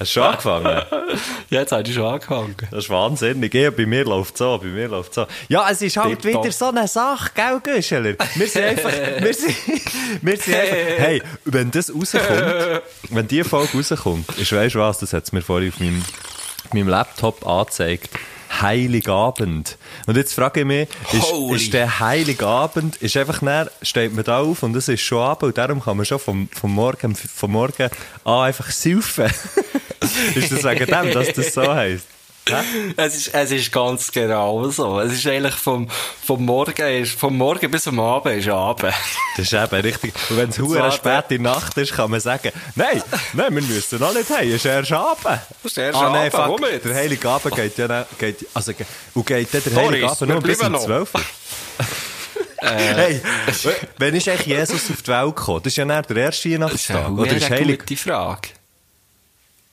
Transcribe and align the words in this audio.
Hast 0.00 0.16
du 0.16 0.20
schon 0.20 0.22
angefangen? 0.22 0.82
Jetzt 1.50 1.72
habe 1.72 1.82
ich 1.82 1.94
schon 1.94 2.06
angefangen. 2.06 2.56
Das 2.70 2.84
ist 2.84 2.90
wahnsinnig. 2.90 3.52
Ja, 3.52 3.70
bei 3.70 3.84
mir 3.84 4.02
läuft 4.06 4.38
so, 4.38 4.56
bei 4.56 4.68
mir 4.68 4.88
läuft 4.88 5.12
so. 5.12 5.26
Ja, 5.48 5.68
es 5.70 5.82
ist 5.82 5.94
halt 5.98 6.22
Tipptopp. 6.22 6.44
wieder 6.44 6.52
so 6.52 6.68
eine 6.68 6.88
Sache, 6.88 7.30
gell, 7.34 7.60
Güscheler? 7.62 8.14
Wir 8.34 8.46
sind 8.48 8.64
einfach, 8.64 8.90
wir 9.20 9.34
sind, 9.34 9.54
wir 10.22 10.36
sind 10.38 10.54
einfach, 10.54 10.76
hey, 11.04 11.22
wenn 11.44 11.70
das 11.70 11.94
rauskommt, 11.94 12.24
wenn 13.10 13.28
die 13.28 13.44
Folge 13.44 13.76
rauskommt, 13.76 14.38
ist, 14.38 14.52
weisst 14.52 14.74
du 14.74 14.78
was, 14.78 15.00
das 15.00 15.12
hat 15.12 15.24
es 15.24 15.32
mir 15.32 15.42
vorhin 15.42 15.68
auf 15.68 15.78
meinem, 15.80 16.02
auf 16.64 16.72
meinem 16.72 16.88
Laptop 16.88 17.46
angezeigt. 17.46 18.08
Heiligabend. 18.62 19.76
Und 20.06 20.16
jetzt 20.16 20.32
frage 20.32 20.60
ich 20.60 20.66
mich, 20.66 20.88
ist, 21.12 21.62
ist 21.62 21.72
der 21.74 22.00
Heiligabend, 22.00 22.96
ist 22.96 23.16
einfach 23.18 23.42
näher, 23.42 23.70
steht 23.82 24.14
man 24.14 24.24
da 24.24 24.40
auf 24.40 24.62
und 24.62 24.74
es 24.74 24.88
ist 24.88 25.02
schon 25.02 25.18
Abend 25.18 25.42
und 25.42 25.58
darum 25.58 25.82
kann 25.82 25.98
man 25.98 26.06
schon 26.06 26.18
vom, 26.18 26.48
vom 26.48 26.74
Morgen, 26.74 27.14
vom 27.14 27.52
Morgen 27.52 27.90
an 28.24 28.40
einfach 28.46 28.70
saufen. 28.70 29.30
Ist 30.34 30.52
das 30.52 30.64
wegen 30.64 30.86
dem, 30.86 31.12
dass 31.12 31.32
das 31.32 31.54
so 31.54 31.72
heisst? 31.74 32.06
Es 32.96 33.14
ist, 33.16 33.34
es 33.34 33.50
ist 33.52 33.70
ganz 33.70 34.10
genau 34.10 34.68
so. 34.70 34.98
Es 34.98 35.12
ist 35.12 35.26
eigentlich 35.26 35.54
vom, 35.54 35.88
vom 36.26 36.44
Morgen, 36.44 37.02
ist, 37.02 37.12
vom 37.12 37.36
Morgen 37.36 37.70
bis 37.70 37.86
am 37.86 38.00
Abend 38.00 38.38
ist 38.38 38.48
Abend. 38.48 38.92
Das 39.36 39.46
ist 39.46 39.52
eben 39.52 39.80
richtig. 39.82 40.12
Und 40.30 40.36
wenn 40.36 40.48
es 40.48 40.58
Und 40.58 40.68
hure 40.68 40.78
zwar 40.78 40.90
spät 40.90 41.24
in 41.36 41.44
der 41.44 41.52
Nacht 41.52 41.76
ist, 41.76 41.92
kann 41.92 42.10
man 42.10 42.20
sagen, 42.20 42.50
nein, 42.74 43.02
nein, 43.34 43.54
wir 43.54 43.62
müssen 43.62 44.00
noch 44.00 44.12
nicht 44.12 44.28
heim, 44.30 44.48
es 44.48 44.56
ist 44.56 44.64
erst 44.64 44.92
Abend. 44.92 45.24
Das 45.24 45.40
ist 45.72 45.78
erst 45.78 45.98
ah, 45.98 46.10
nein, 46.10 46.32
Abend, 46.32 46.60
fuck, 46.60 46.82
der 46.82 46.94
Heilige 46.94 47.28
Abend 47.28 47.54
geht 47.54 47.78
ja, 47.78 47.86
nicht- 47.86 48.18
geht, 48.18 48.46
also, 48.52 48.72
und 49.14 49.26
geht 49.26 49.54
dann 49.54 49.62
der 49.62 49.70
Boris, 49.70 49.86
Heilige 49.88 50.10
Abend 50.10 50.30
nur 50.30 50.40
bis 50.40 50.60
um 50.60 50.72
noch. 50.72 50.84
12 50.84 51.14
Uhr. 51.14 51.20
Hey, 52.62 53.22
wann 53.98 54.14
ist 54.14 54.28
eigentlich 54.28 54.46
Jesus 54.46 54.90
auf 54.90 55.00
die 55.02 55.10
Welt 55.10 55.36
gekommen? 55.36 55.60
Das 55.62 55.72
ist 55.72 55.76
ja 55.76 55.84
nicht 55.84 56.10
der 56.10 56.16
erste 56.16 56.48
Das 56.58 56.72
ist 56.74 56.90
Weihnachtstag. 56.90 57.06
eine 57.06 57.16
Oder 57.16 57.36
ist 57.36 57.50
Heilig, 57.50 57.78
gute 57.78 57.96
Frage. 57.96 58.48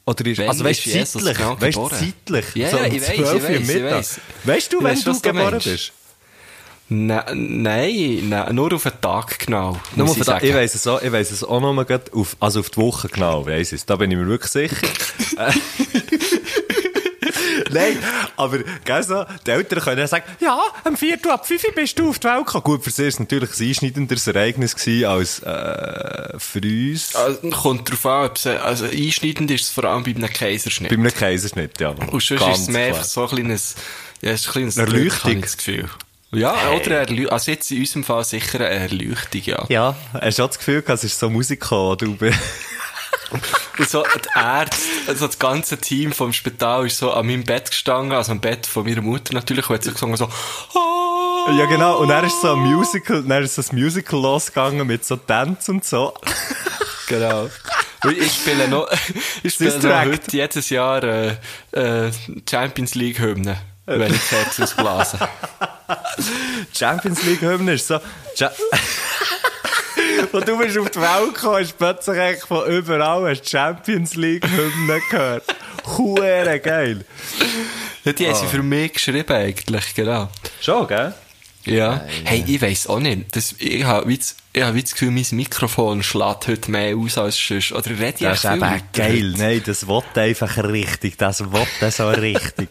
Oder 0.08 0.26
ist, 0.26 0.40
also 0.40 0.64
weißt 0.64 0.86
du, 0.86 0.90
zeitlich, 0.90 1.38
genau 1.38 1.62
weißt 1.62 1.78
zeitlich, 1.90 2.46
Ja, 2.56 2.70
so 2.72 2.78
ja, 2.78 2.86
um 2.86 2.92
ich 2.96 3.04
12 3.04 3.50
ich 3.50 3.70
ich 3.70 3.84
weiss. 3.84 4.20
Weißt 4.46 4.74
du, 4.74 4.78
Ich 4.80 4.84
wenn 4.84 5.02
du 5.02 5.22
geboren 5.22 5.60
bist? 5.64 5.92
Ne, 6.90 7.22
nein, 7.34 8.30
nein, 8.30 8.56
nur 8.56 8.72
auf 8.74 8.84
den 8.84 8.94
Tag 9.02 9.40
genau. 9.40 9.78
Nur 9.98 10.06
muss 10.08 10.12
auf 10.16 10.18
ich 10.22 10.24
den- 10.26 10.36
ich 10.38 10.42
sagen. 10.44 10.54
weiss 10.56 10.74
es 10.76 10.88
auch, 10.88 11.02
ich 11.02 11.12
weiss 11.12 11.32
es 11.32 11.44
auch 11.44 11.60
grad 11.86 12.14
auf, 12.14 12.38
also 12.40 12.62
auf 12.62 12.70
die 12.70 12.78
Woche 12.78 13.10
genau, 13.10 13.46
weiss 13.46 13.74
ich 13.74 13.82
es. 13.82 13.86
Da 13.86 13.98
bin 13.98 14.10
ich 14.10 14.18
mir 14.18 14.26
wirklich 14.28 14.52
sicher. 14.52 14.78
Nein, 17.74 17.98
aber, 18.36 18.60
gell, 18.84 19.04
so, 19.04 19.26
die 19.46 19.52
Eltern 19.52 19.80
können 19.80 20.00
ja 20.00 20.08
sagen, 20.08 20.26
ja, 20.40 20.60
am 20.84 20.98
4. 20.98 21.20
ab 21.32 21.48
5 21.48 21.64
Uhr 21.64 21.72
bist 21.74 22.00
du 22.00 22.10
auf 22.10 22.20
die 22.20 22.28
Welt 22.28 22.46
gekommen. 22.46 22.64
Gut, 22.64 22.84
für 22.84 22.92
sie 22.92 23.04
war 23.04 23.10
es 23.10 23.20
natürlich 23.20 23.60
ein 23.60 23.68
einschneidenderes 23.68 24.28
Ereignis 24.28 24.76
gewesen 24.76 25.06
als, 25.06 25.40
äh, 25.40 26.40
für 26.40 26.62
uns. 26.62 27.16
Also, 27.16 27.50
kommt 27.50 27.90
drauf 27.90 28.06
an, 28.06 28.30
also 28.64 28.86
einschneidend 28.86 29.52
ist 29.52 29.64
es 29.64 29.70
vor 29.70 29.86
allem 29.86 30.04
bei 30.04 30.12
einem 30.12 30.32
Kaiserschnitt. 30.32 30.90
Bei 30.90 30.96
einem 30.96 31.14
Kaiserschnitt, 31.14 31.80
ja. 31.80 31.90
Und 31.90 32.22
sonst 32.22 32.40
Ganz 32.40 32.58
ist 32.58 32.62
es 32.64 32.68
mehr 32.70 32.92
klar. 32.92 33.04
so 33.04 33.24
ein 33.24 33.30
kleines, 33.30 33.76
ja, 34.22 34.32
es 34.32 34.42
ist 34.42 34.48
ein 34.48 34.52
kleines 34.54 34.78
Erleuchtung. 34.78 35.42
Gefühl. 35.42 35.90
Ja, 36.32 36.72
oder 36.72 36.86
eine 36.86 36.96
Erleuchtung. 36.96 37.30
Also 37.30 37.52
jetzt 37.52 37.72
in 37.72 37.80
unserem 37.80 38.04
Fall 38.04 38.24
sicher 38.24 38.60
eine 38.60 38.70
Erleuchtung, 38.70 39.42
ja. 39.44 39.66
Ja, 39.70 39.96
hast 40.14 40.40
du 40.40 40.44
auch 40.44 40.48
das 40.48 40.58
Gefühl, 40.58 40.82
gehabt, 40.82 41.00
es 41.00 41.12
ist 41.12 41.20
so 41.20 41.30
Musik 41.30 41.62
gekommen, 41.62 41.98
du 41.98 42.16
bist... 42.16 42.38
Und 43.78 43.90
so 43.90 44.04
die 44.04 44.40
Ärzte, 44.40 44.78
also 45.08 45.28
das 45.28 45.38
ganze 45.38 45.78
Team 45.78 46.12
vom 46.12 46.34
Spital 46.34 46.86
ist 46.88 46.98
so 46.98 47.12
an 47.12 47.28
meinem 47.28 47.44
Bett 47.44 47.70
gestanden, 47.70 48.14
also 48.14 48.32
am 48.32 48.40
Bett 48.40 48.66
von 48.66 48.86
meiner 48.86 49.02
Mutter 49.02 49.34
natürlich, 49.34 49.70
und 49.70 49.76
hat 49.76 49.84
so 49.84 49.92
gesungen 49.92 50.18
so, 50.18 50.26
ah. 50.26 51.52
Ja, 51.52 51.66
genau. 51.66 51.98
Und 52.00 52.10
dann 52.10 52.26
ist 52.26 52.42
so 52.42 52.54
ein 52.54 52.60
Musical, 52.60 53.24
dann 53.24 53.44
ist 53.44 53.56
so 53.56 53.62
ein 53.62 53.80
Musical 53.80 54.20
losgegangen 54.20 54.86
mit 54.86 55.06
so 55.06 55.16
Tanz 55.16 55.70
und 55.70 55.86
so. 55.86 56.14
Genau. 57.08 57.50
Ich 58.04 58.34
spiele 58.34 58.68
noch, 58.68 58.86
ich 59.44 59.54
spiele 59.54 59.70
ist 59.70 59.82
noch 59.82 59.98
heute 59.98 60.30
jedes 60.30 60.70
Jahr 60.70 61.02
äh, 61.04 61.38
äh, 61.72 62.12
Champions 62.50 62.96
League 62.96 63.20
Hymne, 63.20 63.58
wenn 63.86 64.14
ich 64.14 64.20
das 64.20 64.32
Herz 64.32 64.60
ausblase. 64.60 65.18
Champions 66.78 67.24
League 67.24 67.40
Hymne 67.40 67.76
ist 67.76 67.88
so. 67.88 68.00
Cha 68.36 68.52
Und 70.32 70.48
du 70.48 70.58
bist 70.58 70.78
auf 70.78 70.90
die 70.90 71.00
Welt 71.00 71.34
gekommen, 71.36 71.58
hast 71.64 71.78
plötzlich 71.78 72.40
von 72.46 72.68
überall 72.72 73.30
hast 73.30 73.50
Champions 73.50 74.16
League 74.16 74.46
Hymne 74.46 75.00
gehört. 75.10 75.44
Hure 75.98 76.60
geil. 76.60 77.06
Ja, 78.04 78.14
die 78.14 78.26
haben 78.28 78.34
Ah. 78.34 78.36
sie 78.36 78.48
für 78.48 78.64
mich 78.64 78.94
geschrieben 78.94 79.34
eigentlich, 79.36 79.94
genau. 79.96 80.30
Schon, 80.62 80.88
gell? 80.88 81.14
Ja. 81.66 82.06
Hey, 82.24 82.44
ich 82.48 82.62
weiss 82.62 82.88
auch 82.88 83.00
nicht. 83.00 83.36
Das, 83.36 83.54
ich 83.60 83.84
habe 83.84 84.08
wie, 84.08 84.18
ich 84.54 84.64
hab 84.64 84.74
wie 84.74 84.82
das 84.84 84.94
Gefühl, 84.94 85.12
mein 85.12 85.26
Mikrofon 85.32 86.02
schlägt 86.02 86.48
heute 86.48 86.72
mehr 86.72 86.96
aus 86.96 87.18
als 87.18 87.38
sonst. 87.38 87.74
Oder 87.74 87.90
rede 87.90 88.06
ich 88.14 88.20
Das 88.20 88.44
ist 88.44 88.46
eben 88.46 88.60
geil. 88.62 88.84
heute? 89.34 89.38
Nein, 89.38 89.62
das 89.66 89.86
Wort 89.88 90.18
einfach 90.18 90.58
richtig. 90.64 91.18
Das 91.18 91.52
Wort 91.52 91.68
so 91.92 92.10
richtig. 92.10 92.70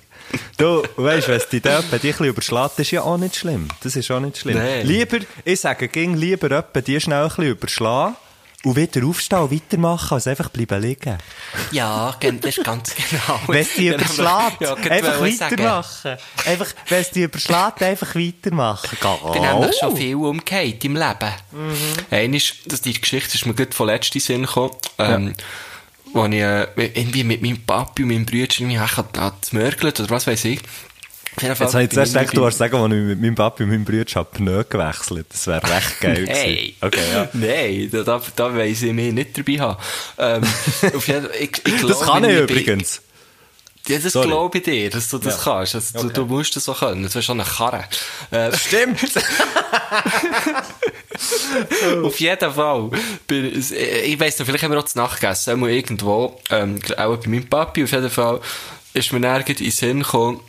Du, 0.56 0.82
weißt, 0.97 1.28
wenn 1.28 1.37
es 1.37 1.48
dich 1.48 1.62
dir 1.62 1.78
ein 1.78 2.00
bisschen 2.00 2.26
überschlägt, 2.26 2.78
ist 2.78 2.91
ja 2.91 3.03
auch 3.03 3.19
nicht 3.19 3.37
schlimm. 3.37 3.69
Das 3.82 3.94
ist 3.94 4.10
auch 4.10 4.20
nicht 4.20 4.38
schlimm. 4.38 4.59
Nein. 4.59 4.87
Lieber, 4.87 5.19
ich 5.44 5.60
sage, 5.60 5.88
ging 5.88 6.14
lieber 6.16 6.50
etwa 6.50 6.81
die 6.81 7.00
schnell 7.00 7.22
ein 7.25 7.28
bisschen 7.28 7.44
überschlagen 7.44 8.16
und 8.64 8.75
wieder 8.75 9.06
aufstehen 9.06 9.38
und 9.38 9.53
weitermachen, 9.53 10.14
als 10.14 10.26
einfach 10.26 10.48
bleiben 10.48 10.81
liegen. 10.82 11.19
Ja, 11.70 12.16
das 12.20 12.56
ist 12.56 12.64
ganz 12.64 12.94
genau. 12.94 13.41
Wenn 13.47 13.60
es 13.60 13.75
dich 13.75 13.84
Ja, 13.84 13.94
überschlägt, 13.94 14.60
ja, 14.60 14.75
gerade 14.75 14.91
einfach 14.91 15.20
weitermachen. 15.20 16.16
Einfach, 16.47 16.66
wenn 16.88 17.00
es 17.00 17.10
dich 17.10 17.22
überschlägt, 17.25 17.82
einfach 17.82 18.14
weitermachen. 18.14 18.88
Ich 18.93 19.32
bin 19.32 19.43
nämlich 19.43 19.76
schon 19.78 19.97
viel 19.97 20.16
umgekehrt 20.16 20.84
im 20.84 20.97
Leben. 20.97 21.32
Mhm. 21.53 21.76
Einmal, 22.10 22.41
das, 22.66 22.81
die 22.81 23.00
Geschichte 23.00 23.34
ist 23.34 23.47
mir 23.47 23.54
gut 23.54 23.75
von 23.75 23.87
letztem 23.87 24.20
Sinn 24.20 24.43
gekommen, 24.43 24.75
ähm, 24.98 25.34
wo 26.16 26.25
ich 26.27 26.34
äh, 26.34 26.66
irgendwie 26.77 27.25
mit 27.25 27.43
meinem 27.43 27.59
Papi 27.59 28.03
und 28.03 28.09
meinem 28.09 28.27
Bruder 28.27 28.49
irgendwie 28.59 28.78
gemörgelt 29.50 30.00
oder 30.00 30.10
was 30.10 30.27
weiß 30.27 30.44
ich. 30.47 30.60
Jetzt 31.41 31.60
habe 31.60 31.82
ich 31.84 31.91
zuerst 31.91 32.15
gedacht, 32.15 32.37
du 32.37 32.47
hast 32.47 32.56
sagen, 32.59 32.77
als 32.77 32.93
ich 32.93 32.99
mit 32.99 33.21
meinem 33.21 33.34
Papi 33.34 33.65
und 33.65 33.69
meinem 33.69 33.84
Bruder 33.84 34.04
habe 34.15 34.28
Pneu 34.32 34.65
gewechselt. 34.65 35.26
Das 35.28 35.47
wäre 35.47 35.62
recht 35.62 36.00
geil. 36.00 36.26
Hey. 36.26 36.75
Okay, 36.81 37.00
ja. 37.12 37.28
Nein, 37.34 37.91
da, 37.93 38.03
da, 38.03 38.22
da 38.34 38.56
weiss 38.56 38.82
ich 38.82 38.93
mich 38.93 39.12
nicht 39.12 39.37
dabei 39.37 39.60
haben. 39.60 39.78
Ähm, 40.19 40.43
auf 40.94 41.06
jeden 41.06 41.28
ich, 41.38 41.50
ich 41.50 41.62
Das 41.62 41.81
glaube, 41.81 42.05
kann 42.06 42.25
ich 42.25 42.38
übrigens. 42.38 43.03
Ja, 43.88 43.99
das 43.99 44.15
Sorry. 44.15 44.26
glaube 44.26 44.59
ich 44.59 44.65
dir, 44.65 44.91
dass 44.91 45.09
du 45.10 45.19
das 45.19 45.44
kannst. 45.44 45.75
Also, 45.76 46.03
du, 46.03 46.09
du 46.09 46.25
musst 46.25 46.56
das 46.56 46.65
so 46.65 46.72
können. 46.72 47.05
Das 47.05 47.15
wäre 47.15 47.22
schon 47.22 47.41
eine 47.41 47.49
Karre. 47.49 47.84
Äh, 48.32 48.56
Stimmt. 48.56 49.00
Auf 52.03 52.21
jeden 52.21 52.53
Fall. 52.53 52.91
Bin, 53.27 53.59
ich 53.59 54.21
weiss 54.21 54.38
noch, 54.38 54.47
vielleicht 54.47 54.65
haben 54.65 54.72
wir 54.72 54.78
auch 54.78 54.84
zu 54.84 54.99
Nacht 54.99 55.21
gegessen. 55.21 55.50
Einmal 55.50 55.71
irgendwo, 55.71 56.41
ähm, 56.50 56.78
auch 56.97 57.16
bei 57.16 57.28
meinem 57.28 57.47
Papi. 57.47 57.84
Auf 57.84 57.93
jeden 57.93 58.10
Fall 58.10 58.41
ist 58.94 59.12
mir 59.12 59.21
nirgends 59.21 59.60
in 59.60 59.66
den 59.66 59.72
Sinn 59.72 60.03
gekommen, 60.03 60.41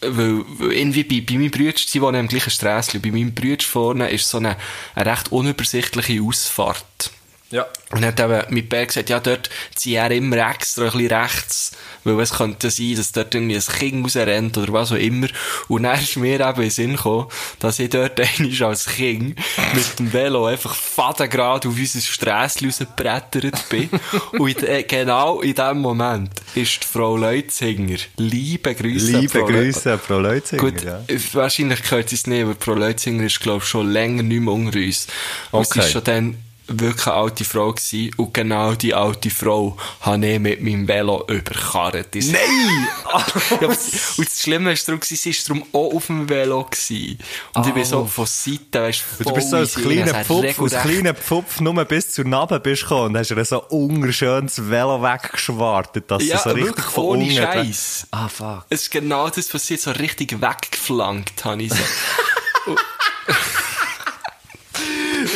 weil, 0.00 0.44
weil 0.58 0.72
irgendwie 0.72 1.04
bei, 1.04 1.20
bei 1.20 1.38
meinem 1.38 1.50
Bruder, 1.50 1.72
sie 1.76 2.00
wohnen 2.00 2.20
im 2.20 2.28
gleichen 2.28 2.50
Strässchen, 2.50 3.00
bei 3.00 3.10
meinem 3.10 3.34
Bruder 3.34 3.64
vorne 3.64 4.10
ist 4.10 4.28
so 4.28 4.38
eine, 4.38 4.56
eine 4.94 5.10
recht 5.10 5.32
unübersichtliche 5.32 6.22
Ausfahrt. 6.22 7.10
Ja. 7.50 7.66
Und 7.92 8.04
hat 8.04 8.18
eben 8.18 8.42
mein 8.50 8.68
Bär 8.68 8.86
gesagt, 8.86 9.08
ja, 9.08 9.20
dort 9.20 9.48
ziehe 9.74 10.00
er 10.00 10.10
immer 10.10 10.50
extra 10.50 10.86
ein 10.86 10.90
bisschen 10.90 11.12
rechts, 11.12 11.72
weil 12.02 12.18
es 12.20 12.32
könnte 12.32 12.70
sein, 12.70 12.96
dass 12.96 13.12
dort 13.12 13.34
irgendwie 13.34 13.54
ein 13.54 13.62
Kind 13.62 14.04
rausrennt 14.04 14.58
oder 14.58 14.72
was 14.72 14.90
auch 14.90 14.96
immer. 14.96 15.28
Und 15.68 15.84
dann 15.84 16.00
ist 16.00 16.16
mir 16.16 16.40
eben 16.40 16.56
in 16.56 16.62
den 16.62 16.70
Sinn 16.70 16.96
gekommen, 16.96 17.28
dass 17.60 17.78
ich 17.78 17.90
dort 17.90 18.18
einmal 18.38 18.62
als 18.64 18.86
Kind 18.86 19.38
mit 19.74 19.98
dem 19.98 20.12
Velo 20.12 20.46
einfach 20.46 20.74
fadengrad 20.74 21.66
auf 21.66 21.76
unser 21.78 22.00
Strässchen 22.00 22.66
rausgebrettert 22.66 23.68
bin. 23.68 23.90
Und 24.32 24.62
in, 24.62 24.86
genau 24.88 25.40
in 25.40 25.54
dem 25.54 25.78
Moment 25.78 26.30
ist 26.56 26.82
die 26.82 26.86
Frau 26.86 27.16
Leutzinger, 27.16 27.98
liebe 28.16 28.74
Grüße. 28.74 29.18
Liebe 29.18 29.38
Frau 29.38 29.46
Grüße, 29.46 29.98
Frau 29.98 30.18
Leutzinger. 30.18 30.62
Gut, 30.62 30.82
ja. 30.82 31.00
wahrscheinlich 31.32 31.80
gehört 31.82 32.08
sie 32.08 32.16
es 32.16 32.26
nicht, 32.26 32.42
aber 32.42 32.56
Frau 32.58 32.74
Leutzinger 32.74 33.24
ist, 33.24 33.40
glaube 33.40 33.62
ich, 33.62 33.68
schon 33.68 33.88
länger 33.92 34.24
nicht 34.24 34.40
mehr 34.40 34.52
unter 34.52 34.76
uns. 34.78 35.06
Und 35.52 35.64
sie 35.64 35.70
Okay. 35.76 35.86
ist 35.86 35.92
schon 35.92 36.04
dann 36.04 36.36
wirklich 36.68 37.06
eine 37.06 37.16
alte 37.16 37.44
Frau 37.44 37.72
gewesen. 37.72 38.10
Und 38.16 38.34
genau 38.34 38.74
die 38.74 38.94
alte 38.94 39.30
Frau 39.30 39.76
habe 40.00 40.26
ich 40.26 40.38
mit 40.38 40.62
meinem 40.62 40.88
Velo 40.88 41.24
überkarrt. 41.28 42.14
Nein! 42.14 42.88
ja, 43.60 43.74
sie- 43.74 44.18
und 44.20 44.26
das 44.28 44.40
Schlimme 44.40 44.72
ist 44.72 44.88
darum, 44.88 45.00
sie 45.02 45.16
war 45.16 45.34
darum 45.46 45.62
auch 45.72 45.94
auf 45.94 46.06
dem 46.06 46.28
Velo 46.28 46.64
gewesen. 46.64 47.18
Und 47.54 47.66
ich 47.66 47.74
bin 47.74 47.84
so 47.84 48.04
von 48.06 48.26
Seite, 48.26 48.80
weißt 48.82 49.02
Und 49.18 49.28
du 49.28 49.34
bist 49.34 49.50
so 49.50 49.56
als 49.56 49.74
kleiner 49.74 50.24
Pfupf, 50.24 50.60
als 50.60 50.82
kleiner 50.82 51.14
Pfupf 51.14 51.60
nur 51.60 51.84
bis 51.84 52.10
zur 52.12 52.24
Nabel 52.24 52.60
bist 52.60 52.82
gekommen 52.82 53.06
und 53.06 53.18
hast 53.18 53.30
ihr 53.30 53.44
so 53.44 53.62
ungeschönes 53.68 54.70
Velo 54.70 55.02
weggeschwartet, 55.02 56.10
dass 56.10 56.24
Ja, 56.24 56.36
du 56.36 56.42
so 56.42 56.50
richtig 56.50 56.66
wirklich 56.68 56.86
von 56.86 57.04
ohne. 57.04 57.30
Scheiß. 57.30 58.06
Ah, 58.10 58.28
fuck. 58.28 58.64
Es 58.68 58.82
ist 58.82 58.90
genau 58.90 59.28
das 59.28 59.48
passiert, 59.48 59.80
so 59.80 59.90
richtig 59.92 60.40
weggeflankt 60.40 61.44
habe 61.44 61.62
ich 61.62 61.72
so. 61.72 61.76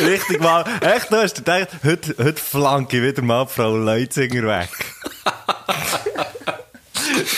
Richtig 0.01 0.41
mal. 0.41 0.65
Echt, 0.81 1.11
du 1.11 1.17
hast 1.17 1.35
gedacht, 1.35 1.69
heute, 1.83 2.15
heute 2.17 2.41
flanke 2.41 2.97
ich 2.97 3.03
wieder 3.03 3.21
mal 3.21 3.45
Frau 3.47 3.75
Leutzinger 3.75 4.43
weg. 4.47 4.69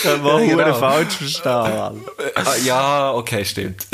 Kann 0.02 0.22
man 0.22 0.42
Ja, 0.42 0.56
ja, 0.56 0.64
genau. 0.64 0.78
falsch 0.78 1.14
verstehen, 1.14 1.52
Mann. 1.52 2.04
Ah, 2.34 2.56
ja, 2.64 3.12
okay, 3.12 3.44
stimmt. 3.44 3.86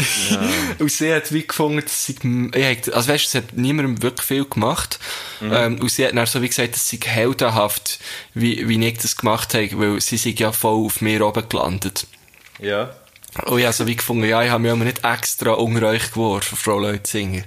und 0.78 0.90
sie 0.90 1.12
hat 1.12 1.32
wie 1.32 1.46
gefunden, 1.46 1.81
dass 1.82 2.05
sie, 2.05 2.17
ich 2.55 2.94
also 2.94 3.08
weißt 3.12 3.25
du, 3.25 3.28
sie 3.28 3.38
hat 3.38 3.52
niemandem 3.55 4.02
wirklich 4.02 4.26
viel 4.26 4.44
gemacht. 4.44 4.99
Ähm, 5.43 5.81
und 5.81 5.90
sie 5.90 6.05
hat 6.06 6.14
dann 6.17 6.26
so 6.26 6.43
wie 6.43 6.49
gesagt, 6.49 6.75
dass 6.75 6.88
sie 6.88 7.00
heldenhaft, 7.02 7.99
wie, 8.34 8.69
wie 8.69 8.87
ich 8.87 8.99
das 8.99 9.17
gemacht 9.17 9.55
habe, 9.55 9.70
weil 9.75 10.00
sie 10.00 10.17
sind 10.19 10.38
ja 10.38 10.52
voll 10.52 10.84
auf 10.87 11.00
mir 11.00 11.25
oben 11.26 11.49
gelandet. 11.49 12.06
Ja. 12.58 12.90
Und 13.47 13.59
ich 13.61 13.65
habe 13.65 13.73
so 13.73 13.87
wie 13.87 13.94
gefunden, 13.97 14.25
ja, 14.25 14.43
ich 14.43 14.50
habe 14.50 14.61
mich 14.62 14.73
aber 14.73 14.85
nicht 14.85 15.05
extra 15.05 15.53
unter 15.53 15.87
euch 15.87 16.11
geworfen, 16.11 16.56
Frau 16.56 16.81
Leutzinger. 16.81 17.43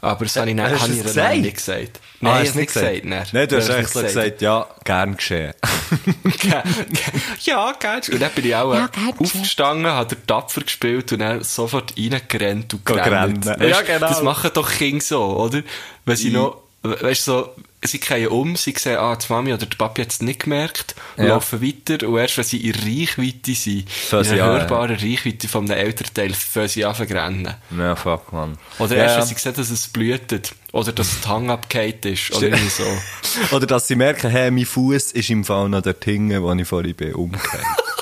Aber 0.00 0.24
das 0.24 0.36
habe 0.36 0.50
ich, 0.50 0.56
dann, 0.56 0.70
Hast 0.72 0.82
habe 0.82 0.92
ich 0.92 1.02
gesagt? 1.02 1.36
nicht 1.36 1.56
gesagt. 1.56 1.90
Ah, 1.94 2.00
Nein, 2.20 2.32
hast 2.34 2.42
ich 2.42 2.48
habe 2.50 2.58
nicht 2.58 2.72
gesagt. 2.74 3.04
Nein, 3.04 3.26
Nein, 3.32 3.48
du 3.48 3.56
hast 3.56 3.70
eigentlich 3.70 3.88
so 3.88 4.02
gesagt, 4.02 4.40
ja, 4.42 4.66
gern 4.84 5.16
geschehen. 5.16 5.54
Ge- 6.24 6.32
ge- 6.40 7.20
ja, 7.42 7.72
geil. 7.78 8.00
Und 8.12 8.20
dann 8.20 8.30
bin 8.32 8.44
ich 8.46 8.56
auch 8.56 8.74
Ja, 8.74 8.86
äh, 8.86 8.88
gern 8.88 9.14
aufgestanden, 9.18 9.86
habe 9.86 10.14
den 10.16 10.26
Tapfer 10.26 10.60
gespielt 10.62 11.12
und 11.12 11.20
dann 11.20 11.44
sofort 11.44 11.94
reingerannt 11.96 12.74
und 12.74 12.84
gerannt. 12.84 13.44
Ja, 13.46 13.82
genau. 13.82 14.00
Das 14.08 14.22
machen 14.22 14.50
doch 14.52 14.70
Kinder 14.70 15.04
so, 15.04 15.24
oder? 15.38 15.62
Wenn 16.04 16.16
sie 16.16 16.30
noch, 16.30 16.62
we- 16.82 17.00
weißt 17.00 17.28
du, 17.28 17.32
so, 17.32 17.54
sie 17.84 17.98
kehren 17.98 18.28
um, 18.28 18.56
sie 18.56 18.74
sehen, 18.76 18.98
ah, 18.98 19.16
die 19.16 19.32
Mami 19.32 19.52
oder 19.52 19.66
der 19.66 19.76
Papi 19.76 20.02
hat 20.02 20.10
es 20.10 20.20
nicht 20.20 20.40
gemerkt, 20.44 20.94
Ja. 21.16 21.26
laufen 21.26 21.62
weiter 21.62 22.06
und 22.08 22.18
erst 22.18 22.36
wenn 22.38 22.44
sie 22.44 22.68
in 22.68 22.74
Reichweite 22.74 23.54
sind, 23.54 23.88
Fangen 23.90 24.24
in 24.24 24.32
einer 24.32 24.44
an, 24.44 24.60
hörbaren 24.60 24.96
Reichweite 24.96 25.48
von 25.48 25.70
einem 25.70 25.78
Elternteil, 25.78 26.34
fangen 26.34 26.68
sie 26.68 26.84
an 26.84 26.94
zu 26.94 27.02
rennen. 27.02 27.54
Ja, 27.76 27.96
fuck, 27.96 28.32
Mann. 28.32 28.58
Oder 28.78 28.96
ja, 28.96 29.02
erst 29.04 29.14
wenn 29.16 29.22
ja. 29.22 29.26
sie 29.26 29.34
sehen, 29.34 29.54
dass 29.54 29.70
es 29.70 29.88
blutet. 29.88 30.54
Oder 30.72 30.92
dass 30.92 31.20
die 31.20 31.28
Hang 31.28 31.50
abgehakt 31.50 32.04
ist. 32.04 32.30
Oder 32.34 32.48
irgendwie 32.48 32.68
so. 32.68 32.84
Oder 33.56 33.66
dass 33.66 33.88
sie 33.88 33.96
merken, 33.96 34.30
hey, 34.30 34.50
mein 34.50 34.66
Fuß 34.66 35.12
ist 35.12 35.30
im 35.30 35.44
Fall 35.44 35.68
noch 35.68 35.82
dort 35.82 36.04
hinten, 36.04 36.42
wo 36.42 36.52
ich 36.52 36.68
vorhin 36.68 36.94
bin, 36.94 37.14
umgekehrt. 37.14 37.62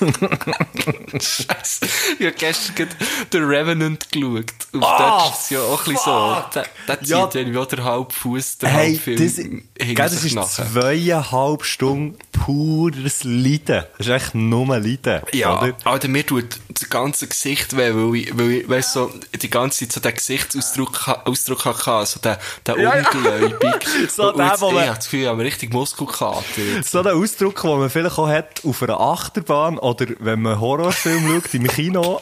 Scheiße. 1.20 1.86
Ich 2.18 2.26
habe 2.26 2.32
gestern 2.36 2.74
gerade 2.74 2.90
den 3.32 3.44
Revenant 3.44 4.10
geschaut. 4.10 4.44
Und 4.72 4.82
Ah, 4.82 4.98
dort 5.18 5.34
ist 5.34 5.40
es 5.44 5.50
ja 5.50 5.60
auch 5.60 5.78
ein 5.86 5.92
bisschen 5.94 5.96
so. 6.04 6.42
Der, 6.54 6.66
der 6.88 6.98
zieht 7.00 7.08
Ja. 7.08 7.28
irgendwie 7.34 7.58
auch 7.58 7.66
den 7.66 7.84
halben 7.84 8.10
Fuß, 8.10 8.58
den 8.58 8.68
Hey, 8.68 8.86
halben 8.86 9.00
Film 9.00 9.24
das, 9.24 9.36
gell, 9.36 9.94
das 9.94 10.24
ist 10.24 10.34
nachher. 10.34 10.66
zweieinhalb 10.72 11.64
Stunden 11.64 12.18
pures 12.32 13.24
Leiden. 13.24 13.84
Das 13.98 14.06
ist 14.06 14.12
echt 14.12 14.34
nur 14.34 14.66
Leiden. 14.78 15.20
Ja, 15.32 15.60
Oder? 15.62 15.74
Alter, 15.84 16.08
mir 16.08 16.26
tut 16.26 16.58
das 16.68 16.88
ganze 16.90 17.26
Gesicht 17.28 17.76
weh, 17.76 17.92
weil 17.94 18.14
ich, 18.16 18.36
weil 18.36 18.50
ich, 18.50 18.68
weißt 18.68 18.92
so, 18.92 19.12
die 19.40 19.50
ganze 19.50 19.80
Zeit 19.80 19.92
so 19.92 20.00
den 20.00 20.14
Gesichtsausdruck, 20.14 21.06
ha- 21.06 21.22
Ausdruck 21.24 21.64
hatte, 21.64 22.06
so 22.06 22.20
den, 22.20 22.36
den 22.66 22.80
Ja, 22.80 22.96
ja. 22.96 23.08
ungläubig. 23.10 23.86
So 24.14 24.28
Und 24.30 24.38
der, 24.38 24.48
jetzt, 24.48 24.60
wo 24.60 24.68
ich 24.68 24.74
man- 24.74 24.82
habe 24.86 24.96
das 24.96 25.04
Gefühl, 25.04 25.20
ich 25.22 25.28
habe 25.28 25.42
richtig 25.42 25.72
Muskelkater. 25.72 26.42
So 26.84 27.02
der 27.02 27.14
Ausdruck, 27.14 27.62
den 27.62 27.78
man 27.78 27.90
vielleicht 27.90 28.18
auch 28.18 28.28
hat 28.28 28.60
auf 28.64 28.82
einer 28.82 29.00
Achterbahn 29.00 29.73
oder 29.78 30.06
wenn 30.20 30.42
man 30.42 30.60
Horrorfilm 30.60 31.26
schaut 31.42 31.54
im 31.54 31.66
Kino. 31.68 32.20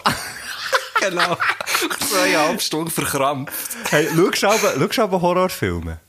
genau. 1.01 1.37
Zweieinhalb 2.09 2.61
Stunden 2.63 2.91
verkrampft. 2.91 3.77
Hey, 3.91 4.09
schaust 4.15 4.43
du 4.43 4.47
aber, 4.49 4.73
schaust 4.79 4.99
du 4.99 5.03
aber 5.03 5.21
Horrorfilme? 5.23 6.01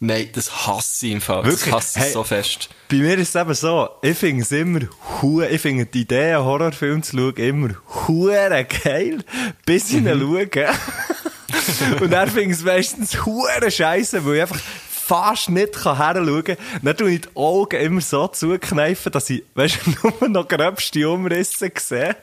Nein, 0.00 0.28
das 0.32 0.66
hasse 0.66 1.06
ich 1.06 1.12
im 1.14 1.20
Fall. 1.20 1.44
Wirklich? 1.44 1.74
Das 1.74 1.86
hasse 1.86 1.98
ich 1.98 2.04
Hey. 2.04 2.12
so 2.12 2.22
fest. 2.22 2.68
Bei 2.88 2.96
mir 2.98 3.18
ist 3.18 3.34
es 3.34 3.40
eben 3.40 3.54
so, 3.54 3.88
ich 4.00 4.16
finde 4.16 4.42
es 4.42 4.52
immer 4.52 4.80
hu, 5.20 5.42
ich 5.42 5.60
finde 5.60 5.86
die 5.86 6.02
Idee, 6.02 6.34
einen 6.34 6.44
Horrorfilm 6.44 7.02
zu 7.02 7.16
schauen, 7.16 7.34
immer 7.36 7.70
hure 8.06 8.64
geil, 8.84 9.24
bis 9.66 9.88
ich 9.90 9.96
ihn 9.96 10.04
Mhm. 10.04 10.48
schaue. 10.50 10.68
Und 12.00 12.10
dann 12.12 12.28
finde 12.28 12.50
ich 12.52 12.58
es 12.58 12.64
meistens 12.64 13.24
hure 13.26 13.70
scheiße, 13.70 14.24
weil 14.24 14.36
ich 14.36 14.42
einfach 14.42 14.60
fast 15.08 15.48
nicht 15.50 15.84
heranschauen 15.84 16.44
kann. 16.44 16.56
Dann 16.82 16.96
tue 16.96 17.10
ich 17.12 17.20
die 17.22 17.28
Augen 17.34 17.80
immer 17.80 18.00
so 18.00 18.28
zukneifen, 18.28 19.10
dass 19.10 19.30
ich, 19.30 19.42
weißt 19.54 19.78
du, 20.02 20.08
nur 20.20 20.28
noch 20.28 20.48
gröbste 20.48 21.08
Umrisse 21.08 21.70
sehe. 21.78 22.14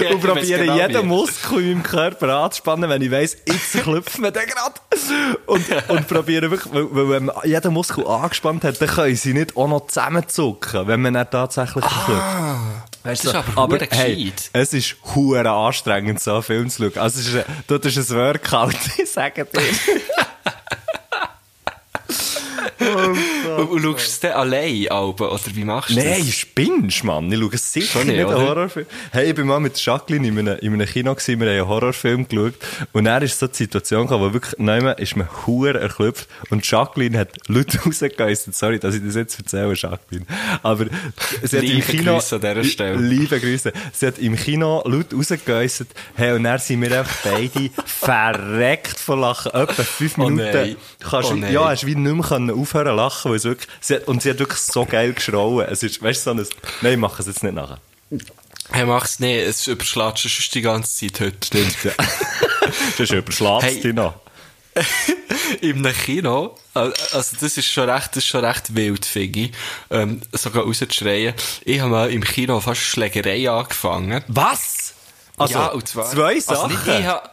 Ja, 0.00 0.10
und 0.10 0.20
probiere 0.20 0.60
genau 0.62 0.76
jeden. 0.76 1.06
Muskel 1.08 1.58
in 1.62 1.68
meinem 1.72 1.82
Körper 1.82 2.28
anzuspannen, 2.44 2.88
wenn 2.88 3.02
ich 3.02 3.10
weiss, 3.10 3.36
jetzt 3.44 3.72
klopft 3.82 4.20
mir 4.20 4.30
der 4.30 4.46
gerade. 4.46 4.74
Und, 5.46 5.64
und 5.88 6.06
probiere 6.06 6.48
wirklich, 6.48 6.72
weil, 6.72 6.86
weil 6.94 7.10
wenn 7.10 7.24
man 7.24 7.34
jeden 7.44 7.72
Muskel 7.72 8.06
angespannt 8.06 8.62
hat, 8.62 8.80
dann 8.80 8.88
können 8.88 9.16
sie 9.16 9.34
nicht 9.34 9.56
auch 9.56 9.66
noch 9.66 9.88
zusammenzucken, 9.88 10.86
wenn 10.86 11.02
man 11.02 11.14
dann 11.14 11.28
tatsächlich 11.28 11.84
ah, 11.84 12.84
Das 13.02 13.24
ist 13.24 13.34
aber, 13.34 13.62
aber 13.62 13.78
hey, 13.90 14.32
es 14.52 14.72
ist 14.74 14.94
hure 15.16 15.50
anstrengend, 15.50 16.20
so 16.20 16.34
einen 16.34 16.42
Film 16.44 16.70
zu 16.70 16.84
schauen. 16.84 17.02
Also, 17.02 17.18
es 17.18 17.26
ist, 17.26 17.34
ein- 17.36 17.44
dort 17.66 17.84
ist 17.84 17.96
ein 17.98 18.16
Workout, 18.16 18.76
ich 18.96 19.10
sage 19.10 19.44
dir. 19.44 19.60
Und, 23.56 23.70
und 23.70 23.82
schaust 23.82 24.22
du 24.24 24.28
dann 24.28 24.36
allein, 24.36 24.88
Alben, 24.88 25.26
oder 25.28 25.40
wie 25.54 25.64
machst 25.64 25.90
du 25.90 25.94
Nein, 25.94 26.18
das? 26.24 26.34
spinnst, 26.34 27.04
Mann. 27.04 27.30
Ich 27.32 27.38
schaue 27.38 27.56
sicher 27.56 27.98
Schon 28.00 28.06
nicht 28.06 28.16
nicht, 28.16 28.26
einen? 28.26 28.36
Horrorfilm. 28.48 28.86
Hey, 29.12 29.28
ich 29.30 29.34
bin 29.34 29.46
mal 29.46 29.60
mit 29.60 29.78
Jacqueline 29.84 30.26
in 30.28 30.38
einem, 30.38 30.58
in 30.58 30.72
einem 30.74 30.86
Kino 30.86 31.14
gewesen, 31.14 31.40
wir 31.40 31.46
haben 31.48 31.58
einen 31.58 31.68
Horrorfilm 31.68 32.28
geschaut. 32.28 32.54
Und 32.92 33.04
dann 33.04 33.22
ist 33.22 33.38
so 33.38 33.46
die 33.46 33.56
Situation 33.56 34.06
gekommen, 34.06 34.30
wo 34.30 34.32
wirklich, 34.34 34.54
nein, 34.58 34.84
ist 34.98 35.16
mir 35.16 35.28
hure 35.46 35.78
erklüpft. 35.80 36.28
Und 36.50 36.68
Jacqueline 36.68 37.18
hat 37.18 37.30
Leute 37.48 37.78
rausgegeistet. 37.84 38.54
Sorry, 38.54 38.78
dass 38.78 38.94
ich 38.94 39.02
das 39.04 39.14
jetzt 39.14 39.38
erzähle, 39.38 39.74
Jacqueline. 39.74 40.26
Aber 40.62 40.86
sie 41.42 41.56
hat 41.58 41.64
im 41.64 41.70
Liebe 41.70 41.82
Kino... 41.86 42.14
Grüße 42.14 42.34
an 42.36 42.40
dieser 42.40 42.64
Stelle. 42.64 42.96
Liebe 42.98 43.40
Grüße. 43.40 43.72
Sie 43.92 44.06
hat 44.06 44.18
im 44.18 44.36
Kino 44.36 44.82
Leute 44.86 45.16
rausgegeistet. 45.16 45.88
Hey, 46.14 46.32
und 46.32 46.44
dann 46.44 46.58
sind 46.58 46.80
wir 46.82 46.98
einfach 47.00 47.16
beide 47.24 47.70
verreckt 47.86 48.98
von 48.98 49.20
Lachen. 49.20 49.52
Etwa 49.52 49.82
fünf 49.82 50.18
Oh 50.18 50.28
Minuten. 50.28 50.52
nein. 50.52 50.76
Kannst 51.00 51.30
Oh 51.30 51.34
nein. 51.34 51.52
ja, 51.52 51.68
hast 51.68 51.86
wie 51.86 51.94
nicht 51.94 52.14
mehr 52.14 52.24
können 52.26 52.50
aufhören 52.74 52.96
lachen, 52.96 53.30
weil 53.30 53.36
es 53.38 53.44
wirklich, 53.44 53.68
sie 53.80 53.96
hat, 53.96 54.08
und 54.08 54.22
sie 54.22 54.30
hat 54.30 54.38
wirklich 54.38 54.60
so 54.60 54.84
geil 54.86 55.12
geschrauen. 55.12 55.66
Es 55.68 55.82
ist, 55.82 56.02
weißt 56.02 56.26
du, 56.26 56.34
so 56.34 56.40
ein, 56.42 56.46
nein, 56.80 56.92
ich 56.94 56.98
mache 56.98 57.20
es 57.22 57.26
jetzt 57.28 57.42
nicht 57.42 57.54
nachher. 57.54 57.78
Hey, 58.70 58.84
mach's 58.86 59.18
nicht, 59.18 59.36
es 59.46 59.66
überschlägt 59.66 60.18
schon 60.18 60.30
die 60.54 60.62
ganze 60.62 61.08
Zeit 61.08 61.20
heute. 61.20 61.36
Stimmt, 61.46 61.84
ja. 61.84 61.92
das 62.90 63.00
ist 63.00 63.12
überschlägt 63.12 63.62
Hey. 63.62 63.80
dich 63.80 63.94
noch. 63.94 64.14
Im 65.60 65.82
Kino, 65.92 66.56
also 66.72 67.36
das 67.40 67.58
ist 67.58 67.66
schon 67.70 67.90
recht, 67.90 68.08
das 68.12 68.18
ist 68.24 68.26
schon 68.28 68.42
recht 68.42 68.74
wild, 68.74 69.04
finde 69.04 69.40
ich, 69.40 69.52
ähm, 69.90 70.22
sogar 70.32 70.64
rauszuschreien. 70.64 71.34
Ich 71.64 71.80
habe 71.80 71.90
mal 71.90 72.10
im 72.10 72.24
Kino 72.24 72.58
fast 72.60 72.80
Schlägerei 72.80 73.50
angefangen. 73.50 74.24
Was? 74.28 74.94
Also, 75.36 75.54
ja, 75.54 75.66
und 75.68 75.86
zwar, 75.86 76.06
zwei 76.10 76.34
Also 76.36 76.54
Sachen. 76.54 76.70
nicht 76.70 76.86
ich 76.86 77.04
habe, 77.06 77.28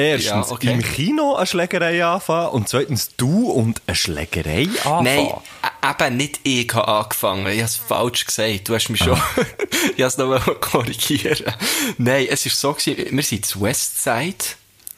Erstens, 0.00 0.48
Ja, 0.48 0.52
okay. 0.54 0.72
im 0.72 0.82
Kino 0.82 1.34
eine 1.34 1.46
Schlägerei 1.46 2.04
anfangen 2.04 2.48
und 2.50 2.68
zweitens 2.68 3.10
du 3.16 3.50
und 3.50 3.82
eine 3.86 3.94
Schlägerei 3.96 4.68
anfangen. 4.76 5.04
Nein, 5.04 5.26
e- 5.26 5.90
eben 6.04 6.16
nicht 6.16 6.40
ich 6.44 6.72
habe 6.74 6.88
angefangen. 6.88 7.46
Ich 7.48 7.58
habe 7.58 7.64
es 7.64 7.76
falsch 7.76 8.24
gesagt. 8.24 8.68
Du 8.68 8.74
hast 8.74 8.88
mich 8.88 9.02
schon, 9.02 9.20
ich 9.96 10.02
habe 10.02 10.04
es 10.04 10.16
noch 10.18 10.60
korrigieren. 10.60 11.52
Nein, 11.98 12.26
es 12.30 12.44
war 12.46 12.52
so 12.52 12.72
gewesen, 12.74 13.16
wir 13.16 13.22
sind 13.22 13.44
zu 13.46 13.60
Westside. 13.60 14.36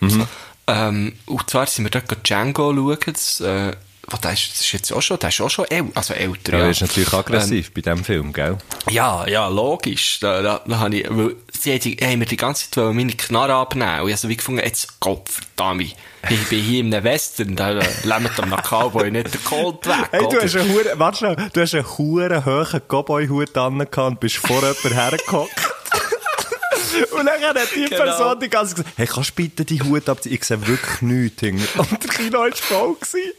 Mhm. 0.00 0.26
Ähm, 0.68 1.12
und 1.26 1.50
zwar 1.50 1.66
sind 1.66 1.84
wir 1.84 1.90
dort 1.90 2.28
Django 2.28 2.72
schauen. 2.74 2.98
Das, 3.06 3.40
äh, 3.40 3.72
was, 4.08 4.20
der 4.20 4.32
ist, 4.32 4.72
jetzt 4.72 4.92
auch 4.92 5.00
schon, 5.00 5.18
der 5.18 5.28
ist 5.28 5.40
auch 5.40 5.48
schon 5.48 5.64
äl 5.70 5.84
also 5.94 6.12
älter. 6.14 6.58
Ja, 6.58 6.64
Ja, 6.64 6.70
ist 6.70 6.80
natürlich 6.80 7.12
aggressiv 7.12 7.72
bei 7.72 7.82
diesem 7.82 8.04
Film, 8.04 8.32
gell? 8.32 8.58
Ja, 8.90 9.26
ja, 9.28 9.46
logisch. 9.48 10.18
Da, 10.20 10.42
da, 10.42 10.60
da 10.66 10.78
habe 10.78 10.96
ich, 10.96 11.06
weil, 11.08 11.36
sie 11.52 11.72
haben, 11.72 11.96
haben 12.10 12.18
mir 12.18 12.26
die 12.26 12.36
ganze 12.36 12.68
Zeit 12.70 12.94
meine 12.94 13.12
Knarre 13.12 13.54
abnehmen. 13.54 14.00
Und 14.00 14.08
ich 14.08 14.14
habe 14.14 14.20
so 14.20 14.28
wie 14.28 14.36
gefunden, 14.36 14.62
jetzt, 14.64 14.98
Gott 14.98 15.28
verdammt. 15.28 15.94
Ich 16.30 16.48
bin 16.48 16.60
hier 16.60 16.84
einem 16.84 17.04
Western, 17.04 17.56
da 17.56 17.70
lämmt 17.70 18.38
am 18.38 18.50
Cowboy 18.50 19.10
nicht 19.10 19.34
der 19.34 19.40
Colt 19.40 19.86
weg. 19.86 20.08
Hey, 20.10 20.20
du 20.28 20.40
hast 20.40 20.56
einen 20.56 20.72
Hure, 20.72 20.92
warte 20.96 21.18
schnell, 21.18 21.36
du 21.52 21.60
hast 21.60 21.74
einen 21.74 21.98
hure 21.98 22.44
hohen 22.44 22.80
Cowboy-Hut 22.88 23.56
an 23.56 23.80
und 23.80 24.20
bist 24.20 24.36
vor 24.36 24.60
jemandem 24.60 24.92
hergehockt. 24.92 25.71
Und 27.22 27.26
dann 27.26 27.54
hat 27.54 27.68
die 27.74 27.84
Genau. 27.84 28.02
Person 28.04 28.40
die 28.40 28.48
ganze 28.48 28.74
Zeit 28.74 28.84
gesagt, 28.84 28.98
hey, 28.98 29.06
kannst 29.06 29.30
du 29.30 29.34
bitte 29.34 29.64
die 29.64 29.80
Hut 29.82 30.08
abziehen? 30.08 30.34
Ich 30.34 30.44
sehe 30.44 30.66
wirklich 30.66 31.02
nichts 31.02 31.40
hinter. 31.40 31.78
Und 31.80 32.02
der 32.02 32.10
Kino 32.10 32.38
war 32.40 32.52
voll. 32.52 32.94
Gewesen. 32.94 33.32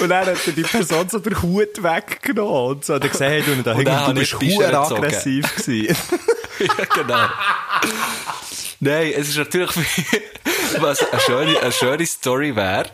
Und 0.00 0.08
dann 0.08 0.26
hat 0.26 0.38
die 0.46 0.62
Person 0.62 1.08
so 1.08 1.18
den 1.20 1.40
Hut 1.42 1.82
weggenommen. 1.82 2.76
Und 2.76 2.84
so 2.84 2.94
hat 2.94 3.02
er 3.04 3.08
gesagt, 3.10 3.30
hey, 3.30 3.42
du, 3.42 3.62
da 3.62 3.70
Und 3.72 3.76
hinten, 3.78 3.84
dann 3.84 3.84
du 3.84 3.92
habe 3.92 4.14
bist 4.14 4.38
gezogen. 4.38 4.74
aggressiv 4.74 5.56
gewesen. 5.56 5.96
ja, 6.58 6.84
genau. 6.94 7.26
Nein, 8.80 9.12
es 9.16 9.28
ist 9.28 9.36
natürlich, 9.36 9.70
was 10.80 11.00
eine 11.10 11.20
schöne, 11.20 11.60
eine 11.60 11.72
schöne 11.72 12.06
Story 12.06 12.54
wäre. 12.56 12.90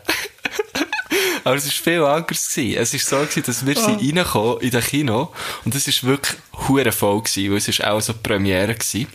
Aber 1.43 1.55
es 1.55 1.65
war 1.65 1.71
viel 1.71 2.03
anders. 2.03 2.53
Gewesen. 2.53 2.77
Es 2.79 2.93
war 2.93 2.99
so, 3.19 3.25
gewesen, 3.25 3.43
dass 3.47 3.65
wir 3.65 3.75
sind 3.75 3.99
reingekommen 3.99 4.61
in 4.61 4.69
das 4.71 4.85
Kino 4.85 5.33
und 5.65 5.73
es 5.73 5.87
war 6.03 6.09
wirklich 6.11 6.37
hure 6.67 6.91
voll, 6.91 7.21
gewesen, 7.23 7.51
weil 7.51 7.57
es 7.57 7.79
war 7.79 7.93
auch 7.93 8.01
so 8.01 8.13
die 8.13 8.19
Premiere. 8.19 8.75
Gewesen. 8.75 9.07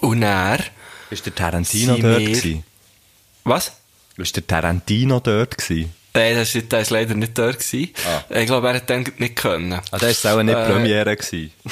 Und 0.00 0.22
er 0.22 0.58
Ist 1.10 1.26
der 1.26 1.34
Tarantino 1.34 1.96
dort 1.96 2.18
wir- 2.20 2.28
gewesen? 2.28 2.64
Was? 3.44 3.72
Ist 4.16 4.36
der 4.36 4.46
Tarantino 4.46 5.20
dort 5.20 5.58
gewesen? 5.58 5.92
Nein, 6.14 6.34
das 6.36 6.54
war, 6.54 6.62
das 6.62 6.90
war 6.90 6.98
leider 6.98 7.14
nicht 7.14 7.36
dort. 7.38 7.58
Gewesen. 7.58 7.90
Ah. 8.06 8.22
Ich 8.38 8.46
glaube, 8.46 8.68
er 8.68 8.74
hat 8.74 8.90
dann 8.90 9.06
nicht 9.18 9.36
können. 9.36 9.72
Ah, 9.90 9.98
der 9.98 10.10
ist 10.10 10.26
auch 10.26 10.42
nicht 10.42 10.54
Äh, 10.54 10.66
Premiere 10.70 11.16
gewesen. 11.16 11.52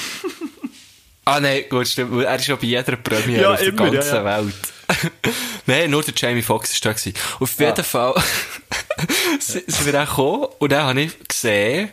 Ah, 1.27 1.39
nein, 1.39 1.65
gut, 1.69 1.87
stimmt. 1.87 2.25
Er 2.25 2.35
ist 2.37 2.47
ja 2.49 2.57
bei 2.57 2.67
jeder 2.67 2.97
Premiere 2.97 3.43
Ja, 3.43 3.53
auf 3.53 3.61
der 3.61 3.69
immer, 3.69 3.85
ja, 3.87 3.93
ganzen 3.93 4.15
ja. 4.17 4.25
Welt. 4.25 4.55
nein, 5.67 5.91
nur 5.91 6.03
der 6.03 6.15
Jamie 6.17 6.43
Foxx 6.43 6.73
war 6.85 6.93
da. 6.93 6.99
Gewesen. 6.99 7.15
Auf 7.39 7.55
Ah. 7.59 7.63
jeden 7.63 7.85
Fall 7.85 8.15
sind 9.39 9.71
sind 9.71 9.85
wir 9.87 9.93
dann 9.93 10.07
gekommen 10.09 10.47
und 10.59 10.73
dann 10.73 10.87
habe 10.87 11.01
ich 11.03 11.13
gesehen, 11.29 11.91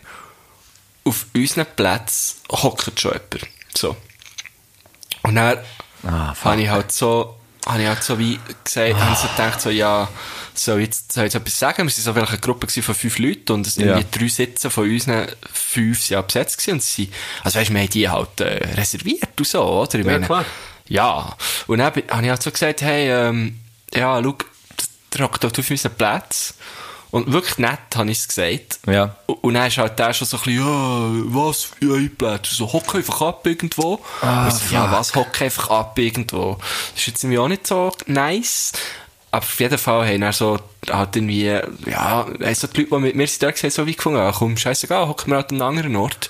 auf 1.04 1.26
unseren 1.36 1.68
Plätzen 1.76 2.38
hockt 2.52 3.00
schon 3.00 3.12
jemand. 3.12 3.48
So. 3.76 3.96
Und 5.24 5.36
dann 5.36 5.60
Ah, 6.08 6.34
fuck. 6.34 6.46
habe 6.52 6.62
ich 6.62 6.70
halt 6.70 6.92
so, 6.92 7.36
habe 7.66 7.82
ich 7.82 7.88
halt 7.88 8.04
so 8.04 8.18
wie 8.18 8.40
gesagt, 8.64 8.96
habe 9.00 9.14
ich 9.14 9.20
so 9.20 9.28
gedacht, 9.28 9.62
so, 9.62 9.70
ja, 9.70 10.08
soll 10.54 10.80
ich 10.80 10.86
jetzt, 10.88 11.12
soll 11.12 11.26
ich 11.26 11.34
jetzt 11.34 11.42
etwas 11.42 11.60
sagen? 11.60 11.78
Wir 11.78 11.84
waren 11.86 11.90
so 11.90 12.14
vielleicht 12.14 12.32
eine 12.32 12.40
Gruppe 12.40 12.68
von 12.82 12.96
fünf 12.96 13.20
Leuten 13.20 13.52
und 13.52 13.68
es 13.68 13.76
sind 13.76 13.88
Ja. 13.88 14.00
drei 14.12 14.28
Sitze 14.28 14.70
von 14.70 14.90
unseren 14.90 15.28
fünf 15.52 16.00
sind 16.02 16.16
ja 16.16 16.22
besetzt 16.22 16.58
gewesen 16.58 16.72
und 16.74 16.82
sie, 16.84 17.04
sind- 17.06 17.14
also 17.44 17.60
weißt 17.60 17.70
du, 17.70 17.74
wir 17.74 17.82
haben 17.82 17.90
die 17.90 18.10
halt 18.10 18.42
äh, 18.42 18.74
reserviert 18.76 19.30
und 19.38 19.48
so, 19.48 19.64
oder? 19.64 20.00
Ich 20.00 20.06
Ja, 20.06 20.12
meine, 20.14 20.26
klar. 20.26 20.46
Ja. 20.88 21.36
Und 21.68 21.78
dann 21.80 21.88
habe 21.88 22.00
ich 22.02 22.30
halt 22.30 22.42
so 22.42 22.50
gesagt, 22.52 22.82
hey, 22.82 23.12
ähm, 23.12 23.60
ja, 23.94 24.20
schau, 24.24 24.36
der 25.14 25.26
hockt 25.26 25.44
auf 25.46 25.70
unseren 25.70 25.94
Platz. 25.96 26.54
Und 27.12 27.32
wirklich 27.32 27.58
nett 27.58 27.80
habe 27.96 28.12
ich 28.12 28.18
es 28.20 28.28
gesagt. 28.28 28.80
Ja. 28.86 29.16
Und 29.28 29.36
und 29.44 29.54
dann 29.54 29.68
ist 29.68 29.78
halt 29.78 29.98
der 29.98 30.14
schon 30.14 30.28
so 30.28 30.38
ein 30.38 30.44
bisschen, 30.44 30.60
ja, 30.60 31.34
was 31.36 31.64
für 31.64 31.96
ein 31.96 32.16
Platz? 32.18 32.50
So, 32.52 32.72
hock 32.72 32.96
einfach 32.96 33.22
ab 33.22 33.48
irgendwo. 33.48 34.00
Ah, 34.22 34.46
Und 34.46 34.52
so, 34.54 34.74
ja, 34.76 34.92
was, 34.92 35.16
hock 35.16 35.42
einfach 35.42 35.70
ab 35.70 35.98
irgendwo? 35.98 36.58
Das 36.94 37.02
ist 37.02 37.08
jetzt 37.08 37.24
irgendwie 37.24 37.40
auch 37.40 37.48
nicht 37.48 37.66
so 37.66 37.92
nice. 38.08 38.74
Aber 39.32 39.44
auf 39.44 39.60
jeden 39.60 39.78
Fall 39.78 40.08
haben 40.08 40.22
dann 40.22 40.34
so, 40.34 40.58
halt 40.90 41.16
irgendwie, 41.16 41.46
ja, 41.46 42.26
haben 42.26 42.56
so 42.56 42.68
die 42.68 42.82
Leute, 42.82 42.96
die 42.96 43.02
mit 43.02 43.16
mir 43.16 43.28
sind, 43.28 43.44
da 43.44 43.52
gesagt, 43.52 43.74
so 43.74 43.86
wie 43.86 43.96
gefunden, 43.96 44.20
ah, 44.20 44.34
komm, 44.38 44.58
scheißegal, 44.58 45.08
hocken 45.08 45.32
wir 45.32 45.38
halt 45.38 45.52
an 45.52 45.62
einem 45.62 45.68
anderen 45.70 45.96
Ort. 45.98 46.30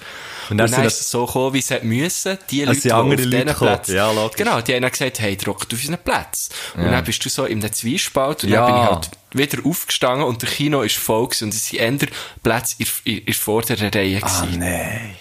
Und 0.50 0.52
Und 0.52 0.58
dann 0.60 0.68
dann, 0.72 0.76
sind 0.82 0.86
ist 0.86 1.02
es 1.02 1.12
so 1.12 1.26
gekommen, 1.26 1.54
wie 1.54 1.60
es 1.60 1.70
hätte 1.70 1.86
müssen. 1.86 2.38
Die 2.50 2.62
Es 2.62 2.68
Leute, 2.68 2.82
die 2.82 2.92
auf 2.94 3.16
diesen. 3.16 3.46
Plätzen- 3.56 3.96
Ja, 3.96 4.12
logisch. 4.12 4.38
Genau, 4.38 4.62
die 4.62 4.74
haben 4.76 4.82
dann 4.82 4.92
gesagt, 4.92 5.20
hey, 5.20 5.36
drückt 5.36 5.74
auf 5.74 5.80
unseren 5.80 5.98
Platz. 5.98 6.50
Und 6.76 6.90
dann 6.90 7.04
bist 7.04 7.24
du 7.26 7.30
so 7.30 7.44
in 7.46 7.60
der 7.62 7.72
Zwiespalt 7.74 8.44
und 8.46 8.50
Ja. 8.52 8.62
dann 8.66 8.74
bin 8.74 8.84
ich 8.84 8.90
halt 8.90 9.10
wieder 9.38 9.60
aufgestanden 9.66 10.26
und 10.28 10.42
der 10.42 10.50
Kino 10.50 10.82
ist 10.82 10.98
voll 10.98 11.26
gewesen 11.28 11.46
und 11.46 11.54
es 11.54 11.68
sind 11.68 11.80
eher 11.80 12.08
Plätze 12.44 12.76
in, 12.80 12.88
in, 13.04 13.18
in 13.26 13.34
vorderen 13.34 13.90
Reihe 13.92 14.20
Ah, 14.24 14.42
gewesen. 14.42 14.60
nein. 14.60 15.16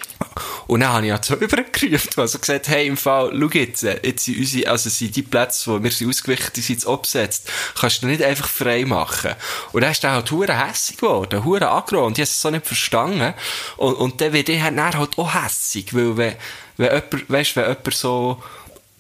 Und 0.67 0.81
dann 0.81 0.93
habe 0.93 1.07
ich 1.07 1.13
halt 1.13 1.25
so 1.25 1.35
übergerufen, 1.37 2.11
also 2.21 2.39
gesagt, 2.39 2.69
hey, 2.69 2.87
im 2.87 2.97
Fall, 2.97 3.31
schau 3.39 3.49
jetzt, 3.53 3.85
äh, 3.85 4.01
jetzt 4.03 4.25
sind 4.25 4.39
unsere, 4.39 4.71
also 4.71 4.91
sind 4.91 5.15
die 5.15 5.23
Plätze, 5.23 5.71
wo 5.71 5.83
wir 5.83 5.91
sind 5.91 6.09
ausgewichen, 6.09 6.51
die 6.57 6.61
sind 6.61 6.77
jetzt 6.77 6.87
abgesetzt. 6.87 7.49
Kannst 7.79 8.03
du 8.03 8.07
nicht 8.07 8.23
einfach 8.23 8.49
frei 8.49 8.85
machen. 8.85 9.33
Und 9.73 9.83
dann 9.83 9.93
ist 9.93 10.03
der 10.03 10.13
halt 10.13 10.31
hure 10.31 10.67
hässig 10.67 10.97
geworden, 10.97 11.45
hure 11.45 11.71
aggro, 11.71 12.05
und 12.05 12.13
ich 12.19 12.23
habe 12.23 12.25
es 12.25 12.41
so 12.43 12.51
nicht 12.51 12.67
verstanden. 12.67 13.35
Und, 13.77 13.95
und 13.95 14.21
dann 14.21 14.33
wird 14.33 14.49
ich 14.49 14.61
halt 14.61 14.77
dann 14.77 14.99
halt 14.99 15.17
auch 15.19 15.35
hässig, 15.35 15.95
weil 15.95 16.17
wenn, 16.17 16.35
wenn 16.79 16.87
jemand, 16.93 17.31
weißt, 17.31 17.57
wenn 17.57 17.65
jemand 17.69 17.95
so, 17.95 18.43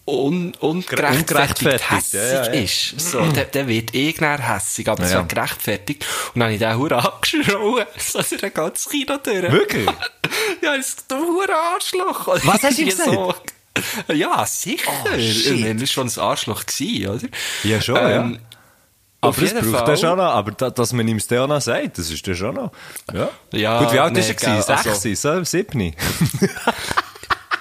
un, 0.07 0.55
ungerechtfertigt 0.61 1.91
hässig 1.91 2.21
ja, 2.21 2.27
ja, 2.27 2.45
ja. 2.55 2.63
ist, 2.63 3.01
so, 3.01 3.19
dann, 3.21 3.47
dann 3.53 3.67
wird 3.69 3.95
ich 3.95 4.17
dann 4.19 4.41
hässig, 4.41 4.89
aber 4.89 5.03
es 5.05 5.11
Ja. 5.13 5.19
wird 5.19 5.29
gerechtfertigt. 5.31 6.07
Und 6.35 6.41
dann 6.41 6.45
habe 6.45 6.53
ich 6.55 6.61
den 6.61 6.77
hure 6.79 6.97
angeschrien, 7.13 7.45
so 7.99 8.19
durch 8.23 8.41
den 8.41 8.55
ganzen 8.55 8.91
Kino 8.91 9.17
durch. 9.23 9.53
Wirklich? 9.53 9.89
Ja, 10.63 10.77
das 10.77 10.89
ist 10.89 11.13
ein 11.13 11.19
hure 11.21 11.55
Arschloch. 11.75 12.27
Was 12.45 12.63
hast 12.63 12.79
du 12.79 12.91
So, 12.91 13.35
ja, 14.13 14.47
sicher. 14.47 14.91
Oh, 15.05 15.19
shit. 15.19 15.47
ich 15.47 15.81
war 15.81 15.87
schon 15.87 16.09
ein 16.09 16.19
Arschloch, 16.19 16.65
gewesen, 16.65 17.09
oder? 17.09 17.29
Ja, 17.65 17.81
schon, 17.81 17.97
Ähm, 17.97 18.05
ja. 18.05 18.39
auf 19.21 19.37
Aber 19.37 19.41
das 19.47 19.53
jeden 19.53 19.71
braucht 19.73 19.81
Fall- 19.85 19.91
er 19.91 19.97
schon 19.97 20.17
noch. 20.19 20.25
Aber 20.25 20.53
da, 20.53 20.71
dass 20.71 20.93
man 20.93 21.07
ihm 21.09 21.17
es 21.19 21.27
dann 21.27 21.39
auch 21.41 21.47
noch 21.49 21.61
sagt, 21.61 21.99
das 21.99 22.11
ist 22.11 22.27
dann 22.27 22.35
schon 22.37 22.55
noch. 22.55 22.73
Ja. 23.13 23.29
Ja, 23.53 23.83
Gut, 23.83 23.93
wie 23.93 23.99
alt 23.99 24.13
nee, 24.15 24.21
ist 24.21 24.29
er? 24.29 24.35
gewesen? 24.35 24.71
also- 24.73 24.95
Sechs, 24.95 25.21
so 25.23 25.45
sieben? 25.45 25.95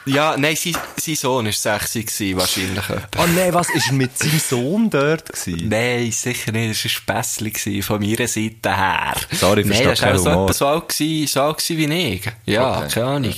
Ja, 0.06 0.36
nein, 0.38 0.56
sein, 0.56 0.78
sein 0.98 1.16
Sohn 1.16 1.46
war 1.46 1.52
60 1.52 2.06
gewesen, 2.06 2.38
wahrscheinlich. 2.38 2.84
Oh 3.18 3.26
nein, 3.36 3.54
was, 3.54 3.70
ist 3.72 3.88
er 3.88 3.94
mit 3.94 4.18
seinem 4.18 4.40
Sohn 4.40 4.90
dort 4.90 5.32
gewesen? 5.34 5.68
Nein, 5.70 6.12
sicher 6.12 6.52
nicht. 6.52 6.86
Das 6.86 6.92
war 7.08 7.16
ein 7.16 7.54
gewesen, 7.54 7.82
von 7.84 8.00
meiner 8.00 8.28
Seite 8.28 8.76
her. 8.76 9.16
Sorry, 9.32 9.62
ich 9.62 9.68
Nein, 9.68 9.84
verstehe 9.84 10.14
das 10.14 10.26
war 10.26 10.38
auch 10.38 10.52
so, 10.54 10.68
alt 10.68 10.90
gewesen, 10.90 11.28
so 11.28 11.42
alt 11.42 11.58
gewesen 11.58 11.78
wie 11.92 12.14
ich. 12.14 12.32
Ja, 12.46 12.78
Okay. 12.80 12.88
keine 12.94 13.06
Ahnung. 13.08 13.34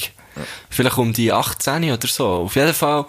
Vielleicht 0.69 0.97
um 0.97 1.13
die 1.13 1.31
18 1.31 1.91
oder 1.91 2.07
so. 2.07 2.27
Auf 2.27 2.55
jeden 2.55 2.73
Fall 2.73 3.05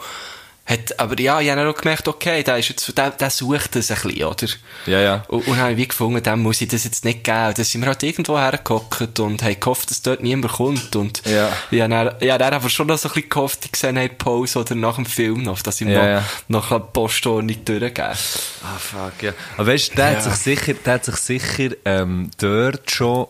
hat, 0.68 1.00
aber 1.00 1.18
ja, 1.18 1.40
ich 1.40 1.50
habe 1.50 1.66
auch 1.68 1.74
gemerkt, 1.74 2.06
okay, 2.08 2.42
der 2.42 2.58
ist 2.58 2.68
jetzt, 2.68 2.98
der, 2.98 3.10
der 3.10 3.30
sucht 3.30 3.74
das 3.74 3.90
ein 3.90 3.96
bisschen, 4.02 4.24
oder? 4.24 4.46
Ja, 4.86 5.00
ja. 5.00 5.24
Und, 5.28 5.46
und 5.48 5.56
habe 5.56 5.72
ich 5.72 5.76
wie 5.78 5.88
gefunden, 5.88 6.22
dem 6.22 6.40
muss 6.42 6.60
ich 6.60 6.68
das 6.68 6.84
jetzt 6.84 7.04
nicht 7.06 7.24
geben. 7.24 7.54
Dann 7.56 7.64
sind 7.64 7.80
wir 7.80 7.86
halt 7.88 8.02
irgendwo 8.02 8.38
hergehockt 8.38 9.18
und 9.20 9.42
haben 9.42 9.58
gehofft, 9.58 9.90
dass 9.90 10.02
dort 10.02 10.22
niemand 10.22 10.52
kommt. 10.52 10.94
Und 10.94 11.22
Ja. 11.26 11.50
ich 11.70 11.80
habe 11.80 11.90
dann, 11.90 12.14
ich 12.20 12.28
habe 12.30 12.38
dann 12.38 12.52
aber 12.54 12.68
schon 12.68 12.86
noch 12.86 12.98
so 12.98 13.08
ein 13.08 13.14
bisschen 13.14 13.30
gehofft, 13.30 13.64
ich 13.64 13.76
sehe 13.76 13.88
eine 13.90 14.08
Pause 14.10 14.58
oder 14.58 14.74
nach 14.74 14.96
dem 14.96 15.06
Film 15.06 15.42
noch, 15.42 15.62
dass 15.62 15.80
ich 15.80 15.86
ihm 15.86 15.92
Ja, 15.92 15.98
noch, 16.00 16.06
ja. 16.08 16.24
noch 16.48 16.70
eine 16.70 16.80
Postordnung 16.80 17.64
durchgebe. 17.64 18.02
Ah, 18.10 18.78
fuck, 18.78 19.22
ja. 19.22 19.32
Aber 19.56 19.66
weißt 19.68 19.92
du, 19.92 19.96
der, 19.96 20.10
Ja. 20.12 20.16
hat 20.16 20.24
sich 20.24 20.34
sicher, 20.34 20.74
der 20.74 20.94
hat 20.94 21.04
sich 21.06 21.16
sicher 21.16 21.70
ähm, 21.86 22.30
dort 22.38 22.90
schon, 22.90 23.26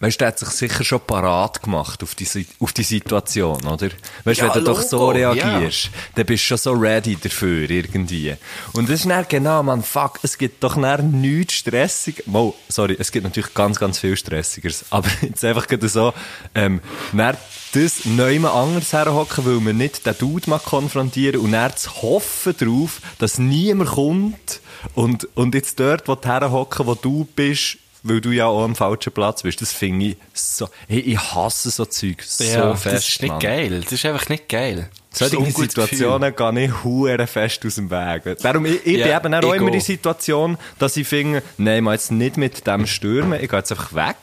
weißt 0.00 0.16
du, 0.16 0.18
der 0.18 0.28
hat 0.28 0.38
sich 0.38 0.48
sicher 0.50 0.84
schon 0.84 1.00
parat 1.00 1.62
gemacht 1.62 2.02
auf 2.02 2.14
die, 2.14 2.26
auf 2.60 2.72
die 2.72 2.82
Situation, 2.82 3.64
oder? 3.66 3.88
Weißt 4.24 4.40
du, 4.40 4.44
Ja, 4.46 4.54
wenn 4.54 4.64
du 4.64 4.70
doch 4.70 4.82
so 4.82 5.08
reagierst, 5.08 5.90
dann 6.14 6.26
bist 6.26 6.44
du 6.44 6.48
schon 6.48 6.58
so 6.58 6.72
ready 6.72 7.16
dafür, 7.16 7.68
irgendwie. 7.68 8.34
Und 8.74 8.88
das 8.88 9.00
ist 9.00 9.10
dann 9.10 9.26
genau, 9.28 9.62
man, 9.62 9.82
fuck, 9.82 10.20
es 10.22 10.38
gibt 10.38 10.62
doch 10.62 10.80
dann 10.80 11.20
nichts 11.20 11.54
stressiger. 11.54 12.22
Mo, 12.26 12.54
sorry, 12.68 12.96
es 12.98 13.10
gibt 13.10 13.24
natürlich 13.24 13.52
ganz, 13.54 13.78
ganz 13.78 13.98
viel 13.98 14.16
stressigeres. 14.16 14.84
Aber 14.90 15.08
jetzt 15.22 15.44
einfach 15.44 15.66
gerade 15.66 15.88
so, 15.88 16.12
ähm, 16.54 16.80
dann 17.12 17.36
das 17.72 18.04
neu 18.04 18.46
anders 18.46 18.92
herhocken, 18.92 19.44
weil 19.44 19.60
man 19.60 19.76
nicht 19.76 20.06
den 20.06 20.16
Dude 20.16 20.48
mal 20.48 20.58
konfrontieren 20.58 21.40
und 21.40 21.52
dann 21.52 21.76
zu 21.76 22.02
hoffen 22.02 22.54
darauf, 22.56 23.00
dass 23.18 23.38
niemand 23.38 23.90
kommt 23.90 24.60
und, 24.94 25.28
und 25.36 25.54
jetzt 25.54 25.78
dort, 25.80 26.08
wo 26.08 26.14
du 26.14 26.28
herhocken, 26.28 26.86
wo 26.86 26.94
du 26.94 27.26
bist, 27.36 27.78
weil 28.02 28.20
du 28.20 28.30
ja 28.30 28.46
auch 28.46 28.64
am 28.64 28.76
falschen 28.76 29.12
Platz 29.12 29.42
bist, 29.42 29.60
das 29.60 29.72
finde 29.72 30.06
ich 30.06 30.16
so, 30.32 30.68
hey, 30.88 31.00
ich 31.00 31.18
hasse 31.18 31.70
so 31.70 31.84
Zeug 31.84 32.22
so 32.22 32.44
fest, 32.74 32.86
das 32.94 33.08
ist 33.08 33.22
nicht 33.22 33.30
Mann. 33.30 33.40
geil. 33.40 33.80
Das 33.82 33.92
ist 33.92 34.04
einfach 34.06 34.28
nicht 34.28 34.48
geil. 34.48 34.88
Solche 35.10 35.44
Situationen 35.50 36.36
gehen 36.36 36.56
ich 36.58 36.84
hure 36.84 37.26
fest 37.26 37.64
aus 37.66 37.74
dem 37.76 37.90
Weg. 37.90 38.38
Darum, 38.40 38.66
ich, 38.66 38.86
ich 38.86 38.98
Ja, 38.98 39.18
bin 39.18 39.32
eben 39.32 39.44
auch 39.44 39.54
ich 39.54 39.60
immer 39.60 39.70
die 39.70 39.78
auch. 39.78 39.82
Situation, 39.82 40.58
dass 40.78 40.96
ich 40.96 41.08
finde, 41.08 41.42
nein, 41.56 41.82
mal 41.82 41.94
jetzt 41.94 42.12
nicht 42.12 42.36
mit 42.36 42.66
dem 42.66 42.86
stürmen, 42.86 43.42
ich 43.42 43.48
gehe 43.48 43.58
jetzt 43.58 43.72
einfach 43.72 43.92
weg. 43.94 44.16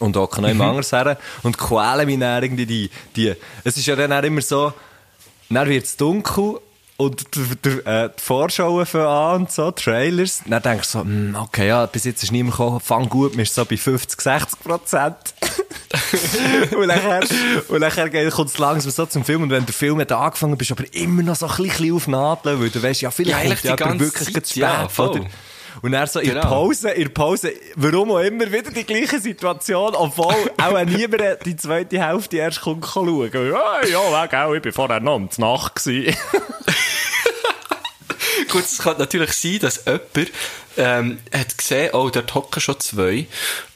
Und 0.00 0.16
hocke 0.16 0.40
noch 0.42 0.48
jemand 0.48 0.70
Mhm. 0.70 0.76
anders 0.76 0.92
her 0.92 1.16
und 1.44 1.56
quäle 1.56 2.04
mich 2.04 2.18
dann 2.18 2.42
irgendwie 2.42 2.66
die, 2.66 2.90
die, 3.14 3.34
es 3.62 3.76
ist 3.76 3.86
ja 3.86 3.94
dann 3.94 4.12
auch 4.12 4.22
immer 4.22 4.40
so, 4.42 4.72
dann 5.48 5.68
wird 5.68 5.84
es 5.84 5.96
dunkel 5.96 6.58
und 6.96 7.34
die, 7.34 7.56
die, 7.64 7.68
äh, 7.86 8.08
die 8.16 8.22
Vorschauen 8.22 8.86
fangen 8.86 9.06
an 9.06 9.40
und 9.42 9.52
so, 9.52 9.70
Trailers. 9.72 10.42
Dann 10.46 10.62
denkst 10.62 10.92
du 10.92 10.98
so, 10.98 11.04
hm, 11.04 11.36
okay, 11.40 11.68
ja, 11.68 11.86
bis 11.86 12.04
jetzt 12.04 12.22
ist 12.22 12.30
niemand 12.30 12.56
gekommen, 12.56 12.80
fang 12.80 13.08
gut, 13.08 13.36
wir 13.36 13.44
sind 13.44 13.54
so 13.54 13.64
bei 13.64 13.76
50, 13.76 14.20
60 14.20 14.60
Prozent. 14.60 15.16
und 16.76 16.86
nachher, 16.86 17.20
und 17.68 17.80
nachher 17.80 18.30
kommt 18.30 18.50
es 18.50 18.58
langsam 18.58 18.90
so 18.90 19.06
zum 19.06 19.24
Film 19.24 19.42
und 19.42 19.50
wenn 19.50 19.66
der 19.66 19.74
Film 19.74 20.00
hat 20.00 20.12
angefangen 20.12 20.56
bist, 20.56 20.72
aber 20.72 20.84
immer 20.92 21.22
noch 21.22 21.36
so 21.36 21.46
ein 21.46 21.56
bisschen 21.56 21.94
auf 21.94 22.06
Nadeln, 22.06 22.60
weil 22.60 22.70
du 22.70 22.82
weißt, 22.82 23.02
ja, 23.02 23.10
vielleicht 23.10 23.64
Ja, 23.64 23.76
kommt 23.76 23.94
ja 23.94 24.00
wirklich 24.00 24.34
Zeit, 24.34 24.46
zu 24.46 24.52
spät, 24.52 24.62
ja? 24.62 24.88
Und 25.84 25.92
dann 25.92 26.06
so 26.06 26.18
in 26.18 26.30
Genau. 26.30 26.40
Pause, 26.40 26.92
in 26.92 27.12
Pause, 27.12 27.52
warum 27.76 28.12
auch 28.12 28.20
immer, 28.20 28.50
wieder 28.50 28.70
die 28.70 28.84
gleiche 28.84 29.20
Situation, 29.20 29.94
obwohl 29.94 30.50
auch 30.56 30.82
niemand 30.86 31.44
die 31.44 31.56
zweite 31.56 32.02
Hälfte 32.02 32.38
erst 32.38 32.62
kommt 32.62 32.86
schauen. 32.86 33.30
Ja, 33.30 33.84
ja, 33.84 33.98
auch, 33.98 34.54
ich 34.54 34.62
bin 34.62 34.72
vorher 34.72 35.00
noch 35.00 35.16
um 35.16 35.28
die 35.28 35.40
Nacht. 35.42 35.84
Gut, 38.50 38.64
es 38.64 38.78
kann 38.78 38.96
natürlich 38.96 39.34
sein, 39.34 39.58
dass 39.58 39.84
jemand 39.84 40.32
ähm, 40.78 41.18
hat 41.30 41.58
gesehen, 41.58 41.90
oh, 41.92 42.08
dort 42.08 42.34
hocken 42.34 42.62
schon 42.62 42.80
zwei 42.80 43.26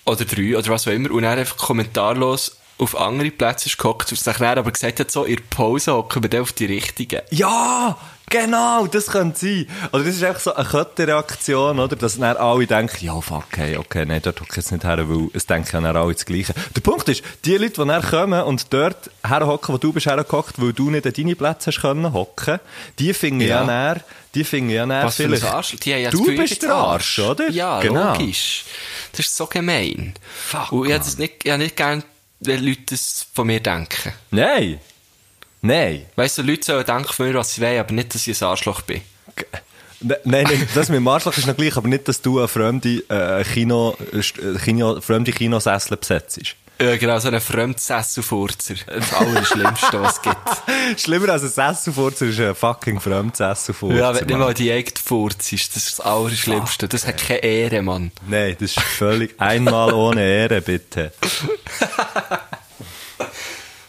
oder 0.07 0.25
drei 0.25 0.57
oder 0.57 0.67
was 0.71 0.89
auch 0.89 0.93
immer 0.93 1.11
und 1.11 1.25
er 1.25 1.33
einfach 1.33 1.59
kommentarlos 1.59 2.57
auf 2.79 2.99
andere 2.99 3.31
Plätze 3.31 3.67
ist 3.67 3.77
gehockt 3.77 4.13
und 4.13 4.27
dann 4.27 4.59
aber 4.59 4.71
gesagt 4.71 5.01
hat, 5.01 5.11
so, 5.11 5.25
in 5.25 5.37
der 5.37 5.43
Pause 5.51 5.93
hocken 5.93 6.23
wir 6.23 6.31
dann 6.31 6.41
auf 6.41 6.53
die 6.53 6.65
richtigen. 6.65 7.21
Ja, 7.31 7.99
genau, 8.29 8.87
das 8.87 9.07
könnte 9.07 9.39
sein. 9.39 9.67
Oder 9.93 10.05
das 10.05 10.15
ist 10.17 10.23
einfach 10.25 10.41
so 10.41 10.55
eine 10.55 10.69
Kettenreaktion, 10.69 11.79
oder? 11.79 11.97
Dass 11.97 12.19
dann 12.19 12.37
alle 12.37 12.67
denken, 12.67 13.05
ja, 13.05 13.21
fuck, 13.21 13.45
okay, 13.53 13.77
okay, 13.77 14.05
nein, 14.07 14.21
dort 14.23 14.41
hocke 14.41 14.51
ich 14.53 14.57
jetzt 14.57 14.73
nicht 14.73 14.85
her, 14.85 15.09
weil 15.09 15.29
es 15.33 15.47
denken 15.47 15.69
ja 15.73 15.81
dann 15.81 15.97
alle 15.97 16.13
das 16.13 16.25
Gleiche. 16.27 16.55
Der 16.75 16.81
Punkt 16.81 17.09
ist, 17.09 17.23
die 17.45 17.57
Leute, 17.57 17.83
die 17.83 17.89
dann 17.89 18.03
kommen 18.03 18.43
und 18.43 18.73
dort 18.73 19.11
herhocken, 19.27 19.75
wo 19.75 19.79
du 19.79 19.93
bist 19.93 20.07
hergehockt, 20.07 20.61
weil 20.61 20.73
du 20.73 20.91
nicht 20.91 21.07
an 21.07 21.13
deine 21.17 21.37
Plätze 21.37 21.71
hast 21.71 21.81
können 21.81 22.13
hocken, 22.13 22.61
die 22.99 23.15
finden 23.15 23.41
ja, 23.41 23.61
Ja. 23.61 23.65
dann, 23.67 24.01
die 24.35 24.45
finden 24.45 24.71
ja 24.71 24.87
dann 24.87 25.07
Was 25.07 25.17
vielleicht... 25.17 25.45
Arsch. 25.45 25.77
Die 25.77 25.95
haben 25.95 26.03
ja 26.03 26.11
du 26.11 26.19
Gefühl, 26.21 26.37
bist 26.37 26.63
der 26.63 26.75
Arsch, 26.75 27.19
oder? 27.19 27.49
Ja, 27.51 27.81
Genau. 27.81 28.13
logisch. 28.13 28.65
Das 29.13 29.21
ist 29.27 29.37
so 29.37 29.47
gemein. 29.47 30.15
Fuck, 30.47 30.73
und 30.73 30.89
ich 30.91 30.97
das 30.97 31.19
nicht, 31.19 31.45
ich 31.45 31.57
nicht 31.57 31.77
gern, 31.77 32.05
wenn 32.41 32.65
Leute 32.65 32.83
das 32.91 33.27
von 33.35 33.47
mir 33.47 33.61
denken. 33.61 34.13
Nein. 34.31 34.79
Nein. 35.69 36.07
Weißt 36.17 36.39
du, 36.39 36.43
Leute 36.43 36.65
sollen 36.65 36.85
denken 36.87 37.13
von 37.13 37.27
mir, 37.27 37.35
was 37.35 37.53
sie 37.55 37.61
wollen, 37.61 37.79
aber 37.79 37.93
nicht, 37.93 38.15
dass 38.15 38.27
ich 38.27 38.41
ein 38.43 38.49
Arschloch 38.49 38.81
bin. 38.83 39.03
Ne- 40.01 40.19
Nein, 40.25 40.45
nein, 40.49 40.69
das 40.75 40.89
mit 40.89 40.97
dem 40.97 41.09
Arschloch 41.09 41.37
ist 41.37 41.47
noch 41.47 41.57
gleich, 41.57 41.77
aber 41.77 41.89
nicht, 41.89 42.07
dass 42.09 42.23
du 42.23 42.39
eine 42.39 42.49
fremde, 42.49 43.03
äh, 43.11 43.45
Kino, 43.45 43.97
äh, 44.13 44.59
Kino, 44.65 45.01
fremde 45.01 45.33
Kinosessel 45.33 45.97
besetzt. 45.97 46.41
Ja, 46.81 46.97
genau, 46.97 47.19
so 47.19 47.27
ein 47.29 47.41
Fremdsesselfurzer. 47.41 48.75
Das 48.87 49.13
Allerschlimmste, 49.13 50.01
was 50.01 50.15
es 50.19 50.23
gibt. 50.23 50.37
Schlimmer 51.01 51.31
als 51.31 51.43
ein 51.43 51.49
Sesselfurzer 51.49 52.27
ist 52.27 52.39
ein 52.39 52.55
fucking 52.55 53.01
Fremdsesselfurzer. 53.01 53.97
Ja, 53.97 54.15
wenn 54.15 54.27
nicht 54.27 54.39
mal 54.39 54.55
die 54.55 54.71
eigene 54.71 54.95
Furz 55.05 55.53
ist, 55.53 55.75
das 55.75 55.89
ist 55.89 55.99
das 55.99 56.07
Allerschlimmste. 56.07 56.87
Das 56.87 57.05
hat 57.05 57.19
keine 57.19 57.41
Ehre, 57.41 57.83
Mann. 57.83 58.13
Nein, 58.29 58.57
das 58.61 58.71
ist 58.77 58.81
völlig 58.81 59.35
einmal 59.41 59.93
ohne 59.93 60.23
Ehre, 60.23 60.61
bitte. 60.63 61.13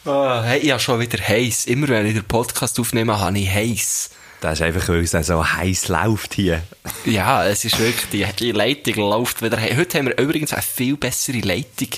Oh, 0.05 0.41
hey, 0.41 0.59
ich 0.59 0.71
habe 0.71 0.79
schon 0.79 0.99
wieder 0.99 1.19
heiß. 1.19 1.65
Immer 1.65 1.89
wenn 1.89 2.05
ich 2.05 2.13
den 2.13 2.23
Podcast 2.23 2.79
aufnehme, 2.79 3.19
habe 3.19 3.37
ich 3.37 3.49
heiß. 3.49 4.09
Das 4.41 4.53
ist 4.59 4.61
einfach, 4.61 4.87
weil 4.87 4.99
es 5.03 5.11
so 5.11 5.45
heiß 5.45 5.89
läuft 5.89 6.33
hier. 6.35 6.61
Ja, 7.05 7.45
es 7.45 7.65
ist 7.65 7.77
wirklich, 7.77 8.09
die, 8.09 8.25
die 8.39 8.51
Leitung 8.53 8.95
läuft 8.95 9.41
wieder. 9.41 9.57
Hey, 9.57 9.75
heute 9.75 9.97
haben 9.97 10.05
wir 10.07 10.17
übrigens 10.17 10.53
eine 10.53 10.61
viel 10.61 10.95
bessere 10.95 11.39
Leitung. 11.39 11.89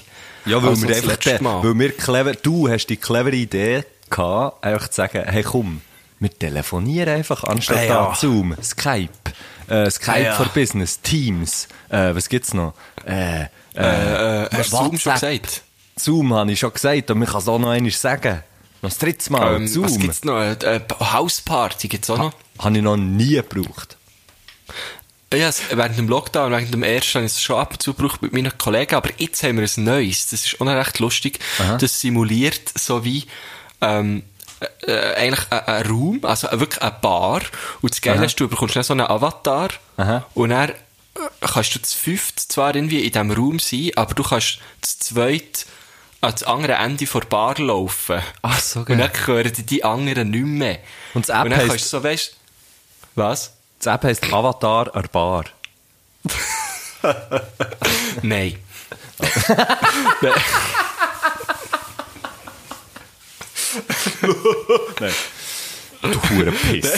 Ja, 0.45 0.61
weil 0.63 0.81
wir 0.81 0.95
einfach, 0.95 1.17
den, 1.17 1.45
weil 1.45 1.77
wir 1.79 1.91
clever, 1.95 2.33
du 2.33 2.67
hast 2.67 2.87
die 2.87 2.97
clevere 2.97 3.35
Idee 3.35 3.83
gehabt, 4.09 4.63
einfach 4.63 4.87
zu 4.87 4.95
sagen, 4.95 5.23
hey 5.27 5.43
komm, 5.43 5.81
wir 6.19 6.31
telefonieren 6.31 7.09
einfach, 7.17 7.43
anstatt 7.43 7.77
Ah, 7.77 7.83
ja. 7.83 7.93
da 8.09 8.15
Zoom, 8.15 8.55
Skype, 8.63 9.09
äh, 9.69 9.89
Skype 9.91 10.23
ja. 10.23 10.33
for 10.33 10.47
Business, 10.47 10.99
Teams, 10.99 11.67
äh, 11.89 12.15
was 12.15 12.27
gibt's 12.27 12.55
noch? 12.55 12.73
Äh, 13.05 13.43
äh, 13.43 13.45
Äh, 13.75 14.49
hast 14.51 14.73
du 14.73 14.77
Zoom 14.77 14.97
schon 14.97 15.13
gesagt? 15.13 15.61
Zoom 15.95 16.33
habe 16.33 16.51
ich 16.51 16.59
schon 16.59 16.73
gesagt, 16.73 17.11
und 17.11 17.19
man 17.19 17.27
kann 17.27 17.39
es 17.41 17.47
auch 17.47 17.59
noch 17.59 17.69
einmal 17.69 17.91
sagen. 17.91 18.43
Noch 18.81 18.89
das 18.89 18.97
dritte 18.97 19.31
Mal, 19.31 19.55
Ähm, 19.55 19.67
Zoom. 19.67 19.83
was 19.85 19.97
gibt's 19.99 20.23
noch? 20.23 20.39
Äh, 20.39 20.53
äh, 20.53 20.79
Hausparty 20.99 21.87
gibt's 21.87 22.09
auch 22.09 22.17
noch? 22.17 22.33
Habe 22.59 22.77
ich 22.77 22.83
noch 22.83 22.97
nie 22.97 23.35
gebraucht. 23.35 23.97
Ja, 25.33 25.47
es- 25.47 25.61
während 25.71 25.97
dem 25.97 26.09
Lockdown, 26.09 26.51
während 26.51 26.73
dem 26.73 26.83
ersten, 26.83 27.15
habe 27.15 27.25
ich 27.25 27.31
es 27.33 27.41
schon 27.41 27.57
ab 27.57 27.71
und 27.73 27.81
zu 27.81 27.93
gebraucht 27.93 28.21
mit 28.21 28.33
meinen 28.33 28.57
Kollegen, 28.57 28.95
aber 28.95 29.09
jetzt 29.17 29.41
haben 29.43 29.57
wir 29.59 29.63
ein 29.77 29.83
neues. 29.83 30.27
Das 30.29 30.45
ist 30.45 30.59
auch 30.59 30.65
noch 30.65 30.73
recht 30.75 30.99
lustig. 30.99 31.39
Das 31.79 32.01
simuliert 32.01 32.71
so 32.77 33.05
wie, 33.05 33.25
ähm, 33.79 34.23
äh, 34.85 35.13
eigentlich 35.15 35.49
ein, 35.51 35.85
Raum, 35.87 36.19
also 36.23 36.47
wirklich 36.51 36.81
eine 36.81 36.91
Bar. 37.01 37.41
Und 37.81 37.91
das 37.93 38.01
Geile 38.01 38.25
ist, 38.25 38.39
du 38.39 38.47
bekommst 38.49 38.75
dann 38.75 38.83
so 38.83 38.93
einen 38.93 39.01
Avatar. 39.07 39.69
Aha. 39.97 40.25
Und 40.33 40.49
dann 40.49 40.69
äh, 40.69 40.73
kannst 41.39 41.75
du 41.75 41.81
zu 41.81 41.97
fünft 41.97 42.39
zwar 42.39 42.75
irgendwie 42.75 42.99
in 43.05 43.11
diesem 43.11 43.31
Raum 43.31 43.59
sein, 43.59 43.91
aber 43.95 44.13
du 44.13 44.23
kannst 44.23 44.59
zu 44.81 44.99
zweit 44.99 45.65
an 46.21 46.31
das 46.31 46.43
andere 46.43 46.73
Ende 46.73 47.05
der 47.05 47.19
Bar 47.21 47.57
laufen. 47.59 48.21
Ach, 48.43 48.59
so 48.59 48.79
Und 48.81 48.85
geil. 48.85 48.97
dann 48.97 49.27
hören 49.27 49.51
die, 49.53 49.63
die 49.63 49.83
anderen 49.83 50.29
nicht 50.29 50.45
mehr. 50.45 50.77
Und 51.13 51.27
das 51.27 51.35
App 51.35 51.45
Und 51.45 51.51
dann 51.51 51.59
heisst- 51.59 51.69
kannst 51.69 51.85
du 51.93 51.97
so, 51.97 52.03
weißt 52.03 52.35
was? 53.15 53.53
Das 53.79 53.93
App 53.95 54.03
heisst 54.03 54.23
Avatar 54.31 54.95
an 54.95 55.07
Bar. 55.11 55.45
Nein. 58.21 58.57
Du 66.01 66.07
hure 66.29 66.51
Pisser. 66.51 66.97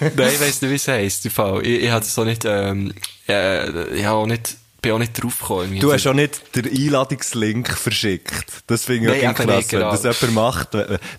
Nein, 0.00 0.28
ich 0.34 0.40
weiss 0.40 0.60
nicht, 0.60 0.70
wie 0.70 0.74
es 0.74 0.88
heisst. 0.88 1.24
Ich, 1.24 1.32
ich 1.38 1.90
habe 1.90 2.04
das 2.04 2.18
auch 2.18 2.24
nicht, 2.24 2.44
ähm, 2.44 2.92
äh, 3.28 3.84
ich 3.94 4.04
habe 4.04 4.16
auch 4.18 4.26
nicht, 4.26 4.56
bin 4.82 4.92
auch 4.92 4.98
nicht 4.98 5.22
drauf 5.22 5.38
gekommen. 5.38 5.62
irgendwie. 5.62 5.78
Du 5.78 5.92
hast 5.92 6.06
auch 6.06 6.12
nicht 6.12 6.56
den 6.56 6.66
Einladungslink 6.66 7.70
verschickt. 7.70 8.64
Das 8.66 8.84
finde 8.84 9.16
ich 9.16 9.26
auch 9.26 9.34
klasse, 9.34 9.56
nicht, 9.56 9.68
genau. 9.70 9.92
wenn 9.92 10.02
das 10.02 10.20
jemand 10.20 10.34
macht. 10.34 10.68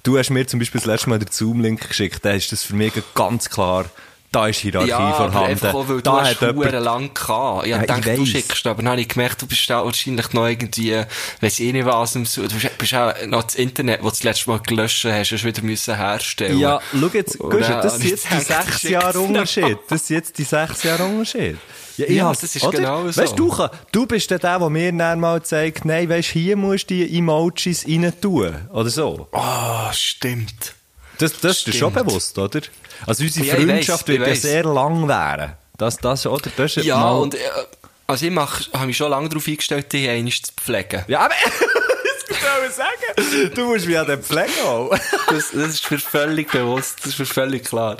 Du 0.03 0.17
hast 0.17 0.29
mir 0.29 0.45
zum 0.45 0.59
Beispiel 0.59 0.79
das 0.79 0.85
letzte 0.85 1.09
Mal 1.09 1.19
den 1.19 1.31
Zoom-Link 1.31 1.87
geschickt. 1.87 2.23
Da 2.23 2.31
ist 2.31 2.51
das 2.51 2.63
für 2.63 2.75
mich 2.75 2.93
ganz 3.15 3.49
klar, 3.49 3.85
da 4.33 4.47
ist 4.47 4.57
Hierarchie 4.59 4.89
ja, 4.89 5.13
vorhanden. 5.13 5.49
einfach 5.51 5.73
auch, 5.73 5.87
weil 5.87 6.01
da 6.01 6.11
du 6.11 6.17
hast 6.21 6.41
jemand- 6.41 6.83
lang 6.83 7.13
gehabt. 7.13 7.63
Ich 7.65 7.69
Ja, 7.71 7.77
hab 7.79 7.83
ich 7.83 8.15
du 8.15 8.25
schickst, 8.25 8.67
aber 8.67 8.81
dann 8.83 8.91
habe 8.91 9.01
ich 9.01 9.07
gemerkt, 9.07 9.41
du 9.41 9.47
bist 9.47 9.69
da 9.69 9.85
wahrscheinlich 9.85 10.33
noch 10.33 10.47
irgendwie, 10.47 11.01
weiss 11.39 11.59
ich 11.59 11.71
nicht 11.71 11.85
was, 11.85 12.13
Suchen. 12.13 12.49
du 12.49 12.55
bist, 12.77 12.93
auch 12.93 13.13
noch 13.27 13.43
das 13.43 13.55
Internet, 13.55 13.99
das 14.03 14.03
du 14.03 14.09
das 14.09 14.23
letzte 14.23 14.49
Mal 14.49 14.59
gelöscht 14.59 15.05
hast, 15.05 15.31
hast 15.31 15.43
wieder 15.45 15.61
müssen 15.61 15.95
herstellen. 15.95 16.59
Ja, 16.59 16.79
schau 16.91 17.07
jetzt, 17.13 17.39
dann 17.39 17.81
das 17.81 17.93
sind 17.95 18.05
ich 18.05 18.09
jetzt 18.11 18.27
die 18.31 18.39
sechs 18.39 18.81
Jahre. 18.83 19.19
Unterschied. 19.19 19.77
Das 19.87 20.07
sind 20.07 20.15
jetzt 20.17 20.37
die 20.37 20.43
sechs 20.43 20.83
Jahre 20.83 21.05
Unterschied. 21.05 21.57
Ja, 21.97 22.07
Ja, 22.09 22.29
das 22.29 22.43
ist 22.55 22.63
oder? 22.63 22.77
genau 22.79 23.07
so. 23.11 23.21
Weißt 23.21 23.37
du, 23.37 23.55
du, 23.91 24.05
bist 24.07 24.31
der, 24.31 24.39
der 24.39 24.69
mir 24.69 24.91
dann 24.91 25.19
mal 25.19 25.43
zeigt, 25.43 25.85
nein, 25.85 26.09
weißt 26.09 26.29
hier 26.29 26.57
musst 26.57 26.89
du 26.89 26.95
die 26.95 27.17
Emojis 27.19 27.85
rein 27.87 28.11
tun. 28.19 28.55
Oder 28.71 28.89
so. 28.89 29.27
Ah, 29.31 29.93
stimmt. 29.93 30.73
Das, 31.17 31.39
das 31.39 31.57
ist 31.57 31.67
dir 31.67 31.73
schon 31.73 31.93
bewusst, 31.93 32.37
oder? 32.37 32.61
Also 33.05 33.23
unsere 33.23 33.45
Ja, 33.45 33.55
Freundschaft 33.55 34.07
weiss, 34.07 34.17
wird 34.19 34.27
ja 34.27 34.35
sehr 34.35 34.63
lang 34.63 35.07
wären. 35.07 35.53
Das, 35.77 35.97
das, 35.97 36.25
oder? 36.25 36.49
Das 36.55 36.77
ist 36.77 36.85
Ja, 36.85 36.97
mal- 36.97 37.21
und, 37.21 37.35
äh, 37.35 37.39
also 38.07 38.25
ich 38.25 38.31
mach, 38.31 38.61
habe 38.73 38.87
mich 38.87 38.97
schon 38.97 39.09
lange 39.09 39.29
darauf 39.29 39.47
eingestellt, 39.47 39.91
dich 39.91 40.07
einmal 40.09 40.31
zu 40.31 40.51
pflegen. 40.55 41.03
Ja, 41.07 41.21
aber... 41.21 41.35
das 42.73 42.75
sagen. 42.75 43.51
Du 43.53 43.65
musst 43.65 43.85
mich 43.85 43.97
an 43.97 44.07
den 44.07 44.21
pflegen 44.21 44.61
auch. 44.65 44.89
Das, 45.29 45.51
das 45.51 45.75
ist 45.75 45.91
mir 45.91 45.99
völlig 45.99 46.51
bewusst, 46.51 46.99
das 46.99 47.07
ist 47.07 47.19
mir 47.19 47.25
völlig 47.25 47.65
klar. 47.65 47.97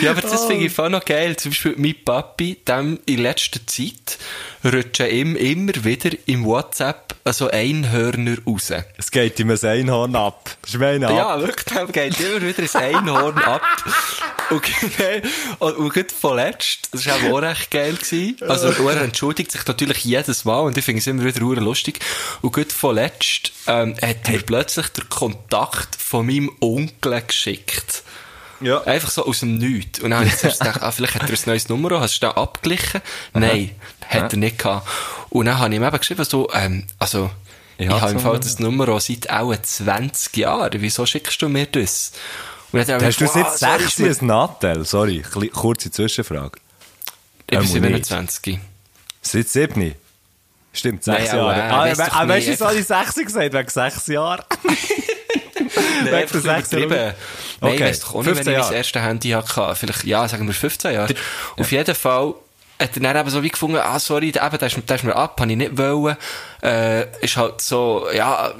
Ja, 0.00 0.12
aber 0.12 0.20
das 0.20 0.44
finde 0.46 0.66
ich 0.66 0.72
voll 0.72 0.90
noch 0.90 1.04
geil. 1.04 1.36
Zum 1.36 1.50
Beispiel 1.50 1.74
mein 1.76 1.94
Papi, 2.04 2.60
dem 2.66 3.00
in 3.06 3.18
letzter 3.18 3.64
Zeit 3.66 4.18
rutschen 4.64 5.10
ihm 5.10 5.36
immer 5.36 5.72
wieder 5.84 6.10
im 6.26 6.44
WhatsApp 6.44 7.14
so 7.30 7.48
Einhörner 7.48 8.36
raus. 8.46 8.72
Es 8.96 9.10
geht 9.10 9.38
ihm 9.38 9.50
ein 9.50 9.62
Einhorn 9.62 10.16
ab. 10.16 10.56
Das 10.62 10.74
ist 10.74 10.80
mein 10.80 11.04
ab. 11.04 11.12
Ja, 11.12 11.40
wirklich, 11.40 11.64
dem 11.76 11.92
geht 11.92 12.20
immer 12.20 12.42
wieder 12.42 12.62
ein 12.62 12.94
Einhorn 12.96 13.38
ab. 13.38 13.62
Und, 14.50 14.62
genau, 14.62 15.28
und, 15.60 15.76
und 15.76 15.92
gerade 15.92 16.12
vorletzt, 16.12 16.88
das 16.92 17.06
war 17.06 17.14
auch 17.32 17.42
recht 17.42 17.70
geil. 17.70 17.94
Gewesen. 17.94 18.36
Also, 18.48 18.68
er 18.68 19.02
entschuldigt 19.02 19.52
sich 19.52 19.64
natürlich 19.66 20.04
jedes 20.04 20.44
Mal 20.44 20.60
und 20.60 20.76
ich 20.76 20.84
finde 20.84 21.00
es 21.00 21.06
immer 21.06 21.24
wieder 21.24 21.40
lustig. 21.40 22.00
Und 22.40 22.52
gerade 22.52 22.70
vorletzt 22.70 23.52
ähm, 23.66 23.94
hat 24.02 24.28
mir 24.28 24.42
plötzlich 24.42 24.88
der 24.88 25.04
Kontakt 25.04 25.96
von 25.96 26.26
meinem 26.26 26.50
Onkel 26.60 27.22
geschickt. 27.26 28.02
Ja. 28.62 28.82
Einfach 28.82 29.10
so 29.10 29.26
aus 29.26 29.40
dem 29.40 29.58
Nichts. 29.58 30.00
Und 30.00 30.10
dann 30.10 30.20
habe 30.20 30.28
ich 30.28 30.36
zuerst 30.36 30.60
gedacht, 30.60 30.82
ah, 30.82 30.92
vielleicht 30.92 31.14
hat 31.14 31.28
er 31.28 31.36
ein 31.36 31.42
neues 31.46 31.68
Nummer, 31.68 32.00
hast 32.00 32.22
du 32.22 32.26
da 32.26 32.32
abgeglichen? 32.32 33.00
Nein, 33.34 33.72
hat 34.08 34.32
er 34.32 34.38
nicht 34.38 34.58
gehabt. 34.58 34.88
Und 35.30 35.46
dann 35.46 35.58
habe 35.58 35.70
ich 35.70 35.76
ihm 35.80 35.84
eben 35.86 35.98
geschrieben, 35.98 36.24
so, 36.24 36.48
ähm, 36.52 36.84
also, 36.98 37.30
Ich 37.78 37.86
ich, 37.86 37.92
hab 37.92 38.00
habe 38.02 38.12
im 38.12 38.20
Fall 38.20 38.38
das 38.40 38.58
Nummer 38.58 38.88
auch 38.90 39.00
seit 39.00 39.30
auch 39.30 39.54
20 39.56 40.36
Jahren. 40.36 40.72
Wieso 40.80 41.06
schickst 41.06 41.40
du 41.42 41.48
mir 41.48 41.66
das? 41.66 42.12
Und 42.72 42.88
dann 42.88 43.02
Hast 43.04 43.20
du 43.20 43.24
gesagt, 43.26 43.36
jetzt 43.36 43.62
«Wow, 43.62 43.68
sorry, 43.70 43.78
sechs 43.82 43.98
ist 43.98 44.22
mir- 44.22 44.24
ein 44.24 44.26
Nachteil? 44.28 44.84
Sorry, 44.84 45.22
kurze 45.52 45.90
Zwischenfrage. 45.90 46.58
Ich 47.50 47.58
bin 47.58 47.58
Ähm, 47.58 47.92
nicht. 47.92 48.06
27. 48.06 48.58
Seit 49.20 49.48
sieben? 49.48 49.94
Stimmt, 50.72 51.04
sechs 51.04 51.18
Nein, 51.18 51.26
Jahre. 51.36 51.52
aber, 51.52 51.56
äh, 51.56 51.60
ah, 51.70 51.80
weiss 51.84 51.98
we- 51.98 52.04
doch 52.04 52.12
ah, 52.16 52.28
weißt 52.28 52.48
du, 52.60 52.64
habe 52.66 52.78
ich 52.78 52.86
sechs 52.86 53.14
gesagt? 53.14 53.52
Wegen 53.52 53.68
sechs 53.68 54.06
Jahren. 54.06 54.42
Nein, 54.64 56.04
Wegen 56.04 56.14
einfach 56.14 56.32
der 56.32 56.40
sechs 56.40 56.70
Jahre. 56.70 56.84
übertrieben. 56.84 57.14
Nein, 57.60 57.72
Okay, 57.72 57.74
ich 57.74 57.80
weiss 57.82 58.00
doch 58.00 58.14
auch 58.14 58.18
nicht, 58.22 58.26
wenn 58.26 58.34
15 58.36 58.52
ich 58.54 58.58
mein 58.64 58.72
erstes 58.72 59.02
Handy 59.02 59.28
hatte. 59.30 59.74
Vielleicht, 59.76 60.04
ja, 60.04 60.28
sagen 60.28 60.46
wir 60.46 60.54
15 60.54 60.94
Jahre. 60.94 61.14
Auf 61.56 61.72
jeden 61.72 61.94
Fall 61.94 62.34
hat 62.82 62.96
er 62.96 63.02
dann 63.02 63.16
eben 63.16 63.30
so 63.30 63.42
wie 63.42 63.48
gefunden, 63.48 63.78
ah, 63.78 63.98
sorry, 63.98 64.28
eben, 64.28 64.58
der 64.58 64.62
ist, 64.62 64.78
der 64.88 64.96
ist 64.96 65.04
mir 65.04 65.16
ab, 65.16 65.40
habe 65.40 65.50
ich 65.50 65.56
nicht 65.56 65.78
wollen. 65.78 66.16
Äh, 66.62 67.24
ist 67.24 67.36
halt 67.36 67.60
so, 67.60 68.06
ja, 68.14 68.52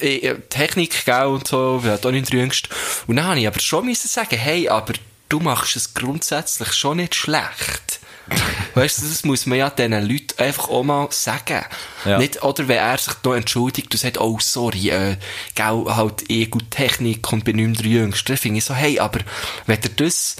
äh, 0.00 0.16
äh, 0.18 0.38
Technik, 0.48 1.04
gell, 1.04 1.26
und 1.26 1.46
so, 1.46 1.80
ich 1.82 1.88
halt 1.88 2.06
auch 2.06 2.10
nicht 2.10 2.32
der 2.32 2.40
Jüngste. 2.40 2.68
Und 3.06 3.16
dann 3.16 3.26
habe 3.26 3.40
ich 3.40 3.46
aber 3.46 3.60
schon 3.60 3.86
müssen 3.86 4.08
sagen, 4.08 4.36
hey, 4.36 4.68
aber 4.68 4.94
du 5.28 5.40
machst 5.40 5.76
es 5.76 5.94
grundsätzlich 5.94 6.72
schon 6.72 6.98
nicht 6.98 7.14
schlecht. 7.14 8.00
Weißt 8.74 8.98
du, 8.98 9.08
das 9.08 9.24
muss 9.24 9.46
man 9.46 9.58
ja 9.58 9.70
diesen 9.70 9.92
Leuten 9.92 10.38
einfach 10.38 10.68
auch 10.68 10.82
mal 10.82 11.08
sagen. 11.10 11.64
Ja. 12.04 12.18
Nicht, 12.18 12.42
oder 12.42 12.68
wenn 12.68 12.78
er 12.78 12.98
sich 12.98 13.14
noch 13.24 13.34
entschuldigt 13.34 13.92
und 13.92 13.98
sagt, 13.98 14.20
oh, 14.20 14.38
sorry, 14.40 14.90
äh, 14.90 15.16
gell, 15.54 15.84
halt, 15.88 16.30
eh 16.30 16.46
gut 16.46 16.70
Technik 16.70 17.32
und 17.32 17.44
bin 17.44 17.56
nicht 17.56 17.66
mehr 17.66 17.82
der 17.82 18.02
Jüngste, 18.02 18.32
dann 18.32 18.36
finde 18.36 18.58
ich 18.58 18.64
so, 18.64 18.74
hey, 18.74 18.98
aber 19.00 19.20
wenn 19.66 19.80
du 19.80 19.88
das 19.90 20.36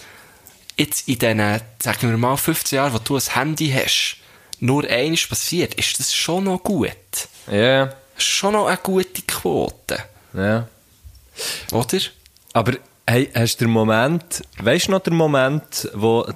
jetzt 0.76 1.08
in 1.08 1.18
diesen, 1.18 1.61
sagen 1.82 2.11
wir 2.11 2.16
mal, 2.16 2.37
15 2.37 2.76
Jahren, 2.76 2.92
wo 2.92 2.98
du 2.98 3.16
ein 3.16 3.22
Handy 3.35 3.70
hast, 3.70 4.16
nur 4.61 4.85
eines 4.88 5.26
passiert, 5.26 5.74
ist 5.74 5.98
das 5.98 6.14
schon 6.14 6.44
noch 6.44 6.62
gut. 6.62 6.90
Ja. 7.50 7.92
schon 8.16 8.52
noch 8.52 8.66
eine 8.66 8.76
gute 8.76 9.22
Quote. 9.22 9.98
Ja. 10.35 10.68
Oder? 11.72 11.98
Aber 12.52 12.74
hey, 13.06 13.28
hast 13.35 13.61
du 13.61 13.64
den 13.64 13.72
Moment, 13.72 14.42
weißt 14.58 14.88
du 14.88 14.92
noch 14.92 15.00
den 15.00 15.16
Moment, 15.16 15.90
wo 15.94 16.26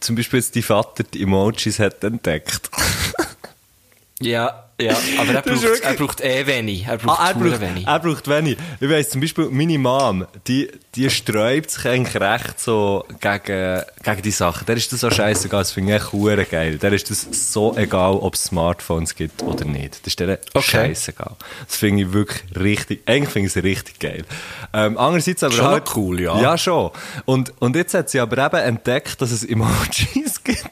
zum 0.00 0.16
Beispiel 0.16 0.40
jetzt 0.40 0.56
dein 0.56 0.62
Vater 0.62 1.04
die 1.04 1.22
Emojis 1.22 1.78
hat 1.78 2.02
entdeckt? 2.04 2.70
Ja, 4.20 4.63
ja. 4.80 4.96
Aber 5.18 5.32
er 5.34 5.42
braucht, 5.42 5.80
er 5.82 5.94
braucht 5.94 6.20
eh 6.20 6.46
wenig. 6.46 6.86
Er 6.86 6.98
braucht, 6.98 7.20
Ah, 7.20 7.28
er 7.28 7.34
braucht, 7.34 7.60
wenig. 7.60 7.86
er 7.86 7.98
braucht 8.00 8.28
wenig. 8.28 8.56
Ich 8.80 8.88
weiss, 8.90 9.10
zum 9.10 9.20
Beispiel 9.20 9.48
meine 9.50 9.78
Mom, 9.78 10.26
die, 10.46 10.70
die 10.96 11.08
sträubt 11.10 11.70
sich 11.70 11.84
eigentlich 11.86 12.20
recht 12.20 12.58
so 12.58 13.04
gegen, 13.20 13.82
gegen 14.02 14.22
die 14.22 14.30
Sachen. 14.30 14.66
Der 14.66 14.76
ist 14.76 14.92
das 14.92 15.04
auch 15.04 15.12
scheißegal, 15.12 15.60
das 15.60 15.72
finde 15.72 15.94
ich 15.96 16.02
echt 16.02 16.50
geil. 16.50 16.78
Der 16.78 16.92
ist 16.92 17.08
das 17.10 17.26
so 17.52 17.76
egal, 17.76 18.14
ob 18.14 18.34
es 18.34 18.44
Smartphones 18.44 19.14
gibt 19.14 19.42
oder 19.42 19.64
nicht. 19.64 20.00
Das 20.00 20.08
ist 20.08 20.20
der 20.20 20.38
Okay. 20.54 20.62
scheißegal. 20.62 21.36
Das 21.66 21.76
finde 21.76 22.02
ich 22.02 22.12
wirklich 22.12 22.42
richtig, 22.56 23.02
eigentlich 23.06 23.30
finde 23.30 23.48
ich 23.48 23.56
es 23.56 23.62
richtig 23.62 23.98
geil. 24.00 24.24
Ähm, 24.72 24.98
andererseits 24.98 25.42
aber 25.44 25.54
Schon 25.54 25.66
halt... 25.66 25.96
cool, 25.96 26.20
ja. 26.20 26.40
Ja, 26.40 26.58
schon. 26.58 26.90
Und, 27.24 27.52
und 27.60 27.76
jetzt 27.76 27.94
hat 27.94 28.10
sie 28.10 28.18
aber 28.20 28.44
eben 28.44 28.56
entdeckt, 28.56 29.20
dass 29.22 29.30
es 29.30 29.44
Emojis 29.44 30.42
gibt. 30.44 30.68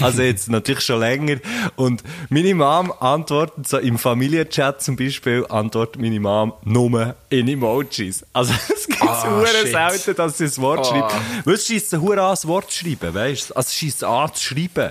Also 0.04 0.22
jetzt 0.22 0.48
natürlich 0.48 0.84
schon 0.84 1.00
länger. 1.00 1.36
Und 1.76 2.02
meine 2.28 2.54
Mom 2.54 2.92
antwortet 3.00 3.68
so 3.68 3.78
im 3.78 3.98
Familienchat 3.98 4.82
zum 4.82 4.96
Beispiel, 4.96 5.44
antwortet 5.48 6.00
meine 6.00 6.18
Mom 6.20 6.52
nur 6.64 7.14
in 7.28 7.48
Emojis. 7.48 8.24
Also 8.32 8.52
es 8.74 8.86
gibt 8.86 9.02
Ah, 9.02 9.30
hure 9.30 9.46
shit. 9.46 9.72
selten, 9.72 10.14
dass 10.16 10.38
sie 10.38 10.44
ein 10.44 10.56
Wort 10.58 10.80
Ah. 10.80 10.84
schreibt. 10.84 11.46
Weil 11.46 11.54
es 11.54 11.66
scheisst 11.66 11.90
sie 11.90 11.96
an, 11.96 12.16
das 12.16 12.46
Wort 12.46 12.70
zu 12.70 12.84
schreiben, 12.84 13.14
weißt 13.14 13.50
du? 13.50 13.54
Also 13.56 13.66
es 13.68 13.74
scheisst 13.74 14.04
an 14.04 14.34
zu 14.34 14.42
schreiben. 14.42 14.90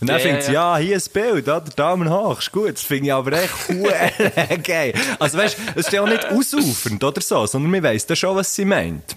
Und 0.00 0.06
dann 0.08 0.16
Ja, 0.18 0.22
findet 0.24 0.42
sie, 0.44 0.52
ja. 0.52 0.76
hier 0.78 0.96
ein 0.96 1.02
Bild, 1.12 1.44
oder? 1.46 1.60
Daumen 1.60 2.08
hoch, 2.10 2.38
ist 2.38 2.50
gut. 2.52 2.72
Das 2.72 2.82
finde 2.82 3.06
ich 3.08 3.12
aber 3.12 3.32
echt 3.34 4.64
geil. 4.64 4.94
Also 5.18 5.36
weißt 5.36 5.58
du, 5.58 5.62
es 5.74 5.86
ist 5.86 5.92
ja 5.92 6.00
auch 6.02 6.08
nicht 6.08 6.24
ausufernd 6.26 7.04
oder 7.04 7.20
so, 7.20 7.44
sondern 7.46 7.70
man 7.70 7.82
weiss 7.82 8.06
dann 8.06 8.16
schon, 8.16 8.34
was 8.34 8.54
sie 8.54 8.64
meint. 8.64 9.14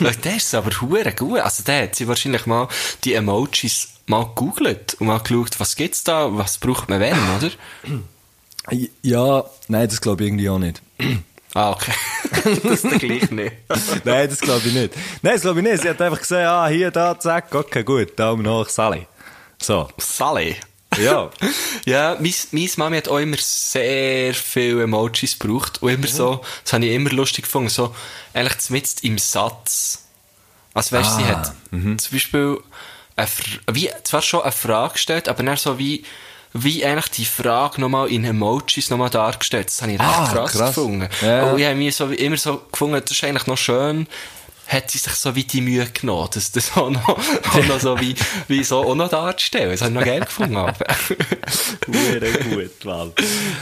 Das 0.00 0.16
ist 0.16 0.54
aber 0.54 0.70
hure 0.80 1.12
gut. 1.12 1.38
Also, 1.38 1.62
der 1.62 1.84
hat 1.84 1.94
sie 1.94 2.08
wahrscheinlich 2.08 2.46
mal 2.46 2.66
die 3.04 3.12
Emojis 3.14 3.88
mal 4.12 4.26
gegoogelt 4.26 4.94
und 4.94 5.06
mal 5.06 5.18
geschaut, 5.18 5.58
was 5.58 5.74
gibt's 5.74 6.04
da, 6.04 6.36
was 6.36 6.58
braucht 6.58 6.88
man 6.88 7.00
wenn, 7.00 7.16
oder? 7.36 7.50
Ja, 9.02 9.44
nein, 9.68 9.88
das 9.88 10.00
glaube 10.00 10.22
ich 10.22 10.28
irgendwie 10.28 10.48
auch 10.48 10.58
nicht. 10.58 10.82
Ah, 11.54 11.72
okay. 11.72 11.92
das 12.62 12.82
ist 12.82 12.90
der 12.90 12.98
gleich 12.98 13.30
nicht. 13.30 13.52
Nein, 14.06 14.26
das 14.26 14.40
glaube 14.40 14.66
ich 14.66 14.72
nicht. 14.72 14.94
Nein, 15.20 15.34
das 15.34 15.42
glaube 15.42 15.60
ich 15.60 15.66
nicht. 15.66 15.82
Sie 15.82 15.88
hat 15.90 16.00
einfach 16.00 16.18
gesagt, 16.18 16.46
ah, 16.46 16.66
hier, 16.66 16.90
da, 16.90 17.20
zack, 17.20 17.54
okay, 17.54 17.84
gut, 17.84 18.18
Daumen 18.18 18.48
hoch, 18.48 18.70
Sally. 18.70 19.06
So. 19.60 19.86
Sally. 19.98 20.56
Ja. 20.96 21.30
Ja, 21.84 22.16
meine, 22.18 22.34
meine 22.52 22.70
Mami 22.78 22.96
hat 22.96 23.08
auch 23.08 23.18
immer 23.18 23.36
sehr 23.38 24.32
viele 24.32 24.84
Emojis 24.84 25.38
gebraucht. 25.38 25.82
Und 25.82 25.90
immer 25.92 26.06
so, 26.06 26.40
das 26.64 26.72
habe 26.72 26.86
ich 26.86 26.94
immer 26.94 27.10
lustig 27.10 27.44
gefunden, 27.44 27.68
so, 27.68 27.94
eigentlich 28.32 28.70
mitten 28.70 29.06
im 29.08 29.18
Satz. 29.18 30.06
Also 30.72 30.96
weißt 30.96 31.10
du, 31.10 31.16
sie 31.16 31.24
Ah, 31.24 31.38
hat 31.38 31.52
zum 32.00 32.12
Beispiel 32.12 32.58
wie, 33.70 33.90
zwar 34.04 34.22
schon 34.22 34.42
eine 34.42 34.52
Frage 34.52 34.94
gestellt, 34.94 35.28
aber 35.28 35.42
dann 35.42 35.56
so 35.56 35.78
wie, 35.78 36.04
wie 36.52 36.84
eigentlich 36.84 37.10
die 37.10 37.24
Frage 37.24 37.80
nochmal 37.80 38.08
in 38.10 38.24
Emojis 38.24 38.90
nochmal 38.90 39.10
dargestellt. 39.10 39.68
Das 39.68 39.82
habe 39.82 39.92
ich 39.92 40.00
recht 40.00 40.08
Ah, 40.08 40.30
krass, 40.32 40.52
krass. 40.52 40.74
gefunden. 40.74 41.08
Ja. 41.22 41.44
Und 41.50 41.58
ich 41.58 41.64
habe 41.66 41.76
mir 41.76 41.92
so, 41.92 42.08
immer 42.08 42.36
so 42.36 42.62
gefunden, 42.70 43.00
das 43.02 43.10
ist 43.10 43.24
eigentlich 43.24 43.46
noch 43.46 43.58
schön, 43.58 44.06
hat 44.68 44.90
sie 44.90 44.98
sich 44.98 45.12
so 45.14 45.34
wie 45.34 45.44
die 45.44 45.60
Mühe 45.60 45.84
genommen, 45.86 46.28
das, 46.32 46.52
das 46.52 46.76
auch 46.76 46.88
noch, 46.88 47.08
auch 47.08 47.66
noch 47.68 47.80
so 47.80 48.00
wie, 48.00 48.14
wie 48.48 48.62
so 48.64 48.78
auch 48.84 48.94
noch 48.94 49.08
darzustellen. 49.08 49.70
Das 49.70 49.82
habe 49.82 49.90
ich 49.92 49.98
noch 49.98 50.04
geil 50.06 50.20
gefunden. 50.20 50.56
aber. 50.56 50.72
Gut, 51.86 52.84
Mann. 52.84 53.12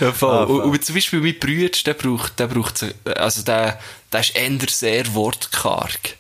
Ja, 0.01 0.13
voll. 0.13 0.35
Ah, 0.35 0.43
und, 0.45 0.61
und 0.63 0.85
zum 0.85 0.95
Beispiel 0.95 1.21
mein 1.21 1.39
Bruder, 1.39 1.71
der 1.85 1.95
braucht, 1.95 2.39
der 2.39 2.47
braucht, 2.47 2.85
also 3.17 3.43
der, 3.43 3.79
der 4.13 4.21
ist 4.21 4.37
eher 4.37 4.51
sehr 4.69 5.15
wortkarg. 5.15 6.17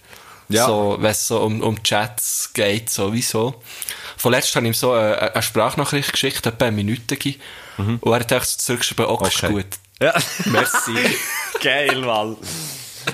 Ja. 0.50 0.66
So, 0.66 0.96
wenn 1.00 1.10
es 1.10 1.26
so 1.26 1.40
um, 1.40 1.62
um 1.62 1.82
Chats 1.82 2.50
geht, 2.52 2.90
sowieso. 2.90 3.62
Vorletzt 4.16 4.54
habe 4.54 4.66
ich 4.66 4.70
ihm 4.70 4.74
so 4.74 4.92
eine, 4.92 5.34
eine 5.34 5.42
Sprachnachricht 5.42 6.12
geschickt, 6.12 6.44
etwa 6.46 6.66
eine 6.66 6.76
Minute. 6.76 7.16
Und 7.78 8.00
er 8.04 8.20
hat 8.20 8.46
so 8.46 8.58
zurückgeschrieben, 8.58 9.06
okay, 9.06 9.28
ist 9.28 9.42
Okay. 9.42 9.52
gut. 9.52 9.66
Ja. 10.02 10.14
Merci. 10.46 11.16
Geil, 11.62 12.00
Mann. 12.00 12.36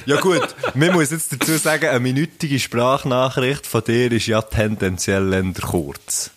Ja 0.05 0.21
gut, 0.21 0.49
man 0.75 0.93
muss 0.93 1.11
jetzt 1.11 1.33
dazu 1.33 1.57
sagen, 1.57 1.87
eine 1.87 2.01
minütige 2.01 2.59
Sprachnachricht 2.59 3.67
von 3.67 3.85
dir 3.85 4.11
ist 4.13 4.27
ja 4.27 4.43
tendenziell 4.43 5.33
eher 5.33 5.53
kurz. 5.63 6.31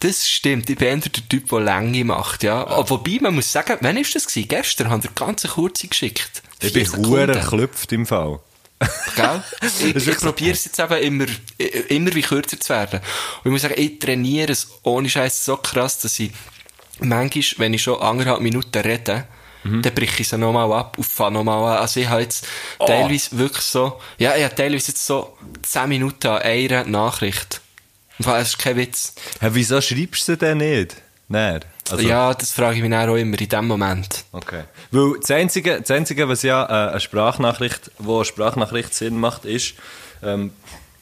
Das 0.00 0.28
stimmt. 0.28 0.68
Ich 0.68 0.76
bin 0.76 0.88
eher 0.88 0.96
der 0.96 1.12
Typ, 1.12 1.48
der 1.48 1.60
Länge 1.60 2.04
macht, 2.04 2.42
ja. 2.42 2.66
Aber 2.66 2.90
Wobei, 2.90 3.18
man 3.20 3.34
muss 3.34 3.50
sagen, 3.50 3.78
wann 3.80 3.96
ist 3.96 4.14
das 4.14 4.26
gewesen? 4.26 4.48
Gestern 4.48 4.90
haben 4.90 5.02
wir 5.02 5.10
ganz 5.14 5.42
kurze 5.46 5.86
geschickt. 5.88 6.42
Ich 6.60 6.72
bin 6.72 6.86
hure 6.96 7.34
erklüpft 7.34 7.92
im 7.92 8.06
Fall. 8.06 8.40
Gell? 9.16 9.42
Ich, 9.62 10.08
ich 10.08 10.16
probiere 10.18 10.52
es 10.52 10.64
jetzt 10.64 10.78
eben 10.78 10.94
immer, 11.02 11.26
immer 11.88 12.14
wie 12.14 12.22
kürzer 12.22 12.58
zu 12.58 12.68
werden. 12.70 13.00
Und 13.00 13.46
ich 13.46 13.52
muss 13.52 13.62
sagen, 13.62 13.74
ich 13.76 13.98
trainiere 13.98 14.52
es 14.52 14.68
ohne 14.82 15.08
Scheiß 15.08 15.44
so 15.44 15.56
krass, 15.56 15.98
dass 16.00 16.18
ich 16.18 16.32
manchmal, 17.00 17.44
wenn 17.58 17.74
ich 17.74 17.82
schon 17.82 18.00
anderthalb 18.00 18.40
Minuten 18.40 18.78
rede, 18.80 19.26
Mhm. 19.64 19.80
dann 19.82 19.94
breche 19.94 20.22
ich 20.22 20.28
sie 20.28 20.36
nochmal 20.38 20.72
ab 20.72 20.98
und 20.98 21.04
fange 21.04 21.34
nochmal 21.38 21.76
an. 21.76 21.82
Also 21.82 22.00
ich 22.00 22.08
habe 22.08 22.22
jetzt 22.22 22.44
Oh. 22.80 22.86
teilweise 22.86 23.38
wirklich 23.38 23.62
so, 23.64 24.00
ja, 24.18 24.34
ich 24.34 24.42
habe 24.42 24.56
teilweise 24.56 24.88
jetzt 24.88 25.06
so 25.06 25.36
10 25.62 25.88
Minuten 25.88 26.26
an 26.26 26.42
einer 26.42 26.82
Nachricht. 26.82 27.60
Das 28.18 28.48
ist 28.48 28.58
kein 28.58 28.76
Witz. 28.76 29.14
Hä, 29.40 29.50
wieso 29.52 29.80
schreibst 29.80 30.26
du 30.26 30.36
denn 30.36 30.58
nicht? 30.58 30.96
Nein. 31.28 31.60
Also, 31.90 32.06
ja, 32.06 32.32
das 32.32 32.52
frage 32.52 32.76
ich 32.76 32.82
mich 32.82 32.94
auch 32.94 33.14
immer 33.16 33.40
in 33.40 33.48
dem 33.48 33.66
Moment. 33.66 34.24
Okay. 34.32 34.64
Weil 34.90 35.18
das 35.20 35.30
Einzige, 35.30 35.80
das 35.80 35.90
Einzige 35.90 36.28
was 36.28 36.42
ja 36.42 36.64
äh, 36.64 36.90
eine 36.90 37.00
Sprachnachricht, 37.00 37.90
wo 37.98 38.16
eine 38.16 38.24
Sprachnachricht 38.24 38.94
Sinn 38.94 39.18
macht, 39.18 39.44
ist, 39.44 39.74
ähm, 40.22 40.52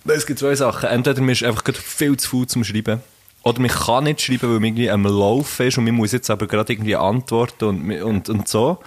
es 0.07 0.27
gibt 0.27 0.39
zwei 0.39 0.55
Sachen. 0.55 0.89
Entweder 0.89 1.21
man 1.21 1.31
ist 1.31 1.45
einfach 1.45 1.63
viel 1.75 2.17
zu 2.17 2.29
faul 2.29 2.47
zum 2.47 2.65
Schreiben. 2.65 3.01
Oder 3.43 3.61
man 3.61 3.71
kann 3.71 4.05
nicht 4.05 4.21
schreiben, 4.21 4.43
weil 4.43 4.61
man 4.61 4.65
irgendwie 4.65 4.91
am 4.91 5.05
Laufen 5.05 5.67
ist 5.67 5.79
und 5.79 5.85
man 5.85 5.95
muss 5.95 6.13
jetzt 6.13 6.31
aber 6.31 6.47
gerade 6.47 6.73
irgendwie 6.73 6.97
antworten 6.97 7.65
und, 7.65 8.03
und, 8.03 8.29
und 8.29 8.49
so. 8.49 8.79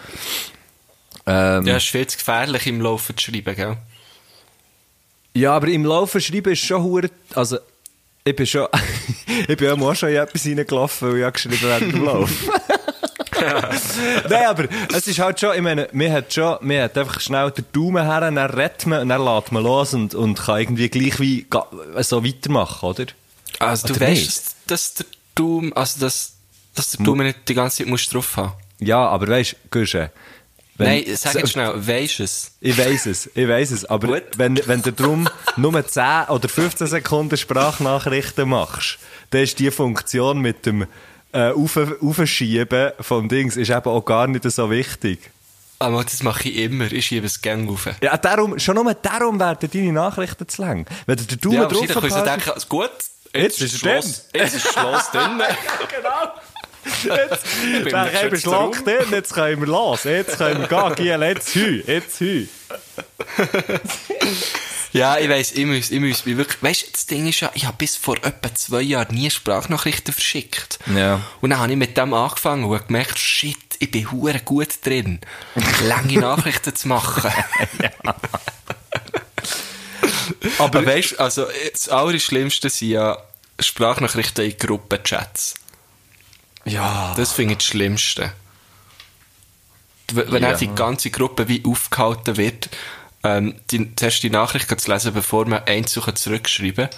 Ähm, 1.25 1.65
Ja, 1.65 1.77
es 1.77 1.84
ist 1.84 1.89
viel 1.89 2.06
zu 2.06 2.17
gefährlich 2.17 2.67
im 2.67 2.82
Laufen 2.82 3.17
zu 3.17 3.32
schreiben, 3.32 3.56
gell? 3.56 3.77
Ja, 5.34 5.53
aber 5.56 5.67
im 5.69 5.86
Laufen 5.86 6.21
schreiben 6.21 6.53
ist 6.53 6.60
schon 6.60 6.84
hure, 6.84 7.10
also 7.34 7.58
ich 8.23 8.36
bin 8.36 8.45
schon, 8.45 8.67
ich 9.47 9.57
bin 9.57 9.67
ja 9.67 9.73
auch 9.73 9.95
schon 9.95 10.09
in 10.09 10.15
etwas 10.15 10.45
reingelaufen, 10.45 11.09
weil 11.12 11.17
ich 11.17 11.23
habe 11.23 11.31
geschrieben 11.33 11.59
während 11.62 11.93
dem 11.93 12.05
Lauf. 12.05 12.31
Nein, 14.29 14.45
aber 14.45 14.67
es 14.93 15.07
ist 15.07 15.19
halt 15.19 15.39
schon, 15.39 15.55
ich 15.55 15.62
meine, 15.62 15.89
man 15.91 16.12
hat 16.12 16.33
schon, 16.33 16.57
man 16.62 16.81
hat 16.81 16.97
einfach 16.97 17.19
schnell 17.19 17.51
den 17.51 17.65
Daumen 17.73 18.05
her, 18.05 18.21
dann 18.21 18.38
redet 18.38 18.86
man 18.86 19.01
und 19.01 19.09
dann 19.09 19.23
lädt 19.25 19.51
man 19.51 19.63
los 19.63 19.93
und, 19.93 20.15
und 20.15 20.39
kann 20.39 20.62
irgendwie 20.62 20.89
gleich 20.89 21.19
wie 21.19 21.45
so 21.99 22.23
weitermachen, 22.23 22.88
oder? 22.88 23.05
Also 23.59 23.88
du 23.88 23.93
Oder 23.95 24.07
weißt, 24.07 24.15
nicht? 24.15 24.55
dass, 24.67 24.93
der 24.93 25.05
Daumen, 25.36 25.73
also 25.73 25.99
dass, 25.99 26.33
dass 26.75 26.91
der 26.91 27.05
Daumen 27.05 27.27
nicht 27.27 27.39
die 27.47 27.53
ganze 27.53 27.77
Zeit 27.77 27.88
musst 27.88 28.13
drauf 28.13 28.38
haben. 28.38 28.53
Ja, 28.79 29.05
aber 29.07 29.27
weißt 29.27 29.53
du, 29.53 29.79
Guschen, 29.79 30.09
wenn- 30.77 30.88
Nein, 31.05 31.15
sag 31.15 31.36
jetzt 31.36 31.51
schnell, 31.51 31.73
weisst 31.88 32.19
es? 32.19 32.51
Ich 32.62 32.77
weiß 32.77 33.05
es, 33.07 33.29
ich 33.33 33.47
weiß 33.47 33.71
es. 33.71 33.86
Aber 33.86 34.19
wenn, 34.38 34.59
wenn 34.67 34.81
du 34.81 34.91
darum 34.91 35.29
nur 35.55 35.86
10 35.88 36.25
oder 36.29 36.49
15 36.49 36.88
Sekunden 36.88 37.38
Sprachnachrichten 37.38 38.49
machst, 38.49 38.97
dann 39.29 39.41
ist 39.41 39.59
die 39.59 39.71
Funktion 39.71 40.39
mit 40.39 40.65
dem 40.65 40.86
äh, 41.31 41.49
Auf 41.51 41.77
Aufschieben 42.01 42.91
vom 42.99 43.27
Dings 43.27 43.57
ist 43.57 43.69
eben 43.71 43.86
auch 43.86 44.05
gar 44.05 44.27
nicht 44.27 44.43
so 44.51 44.69
wichtig. 44.69 45.31
Aber 45.79 46.03
das 46.03 46.21
mache 46.23 46.47
ich 46.47 46.57
immer, 46.57 46.91
ich 46.91 47.05
schiebe 47.07 47.25
es 47.25 47.41
gerne 47.41 47.67
rauf. 47.67 47.89
Ja, 48.01 48.15
darum, 48.17 48.57
schon 48.59 48.75
nur 48.75 48.93
darum 48.93 49.39
werden 49.39 49.69
deine 49.73 49.91
Nachrichten 49.91 50.47
zu 50.47 50.62
lang. 50.62 50.86
Wenn 51.07 51.17
du 51.17 51.23
den 51.23 51.39
Daumen 51.39 51.55
Ja, 51.57 51.65
drauf 51.65 51.81
sie 51.88 51.93
behältst- 51.93 52.23
denken, 52.25 52.51
gut, 52.69 52.91
Jetzt 53.36 53.59
ist 53.62 53.73
er 53.73 53.79
Schloss, 53.79 54.29
jetzt 54.33 54.55
ist 54.55 54.71
Schloss 54.71 55.09
drin. 55.12 55.41
Jetzt, 56.85 57.45
bin 57.83 57.93
geschützt 57.93 58.43
Schlag 58.43 58.83
drin, 58.83 59.07
jetzt 59.11 59.33
können 59.33 59.61
wir 59.61 59.67
los, 59.67 60.03
jetzt 60.03 60.37
können 60.37 60.67
wir 60.69 60.95
gehen, 60.95 61.21
jetzt 61.21 61.55
hü, 61.55 61.83
jetzt 61.85 62.19
hü. 62.19 62.47
Ja, 64.93 65.17
ich 65.17 65.27
weiss, 65.27 65.51
ich 65.51 65.65
muss, 65.65 65.89
ich 65.89 65.99
muss 65.99 66.23
mich 66.23 66.37
wirklich, 66.37 66.61
weißt 66.61 66.83
du, 66.83 66.91
das 66.91 67.07
Ding 67.07 67.27
ist 67.27 67.39
ja, 67.39 67.49
ich 67.55 67.65
habe 67.65 67.77
bis 67.77 67.95
vor 67.95 68.15
etwa 68.17 68.53
zwei 68.53 68.81
Jahren 68.81 69.15
nie 69.15 69.31
Sprachnachrichten 69.31 70.13
verschickt. 70.13 70.77
Ja. 70.95 71.19
Und 71.41 71.49
dann 71.49 71.57
habe 71.59 71.71
ich 71.71 71.77
mit 71.79 71.97
dem 71.97 72.13
angefangen 72.13 72.65
und 72.65 72.75
habe 72.75 72.85
gemerkt, 72.85 73.17
shit, 73.17 73.57
ich 73.79 73.89
bin 73.89 74.11
hure 74.11 74.39
gut 74.45 74.69
drin, 74.85 75.19
lange 75.87 76.19
Nachrichten 76.19 76.75
zu 76.75 76.87
machen. 76.87 77.31
Aber 80.59 80.85
weißt 80.85 81.13
du, 81.13 81.19
also, 81.19 81.47
das 81.71 81.89
Allerschlimmste 81.89 82.69
sind 82.69 82.89
ja 82.89 83.17
Sprachnachrichten 83.59 84.45
in 84.45 84.55
Gruppenchats. 84.59 85.55
Ja. 86.65 87.13
Das 87.15 87.32
finde 87.34 87.54
ich 87.54 87.58
das 87.60 87.67
Schlimmste. 87.67 88.34
Wenn 90.12 90.43
Ja. 90.43 90.49
einfach 90.49 90.60
die 90.60 90.76
ganze 90.76 91.10
Gruppe 91.10 91.47
wie 91.47 91.63
aufgehalten 91.65 92.38
wird, 92.38 92.69
ähm, 93.23 93.56
die, 93.71 93.95
zuerst 93.95 94.21
die 94.23 94.30
Nachricht 94.30 94.80
zu 94.80 94.91
lesen, 94.91 95.13
bevor 95.13 95.45
man 95.47 95.63
einzeln 95.63 96.15
zurückschreiben 96.15 96.89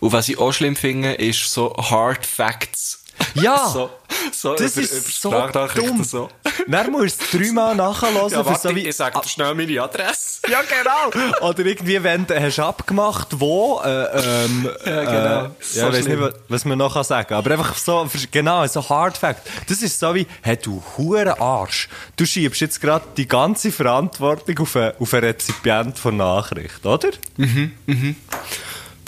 Und 0.00 0.12
was 0.12 0.28
ich 0.28 0.38
auch 0.38 0.52
schlimm 0.52 0.76
finde, 0.76 1.14
ist 1.14 1.52
so 1.52 1.74
Hard 1.76 2.26
Facts. 2.26 2.97
Ja. 3.34 3.68
So, 3.68 3.90
So, 4.32 4.54
Das 4.54 4.72
über- 4.76 4.82
ist 4.82 5.24
über 5.24 5.50
so 5.74 5.80
dumm. 5.80 6.02
So. 6.04 6.28
Dann 6.66 6.90
musst 6.90 7.20
du 7.20 7.24
es 7.24 7.30
dreimal 7.46 7.74
nachhören. 7.74 8.28
Ja, 8.30 8.44
warte, 8.44 8.68
so 8.68 8.74
wie, 8.74 8.88
ich 8.88 8.96
sag 8.96 9.20
dir 9.20 9.28
schnell 9.28 9.54
meine 9.54 9.80
Adresse. 9.82 10.40
Ja, 10.48 10.60
genau. 10.62 11.46
Oder 11.48 11.66
irgendwie, 11.66 12.02
wenn 12.02 12.26
du 12.26 12.40
hast 12.40 12.58
abgemacht, 12.58 13.28
wo, 13.38 13.80
äh, 13.84 14.44
ähm, 14.44 14.68
Ja, 14.84 15.04
genau. 15.04 15.44
Äh, 15.46 15.50
So 15.60 15.80
ja, 15.80 15.88
ich 15.88 15.94
weiß 15.94 16.06
nicht, 16.08 16.18
was 16.48 16.64
man 16.64 16.78
noch 16.78 16.94
kann 16.94 17.04
sagen 17.04 17.34
Aber 17.34 17.50
einfach 17.50 17.76
so, 17.76 18.08
genau, 18.30 18.66
so 18.66 18.88
Hard 18.88 19.18
Fact. 19.18 19.46
Das 19.68 19.82
ist 19.82 19.98
so 19.98 20.14
wie, 20.14 20.26
hey, 20.42 20.56
du 20.56 20.82
hure 20.96 21.38
Arsch. 21.40 21.88
Du 22.16 22.24
schiebst 22.24 22.60
jetzt 22.60 22.80
gerade 22.80 23.04
die 23.16 23.28
ganze 23.28 23.70
Verantwortung 23.72 24.58
auf 24.60 24.74
einen, 24.76 24.92
auf 24.98 25.12
einen 25.14 25.24
Rezipient 25.24 25.98
von 25.98 26.16
Nachricht, 26.16 26.84
oder? 26.86 27.10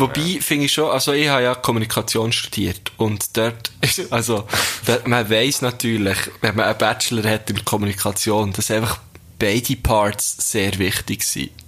Wobei, 0.01 0.41
finde 0.41 0.67
ich 0.67 0.73
schon, 0.73 0.91
also 0.91 1.13
ich 1.13 1.29
habe 1.29 1.43
ja 1.43 1.55
Kommunikation 1.55 2.33
studiert 2.33 2.93
und 2.97 3.37
dort, 3.37 3.71
ist, 3.81 4.13
also, 4.13 4.47
dort, 4.87 5.07
man 5.07 5.29
weiss 5.31 5.63
natürlich, 5.63 6.19
wenn 6.41 6.57
man 6.57 6.67
einen 6.67 6.79
Bachelor 6.79 7.31
hat 7.31 7.51
in 7.51 7.65
Kommunikation, 7.65 8.53
dass 8.53 8.71
einfach 8.71 8.99
beide 9.39 9.77
Parts 9.77 10.51
sehr 10.51 10.79
wichtig 10.79 11.23
sind. 11.23 11.51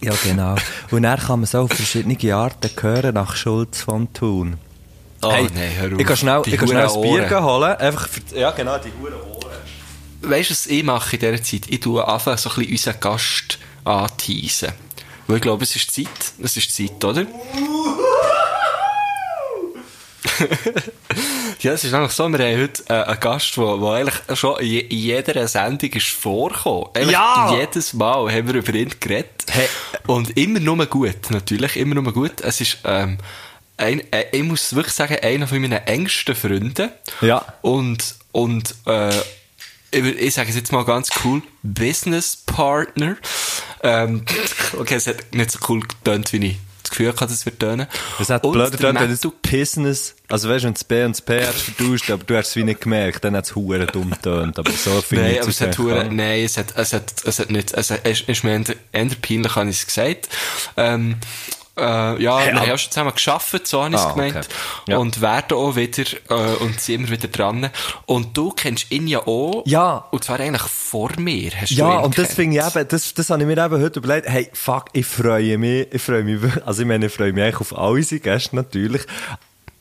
Ja, 0.00 0.12
genau. 0.22 0.54
Und 0.92 1.02
dann 1.02 1.18
kann 1.18 1.40
man 1.40 1.46
so 1.46 1.62
auf 1.62 1.72
verschiedene 1.72 2.34
Arten 2.34 2.70
hören 2.80 3.14
nach 3.14 3.34
Schulz 3.34 3.82
von 3.82 4.12
Thun. 4.12 4.56
Oh, 5.22 5.32
hey, 5.32 5.48
nein, 5.54 5.72
hör 5.76 5.92
auf. 5.92 5.98
Ich 5.98 6.06
kann 6.06 6.16
schnell, 6.16 6.42
Die 6.42 6.50
ich 6.50 6.56
kann 6.56 6.68
schnell 6.68 6.86
ein 6.88 7.00
Bier 7.00 7.42
holen. 7.42 7.76
Einfach 7.76 8.08
für, 8.08 8.20
ja, 8.38 8.50
genau, 8.52 8.78
die 8.78 8.92
Huren 9.00 9.14
Ohren. 9.14 9.50
Weißt 10.22 10.50
du, 10.50 10.52
was 10.52 10.66
ich 10.66 10.84
mache 10.84 11.16
in 11.16 11.20
dieser 11.20 11.42
Zeit? 11.42 11.62
Ich 11.68 11.80
tue 11.80 12.06
einfach 12.06 12.38
so 12.38 12.50
ein 12.50 12.56
bisschen 12.56 12.72
unseren 12.72 13.00
Gast 13.00 13.58
anteasen. 13.84 14.72
Weil 15.28 15.36
ich 15.36 15.42
glaube, 15.42 15.62
es 15.62 15.76
ist 15.76 15.90
Zeit. 15.92 16.08
Es 16.42 16.56
ist 16.56 16.74
Zeit, 16.74 17.04
oder? 17.04 17.24
ja, 21.60 21.72
es 21.72 21.84
ist 21.84 21.92
eigentlich 21.94 22.12
so, 22.12 22.28
wir 22.28 22.38
haben 22.38 22.60
heute 22.62 22.82
äh, 22.88 22.92
einen 23.04 23.20
Gast, 23.20 23.56
der, 23.56 23.64
eigentlich 23.64 24.14
schon 24.38 24.58
in 24.60 24.66
je- 24.66 24.80
in 24.80 24.98
jeder 24.98 25.46
Sendung 25.48 25.90
ist 25.90 26.08
vorgekommen. 26.08 26.86
Eigentlich 26.94 27.12
Ja! 27.12 27.54
Jedes 27.58 27.92
Mal 27.92 28.32
haben 28.32 28.46
wir 28.48 28.54
über 28.54 28.74
ihn 28.74 28.92
geredet. 29.00 29.44
Hey. 29.50 29.68
Und 30.06 30.36
immer 30.36 30.60
nur 30.60 30.84
gut, 30.86 31.30
natürlich, 31.30 31.76
immer 31.76 31.94
nur 31.96 32.12
gut. 32.12 32.40
Es 32.40 32.60
ist, 32.60 32.78
ähm, 32.84 33.18
ein, 33.76 34.00
äh, 34.12 34.26
ich 34.32 34.42
muss 34.42 34.74
wirklich 34.74 34.94
sagen, 34.94 35.16
einer 35.22 35.46
von 35.46 35.60
meinen 35.60 35.86
engsten 35.86 36.34
Freunden. 36.34 36.90
Ja. 37.20 37.44
Und, 37.62 38.14
und, 38.32 38.74
äh, 38.86 39.10
ich, 39.90 40.04
ich 40.04 40.34
sage 40.34 40.50
es 40.50 40.56
jetzt 40.56 40.72
mal 40.72 40.84
ganz 40.84 41.10
cool, 41.24 41.42
Business 41.62 42.36
Partner. 42.44 43.16
Ähm, 43.82 44.24
okay, 44.78 44.94
es 44.96 45.06
hat 45.06 45.34
nicht 45.34 45.50
so 45.50 45.58
cool 45.68 45.80
getönt, 45.80 46.32
wie 46.32 46.46
ich 46.46 46.56
das 46.82 46.90
Gefühl 46.90 47.08
hatte, 47.08 47.32
es 47.32 47.44
wird 47.44 47.58
tönen. 47.58 47.86
Es 48.18 48.30
hat 48.30 48.44
der 48.44 48.50
gedacht, 48.52 48.82
wenn 48.82 48.94
Matthew- 48.94 49.32
Business, 49.42 50.14
also 50.28 50.48
weißt 50.48 50.64
du, 50.64 50.66
wenn 50.68 50.74
das 50.74 50.84
B 50.84 51.04
und 51.04 51.12
das 51.12 51.20
P 51.22 51.46
hast 51.46 51.60
vertauscht, 51.60 52.10
aber 52.10 52.24
du 52.24 52.36
hast 52.36 52.48
es 52.48 52.56
wie 52.56 52.64
nicht 52.64 52.80
gemerkt, 52.80 53.24
dann 53.24 53.36
hat 53.36 53.44
es 53.44 53.54
hure 53.54 53.86
dumm 53.86 54.10
getönt, 54.10 54.58
aber 54.58 54.70
so 54.70 55.02
finde 55.02 55.24
Nein, 55.24 55.38
aber 55.40 55.48
es 55.48 55.60
hat, 55.60 55.78
hure, 55.78 56.04
nein, 56.10 56.44
es 56.44 56.56
hat, 56.56 56.74
es 56.76 56.92
hat, 56.92 57.12
es 57.24 57.38
hat 57.38 57.50
nicht, 57.50 57.72
es 57.74 57.90
hat, 57.90 58.00
es 58.04 58.22
ist 58.22 58.44
mir 58.44 58.62
eher 58.92 59.06
peinlich, 59.20 59.54
habe 59.54 59.68
ich 59.70 59.76
es 59.78 59.86
gesagt. 59.86 60.28
Ähm, 60.76 61.16
äh, 61.78 62.22
ja, 62.22 62.38
wir 62.44 62.54
haben 62.54 62.68
ja 62.68 62.78
schon 62.78 62.90
zusammen 62.90 63.12
geschafft, 63.14 63.66
so 63.66 63.82
habe 63.84 63.94
ich 63.94 64.00
es 64.00 64.06
Ah, 64.06 64.10
okay. 64.12 64.28
gemeint. 64.28 64.48
Ja. 64.88 64.98
Und 64.98 65.20
werden 65.20 65.56
auch 65.56 65.76
wieder, 65.76 66.04
äh, 66.30 66.54
und 66.62 66.80
sind 66.80 67.00
immer 67.02 67.10
wieder 67.10 67.28
dran. 67.28 67.70
Und 68.06 68.36
du 68.36 68.50
kennst 68.52 68.90
ihn 68.90 69.06
ja 69.06 69.20
auch. 69.26 69.62
Ja. 69.66 70.04
Und 70.10 70.24
zwar 70.24 70.40
eigentlich 70.40 70.62
vor 70.62 71.10
mir, 71.18 71.50
hast 71.60 71.70
du 71.70 71.74
Ja, 71.76 71.98
und 71.98 72.16
das 72.18 72.34
finde 72.34 72.58
ich 72.58 72.64
eben, 72.76 72.88
das, 72.88 73.14
das 73.14 73.30
habe 73.30 73.42
ich 73.42 73.46
mir 73.48 73.64
eben 73.64 73.82
heute 73.82 73.98
überlegt, 73.98 74.28
hey, 74.28 74.48
fuck, 74.52 74.86
ich 74.92 75.06
freue 75.06 75.58
mich, 75.58 75.88
ich 75.92 76.02
freue 76.02 76.22
mich, 76.24 76.40
also 76.64 76.82
ich 76.82 76.88
meine, 76.88 77.06
ich 77.06 77.12
freue 77.12 77.32
mich 77.32 77.42
eigentlich 77.42 77.60
auf 77.60 77.76
all 77.76 77.92
unsere 77.92 78.20
Gäste 78.20 78.54
natürlich, 78.56 79.02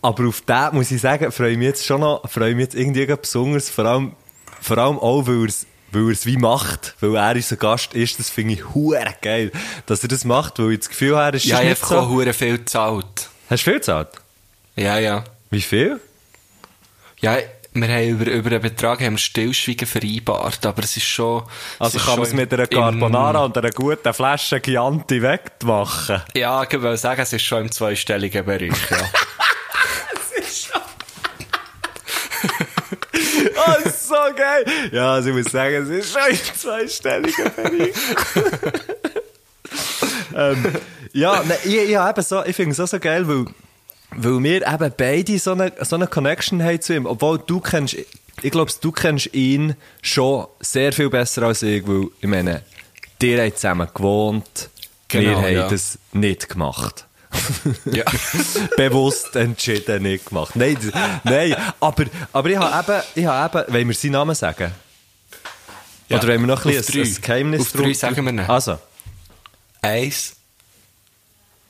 aber 0.01 0.27
auf 0.27 0.41
den 0.41 0.69
muss 0.73 0.89
ich 0.91 1.01
sagen, 1.01 1.31
freue 1.31 1.51
ich 1.51 1.57
mich 1.57 1.67
jetzt 1.67 1.85
schon 1.85 2.01
noch, 2.01 2.27
freue 2.29 2.49
ich 2.51 2.55
mich 2.55 2.63
jetzt 2.65 2.75
irgendwie 2.75 3.05
besonders, 3.05 3.69
vor 3.69 3.85
allem, 3.85 4.13
vor 4.61 4.77
allem 4.79 4.97
auch, 4.99 5.27
weil 5.27 5.45
es 5.45 5.66
weil 5.91 6.03
er 6.07 6.11
es 6.11 6.25
wie 6.25 6.37
macht, 6.37 6.95
weil 6.99 7.15
er 7.15 7.35
unser 7.35 7.55
Gast 7.55 7.93
ist, 7.93 8.19
das 8.19 8.29
finde 8.29 8.55
ich 8.55 8.73
hure 8.73 9.15
geil, 9.21 9.51
dass 9.85 10.03
er 10.03 10.09
das 10.09 10.25
macht, 10.25 10.59
weil 10.59 10.73
ich 10.73 10.79
das 10.79 10.89
Gefühl 10.89 11.15
habe, 11.15 11.25
er 11.25 11.33
ist 11.35 11.45
Ja, 11.45 11.61
ich 11.61 11.81
habe 11.81 12.01
so... 12.01 12.09
hure 12.09 12.33
viel 12.33 12.57
gezahlt. 12.57 13.29
Hast 13.49 13.65
du 13.65 13.71
viel 13.71 13.79
gezahlt? 13.79 14.09
Ja, 14.75 14.97
ja. 14.99 15.23
Wie 15.49 15.61
viel? 15.61 15.99
Ja, 17.19 17.37
wir 17.73 17.87
haben 17.87 18.09
über, 18.09 18.25
über 18.25 18.49
einen 18.49 18.61
Betrag 18.61 19.01
haben 19.01 19.13
wir 19.13 19.17
Stillschweigen 19.19 19.87
vereinbart, 19.87 20.65
aber 20.65 20.83
es 20.83 20.97
ist 20.97 21.05
schon... 21.05 21.43
Also 21.79 21.97
es 21.97 22.03
ist 22.03 22.09
kann 22.09 22.19
man 22.19 22.27
es 22.27 22.33
mit 22.33 22.53
einer 22.53 22.67
Carbonara 22.67 23.45
und 23.45 23.57
einer 23.57 23.71
guten 23.71 24.13
Flasche 24.13 24.61
Chianti 24.61 25.21
wegmachen? 25.21 26.21
Ja, 26.35 26.63
ich 26.63 26.81
will 26.81 26.97
sagen, 26.97 27.21
es 27.21 27.33
ist 27.33 27.43
schon 27.43 27.63
im 27.63 27.71
zweistelligen 27.71 28.45
Bereich, 28.45 28.89
ja. 28.89 28.97
Oh, 33.57 33.73
das 33.83 33.93
ist 33.93 34.07
so 34.29 34.35
geil. 34.35 34.65
Ja, 34.91 35.13
also 35.13 35.29
ich 35.29 35.35
muss 35.35 35.51
sagen, 35.51 35.75
es 35.75 35.89
ist 35.89 36.13
schon 36.13 36.21
ein 36.21 36.35
zweistelliger 36.35 37.49
Bereich. 37.49 37.93
ähm, 40.35 40.65
ja, 41.13 41.43
ne, 41.43 41.57
ich, 41.63 41.75
ich, 41.75 41.89
eben 41.89 42.21
so, 42.23 42.43
ich 42.43 42.55
finde 42.55 42.71
es 42.71 42.79
auch 42.79 42.87
so 42.87 42.99
geil, 42.99 43.27
weil, 43.27 43.45
weil 44.11 44.43
wir 44.43 44.67
eben 44.67 44.93
beide 44.95 45.39
so 45.39 45.51
eine, 45.53 45.73
so 45.81 45.95
eine 45.95 46.07
Connection 46.07 46.63
haben 46.63 46.81
zu 46.81 46.95
ihm. 46.95 47.05
Obwohl 47.05 47.39
du 47.39 47.59
kennst, 47.59 47.95
ich 48.41 48.51
glaube, 48.51 48.71
du 48.79 48.91
kennst 48.91 49.33
ihn 49.33 49.75
schon 50.01 50.47
sehr 50.59 50.93
viel 50.93 51.09
besser 51.09 51.43
als 51.43 51.63
ich, 51.63 51.87
weil, 51.87 52.07
ich 52.21 52.27
meine, 52.27 52.63
ihr 53.21 53.43
habt 53.43 53.57
zusammen 53.57 53.87
gewohnt, 53.93 54.69
wir 55.09 55.21
Genau, 55.21 55.41
haben 55.41 55.53
ja. 55.53 55.67
das 55.69 55.97
nicht 56.11 56.49
gemacht. 56.49 57.06
Ja. 57.85 58.03
bewusst 58.75 59.35
entschieden 59.35 60.03
nicht 60.03 60.27
gemacht. 60.27 60.55
Nein, 60.55 60.77
nein 61.23 61.55
aber, 61.79 62.05
aber 62.33 62.49
ich 62.49 62.57
habe 62.57 62.91
eben, 62.93 63.03
ich 63.15 63.25
habe 63.25 63.59
eben, 63.59 63.73
wollen 63.73 63.87
wir 63.87 63.95
seinen 63.95 64.11
Namen 64.11 64.35
sagen? 64.35 64.71
Ja. 66.09 66.17
Oder 66.17 66.27
wollen 66.29 66.41
wir 66.41 66.47
noch 66.47 66.65
ein, 66.65 66.71
bisschen 66.71 67.01
ein, 67.01 67.07
ein 67.07 67.21
Geheimnis 67.21 67.61
Auf 67.61 67.71
drei 67.73 67.93
sagen 67.93 68.25
wir 68.25 68.31
ihn. 68.31 68.39
Also, 68.39 68.79
Eins. 69.81 70.35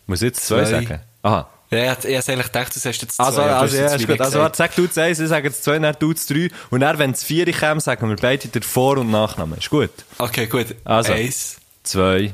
muss 0.06 0.22
ich 0.22 0.28
jetzt 0.28 0.46
zwei, 0.46 0.64
Zwei. 0.64 0.72
sagen? 0.72 1.00
Aha. 1.24 1.50
Ja, 1.70 1.94
ich 1.94 2.06
hätte 2.06 2.32
eigentlich 2.32 2.46
gedacht, 2.46 2.74
du 2.74 2.80
sagst 2.80 3.02
jetzt 3.02 3.16
zwei. 3.18 3.26
Also, 3.26 3.42
aber 3.42 3.50
du 3.50 3.56
also, 3.58 3.78
hast 3.78 3.80
ja, 3.80 3.96
ist 3.96 4.00
gut. 4.02 4.10
nicht 4.10 4.22
Also, 4.22 4.50
sag 4.54 4.76
du 4.76 4.88
das 4.88 4.98
eins, 4.98 5.20
ich 5.20 5.28
sage 5.28 5.48
jetzt 5.50 5.64
zwei, 5.64 5.80
dann 5.80 5.96
du 6.00 6.14
das 6.14 6.26
drei. 6.26 6.50
Und 6.70 6.80
dann, 6.80 6.98
wenn 6.98 7.12
es 7.12 7.24
vier 7.24 7.52
kommt, 7.52 7.84
sagen 7.84 8.08
wir 8.08 8.16
beide 8.16 8.48
den 8.48 8.64
Vor- 8.64 8.98
und 8.98 9.12
Nachnamen. 9.12 9.58
Ist 9.58 9.70
gut? 9.70 9.90
Okay, 10.18 10.48
gut. 10.48 10.76
Also. 10.86 11.12
Eins, 11.12 11.58
Zwei. 11.84 12.34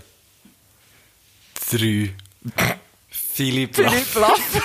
drei. 1.71 2.13
Philipp 3.33 3.77
Laff. 3.77 4.15
Laff. 4.15 4.39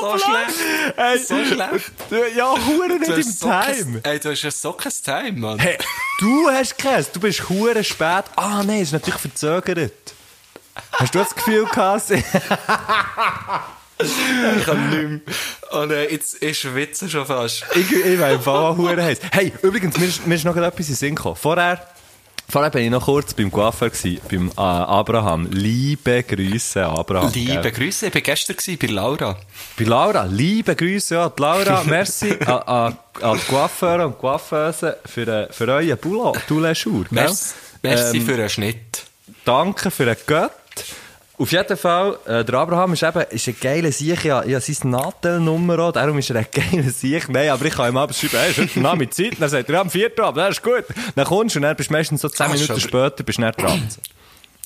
So 0.00 0.18
schlecht. 0.18 1.26
So 1.28 1.44
schlecht. 1.46 1.92
Ja, 2.36 2.54
hure 2.66 2.98
nicht 2.98 3.08
im 3.08 3.48
kein- 3.50 3.74
Time. 3.74 4.00
Ey, 4.02 4.18
du 4.20 4.30
hast 4.30 4.42
ja 4.42 4.50
so 4.50 4.72
kein 4.74 4.92
Time, 5.02 5.32
Mann. 5.40 5.58
Hey, 5.58 5.78
du 6.20 6.50
hast 6.50 6.76
keins. 6.76 7.10
Du 7.10 7.20
bist 7.20 7.48
hure 7.48 7.82
spät. 7.82 8.24
Ah, 8.36 8.62
nein, 8.62 8.82
ist 8.82 8.92
natürlich 8.92 9.18
verzögert. 9.20 9.92
Hast 10.92 11.14
du 11.14 11.20
das 11.20 11.34
Gefühl 11.34 11.64
gehabt? 11.64 12.10
Ich 12.10 12.20
kann 14.66 14.90
nicht 14.90 15.08
mehr. 15.08 15.20
Oh 15.70 15.84
nein, 15.86 16.08
jetzt 16.10 16.34
ist 16.34 16.58
schwitze 16.58 17.08
schon 17.08 17.24
fast. 17.24 17.64
ich, 17.74 17.90
ich 17.92 18.20
weiß 18.20 18.46
auch 18.48 18.76
hure 18.76 19.02
heiß. 19.02 19.18
Hey, 19.32 19.52
übrigens, 19.62 19.96
mir 19.96 20.06
ist, 20.06 20.26
mir 20.26 20.34
ist 20.34 20.44
noch 20.44 20.56
etwas 20.56 20.88
in 20.88 20.94
Sinn 20.96 21.14
gekommen. 21.14 21.36
Vorher, 21.36 21.86
vorher 22.48 22.70
bin 22.70 22.84
ich 22.84 22.90
noch 22.90 23.04
kurz 23.04 23.34
beim 23.34 23.50
Coiffeur 23.50 23.90
beim 24.30 24.48
äh, 24.48 24.60
Abraham. 24.60 25.48
Liebe 25.50 26.22
Grüße, 26.22 26.84
Abraham. 26.84 27.32
Liebe 27.32 27.62
gell? 27.62 27.72
Grüße, 27.72 28.06
ich 28.08 28.14
war 28.14 28.20
gestern 28.20 28.56
gewesen 28.56 28.78
bei 28.80 28.86
Laura. 28.88 29.36
Bei 29.78 29.84
Laura, 29.84 30.24
liebe 30.24 30.74
Grüße 30.76 31.20
an 31.20 31.32
die 31.36 31.42
Laura. 31.42 31.82
Merci 31.86 32.38
an, 32.44 32.96
die 33.20 33.38
Coiffeure 33.48 34.06
und 34.06 34.18
Coiffeuse 34.18 34.98
für, 35.04 35.26
äh, 35.28 35.52
für 35.52 35.68
euren 35.68 35.98
Boulot. 35.98 36.38
Merci, 37.10 37.54
merci 37.82 38.18
Ähm, 38.18 38.26
für 38.26 38.36
den 38.36 38.48
Schnitt. 38.48 39.02
Danke 39.44 39.90
für 39.90 40.06
den 40.06 40.16
Gött. 40.26 40.50
Auf 41.36 41.50
jeden 41.50 41.76
Fall, 41.76 42.16
äh, 42.26 42.44
der 42.44 42.54
Abraham 42.54 42.92
ist 42.92 43.02
eben, 43.02 43.20
ist 43.30 43.48
ein 43.48 43.56
geiler 43.60 43.90
Sieg. 43.90 44.24
Ich 44.24 44.30
habe, 44.30 44.46
ich 44.46 44.54
habe 44.54 44.60
sein 44.60 44.90
Nadelnummer 44.90 45.78
auch, 45.80 45.92
darum 45.92 46.16
ist 46.18 46.30
er 46.30 46.36
ein 46.36 46.46
geiler 46.52 46.90
Sieg. 46.90 47.28
Nein, 47.28 47.48
aber 47.48 47.64
ich 47.64 47.74
kann 47.74 47.90
ihm 47.92 47.96
abends 47.96 48.20
schreiben, 48.20 48.36
hey, 48.38 48.50
ist 48.64 48.76
heute 48.76 48.88
Abend 48.88 49.12
Zeit? 49.14 49.32
Dann 49.40 49.48
sagt 49.48 49.68
er, 49.68 49.74
ja, 49.74 49.80
am 49.80 49.90
vierten 49.90 50.20
Abend, 50.20 50.38
das 50.38 50.50
ist 50.58 50.62
gut. 50.62 50.84
Dann 51.16 51.24
kommst 51.24 51.56
du 51.56 51.58
und 51.58 51.62
dann 51.64 51.74
bist 51.74 51.90
du 51.90 51.92
meistens 51.94 52.20
so 52.20 52.28
zehn 52.28 52.46
Ah, 52.46 52.48
Minuten 52.50 52.66
schon. 52.68 52.80
später, 52.80 53.24
bist 53.24 53.38
du 53.38 53.42
nicht 53.42 53.60
dran. 53.60 53.82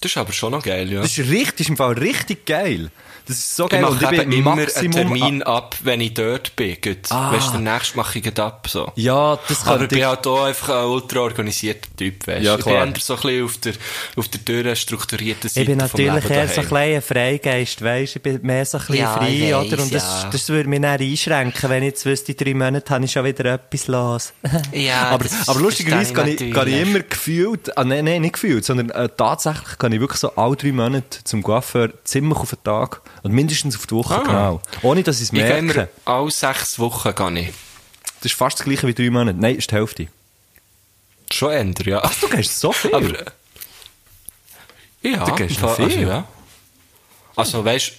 Das 0.01 0.11
ist 0.13 0.17
aber 0.17 0.33
schon 0.33 0.53
noch 0.53 0.63
geil, 0.63 0.91
ja. 0.93 1.01
Das 1.03 1.17
ist 1.19 1.29
richtig, 1.31 1.61
ist 1.67 1.69
im 1.71 1.77
Fall 1.77 1.93
richtig 1.95 2.47
geil. 2.47 2.91
Das 3.27 3.37
ist 3.37 3.57
so 3.57 3.65
Ich 3.65 3.71
geil. 3.71 3.83
mache 3.83 4.15
eben 4.15 4.31
bin 4.31 4.39
immer 4.39 4.53
einen 4.53 4.91
Termin 4.93 5.43
ab, 5.43 5.77
wenn 5.83 6.01
ich 6.01 6.15
dort 6.15 6.57
bin. 6.57 6.77
Gut. 6.81 6.99
Ah. 7.11 7.31
Weißt 7.33 7.49
du, 7.49 7.53
den 7.59 7.65
nächsten 7.65 7.99
mache 7.99 8.17
ich 8.19 8.25
gleich 8.25 8.39
ab, 8.39 8.67
so. 8.71 8.91
Ja, 8.95 9.39
das 9.49 9.67
Aber 9.67 9.77
kann 9.77 9.83
ich 9.83 9.89
bin 9.91 10.07
halt 10.07 10.27
auch 10.27 10.45
einfach 10.45 10.69
ein 10.71 10.85
ultra 10.87 11.21
organisierter 11.21 11.89
Typ, 11.95 12.27
weißt 12.27 12.41
du. 12.41 12.45
Ja, 12.47 12.55
Ich 12.57 12.63
klar. 12.65 12.85
bin 12.87 12.95
eher 12.95 13.01
so 13.01 13.15
ein 13.17 13.21
bisschen 13.21 13.45
auf 13.45 13.59
der, 13.59 13.73
auf 14.17 14.29
der 14.29 14.41
durchstrukturierten 14.63 15.51
Seite 15.51 15.61
Ich 15.61 15.67
bin 15.67 15.77
natürlich 15.77 16.31
eher 16.31 16.49
so 16.49 16.61
ein 16.63 16.69
kleiner 16.69 17.03
Freigeist, 17.03 17.83
weisst 17.85 18.17
Ich 18.17 18.23
bin 18.23 18.41
mehr 18.43 18.65
so 18.65 18.79
ein 18.79 18.87
bisschen 18.87 18.97
Ja, 19.03 19.13
frei, 19.15 19.29
ich 19.31 19.53
weiss, 19.53 19.67
oder? 19.73 19.83
Und 19.83 19.95
das, 19.95 20.23
ja. 20.23 20.29
das 20.31 20.49
würde 20.49 20.69
mich 20.71 20.81
dann 20.81 20.99
einschränken, 21.01 21.69
wenn 21.71 21.83
ich 21.83 21.89
jetzt 21.91 22.07
wüsste, 22.07 22.33
in 22.33 22.39
drei 22.39 22.55
Monaten 22.55 22.89
habe 22.89 23.05
ich 23.05 23.13
schon 23.13 23.25
wieder 23.27 23.45
etwas 23.55 23.87
los. 23.89 24.33
Ja, 24.73 25.09
aber, 25.11 25.25
das 25.25 25.47
aber 25.49 25.61
lustigerweise 25.61 26.15
kann 26.15 26.29
ich, 26.29 26.51
kann 26.51 26.67
ich 26.69 26.81
immer 26.81 27.01
gefühlt, 27.01 27.77
ah, 27.77 27.85
nein, 27.85 28.05
nein, 28.07 28.23
nicht 28.23 28.35
gefühlt, 28.35 28.65
sondern 28.65 28.89
äh, 28.91 29.09
tatsächlich 29.15 29.77
kann 29.89 29.95
ich 29.95 30.01
wirklich 30.01 30.21
so 30.21 30.35
alle 30.37 30.55
drei 30.55 30.71
Monate 30.73 31.25
zum 31.25 31.43
Coiffeur 31.43 31.89
ziemlich 32.05 32.39
auf 32.39 32.51
den 32.51 32.63
Tag 32.63 33.01
und 33.23 33.33
mindestens 33.33 33.75
auf 33.77 33.87
die 33.87 33.95
Woche, 33.95 34.17
Ah. 34.17 34.23
genau. 34.23 34.61
Ohne, 34.83 35.03
dass 35.03 35.17
ich 35.17 35.23
es 35.25 35.33
Ich 35.33 35.39
gehe 35.41 35.63
merke. 35.63 35.89
alle 36.05 36.31
sechs 36.31 36.79
Wochen 36.79 37.15
gehe 37.15 37.41
ich. 37.41 37.55
Das 38.21 38.27
ist 38.27 38.35
fast 38.35 38.59
das 38.59 38.67
gleiche 38.67 38.87
wie 38.87 38.93
drei 38.95 39.09
Monate. 39.11 39.39
Nein, 39.39 39.57
ist 39.57 39.71
die 39.71 39.75
Hälfte. 39.77 40.09
Schon 41.33 41.53
ändern, 41.53 41.87
ja. 41.89 42.11
Du 42.21 42.29
gehst 42.29 42.61
so 42.61 42.71
viel. 42.73 42.95
Aber, 42.95 43.09
äh, 43.09 43.25
ja, 45.03 45.25
Du 45.25 45.35
gehst 45.37 45.61
noch 45.63 45.75
Fall- 45.77 45.89
viel. 45.91 45.99
Also, 46.01 46.11
ja. 46.11 46.25
also 47.37 47.65
weißt 47.65 47.93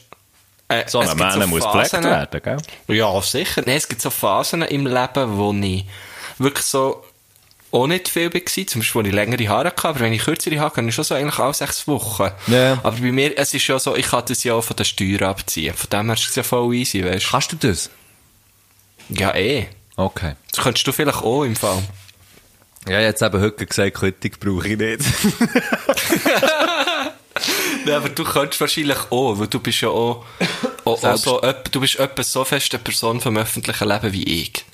äh, 0.67 0.83
so 0.87 1.01
es 1.01 1.09
ein 1.09 1.17
gibt 1.17 1.35
Mann 1.37 1.49
muss 1.49 1.63
gepflegt 1.63 1.89
Phasen- 1.89 2.03
werden, 2.03 2.41
gell? 2.87 2.95
Ja, 2.97 3.19
sicher. 3.21 3.63
Nein, 3.65 3.77
es 3.77 3.87
gibt 3.87 4.01
so 4.01 4.11
Phasen 4.11 4.61
im 4.61 4.85
Leben, 4.85 5.37
wo 5.37 5.51
ich 5.53 5.85
wirklich 6.37 6.65
so 6.65 7.03
auch 7.71 7.87
nicht 7.87 8.09
viel 8.09 8.33
war. 8.33 8.41
Zum 8.45 8.81
Beispiel, 8.81 9.03
wo 9.03 9.07
ich 9.07 9.13
längere 9.13 9.47
Haare 9.47 9.67
hatte. 9.67 9.87
Aber 9.87 9.99
wenn 9.99 10.13
ich 10.13 10.23
kürzere 10.23 10.55
Haare 10.55 10.65
habe, 10.65 10.75
kann 10.75 10.87
ich 10.87 10.95
schon 10.95 11.03
so 11.03 11.15
eigentlich 11.15 11.39
alle 11.39 11.53
sechs 11.53 11.87
Wochen. 11.87 12.31
Ja. 12.47 12.79
Aber 12.83 12.97
bei 12.97 13.11
mir, 13.11 13.37
es 13.37 13.53
ist 13.53 13.67
ja 13.67 13.79
so, 13.79 13.95
ich 13.95 14.07
kann 14.07 14.23
das 14.27 14.43
ja 14.43 14.53
auch 14.53 14.63
von 14.63 14.75
der 14.75 14.83
Steuer 14.83 15.21
abziehen. 15.23 15.73
Von 15.75 15.89
dem 15.89 16.05
her 16.07 16.15
ist 16.15 16.29
es 16.29 16.35
ja 16.35 16.43
voll 16.43 16.73
easy, 16.75 17.03
weißt 17.03 17.25
du? 17.25 17.29
Kannst 17.29 17.51
du 17.51 17.55
das? 17.55 17.89
Ja, 19.09 19.35
eh. 19.35 19.67
Okay. 19.95 20.35
Das 20.51 20.63
könntest 20.63 20.87
du 20.87 20.91
vielleicht 20.91 21.23
auch 21.23 21.43
im 21.43 21.55
Fall. 21.55 21.81
Ja, 22.87 23.01
jetzt 23.01 23.21
eben 23.21 23.41
heute 23.41 23.65
gesagt, 23.65 23.97
Quittung 23.97 24.31
brauche 24.39 24.67
ich 24.69 24.77
nicht. 24.77 25.03
Ja, 27.85 27.97
aber 27.97 28.09
du 28.09 28.23
könntest 28.23 28.59
wahrscheinlich 28.59 28.97
auch, 29.09 29.39
weil 29.39 29.47
du 29.47 29.59
bist 29.59 29.81
ja 29.81 29.89
auch, 29.89 30.25
auch, 30.85 31.03
auch 31.03 31.17
so, 31.17 31.41
du 31.71 31.79
bist 31.79 31.97
etwa 31.97 32.23
so 32.23 32.43
fest 32.43 32.73
eine 32.73 32.83
Person 32.83 33.21
vom 33.21 33.37
öffentlichen 33.37 33.87
Leben 33.87 34.13
wie 34.13 34.41
ich. 34.41 34.65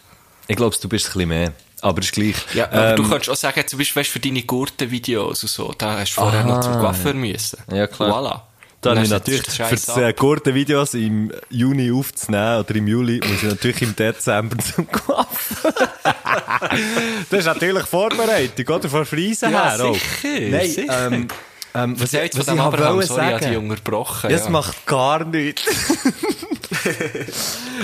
ich 0.48 0.56
glaube, 0.56 0.76
du 0.82 0.90
bist 0.90 1.06
ein 1.08 1.12
bisschen 1.14 1.30
mehr. 1.30 1.54
Aber 1.86 2.02
ist 2.02 2.14
gleich. 2.14 2.36
Ja, 2.56 2.66
aber 2.72 2.90
Ähm, 2.92 2.96
du 2.96 3.08
könntest 3.08 3.30
auch 3.30 3.36
sagen, 3.36 3.62
zum 3.68 3.78
Beispiel 3.78 4.00
weißt, 4.02 4.10
für 4.10 4.20
deine 4.20 4.42
Gurtenvideos 4.42 5.44
und 5.44 5.50
so, 5.50 5.72
da 5.78 6.00
hast 6.00 6.16
du 6.18 6.22
vorher 6.22 6.44
noch 6.44 6.60
zum 6.62 6.74
Coiffeur 6.80 7.14
müssen. 7.14 7.60
Ja, 7.72 7.86
klar. 7.86 8.10
Voilà. 8.12 8.42
Dann 8.82 9.00
hast 9.00 9.10
natürlich, 9.10 9.42
für 9.44 9.76
die 9.76 10.00
äh, 10.02 10.10
ab. 10.10 10.16
guten 10.18 10.54
Videos 10.56 10.94
im 10.96 11.32
Juni 11.50 11.92
aufzunehmen 11.92 12.60
oder 12.60 12.76
im 12.76 12.88
Juli, 12.88 13.20
muss 13.20 13.44
ich 13.44 13.50
natürlich 13.50 13.82
im 13.84 13.96
Dezember 13.96 14.58
zum 14.76 14.88
Coiffeur. 14.92 15.74
das 17.30 17.40
ist 17.40 17.46
natürlich 17.46 17.84
Vorbereitung, 17.86 18.76
oder? 18.76 18.90
Von 18.90 19.06
Friesen 19.06 19.52
Ja, 19.52 19.72
her 19.76 19.86
auch. 19.86 19.94
sicher, 19.96 20.50
Nein, 20.50 20.68
sicher. 20.70 21.08
ähm, 21.08 21.28
ähm, 21.76 22.00
was, 22.00 22.12
jetzt 22.12 22.34
von 22.34 22.42
ich 22.42 22.48
dem 22.48 22.60
Abraham, 22.60 23.02
sorry, 23.02 23.36
ich 23.36 23.42
sagen. 23.44 23.70
unterbrochen. 23.70 24.30
Das 24.30 24.46
ja. 24.46 24.50
macht 24.50 24.86
gar 24.86 25.24
nichts. 25.26 25.64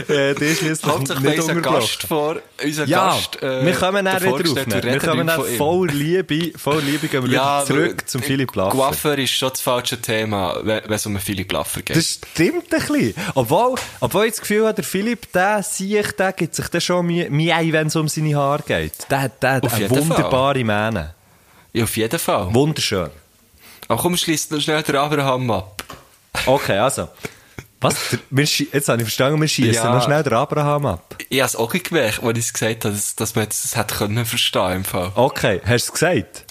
äh, 0.07 0.33
die 0.35 0.45
ist 0.45 0.59
schliesslich 0.59 0.81
Kommt 0.81 1.07
sich 1.07 1.19
nicht 1.19 1.39
unser. 1.39 1.61
Gast 1.61 2.03
vor, 2.03 2.37
unser 2.63 2.85
Ja, 2.85 3.09
Gast, 3.09 3.41
äh, 3.41 3.65
wir 3.65 3.73
kommen 3.73 4.05
dann 4.05 4.19
der 4.19 4.33
wieder 4.33 4.43
drauf. 4.43 4.55
wird, 4.55 4.83
Wir 4.83 4.99
kommen 4.99 5.27
dann 5.27 5.43
voll 5.57 5.87
Liebe, 5.89 6.57
voll 6.57 6.81
Liebe 6.81 7.07
gehen 7.07 7.23
wir 7.23 7.31
Ja, 7.31 7.63
zurück 7.65 8.07
zum 8.07 8.21
Philipp 8.21 8.55
Laffer. 8.55 8.77
Coiffeur 8.77 9.17
ist 9.17 9.31
schon 9.31 9.49
das 9.49 9.61
falsche 9.61 10.01
Thema, 10.01 10.57
wenn 10.63 10.83
es 10.91 11.05
um 11.05 11.17
Philipp 11.19 11.51
Laffer 11.51 11.81
geht. 11.81 11.95
Das 11.95 12.19
stimmt 12.33 12.73
ein 12.73 12.87
bisschen. 12.87 13.13
Obwohl, 13.35 13.75
obwohl 13.99 14.25
ich 14.25 14.31
das 14.31 14.41
Gefühl 14.41 14.65
habe, 14.65 14.75
der 14.75 14.83
Philipp, 14.83 15.31
der 15.33 15.63
sich, 15.63 16.11
der 16.13 16.33
gibt 16.33 16.55
sich 16.55 16.67
dann 16.67 16.81
schon 16.81 17.05
mir, 17.05 17.29
wenn 17.29 17.87
es 17.87 17.95
um 17.95 18.07
seine 18.07 18.35
Haare 18.35 18.63
geht. 18.65 18.93
Der 19.09 19.21
hat, 19.21 19.43
der 19.43 19.51
hat 19.53 19.73
eine 19.73 19.89
wunderbare 19.89 20.63
Mähne. 20.63 21.13
ja, 21.73 21.83
auf 21.83 21.97
jeden 21.97 22.19
Fall. 22.19 22.53
Wunderschön. 22.53 23.09
Aber 23.91 24.01
komm, 24.03 24.15
schließ 24.15 24.51
noch 24.51 24.61
schnell 24.61 24.81
den 24.83 24.95
Abraham 24.95 25.51
ab. 25.51 25.83
Okay, 26.45 26.77
also. 26.77 27.09
Was? 27.81 27.95
Wir, 28.29 28.45
jetzt 28.45 28.87
habe 28.87 29.01
ich 29.01 29.03
verstanden, 29.03 29.41
wir 29.41 29.49
schießen 29.49 29.73
Ja. 29.73 29.93
noch 29.93 30.05
schnell 30.05 30.23
den 30.23 30.31
Abraham 30.31 30.85
ab. 30.85 31.15
Ich 31.27 31.39
habe 31.41 31.47
es 31.47 31.57
auch 31.57 31.73
gemerkt, 31.73 32.23
als 32.23 32.37
ich 32.37 32.45
es 32.45 32.53
gesagt 32.53 32.85
habe, 32.85 32.95
dass, 32.95 33.15
dass 33.17 33.35
man 33.35 33.43
jetzt 33.43 33.65
das 33.65 33.75
hätte 33.75 33.95
können 33.95 34.25
verstehen 34.25 34.71
im 34.77 34.83
Fall. 34.85 35.11
Okay, 35.15 35.59
hast 35.65 35.89
du 35.89 35.91
es 35.91 35.91
gesagt? 35.91 36.45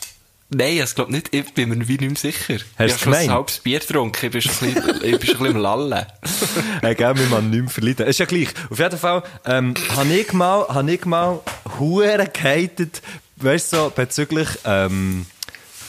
Nein, 0.51 0.83
ich 0.85 0.95
glaube 0.95 1.13
nicht. 1.13 1.35
Ich 1.35 1.55
bin 1.55 1.71
mir 1.71 1.89
wie 1.89 1.97
nicht 1.97 2.01
mehr 2.01 2.17
sicher. 2.17 2.57
Hast 2.57 2.63
ich 2.69 2.77
du 2.77 2.83
habe 2.93 2.99
schon 2.99 3.15
ein 3.15 3.31
halbes 3.31 3.59
Bier 3.61 3.79
getrunken. 3.79 4.27
Ich 4.27 4.33
bin 4.33 4.43
schon 4.43 4.69
ein 4.69 4.75
bisschen, 4.75 5.05
ich 5.05 5.19
bin 5.19 5.27
schon 5.29 5.37
ein 5.37 5.39
bisschen 5.39 5.47
im 5.47 5.57
Lallen. 5.57 6.07
Hey, 6.83 6.95
gell, 6.95 7.17
wir 7.17 7.27
man 7.29 7.49
nicht 7.49 7.61
mehr 7.63 7.71
verleiden. 7.71 8.07
Ist 8.07 8.19
ja 8.19 8.27
gleich. 8.27 8.49
Auf 8.69 8.79
jeden 8.79 8.99
Fall, 8.99 9.23
ähm, 9.47 9.73
habe 9.97 10.13
ich 10.13 10.31
mal, 10.35 10.67
habe 10.69 10.93
ich 10.93 11.07
mal 11.07 11.41
hure 11.79 12.29
gehatet, 12.31 13.01
weißt 13.37 13.73
du, 13.73 13.77
so, 13.77 13.93
bezüglich, 13.97 14.49
ähm, 14.67 15.25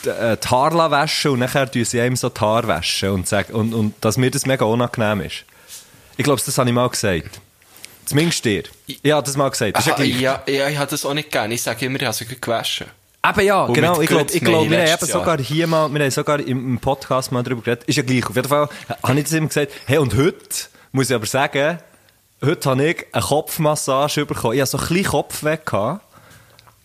äh, 0.06 0.36
die 0.36 0.48
Haare 0.48 0.90
waschen 0.90 1.32
und 1.32 1.38
nachher 1.40 1.70
tun 1.70 1.84
sie 1.84 2.00
einem 2.00 2.16
so 2.16 2.28
die 2.28 2.40
Haare 2.40 2.68
waschen 2.68 3.10
und 3.10 3.28
sagen, 3.28 3.52
und, 3.54 3.74
und, 3.74 3.94
dass 4.00 4.16
mir 4.16 4.30
das 4.30 4.46
mega 4.46 4.64
unangenehm 4.64 5.22
ist. 5.22 5.44
Ich 6.16 6.24
glaube, 6.24 6.40
das 6.44 6.58
habe 6.58 6.68
ich 6.68 6.74
mal 6.74 6.88
gesagt. 6.88 7.40
Zumindest 8.04 8.44
dir. 8.44 8.64
Ja, 9.02 9.22
das 9.22 9.36
mal 9.36 9.48
gesagt. 9.50 9.76
Das 9.76 9.88
Aha, 9.88 10.02
ja, 10.02 10.42
ja, 10.46 10.68
ich 10.68 10.76
habe 10.76 10.90
das 10.90 11.04
auch 11.04 11.14
nicht 11.14 11.30
gerne. 11.30 11.54
Ich 11.54 11.62
sage 11.62 11.86
immer, 11.86 12.00
ich 12.00 12.04
habe 12.04 12.14
sie 12.14 12.26
gewaschen. 12.26 12.86
Eben 13.24 13.40
ja, 13.46 13.62
Und 13.64 13.74
genau. 13.74 14.00
Ich 14.00 14.08
glaube, 14.08 14.32
ich 14.32 14.40
glaub, 14.40 14.68
wir 14.68 14.78
haben 14.78 14.88
eben 14.88 15.06
sogar 15.06 15.38
hier 15.38 15.66
mal, 15.68 15.88
wir 15.92 16.00
haben 16.00 16.10
sogar 16.10 16.40
im, 16.40 16.78
Podcast 16.80 17.30
mal 17.30 17.42
darüber 17.42 17.62
geredet. 17.62 17.84
Ist 17.84 17.96
ja 17.96 18.02
gleich. 18.02 18.28
Auf 18.28 18.34
jeden 18.34 18.48
Fall 18.48 18.68
habe 19.02 19.18
ich 19.18 19.24
das 19.24 19.32
immer 19.32 19.46
gesagt, 19.46 19.72
hey, 19.86 19.98
und 19.98 20.16
heute 20.16 20.38
muss 20.90 21.08
ich 21.08 21.14
aber 21.14 21.26
sagen, 21.26 21.78
heute 22.44 22.70
habe 22.70 22.84
ich 22.84 23.06
eine 23.12 23.22
Kopfmassage 23.22 24.26
bekommen. 24.26 24.54
Ich 24.54 24.60
hatte 24.60 24.72
so 24.72 24.78
ein 24.78 24.88
bisschen 24.88 25.04
Kopfweh 25.04 25.58
gehabt. 25.64 26.04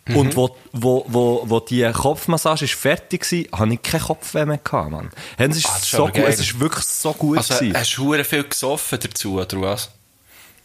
Mhm. 0.07 0.15
Und 0.15 0.35
wo, 0.35 0.55
wo, 0.73 1.05
wo, 1.07 1.43
wo 1.45 1.59
die 1.59 1.89
Kopfmassage 1.91 2.65
ist 2.65 2.73
fertig 2.75 3.29
war, 3.51 3.59
habe 3.59 3.73
ich 3.73 3.81
keinen 3.81 4.01
Kopfweh 4.01 4.45
mehr 4.45 4.57
gehabt, 4.57 4.91
Mann. 4.91 5.09
Hey, 5.37 5.47
Es 5.49 5.57
ist 5.57 5.65
Ah, 5.67 5.75
ist 5.77 5.91
so 5.91 6.05
gut, 6.07 6.17
es 6.17 6.39
ist 6.39 6.59
wirklich 6.59 6.85
so 6.85 7.13
gut 7.13 7.37
Also, 7.39 7.55
gewesen. 7.55 7.77
hast 7.77 7.97
du 7.97 8.23
viel 8.23 8.43
gesoffen 8.43 8.99
dazu, 9.01 9.39
oder 9.39 9.61
was? 9.61 9.89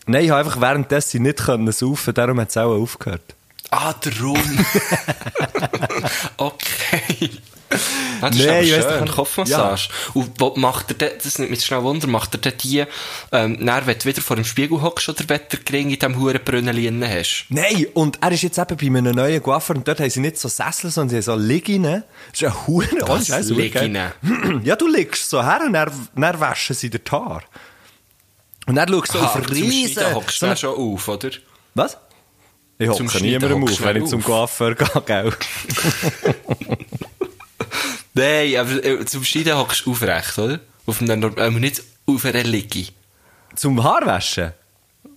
Nein, 0.06 0.24
ich 0.24 0.30
habe 0.30 0.40
einfach 0.40 0.60
währenddessen 0.60 1.22
nicht 1.22 1.38
saufen, 1.38 2.14
darum 2.14 2.40
hat 2.40 2.50
es 2.50 2.56
auch 2.56 2.72
aufgehört. 2.74 3.22
Ah, 3.70 3.94
darum. 4.00 4.36
okay. 6.36 7.30
Ah, 8.22 8.30
das 8.30 8.38
Nee, 8.38 8.60
ist 8.60 8.68
ich 8.68 8.76
weiss 8.76 8.84
schön, 8.84 9.02
nicht. 9.02 9.14
Kopfmassage. 9.14 9.88
Und 10.14 10.30
wo 10.38 10.54
macht 10.56 10.90
er 10.90 10.94
denn, 10.94 11.10
das 11.22 11.38
nimmt 11.38 11.50
mich 11.50 11.64
schnell 11.64 11.82
Wunder, 11.82 12.06
macht 12.06 12.34
er 12.34 12.38
denn 12.38 12.52
die, 12.62 12.84
ähm, 13.32 13.66
dann, 13.66 13.86
wenn 13.86 13.98
du 13.98 14.04
wieder 14.04 14.22
vor 14.22 14.36
dem 14.36 14.44
Spiegel 14.44 14.80
hockst 14.80 15.08
oder 15.08 15.24
wenn 15.26 15.40
du 15.50 15.76
in 15.76 15.88
diesem 15.90 16.18
Hurenbrünneli 16.18 16.90
hast? 17.02 17.46
Nein, 17.48 17.86
und 17.94 18.18
er 18.22 18.30
ist 18.30 18.42
jetzt 18.42 18.58
eben 18.58 18.76
bei 18.76 18.86
einem 18.86 19.16
neuen 19.16 19.42
Coiffeur 19.42 19.74
und 19.74 19.88
dort 19.88 19.98
haben 19.98 20.08
sie 20.10 20.20
nicht 20.20 20.38
so 20.38 20.48
Sessel, 20.48 20.90
sondern 20.90 21.10
sie 21.10 21.16
haben 21.30 21.40
so 21.40 21.44
Ligginen. 21.44 22.04
Das 22.30 22.40
ist 22.42 22.46
ein 22.46 22.66
Hure. 22.68 22.86
Was, 23.00 23.28
Ligginen? 23.50 24.12
Ja, 24.62 24.76
du 24.76 24.86
liegst 24.86 25.28
so 25.28 25.42
her 25.42 25.60
und 25.66 25.72
dann, 25.72 25.90
dann 26.14 26.40
waschen 26.40 26.76
sie 26.76 26.90
dir 26.90 27.00
die 27.00 27.10
Haare. 27.10 27.42
Und 28.66 28.76
dann 28.76 28.88
schaust 28.88 29.14
du 29.14 29.18
so 29.18 29.24
Aha, 29.24 29.38
auf 29.38 29.46
zum 29.46 29.52
riesen... 29.52 29.92
Schneiden 29.94 30.14
hockst 30.14 30.38
so 30.38 30.46
du 30.46 30.56
schon 30.56 30.76
auf, 30.76 31.08
oder? 31.08 31.30
Was? 31.74 31.96
Ich 32.78 32.88
hocke 32.88 33.20
niemandem 33.20 33.64
auf, 33.64 33.76
du 33.76 33.84
wenn 33.84 33.96
ich 33.96 34.02
auf. 34.04 34.10
zum 34.10 34.22
Coiffeur 34.22 34.74
gehe, 34.76 35.02
gell? 35.04 35.32
Nein, 38.14 38.56
aber 38.56 38.84
äh, 38.84 39.04
zum 39.06 39.24
Schneiden 39.24 39.56
hockst 39.56 39.86
du 39.86 39.92
aufrecht, 39.92 40.38
oder? 40.38 40.60
Auf 40.86 41.00
einem, 41.00 41.20
Norm- 41.20 41.38
äh, 41.38 41.50
nicht 41.50 41.82
auf 42.06 42.24
einer 42.24 42.42
Liege. 42.44 42.92
Zum 43.54 43.82
Haarwaschen? 43.82 44.52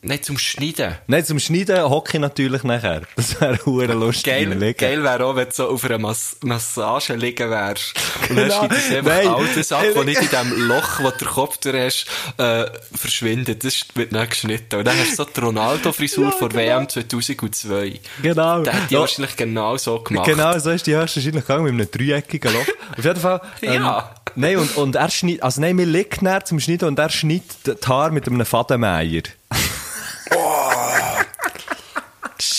Nein, 0.07 0.21
zum 0.21 0.37
Schneiden. 0.37 0.95
Nein, 1.07 1.25
zum 1.25 1.39
Schneiden 1.39 1.81
hocke 1.89 2.17
ich 2.17 2.21
natürlich 2.21 2.63
nachher. 2.63 3.01
Das 3.15 3.41
wäre 3.41 3.57
hure 3.65 3.87
lustig. 3.93 4.25
Geil, 4.25 4.73
geil 4.75 5.03
wäre 5.03 5.25
auch, 5.25 5.35
wenn 5.35 5.45
du 5.47 5.51
so 5.53 5.67
auf 5.69 5.83
einer 5.83 5.97
Mas 5.97 6.37
Massage 6.43 7.15
liegen 7.15 7.49
wärst. 7.49 7.93
Und 8.29 8.35
dann 8.37 8.45
Genau. 8.49 8.57
schneidest 8.59 8.91
du 8.91 8.97
einfach 8.97 9.11
Nein. 9.15 9.27
alles 9.27 9.71
ab, 9.71 9.83
das 9.95 10.05
nicht 10.05 10.21
in 10.21 10.29
dem 10.29 10.61
Loch, 10.67 10.99
wo 11.01 11.09
der 11.09 11.27
Kopf 11.27 11.57
drin 11.57 11.75
hast, 11.85 12.05
äh, 12.37 12.65
verschwindet. 12.95 13.63
Das 13.63 13.83
wird 13.95 14.11
nicht 14.11 14.29
geschnitten. 14.29 14.75
Und 14.77 14.85
dann 14.85 14.95
hast 14.99 15.11
du 15.13 15.15
so 15.15 15.25
die 15.25 15.39
Ronaldo-Frisur 15.39 16.31
vor 16.33 16.53
WM 16.53 16.87
2002. 16.87 17.99
Genau. 18.21 18.61
Der 18.61 18.73
hat 18.73 18.89
die 18.89 18.93
Ja. 18.93 18.99
wahrscheinlich 18.99 19.35
genau 19.35 19.75
so 19.77 19.99
gemacht. 19.99 20.27
Genau, 20.27 20.57
so 20.59 20.69
ist 20.69 20.85
die 20.85 20.91
erste 20.91 21.19
wahrscheinlich 21.19 21.45
gegangen, 21.47 21.63
mit 21.63 21.73
einem 21.73 21.89
dreieckigen 22.09 22.53
Loch. 22.53 22.67
Auf 22.97 23.03
jeden 23.03 23.19
Fall. 23.19 23.41
Ähm, 23.63 23.81
Ja. 23.81 24.11
Nein, 24.35 24.57
und, 24.57 24.75
und 24.75 24.95
er 24.95 25.09
schneidet, 25.09 25.43
also 25.43 25.61
nein, 25.61 25.77
wir 25.77 25.85
liegen 25.85 26.29
zum 26.43 26.59
Schneiden 26.59 26.89
und 26.89 26.99
er 26.99 27.09
schneidet 27.09 27.45
die 27.65 27.87
Haare 27.87 28.11
mit 28.11 28.27
einem 28.27 28.45
Fadenmeier. 28.45 29.21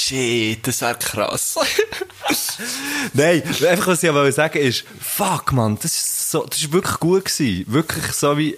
Shit, 0.06 0.64
das 0.66 0.80
wäre 0.82 0.94
krass. 0.96 1.56
nein, 3.12 3.42
einfach 3.68 3.88
was 3.88 4.02
ich 4.04 4.08
aber 4.08 4.30
sagen 4.30 4.58
ist, 4.60 4.84
fuck 5.00 5.52
man, 5.52 5.76
das 5.76 5.86
ist 5.86 6.30
so, 6.30 6.44
das 6.44 6.58
ist 6.58 6.72
wirklich 6.72 7.00
gut 7.00 7.24
gewesen. 7.24 7.64
Wirklich 7.66 8.12
so 8.12 8.38
wie, 8.38 8.56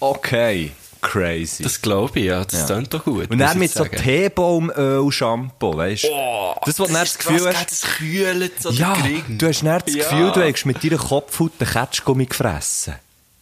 okay, 0.00 0.72
crazy. 1.02 1.62
Das 1.62 1.82
glaube 1.82 2.18
ich, 2.20 2.24
ja. 2.26 2.42
Das 2.44 2.60
Ja. 2.60 2.66
klingt 2.74 2.94
doch 2.94 3.04
gut. 3.04 3.30
und 3.30 3.38
dann 3.38 3.58
mit 3.58 3.70
so. 3.70 3.84
Teebaumöl-Shampoo, 3.84 5.76
weißt 5.76 6.04
du? 6.04 6.08
Oh, 6.10 6.54
das, 6.64 6.78
was 6.78 6.88
ist 6.88 6.96
das 6.96 7.18
Gefühl 7.18 7.40
krass, 7.40 7.56
hast, 7.56 7.70
Das 7.70 7.82
kühlt 7.98 8.62
so 8.62 8.70
ja, 8.70 8.96
du 9.28 9.46
hast 9.48 9.62
dann 9.62 9.82
das 9.84 9.94
Ja. 9.94 10.04
Gefühl, 10.08 10.32
du 10.32 10.42
hast 10.48 10.64
mit 10.64 10.82
deiner 10.82 10.96
Kopfhaut 10.96 11.52
den 11.60 11.68
Ketschgummi 11.68 12.26
gefressen. 12.26 12.94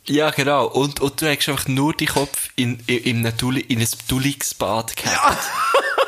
Ja, 0.07 0.31
genau. 0.31 0.67
Und, 0.67 0.99
und 1.01 1.21
du 1.23 1.27
hast 1.29 1.49
einfach 1.49 1.69
nur 1.69 1.93
den 1.95 2.09
Kopf 2.09 2.49
in, 2.57 2.81
in, 2.89 3.25
in, 3.25 3.57
in 3.57 3.79
ein 3.81 3.89
Dulligsbad 4.09 4.97
gehabt. 4.97 5.39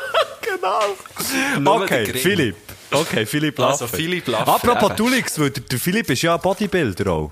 Genau. 1.55 1.81
Okay. 1.83 2.13
Philipp. 2.13 2.55
Okay, 2.91 3.25
Philipp 3.25 3.59
Also, 3.59 3.85
Laffer. 3.85 3.97
Philipp 3.97 4.27
Laffer, 4.27 4.53
Apropos 4.55 4.89
eben. 4.91 4.95
Dulix, 4.97 5.39
weil 5.39 5.49
der, 5.49 5.79
Philipp 5.79 6.09
ist 6.09 6.21
ja 6.21 6.35
ein 6.35 6.41
Bodybuilder 6.41 7.11
auch. 7.11 7.31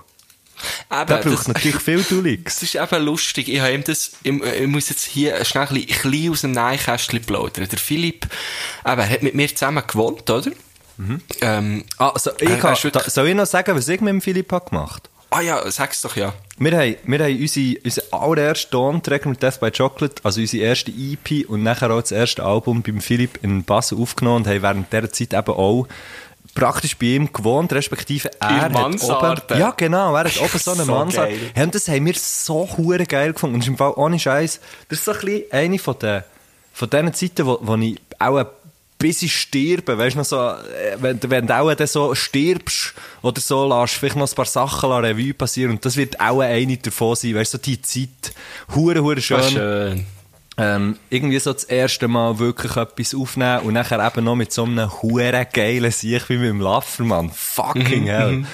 Eben, 0.91 1.07
Der 1.07 1.17
braucht 1.17 1.25
das, 1.25 1.47
natürlich 1.47 1.77
viel 1.79 2.03
Dulix. 2.03 2.55
das 2.59 2.63
ist 2.63 2.75
eben 2.75 3.05
lustig. 3.05 3.47
Ich, 3.47 3.59
habe 3.59 3.73
ihm 3.73 3.83
das, 3.83 4.11
ich, 4.23 4.41
ich 4.43 4.67
muss 4.67 4.89
jetzt 4.89 5.05
hier 5.05 5.43
schnell 5.45 5.67
ein 5.67 5.85
bisschen, 5.85 6.31
aus 6.31 6.41
dem 6.41 6.51
Nähkästchen 6.51 7.21
plaudern. 7.21 7.67
Der 7.69 7.79
Philipp 7.79 8.27
eben, 8.85 9.09
hat 9.09 9.23
mit 9.23 9.35
mir 9.35 9.47
zusammen 9.49 9.83
gewohnt, 9.85 10.29
oder? 10.29 10.51
Ähm, 11.41 11.83
Ah, 11.97 12.13
so, 12.17 12.31
ich 12.39 12.49
er 12.49 12.57
kann, 12.57 12.77
da, 12.91 13.09
soll 13.09 13.27
ich 13.29 13.35
noch 13.35 13.45
sagen, 13.47 13.75
was 13.75 13.87
ich 13.87 14.01
mit 14.01 14.09
dem 14.09 14.21
Philipp 14.21 14.51
habe 14.51 14.69
gemacht 14.69 15.09
Ah 15.33 15.39
ja, 15.41 15.71
sag's 15.71 16.01
doch 16.01 16.17
ja. 16.17 16.33
Wir 16.57 16.77
haben, 16.77 16.95
wir 17.05 17.19
haben 17.23 17.39
unsere, 17.39 17.79
unseren 17.83 18.05
allerersten 18.11 18.71
Tonträger 18.71 19.29
mit 19.29 19.41
Death 19.41 19.61
by 19.61 19.71
Chocolate, 19.71 20.15
also 20.23 20.41
unsere 20.41 20.63
erste 20.65 20.91
EP 20.91 21.47
und 21.49 21.63
nachher 21.63 21.89
auch 21.89 22.01
das 22.01 22.11
erste 22.11 22.43
Album 22.43 22.81
beim 22.81 22.99
Philipp 22.99 23.39
in 23.41 23.63
Basel 23.63 23.97
aufgenommen 23.97 24.37
und 24.43 24.47
haben 24.47 24.61
während 24.61 24.91
dieser 24.91 25.09
Zeit 25.11 25.33
eben 25.33 25.55
auch 25.57 25.87
praktisch 26.53 26.97
bei 26.97 27.05
ihm 27.05 27.31
gewohnt, 27.31 27.71
respektive 27.71 28.29
er 28.41 28.49
In 28.49 28.75
hat 28.75 29.03
oben, 29.03 29.57
ja 29.57 29.71
genau, 29.71 30.13
er 30.15 30.25
hat 30.25 30.41
oben 30.41 30.59
so 30.59 30.71
eine 30.71 30.83
So 30.85 30.91
Mansarde. 30.91 31.31
geil. 31.31 31.51
Hey, 31.53 31.63
und 31.63 31.75
das 31.75 31.87
haben 31.87 32.05
wir 32.05 32.13
so 32.13 32.67
hure 32.77 33.05
geil 33.05 33.31
gefunden. 33.31 33.55
Und 33.55 33.61
es 33.61 33.67
ist 33.67 33.71
im 33.71 33.77
Fall 33.77 33.93
ohne 33.95 34.19
Scheiß, 34.19 34.59
das 34.89 34.99
ist 34.99 35.05
so 35.05 35.13
ein 35.13 35.19
bisschen 35.21 35.43
eine 35.51 35.79
von 35.79 35.97
den, 35.99 36.23
von 36.73 36.89
den 36.89 37.13
Zeiten, 37.13 37.45
wo, 37.45 37.57
wo 37.61 37.75
ich 37.77 37.97
auch 38.19 38.45
ein 39.01 39.09
bisschen 39.09 39.29
sterbe, 39.29 39.97
weißt 39.97 40.15
du 40.15 40.19
noch 40.19 40.25
so, 40.25 40.37
äh, 40.37 40.97
wenn, 40.99 41.19
wenn 41.23 41.47
du 41.47 41.57
auch 41.57 41.73
dann 41.73 41.87
so 41.87 42.13
stirbst 42.15 42.93
oder 43.21 43.41
so, 43.41 43.67
lässt 43.67 43.95
vielleicht 43.95 44.15
noch 44.15 44.29
ein 44.29 44.35
paar 44.35 44.45
Sachen 44.45 44.89
la 44.89 44.99
Revue 44.99 45.33
passieren 45.33 45.71
und 45.71 45.85
das 45.85 45.97
wird 45.97 46.19
auch 46.19 46.41
eine 46.41 46.77
davon 46.77 47.15
sein, 47.15 47.35
weißt 47.35 47.53
du, 47.53 47.57
so 47.57 47.61
die 47.63 47.81
Zeit, 47.81 48.33
hure, 48.75 49.01
hure 49.01 49.21
schön. 49.21 49.43
Schön. 49.43 50.05
Ähm, 50.57 50.97
irgendwie 51.09 51.39
so 51.39 51.53
das 51.53 51.63
erste 51.63 52.07
Mal 52.07 52.37
wirklich 52.37 52.75
etwas 52.75 53.15
aufnehmen 53.15 53.61
und 53.61 53.73
nachher 53.73 54.05
eben 54.05 54.25
noch 54.25 54.35
mit 54.35 54.51
so 54.51 54.63
einem 54.63 54.91
hure 55.01 55.47
geilen 55.51 55.91
Sieg 55.91 56.29
wie 56.29 56.37
mit 56.37 56.49
dem 56.49 56.61
Laffermann. 56.61 57.31
Fucking 57.31 58.05
hell. 58.05 58.45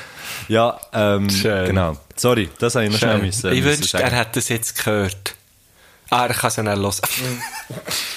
Ja, 0.48 0.80
ähm, 0.94 1.30
Schön. 1.30 1.66
genau. 1.66 1.98
Sorry, 2.16 2.50
das 2.60 2.76
habe 2.76 2.86
ich 2.86 2.92
noch 2.92 3.00
schnell 3.00 3.18
Schön. 3.18 3.26
müssen, 3.26 3.52
ich 3.52 3.64
wünschte, 3.64 4.02
er 4.02 4.12
hätte 4.12 4.32
das 4.36 4.50
jetzt 4.50 4.78
gehört. 4.78 5.36
Ah, 6.10 6.28
er 6.28 6.34
kann 6.34 6.48
es 6.50 6.56
ja 6.56 6.64
nicht 6.64 6.78
hören. 6.78 6.94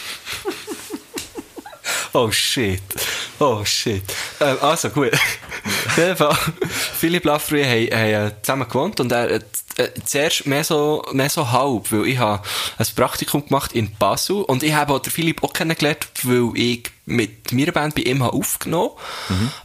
oh 2.15 2.31
shit. 2.31 2.81
Oh 3.41 3.65
shit. 3.65 4.03
Ähm, 4.41 4.57
also 4.61 4.91
gut. 4.91 5.13
Auf 5.15 5.97
jeden 5.97 6.17
Fall, 6.17 6.37
Philipp 6.69 7.25
Lafroy 7.25 7.65
haben, 7.65 7.99
haben 7.99 8.29
äh, 8.29 8.33
zusammen 8.43 8.69
gewohnt 8.69 9.01
und 9.01 9.11
er, 9.13 9.31
äh, 9.31 9.41
äh, 9.77 9.89
zuerst 10.05 10.47
mehr 10.47 10.63
so, 10.65 11.05
mehr 11.13 11.31
so 11.31 11.51
halb, 11.51 11.91
weil 11.91 12.07
ich 12.07 12.19
habe 12.19 12.43
ein 12.79 12.87
Praktikum 12.95 13.47
gemacht 13.47 13.73
in 13.73 13.91
Basel 13.97 14.37
und 14.43 14.63
ich 14.63 14.73
habe 14.75 14.93
auch 14.95 14.99
den 15.01 15.11
Philipp 15.11 15.43
auch 15.43 15.53
kennengelernt, 15.53 16.07
weil 16.23 16.51
ich 16.55 16.83
mit 17.07 17.51
meiner 17.53 17.73
Band 17.73 17.97
bei 17.97 18.03
ihm 18.03 18.23
aufgenommen 18.23 18.91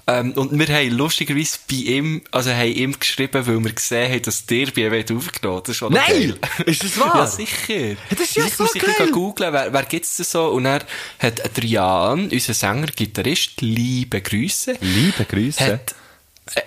ähm, 0.08 0.32
und 0.34 0.58
wir 0.58 0.68
haben 0.76 0.90
lustigerweise 0.92 1.60
bei 1.70 1.76
ihm, 1.76 2.24
also 2.32 2.52
haben 2.52 2.72
ihm 2.74 2.98
geschrieben, 3.00 3.46
weil 3.46 3.64
wir 3.64 3.72
gesehen 3.74 4.12
haben, 4.12 4.22
dass 4.24 4.46
der 4.48 4.68
bei 4.72 4.82
ihm 4.88 4.94
hat 4.94 5.12
aufgenommen 5.12 5.62
Das 5.64 5.70
ist 5.70 5.78
schon 5.78 5.94
noch 5.94 6.08
Nein! 6.08 6.34
geil. 6.40 6.66
Ist 6.66 6.84
das 6.84 7.00
wahr? 7.00 7.14
Ja, 7.16 7.28
sicher. 7.28 7.98
Das 8.10 8.20
ist 8.22 8.36
ja 8.36 8.46
Jetzt 8.46 8.58
so 8.58 8.64
muss 8.64 8.74
ich 8.74 8.82
geil. 8.82 8.96
gleich 8.98 9.12
googeln, 9.12 9.54
wer, 9.54 9.72
wer 9.72 9.84
gibt's 9.84 10.16
denn 10.18 10.26
so? 10.26 10.48
Und 10.48 10.66
er 10.66 10.82
hat 11.20 11.58
der 11.58 11.64
Jan, 11.66 12.30
unser 12.32 12.54
Sänger, 12.54 12.88
Gitarrist, 12.88 13.62
liebe 13.66 14.22
Grüße, 14.22 14.76
Liebe 14.82 15.26
Grüße. 15.26 15.64
hat, 15.66 15.96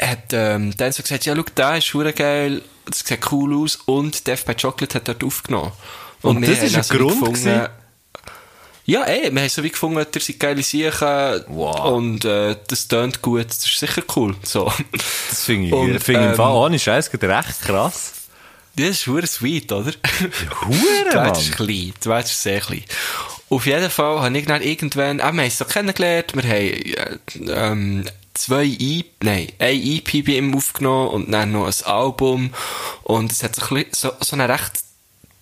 hat 0.01 0.33
ähm, 0.33 0.77
dann 0.77 0.93
so 0.93 1.03
gesagt, 1.03 1.25
ja, 1.27 1.35
schau, 1.37 1.43
der 1.57 1.77
ist 1.79 1.95
hure 1.95 2.13
geil, 2.13 2.63
das 2.85 3.01
sieht 3.01 3.33
cool 3.33 3.55
aus 3.63 3.77
und 3.87 4.27
Death 4.27 4.45
by 4.45 4.55
Chocolate 4.55 4.95
hat 4.97 5.09
dort 5.09 5.25
aufgenommen. 5.25 5.73
Und 6.23 6.41
wir 6.43 6.49
das 6.49 6.63
ist 6.63 6.75
ein 6.75 6.79
also 6.79 6.95
Grund 6.97 7.21
gefunden-? 7.21 7.69
Ja, 8.87 9.03
ey, 9.05 9.31
wir 9.31 9.43
haben 9.43 9.49
so 9.51 9.63
wie 9.63 9.69
gefunden, 9.69 9.99
ihr 9.99 10.21
seid 10.21 10.41
geile 10.41 10.63
Siechen 10.63 11.45
Wow. 11.49 11.81
und 11.93 12.25
äh, 12.25 12.57
das 12.69 12.89
tönt 12.89 13.21
gut, 13.21 13.47
das 13.49 13.59
ist 13.67 13.79
sicher 13.79 14.03
cool. 14.17 14.35
So. 14.43 14.73
Das 15.29 15.45
finde 15.45 15.67
ich, 15.69 15.73
Und, 15.75 16.01
finde 16.03 16.21
ich 16.21 16.27
im 16.27 16.31
ähm, 16.31 16.37
Fall 16.37 16.53
ohne 16.53 16.79
Scheiß 16.79 17.11
geht 17.11 17.23
recht 17.25 17.61
krass. 17.61 18.13
Das 18.77 18.87
ist 18.89 19.07
hure 19.07 19.27
sweet, 19.27 19.71
oder? 19.73 19.93
Hure, 20.65 20.73
Die 20.73 21.05
Welt 21.05 21.15
Mann. 21.15 21.33
ist 21.35 21.53
klein. 21.57 21.93
Welt 22.05 22.27
ist 22.27 22.43
sehr 22.43 22.61
klein. 22.61 22.85
Auf 23.51 23.67
jeden 23.67 23.91
Fall 23.91 24.21
habe 24.21 24.39
ich 24.39 24.47
dann 24.47 24.63
irgendwann, 24.63 25.21
auch 25.21 25.33
wir 25.33 25.43
haben 25.43 25.49
es 25.49 25.59
so 25.59 25.65
kennengelernt, 25.65 26.35
wir 26.35 26.43
haben, 26.43 26.53
äh, 26.53 27.19
ähm, 27.51 28.05
zwei 28.35 28.65
E, 28.65 29.05
nein, 29.23 29.49
ein 29.59 29.81
EP 29.83 30.25
bei 30.25 30.33
ihm 30.33 30.55
aufgenommen 30.55 31.09
und 31.09 31.33
dann 31.33 31.53
noch 31.53 31.67
ein 31.67 31.87
Album. 31.87 32.51
Und 33.03 33.33
es 33.33 33.43
hat 33.43 33.57
bisschen 33.57 33.87
so, 33.93 34.13
so 34.21 34.37
eine 34.37 34.49
recht 34.49 34.88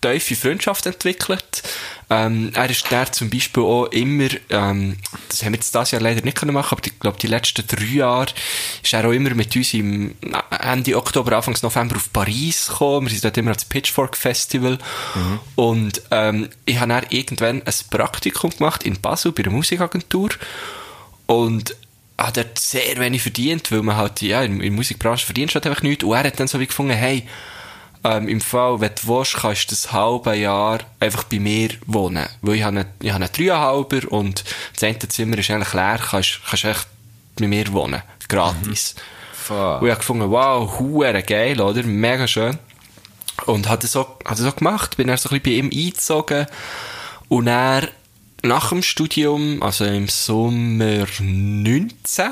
tiefe 0.01 0.35
Freundschaft 0.35 0.85
entwickelt. 0.85 1.63
Ähm, 2.09 2.51
er 2.53 2.69
ist 2.69 2.89
der 2.89 3.11
zum 3.11 3.29
Beispiel 3.29 3.63
auch 3.63 3.87
immer, 3.87 4.29
ähm, 4.49 4.97
das 5.27 5.43
haben 5.43 5.51
wir 5.51 5.57
jetzt 5.57 5.73
dieses 5.75 5.91
Jahr 5.91 6.01
leider 6.01 6.21
nicht 6.21 6.37
können 6.37 6.53
machen, 6.53 6.77
aber 6.77 6.87
ich 6.87 6.97
glaube, 6.99 7.17
die 7.19 7.27
letzten 7.27 7.67
drei 7.67 7.83
Jahre 7.83 8.31
ist 8.81 8.93
er 8.93 9.05
auch 9.05 9.11
immer 9.11 9.31
mit 9.31 9.53
uns 9.55 9.73
im 9.73 10.15
Ende 10.61 10.95
Oktober, 10.95 11.35
Anfang 11.35 11.57
November 11.61 11.97
auf 11.97 12.13
Paris 12.13 12.67
gekommen. 12.67 13.07
Wir 13.07 13.11
sind 13.11 13.25
dort 13.25 13.37
immer 13.37 13.51
ans 13.51 13.65
Pitchfork 13.65 14.15
Festival. 14.15 14.77
Und 15.55 16.01
ähm, 16.11 16.47
ich 16.65 16.79
habe 16.79 16.93
dann 16.93 17.05
irgendwann 17.09 17.61
ein 17.63 17.73
Praktikum 17.89 18.51
gemacht 18.51 18.83
in 18.83 19.01
Basel 19.01 19.33
bei 19.33 19.43
der 19.43 19.51
Musikagentur 19.51 20.29
und 21.25 21.75
habe 22.17 22.43
dort 22.43 22.57
sehr 22.57 22.97
wenig 22.97 23.21
verdient, 23.21 23.71
weil 23.71 23.83
man 23.83 23.97
halt, 23.97 24.21
ja, 24.21 24.41
in, 24.43 24.53
in 24.53 24.61
der 24.61 24.71
Musikbranche 24.71 25.25
verdient 25.25 25.53
halt 25.53 25.67
einfach 25.67 25.83
nichts. 25.83 26.03
Und 26.03 26.13
er 26.13 26.23
hat 26.23 26.39
dann 26.39 26.47
so 26.47 26.59
wie 26.59 26.67
gefunden, 26.67 26.93
hey, 26.93 27.27
ähm, 28.03 28.27
im 28.27 28.41
Fall, 28.41 28.79
wenn 28.79 28.91
du 28.95 29.07
willst, 29.07 29.35
kannst 29.35 29.71
du 29.71 29.75
das 29.75 29.91
halbe 29.91 30.35
Jahr 30.35 30.79
einfach 30.99 31.23
bei 31.23 31.39
mir 31.39 31.69
wohnen. 31.85 32.27
Weil 32.41 32.55
ich 32.55 32.63
habe 32.63 32.79
einen, 32.79 32.89
ich 33.01 33.11
habe 33.11 33.23
einen 33.23 33.33
Dreieinhalber 33.33 34.11
und 34.11 34.43
das 34.73 34.83
eine 34.83 34.99
Zimmer 34.99 35.37
ist 35.37 35.49
eigentlich 35.49 35.73
leer, 35.73 35.99
kannst, 36.01 36.39
kannst 36.47 36.65
echt 36.65 36.87
bei 37.39 37.47
mir 37.47 37.71
wohnen. 37.73 38.01
Gratis. 38.27 38.95
Fuck. 39.33 39.81
Und 39.81 39.87
ich 39.87 39.91
habe 39.91 39.99
gefunden, 39.99 40.29
wow, 40.29 40.79
hure 40.79 41.23
geil, 41.23 41.61
oder? 41.61 41.83
Mega 41.83 42.27
schön. 42.27 42.57
Und 43.45 43.69
hat 43.69 43.83
das 43.83 43.91
so, 43.93 44.01
hat 44.25 44.31
das 44.31 44.39
so 44.39 44.51
gemacht, 44.51 44.97
bin 44.97 45.07
dann 45.07 45.17
so 45.17 45.29
ein 45.29 45.39
bisschen 45.39 45.43
bei 45.43 45.77
ihm 45.77 45.85
eingezogen. 45.85 46.47
Und 47.29 47.47
er, 47.47 47.87
nach 48.43 48.69
dem 48.69 48.81
Studium, 48.81 49.61
also 49.61 49.85
im 49.85 50.07
Sommer 50.07 51.05
19, 51.19 52.31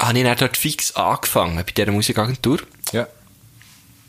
habe 0.00 0.18
ich 0.18 0.24
dann 0.24 0.36
dort 0.36 0.56
fix 0.56 0.96
angefangen, 0.96 1.56
bei 1.56 1.72
dieser 1.74 1.92
Musikagentur. 1.92 2.58
Ja. 2.92 3.06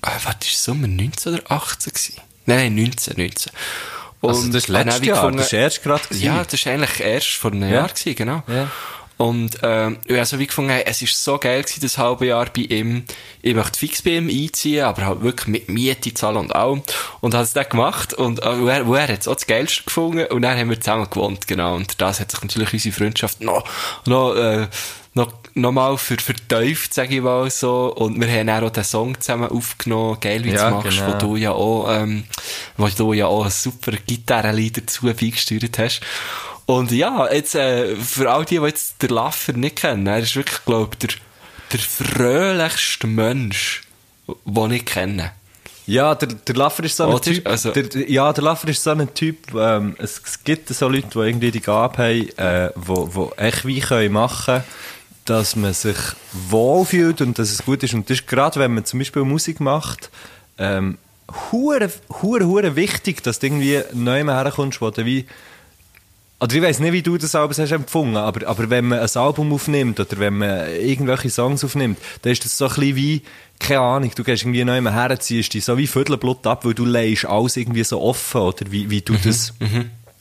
Was, 0.03 0.35
ist 0.45 0.63
Sommer 0.63 0.87
19 0.87 1.33
oder 1.35 1.43
18 1.51 1.93
gewesen? 1.93 2.15
Nein, 2.45 2.75
nein, 2.75 2.75
19, 2.85 3.13
19. 3.17 3.51
Also 4.21 4.47
das 4.47 4.55
ist 4.55 4.67
letztes 4.69 5.01
wie 5.01 5.07
Jahr, 5.07 5.17
gefunden- 5.17 5.37
das 5.37 5.47
ist 5.47 5.53
erst 5.53 5.83
gerade 5.83 6.03
gewesen. 6.07 6.23
Ja, 6.23 6.43
das 6.43 6.53
ist 6.53 6.67
eigentlich 6.67 6.99
erst 7.01 7.27
vor 7.35 7.51
einem 7.51 7.63
Ja. 7.69 7.75
Jahr 7.75 7.89
gewesen, 7.89 8.15
genau. 8.15 8.43
Ja. 8.47 8.69
Und, 9.17 9.59
ähm, 9.61 9.99
ich 10.05 10.15
habe 10.15 10.25
so 10.25 10.39
wie 10.39 10.47
gefunden, 10.47 10.71
hey, 10.71 10.83
es 10.87 11.01
ist 11.01 11.23
so 11.23 11.37
geil 11.37 11.61
gewesen, 11.61 11.81
das 11.81 11.97
halbe 11.97 12.25
Jahr 12.25 12.45
bei 12.47 12.61
ihm. 12.61 13.03
Ich 13.41 13.53
möchte 13.53 13.77
fix 13.79 14.01
bei 14.01 14.11
ihm 14.11 14.27
einziehen, 14.27 14.83
aber 14.85 15.05
halt 15.05 15.21
wirklich 15.21 15.47
mit 15.47 15.69
Miete 15.69 16.13
zahlen 16.13 16.37
und 16.37 16.55
allem. 16.55 16.81
Und 17.21 17.33
habe 17.33 17.43
es 17.43 17.53
dann 17.53 17.69
gemacht 17.69 18.13
und, 18.13 18.41
äh, 18.41 18.59
wo 18.59 18.67
er, 18.67 18.87
wo 18.87 18.95
er 18.95 19.07
hat 19.07 19.21
es 19.21 19.27
auch 19.27 19.35
das 19.35 19.45
Geilste 19.45 19.83
gefunden 19.83 20.25
und 20.27 20.41
dann 20.41 20.57
haben 20.57 20.69
wir 20.69 20.79
zusammen 20.81 21.09
gewohnt, 21.09 21.47
genau. 21.47 21.75
Und 21.75 22.01
das 22.01 22.19
hat 22.19 22.31
sich 22.31 22.41
natürlich 22.41 22.73
unsere 22.73 22.95
Freundschaft 22.95 23.41
noch, 23.41 23.63
noch, 24.05 24.35
äh, 24.35 24.67
noch, 25.55 25.61
noch 25.61 25.71
mal 25.71 25.97
ver 25.97 26.17
vertieft, 26.17 26.93
sage 26.93 27.15
ich 27.15 27.21
mal 27.21 27.49
so. 27.49 27.93
Und 27.95 28.19
wir 28.19 28.27
haben 28.27 28.47
dann 28.47 28.63
auch 28.63 28.69
den 28.69 28.83
Song 28.83 29.19
zusammen 29.19 29.49
aufgenommen, 29.49 30.17
geil, 30.19 30.43
wie 30.43 30.49
du 30.51 30.55
Ja, 30.55 30.67
es 30.67 30.73
machst, 30.73 30.97
genau. 30.99 31.13
wo 31.13 31.17
du 31.17 31.35
ja 31.35 31.51
auch, 31.51 31.87
ähm, 31.89 32.23
wo 32.77 32.87
du 32.87 33.13
ja 33.13 33.27
auch 33.27 33.45
ein 33.45 33.51
super 33.51 33.91
Gitarrenlied 34.05 34.77
dazu 34.77 35.05
beigesteuert 35.05 35.77
hast. 35.79 36.01
Und 36.65 36.91
ja, 36.91 37.31
jetzt, 37.31 37.55
äh, 37.55 37.95
für 37.95 38.31
all 38.31 38.45
die, 38.45 38.57
die 38.59 38.65
jetzt 38.65 39.01
den 39.01 39.09
Laffer 39.09 39.53
nicht 39.53 39.77
kennen, 39.77 40.07
er 40.07 40.19
ist 40.19 40.35
wirklich, 40.35 40.63
glaube 40.65 40.91
ich, 40.93 41.07
der, 41.07 41.17
der 41.73 41.79
fröhlichste 41.79 43.07
Mensch, 43.07 43.81
den 44.45 44.71
ich 44.71 44.85
kenne. 44.85 45.31
Ja, 45.85 46.15
der, 46.15 46.29
der 46.29 46.55
Laffer 46.55 46.85
ist 46.85 46.95
so 46.95 47.03
ein 47.03 47.09
Oder? 47.13 47.21
Typ. 47.21 47.45
Also- 47.47 47.71
der, 47.71 48.09
ja, 48.09 48.31
der 48.31 48.43
Laffer 48.45 48.69
ist 48.69 48.81
so 48.81 48.91
ein 48.91 49.13
Typ. 49.13 49.53
Ähm, 49.53 49.95
es, 49.99 50.21
es 50.25 50.41
gibt 50.43 50.69
so 50.69 50.87
Leute, 50.87 51.07
die 51.13 51.19
irgendwie 51.19 51.51
die 51.51 51.59
Gabe 51.59 51.97
haben, 51.97 52.29
äh, 52.37 52.69
wo, 52.75 53.09
wo 53.13 53.33
echt 53.35 53.65
wie 53.65 53.81
können 53.81 54.13
machen 54.13 54.63
dass 55.25 55.55
man 55.55 55.73
sich 55.73 55.97
wohlfühlt 56.49 57.21
und 57.21 57.39
dass 57.39 57.51
es 57.51 57.65
gut 57.65 57.83
ist. 57.83 57.93
Und 57.93 58.09
das 58.09 58.19
ist 58.19 58.27
gerade, 58.27 58.59
wenn 58.59 58.73
man 58.73 58.85
zum 58.85 58.99
Beispiel 58.99 59.23
Musik 59.23 59.59
macht, 59.59 60.09
ähm, 60.57 60.97
hure, 61.51 61.91
hure, 62.21 62.45
hure 62.45 62.75
wichtig, 62.75 63.23
dass 63.23 63.39
du 63.39 63.47
irgendwie 63.47 63.81
neu 63.93 64.23
herkommst, 64.23 64.81
wo 64.81 64.89
du 64.89 65.05
wie 65.05 65.25
oder 66.43 66.55
ich 66.55 66.61
weiß 66.61 66.79
nicht, 66.79 66.91
wie 66.91 67.01
du 67.01 67.17
das 67.17 67.35
Album 67.35 67.55
hast 67.57 67.71
empfunden, 67.71 68.17
aber, 68.17 68.45
aber 68.47 68.69
wenn 68.69 68.89
man 68.89 68.99
ein 68.99 69.09
Album 69.15 69.53
aufnimmt 69.53 69.97
oder 70.01 70.19
wenn 70.19 70.39
man 70.39 70.67
irgendwelche 70.71 71.29
Songs 71.29 71.63
aufnimmt, 71.63 71.97
dann 72.21 72.33
ist 72.33 72.43
das 72.43 72.57
so 72.57 72.65
ein 72.65 72.73
bisschen 72.73 72.95
wie, 72.97 73.21
keine 73.59 73.79
Ahnung, 73.79 74.11
du 74.13 74.25
gehst 74.25 74.43
irgendwie 74.43 74.65
neu 74.65 74.81
her, 74.81 75.19
ziehst 75.21 75.53
dich 75.53 75.63
so 75.63 75.77
wie 75.77 75.87
Viertelblut 75.87 76.45
ab, 76.45 76.65
weil 76.65 76.73
du 76.73 76.83
leist 76.83 77.25
alles 77.25 77.55
irgendwie 77.55 77.85
so 77.85 78.01
offen, 78.01 78.41
oder 78.41 78.65
wie, 78.71 78.89
wie 78.89 78.99
du 78.99 79.13
das, 79.23 79.53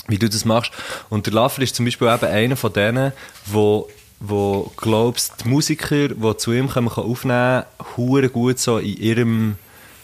wie 0.06 0.18
du 0.18 0.28
das 0.28 0.44
machst. 0.44 0.70
Und 1.10 1.26
der 1.26 1.32
Laffer 1.32 1.62
ist 1.62 1.74
zum 1.74 1.86
Beispiel 1.86 2.06
eben 2.06 2.26
einer 2.26 2.56
von 2.56 2.72
denen, 2.72 3.12
wo, 3.46 3.88
wo 4.22 4.70
glaubst, 4.76 5.44
die 5.44 5.48
Musiker, 5.48 6.08
die 6.08 6.36
zu 6.36 6.52
ihm 6.52 6.68
kommen, 6.68 6.88
kann 6.88 7.04
aufnehmen, 7.04 7.64
hure 7.96 8.28
gut 8.28 8.58
so 8.58 8.78
in 8.78 8.96
ihrem, 8.96 9.56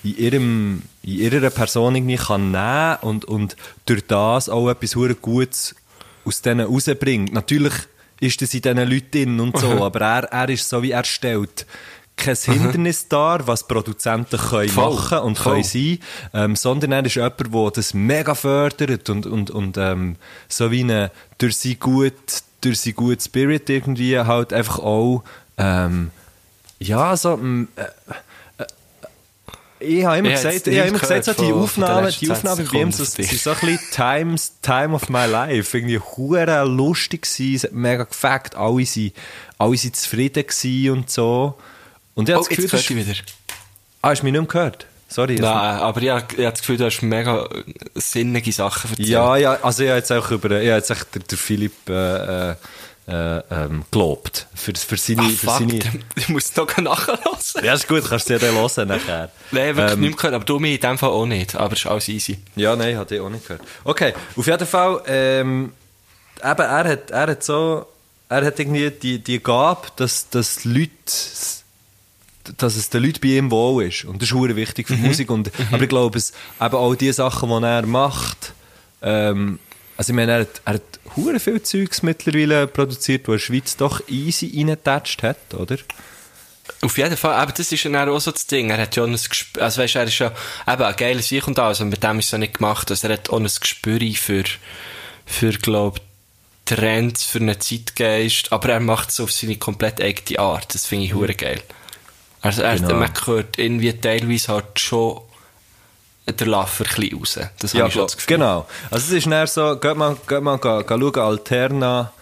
in 0.03 0.17
ihrem, 0.17 0.83
in 1.03 1.19
ihrer 1.19 1.51
Person 1.51 1.95
irgendwie 1.95 2.17
kann 2.17 2.51
nehmen 2.51 2.97
und, 3.03 3.25
und 3.25 3.57
durch 3.87 4.05
das 4.07 4.49
auch 4.49 4.69
etwas 4.69 4.97
hure 4.97 5.15
Gutes 5.15 5.77
aus 6.25 6.43
denen 6.43 6.67
rausbringt. 6.67 7.33
Natürlich 7.33 7.75
ist 8.21 8.43
das 8.43 8.53
in 8.55 8.63
diesen 8.63 8.91
Leuten 8.91 9.11
drin 9.13 9.41
und 9.41 9.57
so, 9.57 9.69
aber 9.85 10.01
er, 10.01 10.25
er 10.25 10.49
ist 10.49 10.69
so 10.69 10.83
wie 10.83 10.91
er 10.91 11.05
stellt 11.05 11.65
kein 12.19 12.35
Hindernis 12.35 13.07
dar, 13.07 13.47
was 13.47 13.67
Produzenten 13.67 14.39
können 14.39 14.69
Voll, 14.69 14.95
machen 14.95 15.19
und 15.19 15.39
voll. 15.39 15.53
können 15.53 15.65
sein, 15.65 15.99
ähm, 16.35 16.57
sondern 16.57 16.91
er 16.91 17.07
ist 17.07 17.15
jemand, 17.15 17.55
der 17.55 17.71
das 17.71 17.95
mega 17.95 18.35
fördert 18.35 19.09
und, 19.09 19.25
und, 19.27 19.51
und 19.51 19.79
ähm, 19.79 20.17
so 20.49 20.73
wie 20.73 20.81
eine, 20.81 21.13
durch 21.39 21.57
sein 21.57 21.77
gut, 21.79 22.15
durch 22.61 22.81
sein 22.81 22.95
gut 22.95 23.23
Spirit 23.23 23.69
irgendwie 23.71 24.19
halt 24.19 24.53
einfach 24.53 24.79
auch 24.79 25.23
ähm, 25.57 26.11
ja, 26.81 27.17
so 27.17 27.37
mm, 27.37 27.69
äh, 27.77 27.83
äh, 28.63 28.67
Ich 29.81 30.05
habe 30.05 30.19
immer 30.19 30.29
Ich 30.29 30.35
gesagt, 30.37 30.67
ich 30.67 30.79
habe 30.79 30.89
immer 30.89 30.99
gesagt, 30.99 31.25
so 31.25 31.33
die 31.35 31.53
Aufnahmen, 31.53 32.13
die 32.21 32.31
Aufnahmen 32.31 32.67
20 32.67 32.73
bei 32.73 32.79
ihm, 32.79 32.93
so, 32.93 33.05
so 33.05 33.21
ein 33.21 33.25
bisschen 33.61 33.79
Times, 33.91 34.53
Time 34.63 34.95
of 34.95 35.09
my 35.09 35.27
life. 35.27 35.77
Irgendwie 35.77 35.99
hure 35.99 36.65
lustig 36.65 37.23
gewesen, 37.23 37.55
es 37.57 37.65
hat 37.65 37.73
mega 37.73 38.05
gefackt, 38.05 38.55
alle 38.55 38.85
sind, 38.87 39.13
alle 39.59 39.77
sind 39.77 39.97
zufrieden 39.97 40.47
gewesen 40.47 40.91
und 40.91 41.11
so. 41.11 41.59
Und 42.15 42.29
ich 42.29 42.35
Oh, 42.35 42.39
das 42.39 42.49
Gefühl, 42.49 42.65
jetzt 42.65 42.75
das 42.75 42.81
ich 42.83 42.91
ist, 42.91 43.09
wieder. 43.09 43.19
ah, 44.03 44.09
hast 44.11 44.21
du 44.21 44.25
mich 44.27 44.33
nicht 44.33 44.41
mehr 44.41 44.49
gehört? 44.49 44.87
Sorry. 45.09 45.37
Nein, 45.37 45.51
aber 45.81 46.03
ich, 46.03 46.11
hab- 46.11 46.33
ich 46.33 46.39
habe 46.45 46.51
das 46.53 46.61
Gefühl, 46.61 46.77
du 46.77 46.85
hast 46.85 47.01
mega 47.03 47.45
äh, 47.45 47.65
sinnige 47.95 48.53
Sachen 48.53 48.91
erzählt. 48.91 49.09
Ja, 49.09 49.37
ja, 49.37 49.53
also 49.63 49.83
ich 49.83 49.89
habe 49.89 49.99
jetzt 49.99 50.13
auch 50.13 50.31
über, 50.31 50.51
ich 50.51 50.69
habe 50.69 50.77
jetzt 50.79 50.91
echt 50.91 51.15
der, 51.15 51.23
der 51.23 51.39
Philipp, 51.39 51.89
äh, 51.89 52.51
äh, 52.51 52.55
äh, 53.11 53.43
ähm, 53.51 53.85
gelobt. 53.91 54.47
Für, 54.55 54.75
für 54.75 54.99
seine, 54.99 55.23
Ah, 55.23 55.29
für 55.31 55.37
fuck, 55.47 55.59
seine, 55.61 55.79
ich 56.17 56.29
muss 56.29 56.55
noch 56.57 56.77
nachhören. 56.77 57.19
ja, 57.63 57.73
ist 57.73 57.89
gut, 57.89 58.05
kannst 58.07 58.29
du 58.29 58.35
dir 58.39 58.47
dann 58.47 58.55
hören 58.55 58.89
nachher. 58.89 59.31
Nein, 59.51 59.77
wirklich 59.77 59.93
Ähm, 59.95 60.01
nicht 60.03 60.17
gehört, 60.19 60.35
aber 60.35 60.45
du 60.45 60.59
mich 60.59 60.75
in 60.75 60.81
dem 60.83 60.99
Fall 60.99 61.09
auch 61.09 61.25
nicht. 61.25 61.55
Aber 61.55 61.73
es 61.73 61.79
ist 61.81 61.87
alles 61.87 62.07
easy. 62.09 62.39
Ja, 62.55 62.77
nein, 62.77 62.99
hatte 62.99 63.15
ich 63.15 63.21
auch 63.23 63.31
nicht 63.31 63.47
gehört. 63.47 63.63
Okay, 63.85 64.13
auf 64.37 64.47
jeden 64.47 64.67
Fall, 64.67 65.01
ähm, 65.07 65.73
eben, 66.45 66.61
er 66.61 66.85
hat, 66.85 67.11
er 67.11 67.27
hat 67.29 67.43
so, 67.43 67.87
er 68.29 68.45
hat 68.45 68.61
irgendwie 68.61 68.91
die, 68.91 69.21
die 69.21 69.43
Gabe, 69.43 69.89
dass, 69.97 70.29
dass 70.29 70.67
Leute, 70.67 70.91
dass 72.57 72.77
es 72.77 72.91
den 72.91 73.03
Leuten 73.03 73.21
bei 73.21 73.29
ihm 73.29 73.51
wohl 73.51 73.85
ist. 73.85 74.05
Und 74.05 74.23
das 74.23 74.31
ist 74.31 74.35
hure 74.35 74.57
wichtig 74.57 74.89
für 74.89 74.97
Musik. 74.97 75.31
Und, 75.31 75.51
Aber 75.73 75.83
ich 75.83 75.89
glaube, 75.89 76.19
es, 76.19 76.33
eben 76.61 76.75
auch 76.75 76.95
die 76.95 77.13
Sachen, 77.13 77.49
die 77.49 77.67
er 77.67 77.87
macht, 77.87 78.55
ähm, 79.03 79.59
also 79.97 80.13
ich 80.13 80.17
meine, 80.17 80.33
er 80.33 80.41
hat, 80.41 80.63
er 80.65 80.75
hat 80.75 81.43
viel 81.43 81.63
Zeugs 81.63 82.03
mittlerweile 82.03 82.69
produziert, 82.69 83.27
wo 83.27 83.33
der 83.33 83.41
Schweiz 83.41 83.77
doch 83.77 84.01
easy 84.09 84.53
reingetatscht 84.57 85.25
hat, 85.25 85.55
oder? 85.55 85.77
Auf 86.83 86.97
jeden 86.99 87.17
Fall, 87.17 87.35
aber 87.35 87.51
das 87.51 87.73
ist 87.73 87.83
ja 87.83 88.09
auch 88.09 88.21
so 88.21 88.31
das 88.31 88.47
Ding. 88.47 88.71
Er 88.71 88.79
hat 88.79 88.95
ja 88.95 89.03
auch 89.03 89.09
ein 89.09 89.15
Gespür, 89.15 89.63
also 89.65 89.83
weißt, 89.83 89.97
er 89.97 90.05
ist 90.05 90.19
ja 90.19 90.33
eben 90.69 90.83
ein 90.83 90.97
geiler 90.97 91.23
Sieg 91.23 91.49
und 91.49 91.59
alles, 91.59 91.81
und 91.81 91.89
mit 91.89 92.05
dem 92.05 92.21
ist 92.21 92.27
es 92.27 92.31
ja 92.31 92.39
nicht 92.39 92.55
gemacht. 92.55 92.91
Also 92.91 93.09
er 93.09 93.15
hat 93.15 93.31
auch 93.31 93.41
ein 93.41 93.45
Gespür 93.45 93.99
für, 94.15 94.45
für, 95.27 95.53
glaub, 95.53 96.01
Trends, 96.65 97.25
für 97.25 97.41
einen 97.41 97.61
Zeitgeist, 97.61 98.53
aber 98.53 98.69
er 98.69 98.81
macht 98.81 99.09
es 99.09 99.19
auf 99.19 99.33
seine 99.33 99.57
komplett 99.57 100.01
eigene 100.01 100.39
Art. 100.39 100.75
Das 100.75 100.87
finde 100.87 101.07
ich 101.07 101.15
hure 101.15 101.35
geil. 101.35 101.63
Also 102.41 102.63
er, 102.63 102.77
Genau. 102.77 102.95
man 102.95 103.11
hört 103.27 103.59
irgendwie 103.59 103.93
teilweise 103.93 104.53
halt 104.53 104.79
schon 104.79 105.21
der 106.27 106.47
Laffer 106.47 106.85
ein 106.85 107.19
bisschen 107.19 107.19
raus. 107.19 107.39
Das 107.59 107.75
habe 107.75 107.89
ich 107.89 107.95
schon 107.95 108.03
das 108.03 108.17
Gefühl. 108.17 108.37
genau. 108.37 108.67
Also 108.91 109.07
es 109.07 109.13
ist 109.19 109.27
näher 109.27 109.47
so, 109.47 109.77
geht 109.77 109.97
mal, 109.97 110.17
geht 110.29 110.43
mal 110.43 110.59
ga, 110.59 110.83
ga 110.83 110.99
schauen, 110.99 111.17
Alterna 111.17 112.13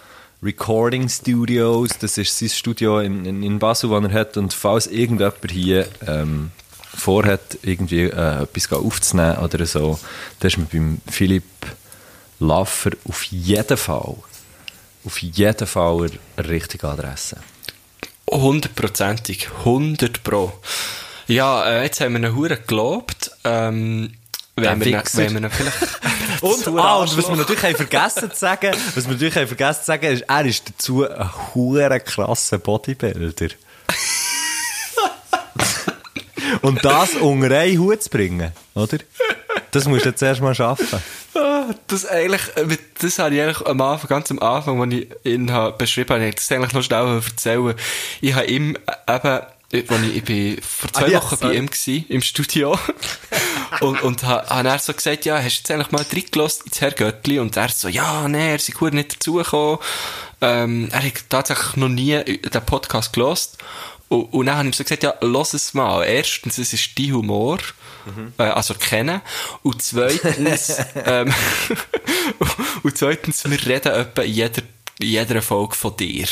Recording 0.43 1.09
Studios, 1.09 1.91
das 2.01 2.17
ist 2.19 2.39
sein 2.39 2.49
Studio 2.49 3.01
in, 3.01 3.25
in, 3.25 3.43
in 3.43 3.59
Basel, 3.59 3.91
das 3.91 4.12
er 4.12 4.21
hat 4.21 4.37
und 4.37 4.53
falls 4.55 4.87
irgendjemand 4.87 5.51
hier 5.51 5.89
ähm, 6.07 6.51
vorhat, 6.95 7.59
irgendwie 7.62 8.03
äh, 8.05 8.43
etwas 8.43 8.73
aufzunehmen 8.73 9.39
oder 9.39 9.67
so, 9.67 9.99
dann 10.41 10.49
ist 10.49 10.59
man 10.59 10.67
beim 10.69 11.01
Philipp 11.11 11.45
Laffer 12.39 12.91
auf 13.09 13.23
jeden 13.25 13.77
Fall 13.77 14.14
auf 15.05 15.23
jeden 15.23 15.67
Fall 15.67 16.11
eine 16.37 16.49
richtige 16.49 16.89
Adresse. 16.89 17.37
Hundertprozentig. 18.31 19.49
Hundert 19.64 20.22
pro. 20.22 20.53
Ja, 21.27 21.64
äh, 21.64 21.85
jetzt 21.85 22.01
haben 22.01 22.12
wir 22.12 22.27
einen 22.27 22.37
Huren 22.37 22.59
gelobt. 22.66 23.31
Ähm, 23.45 24.12
wenn 24.57 24.85
wir, 24.85 25.03
wenn 25.12 25.35
wir 25.35 25.43
ihn 25.43 25.51
vielleicht... 25.51 25.79
Und, 26.43 26.68
ah, 26.79 26.97
und 26.97 27.16
was 27.16 27.29
wir 27.29 27.37
natürlich 27.37 27.62
haben 27.62 27.77
vergessen 27.77 28.31
zu 28.31 28.37
sagen, 28.37 28.74
was 28.95 29.07
wir 29.07 29.14
natürlich 29.14 29.37
haben 29.37 29.47
vergessen 29.47 29.81
zu 29.81 29.87
sagen, 29.87 30.12
ist, 30.12 30.24
er 30.29 30.45
ist 30.45 30.68
dazu 30.68 31.09
ein 31.09 31.31
hure 31.55 31.99
krasser 32.01 32.59
Bodybuilder. 32.59 33.49
und 36.61 36.85
das 36.85 37.14
unter 37.14 37.59
einen 37.59 37.79
Hut 37.79 38.03
zu 38.03 38.11
bringen, 38.11 38.53
oder? 38.74 38.99
Das 39.70 39.87
musst 39.87 40.05
du 40.05 40.11
jetzt 40.11 40.22
erst 40.22 40.43
mal 40.43 40.55
schaffen. 40.55 41.03
Das 41.89 42.07
eigentlich, 42.07 42.43
äh, 42.57 42.77
das 43.01 43.19
habe 43.19 43.35
ich 43.35 43.41
eigentlich 43.43 43.67
am 43.67 43.81
Anfang, 43.81 44.09
ganz 44.09 44.31
am 44.31 44.39
Anfang, 44.41 44.81
als 44.83 44.93
ich 44.95 45.09
ihn 45.25 45.51
habe 45.53 45.77
beschrieben 45.77 46.11
habe, 46.14 46.29
ich 46.29 46.35
das 46.37 46.51
eigentlich 46.53 46.73
noch 46.73 46.83
schnell 46.83 47.07
erzählen. 47.25 47.75
Ich 48.21 48.35
habe 48.35 48.47
ihm 48.47 48.77
äh, 49.07 49.17
eben, 49.17 49.27
äh, 49.73 49.85
als 49.89 50.03
ich, 50.03 50.17
ich 50.17 50.25
bin 50.25 50.61
vor 50.62 50.93
zwei 50.93 51.05
Ah, 51.05 51.09
ja, 51.09 51.19
Wochen 51.23 51.37
bei 51.37 51.47
sorry. 51.47 51.57
ihm 51.57 51.71
gsi, 51.71 52.05
im 52.09 52.23
Studio. 52.23 52.79
und, 53.81 54.03
und 54.03 54.23
ha- 54.23 54.45
habe 54.49 54.69
er 54.69 54.79
so 54.79 54.93
gesagt, 54.95 55.25
ja, 55.25 55.37
hast 55.37 55.45
du 55.57 55.59
jetzt 55.59 55.71
eigentlich 55.71 55.91
mal 55.91 56.05
reingelassen 56.12 56.67
ins 56.67 56.81
Herr 56.81 56.93
Göttli? 56.93 57.39
Und 57.39 57.57
er 57.57 57.69
so, 57.69 57.89
ja, 57.89 58.29
nee, 58.29 58.51
er 58.51 58.57
ist 58.57 58.73
gut 58.75 58.95
nicht 58.95 59.14
dazugekommen. 59.14 59.79
Ähm, 60.41 60.89
er 60.93 61.03
hat 61.03 61.12
tatsächlich 61.31 61.77
noch 61.77 61.89
nie 61.89 62.23
den 62.23 62.62
Podcast 62.67 63.12
gelost. 63.12 63.59
Und, 64.09 64.33
und 64.33 64.47
dann 64.47 64.57
habe 64.59 64.69
ich 64.69 64.75
ihm 64.75 64.77
so 64.77 64.85
gesagt, 64.85 65.03
ja, 65.03 65.14
lass 65.21 65.55
es 65.55 65.75
mal. 65.75 66.05
Erstens, 66.05 66.59
es 66.59 66.73
ist 66.73 66.99
dein 66.99 67.12
Humor. 67.14 67.59
Äh, 68.38 68.42
also 68.44 68.74
kennen. 68.74 69.20
Und 69.62 69.82
zweitens, 69.82 70.76
ähm, 71.04 71.32
und 72.82 72.96
zweitens, 72.96 73.44
wir 73.48 73.66
reden 73.66 73.92
etwa 73.92 74.22
in 74.22 74.32
jeder, 74.32 74.62
in 74.98 75.09
jeder 75.09 75.42
Folge 75.42 75.74
von 75.74 75.96
dir. 75.96 76.26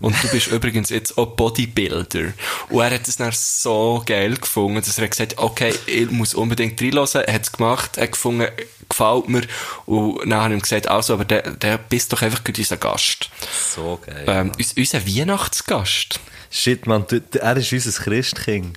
Und 0.00 0.14
du 0.22 0.28
bist 0.28 0.46
übrigens 0.52 0.90
jetzt 0.90 1.16
auch 1.18 1.26
Bodybuilder. 1.36 2.32
Und 2.68 2.80
er 2.80 2.90
hat 2.94 3.06
es 3.08 3.16
dann 3.16 3.32
so 3.32 4.02
geil 4.04 4.34
gefunden, 4.36 4.76
dass 4.80 4.98
er 4.98 5.04
hat 5.04 5.10
gesagt 5.12 5.38
okay, 5.38 5.74
ich 5.86 6.10
muss 6.10 6.34
unbedingt 6.34 6.80
reinhören. 6.80 7.22
Er 7.24 7.34
hat 7.34 7.42
es 7.42 7.52
gemacht, 7.52 7.96
er 7.96 8.04
hat 8.04 8.12
gefunden, 8.12 8.48
gefällt 8.88 9.28
mir. 9.28 9.42
Und 9.86 10.28
dann 10.28 10.40
habe 10.40 10.54
ich 10.54 10.58
ihm 10.58 10.62
gesagt, 10.62 10.88
also, 10.88 11.14
aber 11.14 11.24
der, 11.24 11.42
der 11.52 11.78
bist 11.78 12.12
doch 12.12 12.22
einfach 12.22 12.40
unser 12.46 12.76
Gast. 12.76 13.30
So 13.74 14.00
geil. 14.04 14.24
Ähm, 14.26 14.52
uns, 14.58 14.72
unser 14.72 15.06
Weihnachtsgast. 15.06 16.18
Shit, 16.50 16.86
man, 16.86 17.06
du- 17.06 17.22
er 17.38 17.56
ist 17.56 17.72
unser 17.72 17.92
Christkind. 18.02 18.76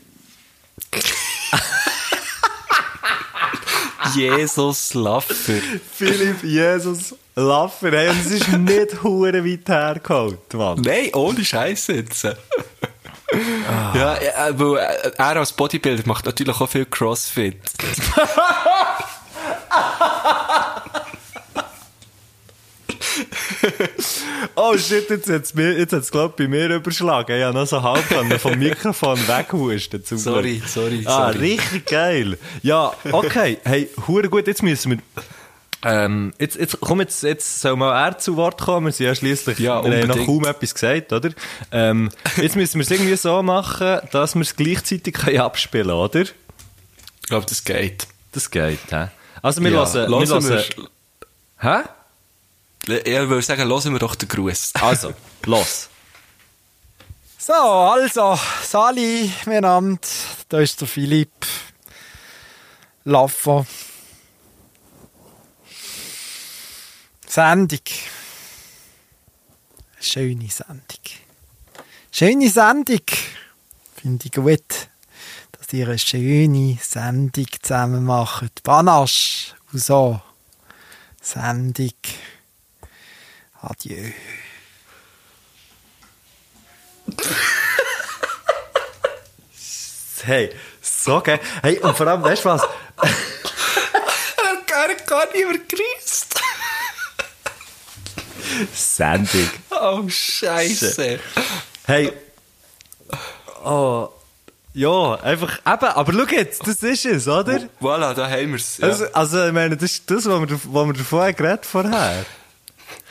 Jesus 4.15 4.93
Laffer. 4.93 5.59
Philipp 5.93 6.43
Jesus 6.43 7.15
Laffer, 7.35 7.91
hey, 7.91 8.09
und 8.09 8.19
es 8.19 8.31
ist 8.31 8.51
nicht 8.51 9.03
hure 9.03 9.43
weit 9.45 9.67
hergeholt, 9.67 10.53
Mann. 10.53 10.81
Nein, 10.81 11.09
ohne 11.13 11.43
Scheiß 11.43 11.87
jetzt. 11.87 12.27
Ja, 13.95 14.13
äh, 14.13 14.59
weil 14.59 14.77
äh, 14.77 15.11
er 15.17 15.37
als 15.37 15.53
Bodybuilder 15.53 16.03
macht 16.05 16.27
natürlich 16.27 16.61
auch 16.61 16.69
viel 16.69 16.85
Crossfit. 16.85 17.59
Oh 24.55 24.77
shit, 24.77 25.09
jetzt 25.09 25.29
hat 25.29 25.43
es, 25.43 25.53
jetzt 25.55 25.93
hat's, 25.93 26.11
glaub 26.11 26.35
bei 26.37 26.47
mir 26.47 26.69
überschlagen. 26.69 27.35
Ich 27.37 27.43
habe 27.43 27.57
noch 27.57 27.65
so 27.67 27.81
halb 27.81 28.07
können 28.09 28.37
vom 28.39 28.57
Mikrofon 28.57 29.17
weghusten. 29.27 30.03
zum 30.03 30.17
Sorry, 30.17 30.57
Glück. 30.57 30.69
sorry, 30.69 31.03
Ah, 31.05 31.31
sorry. 31.31 31.37
richtig 31.53 31.85
geil. 31.87 32.37
Ja, 32.61 32.93
okay. 33.11 33.57
Hey, 33.63 33.89
hure 34.07 34.29
gut, 34.29 34.47
jetzt 34.47 34.63
müssen 34.63 34.91
wir... 34.91 34.97
Ähm, 35.85 36.33
jetzt, 36.39 36.55
jetzt, 36.55 36.79
komm, 36.79 37.01
jetzt, 37.01 37.23
jetzt 37.23 37.59
soll 37.59 37.75
mal 37.75 37.91
er 38.07 38.17
zu 38.17 38.37
Wort 38.37 38.61
kommen. 38.61 38.85
Wir 38.85 38.93
sind 38.93 39.05
ja 39.07 39.15
schliesslich, 39.15 39.59
Ja, 39.59 39.83
wir 39.83 40.01
haben 40.01 40.07
noch 40.07 40.25
kaum 40.25 40.45
etwas 40.45 40.73
gesagt, 40.73 41.11
oder? 41.11 41.29
Ähm, 41.73 42.09
jetzt 42.37 42.55
müssen 42.55 42.75
wir 42.79 42.83
es 42.83 42.91
irgendwie 42.91 43.17
so 43.17 43.43
machen, 43.43 43.99
dass 44.11 44.33
wir 44.35 44.41
es 44.43 44.55
gleichzeitig 44.55 45.13
können 45.13 45.39
abspielen 45.41 45.91
oder? 45.91 46.21
Ich 46.21 46.31
glaube, 47.27 47.45
das 47.49 47.63
geht. 47.65 48.07
Das 48.31 48.49
geht, 48.49 48.79
hä? 48.91 49.07
Also, 49.41 49.61
wir 49.61 49.71
Ja, 49.71 49.81
lassen, 49.81 50.09
wir 50.09 50.19
hören 50.19 50.29
lassen, 50.29 50.87
hä? 51.59 51.77
Wir, 52.85 53.05
ich 53.05 53.29
würde 53.29 53.41
sagen, 53.41 53.69
hören 53.69 53.93
wir 53.93 53.99
doch 53.99 54.15
den 54.15 54.29
Gruß. 54.29 54.73
Also, 54.81 55.13
los. 55.45 55.89
So, 57.37 57.53
also, 57.53 58.39
Sali, 58.63 59.31
miteinander. 59.45 59.99
Da 60.49 60.59
ist 60.59 60.79
der 60.79 60.87
Philipp 60.87 61.45
Laffer. 63.05 63.65
Sendung. 67.27 67.79
Schöne 69.99 70.49
Sendung. 70.49 71.03
Schöne 72.11 72.49
Sendung. 72.49 73.01
Finde 73.95 74.25
ich 74.25 74.31
gut, 74.31 74.89
dass 75.51 75.73
ihr 75.73 75.87
eine 75.87 75.97
schöne 75.97 76.77
Sendung 76.81 77.47
zusammen 77.61 78.05
macht. 78.05 78.63
Banasch 78.63 79.55
so. 79.71 80.21
Sendung. 81.21 81.93
Adieu. 83.63 84.11
Hey, 90.23 90.49
so 90.81 91.21
geil. 91.21 91.39
Hey, 91.61 91.79
und 91.79 91.95
vor 91.95 92.07
allem, 92.07 92.23
weißt 92.23 92.43
du 92.43 92.49
was? 92.49 92.61
gar, 94.67 94.95
gar 95.05 95.25
nicht 95.33 95.47
mehr 95.47 95.59
grüßt. 95.59 96.39
Sendung. 98.73 99.49
Oh, 99.69 100.03
Scheiße. 100.07 101.19
Hey. 101.85 102.11
Oh. 103.63 104.09
Ja, 104.73 105.15
einfach, 105.15 105.59
eben, 105.59 105.85
aber 105.85 106.13
schau 106.13 106.35
jetzt, 106.35 106.67
das 106.67 106.83
ist 106.83 107.05
es, 107.05 107.27
oder? 107.27 107.69
Voilà, 107.79 108.13
da 108.13 108.29
haben 108.29 108.49
wir 108.49 108.55
es. 108.55 108.77
Ja. 108.77 108.87
Also, 108.87 109.05
also, 109.13 109.47
ich 109.47 109.53
meine, 109.53 109.77
das 109.77 109.91
ist 109.91 110.09
das, 110.09 110.25
was 110.25 110.49
wir, 110.49 110.59
was 110.63 110.85
wir 110.87 110.93
davon 110.93 111.35
geredet 111.35 111.65
vorher. 111.65 112.25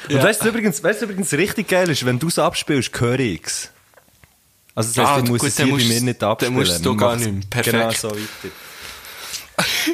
Und 0.09 0.17
Ja. 0.17 0.23
weißt 0.23 0.43
du 0.45 0.49
übrigens, 0.49 0.83
weißt 0.83 1.01
du 1.03 1.05
übrigens 1.07 1.33
richtig 1.33 1.69
geil 1.69 1.89
ist, 1.91 2.05
wenn 2.05 2.19
du 2.19 2.29
es 2.29 2.39
abspielst, 2.39 2.99
höre 3.01 3.19
ich 3.21 3.43
es. 3.45 3.71
Also, 4.75 4.89
das 4.95 4.99
heisst, 4.99 5.11
Ah, 5.19 5.23
ich 5.23 5.31
muss 5.31 5.41
gut, 5.41 5.49
es 5.51 5.55
dann 5.57 5.67
hier 5.67 5.77
bei 5.77 5.85
mir 5.85 6.01
nicht 6.01 6.23
dann 6.23 6.31
abspielen. 6.31 6.55
musst 6.55 6.85
du 6.85 6.97
gar 6.97 7.17
nicht 7.17 7.27
mehr. 7.31 7.63
Genau 7.63 7.79
Perfekt. 7.79 8.01
so 8.01 8.11
weiter. 8.11 8.55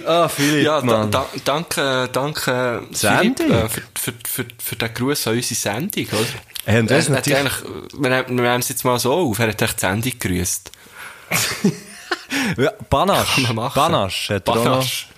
Ah, 0.07 0.29
Philipp, 0.29 0.65
Ja, 0.65 0.81
da, 0.81 1.05
da, 1.07 1.27
danke, 1.45 2.09
danke. 2.13 2.87
Philipp, 2.93 3.41
äh, 3.41 3.69
für, 3.69 3.83
für, 3.95 4.13
für, 4.27 4.47
für 4.63 4.77
den 4.77 4.95
Gruß 4.95 5.27
an 5.27 5.35
unsere 5.35 5.55
Sendung, 5.55 6.07
oder? 6.07 6.25
Hey, 6.65 6.81
und 6.81 6.91
das 6.91 7.09
Er 7.09 7.17
hat 7.17 7.27
natürlich- 7.27 7.39
eigentlich, 7.41 7.93
wir, 7.99 8.11
nehmen- 8.11 8.29
wir 8.39 8.45
nehmen 8.45 8.61
es 8.61 8.69
jetzt 8.69 8.85
mal 8.85 8.99
so 8.99 9.13
auf, 9.13 9.39
er 9.41 9.49
hat 9.49 9.61
echt 9.61 9.77
die 9.77 9.81
Sendung 9.81 10.13
gegrüßt. 10.19 10.71
Ja, 12.59 12.73
Banasch. 12.91 13.35
Kann 13.37 13.43
man 13.45 13.55
machen. 13.57 13.75
Banasch. 13.75 14.29
Hat 14.31 14.45
Banasch. 14.45 15.09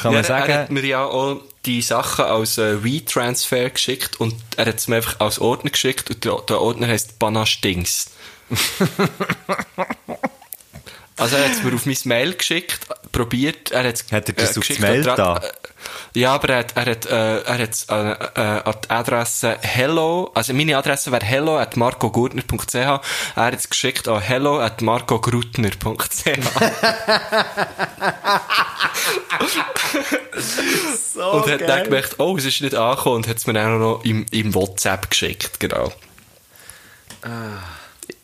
Kann 0.00 0.12
man 0.14 0.24
Ja, 0.24 0.28
Er 0.30 0.38
hat 0.40 0.46
sagen. 0.48 0.74
mir 0.74 0.84
ja 0.86 1.04
auch 1.04 1.42
die 1.66 1.82
Sachen 1.82 2.24
als 2.24 2.58
äh, 2.58 2.82
WeTransfer 2.82 3.70
geschickt 3.70 4.20
und 4.20 4.34
er 4.56 4.66
hat 4.66 4.78
es 4.78 4.88
mir 4.88 4.96
einfach 4.96 5.20
als 5.20 5.38
Ordner 5.38 5.70
geschickt 5.70 6.08
und 6.10 6.24
der, 6.24 6.36
der 6.48 6.60
Ordner 6.60 6.86
heisst 6.86 7.18
Banasch 7.18 7.60
Dings. 7.60 8.10
also 11.16 11.36
er 11.36 11.44
hat 11.44 11.52
es 11.52 11.62
mir 11.62 11.74
auf 11.74 11.84
mein 11.84 11.96
Mail 12.04 12.34
geschickt, 12.34 12.86
probiert, 13.10 13.72
er 13.72 13.84
hat's, 13.84 14.04
Hat 14.12 14.28
er 14.28 14.34
das 14.34 14.50
aufs 14.50 14.68
geschickt 14.68 14.80
Mail 14.80 15.02
da? 15.02 15.38
äh, 15.38 15.52
Ja, 16.14 16.34
aber 16.34 16.50
er 16.50 16.58
hat, 16.58 16.76
er 16.76 16.86
hat, 16.86 17.06
äh, 17.06 17.40
er 17.42 17.58
hat 17.58 17.86
äh, 17.90 18.12
äh, 18.12 18.62
an 18.62 18.74
die 18.84 18.90
Adresse 18.90 19.58
hello, 19.60 20.30
also 20.34 20.54
meine 20.54 20.76
Adresse 20.76 21.10
wäre 21.12 21.24
hello 21.24 21.58
at 21.58 21.76
marcogurtner.ch, 21.76 22.74
er 22.74 23.00
hat 23.34 23.54
es 23.54 23.68
geschickt 23.68 24.08
an 24.08 24.20
hello 24.20 24.60
at 24.60 24.82
marcogrutner.ch. 24.82 25.76
und 31.16 31.50
hat 31.50 31.60
dann 31.62 31.84
gemerkt, 31.84 32.16
oh, 32.18 32.36
es 32.36 32.44
ist 32.44 32.60
nicht 32.60 32.74
angekommen 32.74 33.16
und 33.16 33.28
hat 33.28 33.36
es 33.36 33.46
mir 33.46 33.54
dann 33.54 33.74
auch 33.74 33.78
noch 33.78 34.04
im, 34.04 34.26
im 34.30 34.54
WhatsApp 34.54 35.10
geschickt, 35.10 35.60
genau. 35.60 35.92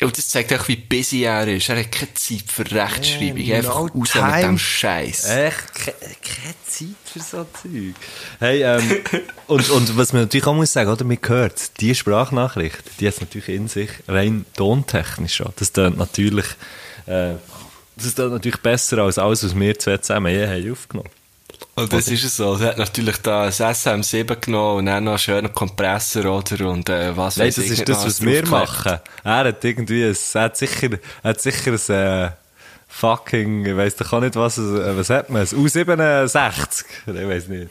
Und 0.01 0.17
das 0.19 0.29
zeigt 0.29 0.53
auch, 0.53 0.67
wie 0.69 0.77
busy 0.77 1.23
er 1.25 1.47
ist. 1.49 1.69
Er 1.69 1.79
hat 1.81 1.91
keine 1.93 2.13
Zeit 2.15 2.45
für 2.49 2.69
Rechtschreibung. 2.71 3.53
Einfach 3.53 3.75
no 3.75 3.87
raus 4.01 4.15
mit 4.15 4.43
dem 4.45 4.59
Scheiß. 4.59 5.25
Echt, 5.29 5.75
ke- 5.75 5.95
keine 6.01 6.55
Zeit 6.67 6.97
für 7.05 7.21
so 7.21 7.47
Zeug. 7.61 7.95
Hey, 8.39 8.63
ähm, 8.63 8.99
und, 9.49 9.71
und 9.71 9.97
was 9.97 10.13
man 10.13 10.23
natürlich 10.23 10.47
auch 10.47 10.55
muss 10.55 10.73
sagen, 10.73 10.91
oder, 10.91 11.05
man 11.05 11.19
hört, 11.27 11.81
die 11.81 11.95
Sprachnachricht, 11.95 12.83
die 13.01 13.09
hat 13.09 13.21
natürlich 13.21 13.49
in 13.49 13.69
sich, 13.69 13.91
rein 14.09 14.45
tontechnisch 14.57 15.37
schon. 15.37 15.53
Das 15.57 15.73
tönt 15.73 15.99
natürlich, 15.99 16.47
äh, 17.07 17.35
das 17.97 18.15
tönt 18.15 18.33
natürlich 18.33 18.59
besser 18.61 18.99
als 18.99 19.19
alles, 19.19 19.45
was 19.45 19.55
wir 19.59 19.79
zwei 19.79 19.99
zusammen 19.99 20.33
je 20.33 20.47
haben 20.47 20.73
aufgenommen. 20.73 21.11
Und 21.75 21.93
das 21.93 22.09
ist 22.09 22.25
es 22.25 22.37
so. 22.37 22.55
Er 22.57 22.71
hat 22.71 22.79
natürlich 22.79 23.17
da 23.19 23.45
ein 23.45 23.51
SM7 23.51 24.37
genommen 24.37 24.79
und 24.81 24.87
dann 24.87 25.05
noch 25.05 25.13
einen 25.13 25.19
schönen 25.19 25.53
Kompressor, 25.53 26.27
oder? 26.27 26.69
Und, 26.69 26.89
äh, 26.91 27.17
was 27.17 27.39
Nein, 27.39 27.49
das 27.49 27.59
ist 27.59 27.89
das, 27.89 28.05
was 28.05 28.21
wir 28.21 28.47
machen. 28.47 28.99
Er 29.25 29.45
hat 29.45 29.65
irgendwie, 29.65 30.05
ein, 30.05 30.17
er 30.35 30.43
hat 30.43 30.57
sicher, 30.57 30.91
er 31.23 31.31
hat 31.31 31.41
sicher 31.41 31.73
ein, 31.73 31.95
äh, 31.95 32.31
fucking, 32.89 33.65
ich 33.65 33.77
weiss 33.77 33.97
doch 33.97 34.13
auch 34.13 34.21
nicht, 34.21 34.37
was, 34.37 34.59
äh, 34.59 34.97
was 34.97 35.09
hat 35.09 35.31
man, 35.31 35.43
ein 35.43 35.49
U67? 35.49 36.85
Ich 37.07 37.29
weiss 37.29 37.49
nicht. 37.49 37.71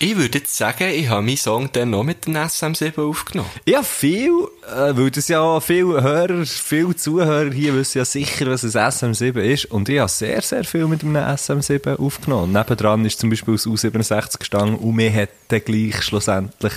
Ich 0.00 0.16
würde 0.16 0.38
jetzt 0.38 0.56
sagen, 0.56 0.90
ich 0.90 1.08
habe 1.08 1.22
meinen 1.22 1.36
Song 1.36 1.70
dann 1.72 1.90
noch 1.90 2.04
mit 2.04 2.26
dem 2.26 2.36
SM7 2.36 3.02
aufgenommen. 3.02 3.50
Ja, 3.66 3.82
viel, 3.82 4.30
äh, 4.64 4.96
weil 4.96 5.10
das 5.10 5.26
ja 5.26 5.58
viele 5.58 6.00
Hörer, 6.00 6.46
viele 6.46 6.94
Zuhörer 6.94 7.50
hier 7.50 7.74
wissen 7.74 7.98
ja 7.98 8.04
sicher, 8.04 8.46
was 8.46 8.62
ein 8.62 8.70
SM7 8.70 9.40
ist. 9.40 9.64
Und 9.66 9.88
ich 9.88 9.98
habe 9.98 10.08
sehr, 10.08 10.40
sehr 10.40 10.62
viel 10.62 10.86
mit 10.86 11.02
einem 11.02 11.16
SM7 11.16 11.98
aufgenommen. 11.98 12.52
Nebendran 12.52 13.04
ist 13.06 13.18
zum 13.18 13.30
Beispiel 13.30 13.54
das 13.54 13.66
U67 13.66 14.38
gestanden 14.38 14.76
und 14.76 14.94
mir 14.94 15.12
hat 15.12 15.30
dann 15.48 15.64
gleich 15.64 16.00
schlussendlich 16.02 16.74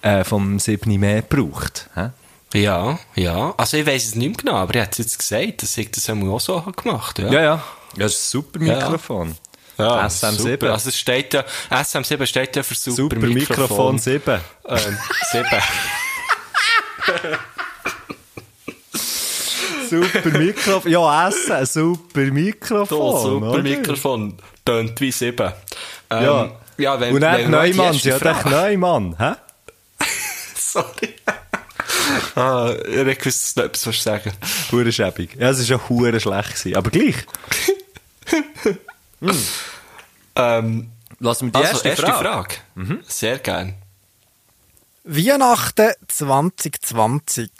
äh, 0.00 0.24
vom 0.24 0.58
7 0.58 0.98
mehr 0.98 1.20
gebraucht. 1.20 1.90
Hä? 1.94 2.10
Ja, 2.54 2.98
ja. 3.14 3.52
Also 3.58 3.76
ich 3.76 3.86
weiss 3.86 4.06
es 4.06 4.14
nicht 4.14 4.28
mehr 4.28 4.36
genau, 4.36 4.54
aber 4.54 4.76
er 4.76 4.82
hat 4.84 4.96
jetzt 4.96 5.18
gesagt, 5.18 5.62
dass 5.62 5.76
ich 5.76 5.90
das 5.90 6.08
auch 6.08 6.40
so 6.40 6.62
gemacht 6.62 7.18
habe. 7.18 7.34
Ja, 7.34 7.42
ja. 7.42 7.62
Ja, 7.96 8.04
das 8.04 8.12
ist 8.12 8.28
ein 8.28 8.30
super. 8.30 8.58
Mikrofon. 8.58 9.28
Ja, 9.28 9.34
SM7. 9.78 10.38
Super. 10.38 10.72
Also 10.72 10.88
es 10.88 10.98
steht 10.98 11.34
ja, 11.34 11.44
SM7 11.70 12.26
steht 12.26 12.56
ja 12.56 12.62
für 12.62 12.74
super, 12.74 13.16
Super 13.16 13.26
Mikrofon 13.26 13.98
7. 13.98 14.40
Ähm, 14.66 14.98
7. 15.32 15.46
Super 19.90 20.38
Mikrofon. 20.38 20.90
Ja, 20.90 21.28
Essen, 21.28 21.66
super 21.66 22.20
Mikrofon. 22.20 22.86
So, 22.88 23.18
super 23.18 23.50
oder? 23.50 23.62
Mikrofon. 23.62 24.38
Tönt 24.64 25.00
wie 25.00 25.12
7. 25.12 25.52
Ähm, 26.10 26.24
Ja. 26.24 26.50
ja 26.78 27.00
wenn, 27.00 27.14
Und 27.14 27.20
dann 27.20 27.50
Neumann, 27.50 27.94
ja, 27.96 28.18
der 28.18 28.44
Neumann, 28.46 29.16
hä? 29.18 29.32
Sorry. 30.56 31.14
ah, 32.34 32.74
ich 32.86 33.18
du 33.18 33.60
noch 33.60 33.66
etwas 33.66 33.86
willst 33.86 34.02
sagen 34.02 34.32
Hure 34.72 34.92
schäbig. 34.92 35.36
Ja, 35.38 35.50
es 35.50 35.58
war 35.58 35.78
schon 35.78 35.88
hure 35.88 36.20
schlecht. 36.20 36.76
Aber 36.76 36.90
gleich. 36.90 37.16
Ähm, 40.36 40.90
Lassen 41.20 41.54
wir 41.54 41.60
also, 41.60 41.88
erste 41.88 42.02
Frage. 42.02 42.56
Sehr 43.06 43.38
gern. 43.38 43.74
Weihnachten 45.04 45.92
2020. 46.08 47.50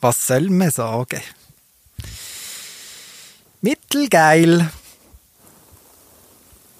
Was 0.00 0.26
soll 0.26 0.50
man 0.50 0.70
sagen? 0.70 1.22
Mittelgeil. 3.60 4.70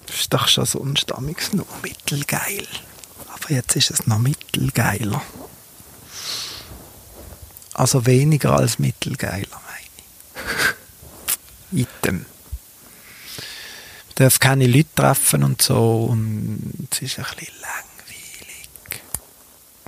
Das 0.05 0.15
ist 0.15 0.33
doch 0.33 0.47
schon 0.47 0.65
sonst 0.65 1.09
damals 1.09 1.53
noch 1.53 1.81
mittelgeil. 1.81 2.67
Aber 3.33 3.51
jetzt 3.51 3.75
ist 3.75 3.91
es 3.91 4.05
noch 4.05 4.19
mittelgeiler. 4.19 5.21
Also 7.73 8.05
weniger 8.05 8.57
als 8.57 8.79
mittelgeiler, 8.79 9.61
meine 9.67 10.45
ich. 11.71 11.87
Item. 11.87 12.25
Darf 14.15 14.39
keine 14.39 14.67
Leute 14.67 14.87
treffen 14.95 15.43
und 15.43 15.61
so 15.61 16.07
und 16.09 16.87
es 16.91 17.01
ist 17.01 17.19
ein 17.19 17.25
bisschen 17.25 17.53
langweilig. 17.61 18.69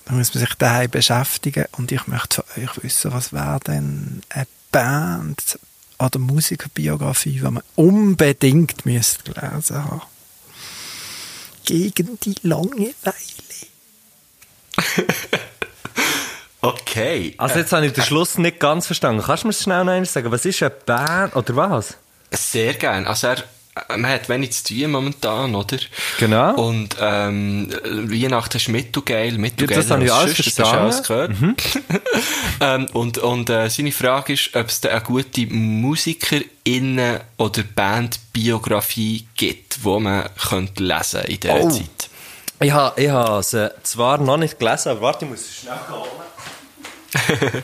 Da 0.05 0.13
muss 0.13 0.33
man 0.33 0.43
sich 0.43 0.53
daheim 0.55 0.89
beschäftigen 0.91 1.65
und 1.77 1.91
ich 1.91 2.07
möchte 2.07 2.43
von 2.43 2.63
euch 2.63 2.83
wissen, 2.83 3.13
was 3.13 3.31
wäre 3.31 3.59
denn 3.65 4.21
eine 4.29 4.47
Band 4.71 5.59
oder 5.99 6.19
Musikerbiografie, 6.19 7.39
die 7.39 7.41
man 7.41 7.63
unbedingt 7.75 8.85
müsste 8.85 9.31
gelesen 9.31 9.83
haben. 9.83 10.01
Gegen 11.65 12.19
die 12.19 12.35
Langeweile. 12.43 12.93
Okay. 16.59 17.35
Also 17.37 17.59
jetzt 17.59 17.71
habe 17.71 17.85
ich 17.85 17.93
den 17.93 18.03
Schluss 18.03 18.37
nicht 18.37 18.59
ganz 18.59 18.87
verstanden. 18.87 19.21
Kannst 19.23 19.43
du 19.43 19.47
mir 19.47 19.53
das 19.53 19.61
schnell 19.61 19.85
noch 19.85 19.93
einmal 19.93 20.05
sagen? 20.05 20.31
Was 20.31 20.43
ist 20.43 20.61
eine 20.63 20.71
Band 20.71 21.35
oder 21.35 21.55
was? 21.55 21.97
Sehr 22.31 22.73
gern. 22.73 23.05
Also 23.05 23.27
er, 23.27 23.43
man 23.89 24.07
hat 24.07 24.29
wenig 24.29 24.51
zu 24.51 24.73
tun 24.73 24.91
momentan, 24.91 25.55
oder? 25.55 25.77
Genau. 26.19 26.55
Und 26.55 26.95
ähm, 26.99 27.69
Weihnachten 27.83 28.57
ist 28.57 28.69
mittelgeil, 28.69 29.37
mittelgeil. 29.37 29.77
Ja, 29.77 29.81
das 29.83 29.91
habe 29.91 30.05
ich 30.05 30.11
alles 30.13 30.33
verstanden. 30.35 31.03
gehört. 31.07 31.31
ähm, 32.61 32.85
und 32.93 33.17
und 33.17 33.49
äh, 33.49 33.69
seine 33.69 33.91
Frage 33.91 34.33
ist, 34.33 34.55
ob 34.55 34.67
es 34.67 34.81
da 34.81 34.89
eine 34.89 35.01
gute 35.01 35.41
Musikerinnen- 35.47 37.19
oder 37.37 37.63
Bandbiografie 37.63 39.27
gibt, 39.35 39.83
die 39.83 39.99
man 39.99 40.29
könnte 40.49 40.83
lesen 40.83 41.21
in 41.25 41.39
dieser 41.39 41.61
Oh. 41.61 41.69
Zeit. 41.69 42.09
Ich 42.59 42.71
habe, 42.71 42.99
ich 43.01 43.09
habe 43.09 43.43
sie 43.43 43.71
zwar 43.83 44.17
noch 44.17 44.37
nicht 44.37 44.57
gelesen, 44.57 44.89
aber 44.89 45.01
warte, 45.01 45.25
ich 45.25 45.31
muss 45.31 45.41
schnell 45.61 45.77
holen. 45.91 47.63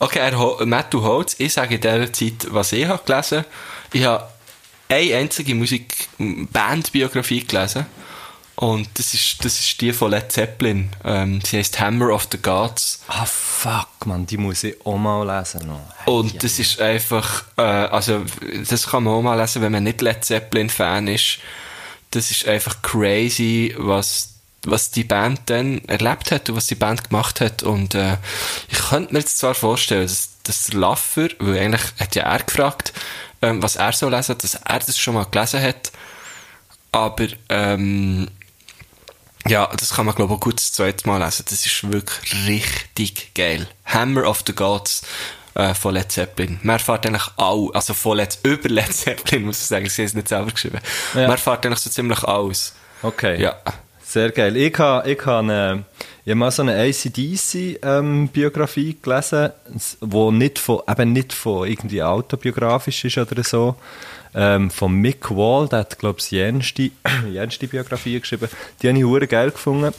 Okay, 0.00 0.18
er, 0.18 0.66
Matthew 0.66 1.02
Holz, 1.02 1.36
ich 1.38 1.52
sage 1.52 1.76
in 1.76 1.80
dieser 1.80 2.12
Zeit, 2.12 2.46
was 2.50 2.72
ich 2.72 2.84
habe 2.86 3.02
gelesen. 3.04 3.44
Ich 3.92 4.04
habe 4.04 4.28
eine 4.88 5.16
einzige 5.16 5.54
Musik 5.54 6.08
Bandbiografie 6.18 7.44
gelesen. 7.44 7.86
Und 8.56 8.88
das 8.94 9.14
ist, 9.14 9.44
das 9.44 9.58
ist 9.58 9.80
die 9.80 9.92
von 9.92 10.12
Led 10.12 10.30
Zeppelin. 10.30 10.90
Ähm, 11.04 11.40
sie 11.44 11.58
heißt 11.58 11.80
Hammer 11.80 12.14
of 12.14 12.28
the 12.30 12.38
Gods. 12.38 13.00
Ah, 13.08 13.26
fuck, 13.26 14.06
man, 14.06 14.26
die 14.26 14.36
muss 14.36 14.62
ich 14.62 14.76
auch 14.86 14.96
mal 14.96 15.26
lesen 15.26 15.66
noch. 15.66 16.06
Und 16.06 16.42
das 16.42 16.60
ist 16.60 16.80
einfach, 16.80 17.44
äh, 17.56 17.62
also, 17.62 18.22
das 18.68 18.86
kann 18.86 19.04
man 19.04 19.14
auch 19.14 19.22
mal 19.22 19.40
lesen, 19.40 19.60
wenn 19.60 19.72
man 19.72 19.82
nicht 19.82 20.00
Led 20.00 20.24
Zeppelin-Fan 20.24 21.08
ist. 21.08 21.38
Das 22.12 22.30
ist 22.30 22.46
einfach 22.46 22.80
crazy, 22.82 23.74
was, 23.76 24.34
was 24.62 24.92
die 24.92 25.02
Band 25.02 25.40
dann 25.46 25.80
erlebt 25.88 26.30
hat 26.30 26.48
und 26.48 26.54
was 26.54 26.68
die 26.68 26.76
Band 26.76 27.08
gemacht 27.08 27.40
hat. 27.40 27.64
Und 27.64 27.96
äh, 27.96 28.18
ich 28.68 28.78
könnte 28.78 29.14
mir 29.14 29.18
jetzt 29.18 29.38
zwar 29.38 29.54
vorstellen, 29.54 30.02
dass, 30.02 30.30
dass 30.44 30.66
der 30.66 30.78
Laffer, 30.78 31.28
weil 31.40 31.58
eigentlich 31.58 31.82
hat 31.98 32.14
ja 32.14 32.22
er 32.22 32.44
gefragt, 32.44 32.92
ähm, 33.44 33.62
was 33.62 33.76
er 33.76 33.92
so 33.92 34.08
lesen, 34.08 34.36
dass 34.38 34.54
er 34.54 34.78
das 34.78 34.98
schon 34.98 35.14
mal 35.14 35.26
gelesen 35.30 35.62
hat. 35.62 35.92
Aber 36.92 37.26
ähm, 37.48 38.28
ja, 39.46 39.68
das 39.78 39.94
kann 39.94 40.06
man, 40.06 40.14
glaube 40.14 40.32
ich, 40.32 40.38
auch 40.38 40.42
gut 40.42 40.56
das 40.56 40.72
zweite 40.72 41.06
Mal 41.06 41.22
lesen. 41.22 41.44
Das 41.48 41.66
ist 41.66 41.92
wirklich 41.92 42.46
richtig 42.46 43.34
geil. 43.34 43.66
Hammer 43.84 44.28
of 44.28 44.42
the 44.46 44.54
Gods 44.54 45.02
äh, 45.54 45.74
von 45.74 45.94
Led 45.94 46.10
Zeppelin. 46.10 46.58
Man 46.62 46.76
erfährt 46.76 47.06
eigentlich 47.06 47.28
all, 47.36 47.70
also 47.74 47.92
von 47.94 48.16
Led, 48.16 48.38
über 48.42 48.68
Led 48.68 48.94
Zeppelin, 48.94 49.44
muss 49.44 49.60
ich 49.60 49.66
sagen, 49.66 49.88
sie 49.88 50.02
haben 50.02 50.06
es 50.06 50.14
nicht 50.14 50.28
selber 50.28 50.50
geschrieben. 50.50 50.78
Ja. 51.14 51.22
Man 51.22 51.32
erfährt 51.32 51.66
eigentlich 51.66 51.80
so 51.80 51.90
ziemlich 51.90 52.22
alles. 52.24 52.74
Okay. 53.02 53.40
Ja. 53.40 53.56
Sehr 54.02 54.30
geil. 54.30 54.56
Ich 54.56 54.78
habe, 54.78 55.10
ich 55.10 55.26
habe, 55.26 55.52
äh, 55.52 56.04
Ich 56.26 56.30
habe 56.30 56.38
mal 56.38 56.50
so 56.50 56.62
eine 56.62 56.74
ACDC-Biografie 56.74 58.96
gelesen, 59.02 59.50
die 60.00 60.30
nicht 60.30 60.58
von, 60.58 60.80
eben 60.88 61.12
nicht 61.12 61.34
von 61.34 61.68
irgendwie 61.68 62.02
autobiografisch 62.02 63.04
ist 63.04 63.18
oder 63.18 63.44
so. 63.44 63.76
Ähm, 64.34 64.70
von 64.70 64.94
Mick 64.94 65.30
Wall, 65.30 65.68
der 65.68 65.80
hat, 65.80 65.98
glaube 65.98 66.20
ich, 66.20 66.28
die 66.30 66.36
jenste, 66.36 66.90
jenste 67.30 67.68
Biografie 67.68 68.18
geschrieben. 68.18 68.48
Die 68.80 68.88
habe 68.88 68.96
ich 68.96 69.04
hure 69.04 69.26
geil 69.26 69.50
gefunden. 69.50 69.92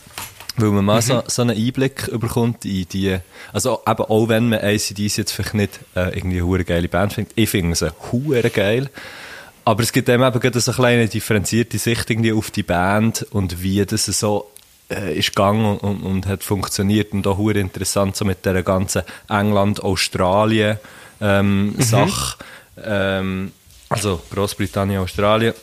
Weil 0.57 0.71
man 0.71 0.85
mal 0.85 1.03
so, 1.03 1.21
so 1.27 1.43
einen 1.43 1.55
Einblick 1.55 2.09
bekommt 2.19 2.65
in 2.65 2.87
die, 2.87 3.19
also 3.53 3.83
eben 3.85 4.05
auch 4.05 4.27
wenn 4.27 4.49
man 4.49 4.61
ACDC 4.61 5.17
jetzt 5.17 5.31
vielleicht 5.31 5.53
nicht 5.53 5.79
äh, 5.95 6.17
irgendwie 6.17 6.41
eine 6.41 6.63
geile 6.63 6.87
Band 6.87 7.13
findet, 7.13 7.33
ich 7.35 7.51
finde 7.51 7.75
sie 7.75 7.93
hure 8.11 8.49
geil. 8.49 8.89
Aber 9.63 9.83
es 9.83 9.91
gibt 9.91 10.09
eben 10.09 10.23
eben 10.23 10.39
gerade 10.39 10.59
so 10.59 10.71
eine 10.71 10.75
kleine 10.75 11.07
differenzierte 11.07 11.77
Sicht 11.77 12.09
irgendwie 12.09 12.33
auf 12.33 12.49
die 12.51 12.63
Band 12.63 13.27
und 13.31 13.61
wie 13.61 13.85
das 13.85 14.05
so 14.05 14.49
äh, 14.89 15.17
ist 15.17 15.35
gegangen 15.35 15.77
und, 15.77 16.01
und, 16.03 16.27
hat 16.27 16.43
funktioniert 16.43 17.13
und 17.13 17.25
auch 17.27 17.37
hure 17.37 17.59
interessant 17.59 18.15
so 18.15 18.25
mit 18.25 18.45
der 18.45 18.61
ganzen 18.63 19.03
England-Australien 19.29 20.77
ähm, 21.21 21.75
Sache. 21.79 22.37
Ähm, 22.83 23.51
also 23.89 24.21
Großbritannien, 24.33 25.01
Australien. 25.01 25.53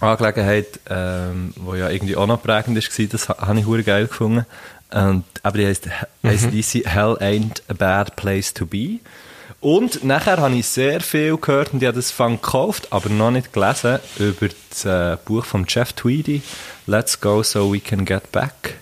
Angelegenheit, 0.00 0.80
ähm, 0.90 1.52
wo 1.56 1.76
ja 1.76 1.88
irgendwie 1.88 2.16
auch 2.16 2.26
noch 2.26 2.42
prägend 2.42 2.76
war, 2.76 3.06
das 3.06 3.28
ha- 3.28 3.46
habe 3.46 3.60
ich 3.60 3.66
hure 3.66 3.84
geil 3.84 4.08
gefunden. 4.08 4.46
Und, 4.92 5.24
aber 5.42 5.58
die 5.58 5.66
heisst, 5.66 5.88
heisst 6.24 6.52
DC 6.52 6.84
Hell 6.86 7.16
Ain't 7.20 7.62
a 7.68 7.72
Bad 7.72 8.16
Place 8.16 8.52
to 8.52 8.66
Be. 8.66 8.98
Und 9.60 10.02
nachher 10.02 10.38
habe 10.38 10.56
ich 10.56 10.66
sehr 10.66 11.00
viel 11.00 11.36
gehört 11.36 11.72
und 11.72 11.80
ich 11.82 11.86
habe 11.86 11.94
das 11.94 12.10
Fang 12.10 12.32
gekauft, 12.42 12.88
aber 12.90 13.08
noch 13.08 13.30
nicht 13.30 13.52
gelesen, 13.52 14.00
über 14.18 14.48
das 14.70 14.84
äh, 14.84 15.16
Buch 15.24 15.44
von 15.44 15.66
Jeff 15.68 15.92
Tweedy, 15.92 16.42
Let's 16.86 17.20
Go 17.20 17.42
So 17.42 17.72
We 17.72 17.80
Can 17.80 18.04
Get 18.04 18.30
Back. 18.32 18.78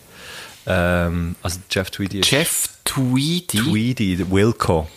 Ähm, 0.67 1.37
also 1.43 1.59
Jeff 1.71 1.91
Tweedy 1.91 2.21
ist 2.21 2.31
Jeff 2.31 2.69
Tweedy. 2.85 3.59
Tweedy, 3.59 4.31
Wilco. 4.31 4.89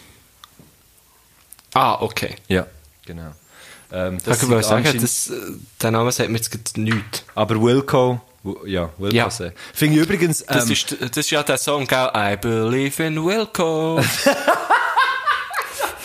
Ah, 1.74 1.95
okay. 2.01 2.36
Ja, 2.47 2.68
genau. 3.06 3.34
Ähm, 3.91 4.18
Das 4.24 4.41
ich 4.43 4.49
wollte 4.49 4.68
sagen, 4.68 4.99
das, 5.01 5.30
äh, 5.30 5.34
der 5.82 5.91
Name 5.91 6.12
sagt 6.12 6.30
mir 6.30 6.38
jetzt 6.38 6.78
nichts. 6.78 7.24
Aber 7.36 7.62
Wilco, 7.62 8.22
ja, 8.66 8.89
Wilco 8.97 9.16
Ja. 9.16 9.30
sehr. 9.30 9.54
Finde 9.74 9.97
ich 9.99 10.04
übrigens, 10.04 10.43
Das, 10.45 10.66
ähm, 10.66 10.72
ist, 10.72 10.95
das 10.99 11.18
ist 11.18 11.30
ja 11.32 11.43
der 11.43 11.58
Song, 11.58 11.86
gell? 11.88 12.10
I 12.16 12.36
believe 12.39 13.04
in 13.04 13.24
Wilco. 13.24 14.01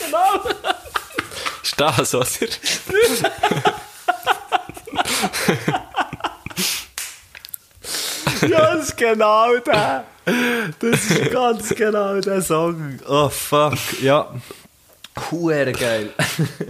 genau. 0.04 0.42
Ist 1.62 1.78
das, 1.80 2.14
oder? 2.14 2.26
ja, 8.42 8.74
das 8.76 8.88
ist 8.88 8.96
genau 8.96 9.56
der. 9.58 10.04
Das 10.80 11.10
ist 11.10 11.30
ganz 11.30 11.68
genau 11.74 12.20
der 12.20 12.42
Song. 12.42 12.98
Oh, 13.08 13.28
fuck, 13.28 13.78
ja. 14.02 14.28
Huere 15.30 15.72
geil. 15.72 16.10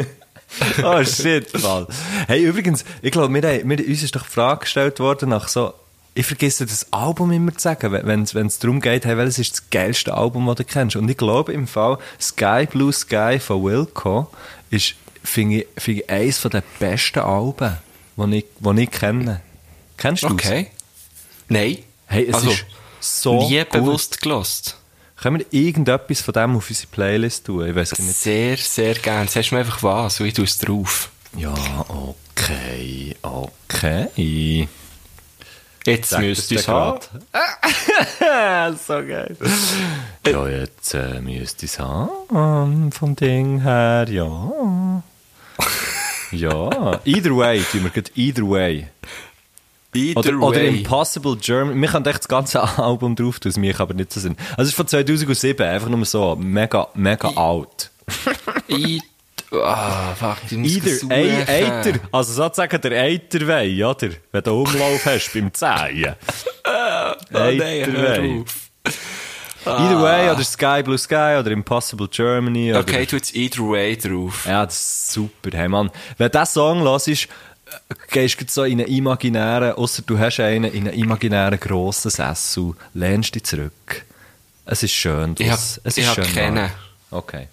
oh, 0.84 1.04
shit, 1.04 1.60
Mann. 1.62 1.86
Hey, 2.26 2.42
übrigens, 2.44 2.84
ich 3.02 3.10
glaube, 3.12 3.34
wir, 3.34 3.42
haben- 3.42 3.68
wir, 3.68 3.78
uns 3.86 4.02
ist 4.02 4.14
doch 4.16 4.22
die 4.22 4.30
Frage 4.32 4.60
gestellt 4.60 5.00
worden 5.00 5.30
nach 5.30 5.48
so, 5.48 5.74
ich 6.14 6.26
vergesse 6.26 6.66
das 6.66 6.92
Album 6.92 7.30
immer 7.32 7.52
zu 7.54 7.60
sagen, 7.60 7.92
wenn 7.92 8.22
es 8.46 8.58
darum 8.58 8.80
geht, 8.80 9.04
hey, 9.04 9.16
welches 9.16 9.38
ist 9.38 9.52
das 9.52 9.70
geilste 9.70 10.14
Album, 10.14 10.46
das 10.46 10.56
du 10.56 10.64
kennst. 10.64 10.96
Und 10.96 11.08
ich 11.08 11.16
glaube 11.16 11.52
im 11.52 11.66
Fall, 11.66 11.98
Sky 12.20 12.66
Blue 12.70 12.92
Sky 12.92 13.38
von 13.38 13.62
Wilco 13.62 14.28
ist, 14.70 14.94
finde 15.22 15.58
ich, 15.58 15.66
finde 15.76 16.00
ich, 16.02 16.10
eines 16.10 16.40
der 16.42 16.62
besten 16.80 17.20
Alben, 17.20 17.76
die 18.16 18.38
ich, 18.38 18.44
die 18.58 18.82
ich 18.82 18.90
kenne. 18.90 19.40
Kennst 19.96 20.22
du 20.24 20.28
Okay. 20.28 20.68
Nein. 21.48 21.78
Hey, 22.06 22.26
es 22.28 22.34
also, 22.34 22.50
ist 22.50 22.64
so 23.00 23.48
nie 23.48 23.58
gut. 23.58 23.70
bewusst 23.70 24.20
gelost. 24.20 24.76
Können 25.16 25.40
wir 25.40 25.46
irgendetwas 25.50 26.20
von 26.20 26.32
dem 26.32 26.56
auf 26.56 26.68
unsere 26.68 26.86
Playlist 26.88 27.46
tun? 27.46 27.68
Ich 27.68 27.74
weiß 27.74 27.98
nicht. 27.98 28.14
Sehr, 28.14 28.56
sehr 28.56 28.94
gern. 28.94 29.26
Sagst 29.26 29.50
du 29.50 29.56
mir 29.56 29.60
einfach 29.60 29.82
was 29.82 30.20
und 30.20 30.26
ich 30.26 30.34
tue 30.34 30.44
es 30.44 30.58
drauf. 30.58 31.10
Ja, 31.36 31.54
okay, 31.88 33.16
okay. 33.22 34.68
Jetzt 35.84 36.10
Sag 36.10 36.20
müsst 36.20 36.50
ihr 36.50 36.58
es 36.58 36.68
haben. 36.68 37.00
so 38.86 38.94
geil. 38.94 39.36
Ja, 40.26 40.48
jetzt 40.48 40.94
äh, 40.94 41.20
müsste 41.20 41.64
ich 41.64 41.72
es 41.72 41.78
haben, 41.78 42.92
vom 42.92 43.16
Ding 43.16 43.62
her, 43.62 44.06
ja. 44.10 45.02
ja, 46.30 47.00
either 47.04 47.36
way, 47.36 47.62
tun 47.72 47.90
wir 47.92 48.02
either 48.16 48.48
way. 48.48 48.88
Either 49.94 50.18
Oder, 50.18 50.38
oder 50.38 50.60
way. 50.60 50.78
Impossible 50.78 51.36
German. 51.36 51.80
Wir 51.80 51.88
können 51.88 52.06
echt 52.06 52.20
das 52.20 52.28
ganze 52.28 52.62
Album 52.78 53.16
drauf 53.16 53.40
tun, 53.40 53.50
das 53.50 53.56
mich 53.56 53.78
aber 53.80 53.94
nicht 53.94 54.12
so 54.12 54.20
sind. 54.20 54.38
Also 54.50 54.62
es 54.62 54.68
ist 54.68 54.74
von 54.74 54.86
2007, 54.86 55.66
einfach 55.66 55.88
nur 55.88 56.04
so, 56.04 56.36
mega, 56.36 56.88
mega 56.94 57.28
alt. 57.30 57.90
I 58.68 59.00
ah, 59.52 60.14
fuck, 60.14 60.36
ich 60.50 60.56
muss 60.58 61.02
Either, 61.02 61.14
ein 61.14 61.48
Eiter, 61.48 61.98
also 62.12 62.32
sozusagen 62.32 62.80
der 62.80 63.02
Eiterwei, 63.02 63.86
oder? 63.86 64.10
Wenn 64.30 64.42
du 64.42 64.62
Umlauf 64.62 65.06
hast 65.06 65.32
beim 65.32 65.52
Zehen. 65.52 66.14
Oh, 66.70 67.38
Eiterwei. 67.38 68.42
auf. 68.42 68.68
Either 69.64 70.02
way, 70.02 70.30
oder 70.30 70.44
Sky 70.44 70.82
Blue 70.82 70.98
Sky, 70.98 71.36
oder 71.38 71.50
Impossible 71.50 72.08
Germany. 72.08 72.70
Oder, 72.70 72.80
Okay, 72.80 73.06
tu 73.06 73.16
jetzt 73.16 73.34
Either 73.34 73.68
Way 73.68 73.96
drauf. 73.96 74.44
Ja, 74.46 74.64
das 74.64 74.78
ist 74.78 75.12
super, 75.12 75.50
hey 75.56 75.68
Mann. 75.68 75.90
Wenn 76.18 76.30
dieser 76.30 76.46
Song 76.46 76.82
los 76.82 77.08
ist, 77.08 77.28
gehst 78.10 78.40
du 78.40 78.44
so 78.48 78.64
in 78.64 78.80
einen 78.80 78.88
imaginären, 78.88 79.72
außer 79.72 80.02
du 80.06 80.18
hast 80.18 80.40
einen, 80.40 80.72
in 80.72 80.88
einen 80.88 80.98
imaginären 80.98 81.58
grossen 81.58 82.10
Sessel, 82.10 82.72
lehnst 82.94 83.34
dich 83.34 83.44
zurück. 83.44 84.04
Es 84.66 84.82
ist 84.82 84.92
schön. 84.92 85.34
Ich 85.38 85.50
hab- 85.50 85.58
es 85.58 85.80
ich 85.96 86.04
ist 86.04 86.08
hab 86.08 86.14
schön 86.24 86.34
keinen. 86.34 86.70
Okay. 87.10 87.48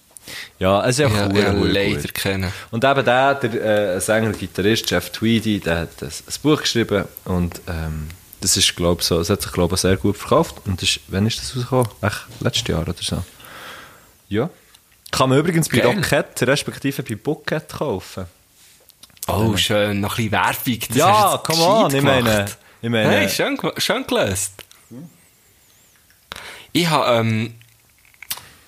Ja, 0.60 0.84
es 0.84 0.98
ist 0.98 1.00
Ja, 1.00 1.06
einfach 1.08 1.38
ja, 1.38 1.54
cool, 1.54 1.70
leider 1.70 2.08
kennen. 2.10 2.52
Und 2.72 2.84
eben 2.84 3.06
der, 3.06 3.36
der 3.36 3.96
äh, 3.96 4.02
Sänger, 4.02 4.32
Gitarrist 4.32 4.90
Jeff 4.90 5.12
Tweedy, 5.12 5.60
der 5.60 5.82
hat 5.82 6.02
ein, 6.02 6.08
ein 6.08 6.34
Buch 6.42 6.62
geschrieben 6.62 7.06
und 7.26 7.62
ähm, 7.68 8.08
das 8.42 8.58
ist, 8.58 8.76
glaube 8.76 9.04
so, 9.04 9.20
es 9.20 9.30
hat 9.30 9.42
sich, 9.42 9.52
glaube 9.52 9.76
ich, 9.76 9.82
sehr 9.82 9.98
gut 9.98 10.18
verkauft. 10.18 10.56
Und 10.66 10.82
das 10.82 10.90
ist, 10.90 11.00
wann 11.08 11.26
ist 11.26 11.40
das 11.40 11.56
rausgekommen? 11.56 11.88
Echt, 12.02 12.22
letztes 12.42 12.68
Jahr 12.68 12.82
oder 12.82 12.94
so. 13.00 13.24
Ja. 14.30 14.50
Kann 15.12 15.30
man 15.30 15.40
übrigens 15.40 15.70
bei. 15.70 15.84
Rocket, 15.86 16.42
respektive 16.44 17.04
bei 17.04 17.16
Bucket 17.16 17.70
kaufen. 17.70 18.26
Oh, 19.28 19.58
schön. 19.58 20.00
Noch 20.02 20.18
ein 20.18 20.30
bisschen 20.30 20.32
Werbung. 20.32 20.80
Das 20.90 20.98
ja, 20.98 21.42
come 21.44 21.64
on, 21.64 21.96
ich 21.96 22.02
meine, 22.02 22.46
ich 22.82 22.90
meine, 22.90 23.10
Hey, 23.10 23.30
schön, 23.30 23.58
schön 23.78 24.06
gelöst. 24.06 24.54
Ich 26.72 26.90
habe, 26.90 27.20
ähm, 27.20 27.54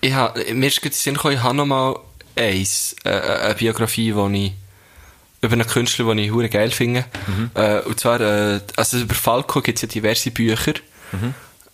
ich 0.01 0.13
habe, 0.13 0.53
mir 0.53 0.67
ist 0.67 0.81
gerade 0.81 0.95
Sinn 0.95 1.15
gekommen, 1.15 1.35
ich 1.35 1.43
habe 1.43 1.55
noch 1.55 1.65
mal 1.65 1.99
eins, 2.35 2.95
äh, 3.03 3.09
eine 3.09 3.55
Biografie, 3.55 4.13
die 4.13 4.45
ich, 4.45 4.53
über 5.41 5.53
einen 5.53 5.67
Künstler, 5.67 6.05
den 6.05 6.19
ich 6.19 6.31
hure 6.31 6.49
geil 6.49 6.71
finde. 6.71 7.05
Äh, 7.53 7.81
und 7.81 7.99
zwar, 7.99 8.21
äh, 8.21 8.61
also 8.75 8.97
über 8.97 9.13
Falco 9.13 9.61
gibt 9.61 9.77
es 9.77 9.81
ja 9.83 9.87
diverse 9.87 10.31
Bücher. 10.31 10.73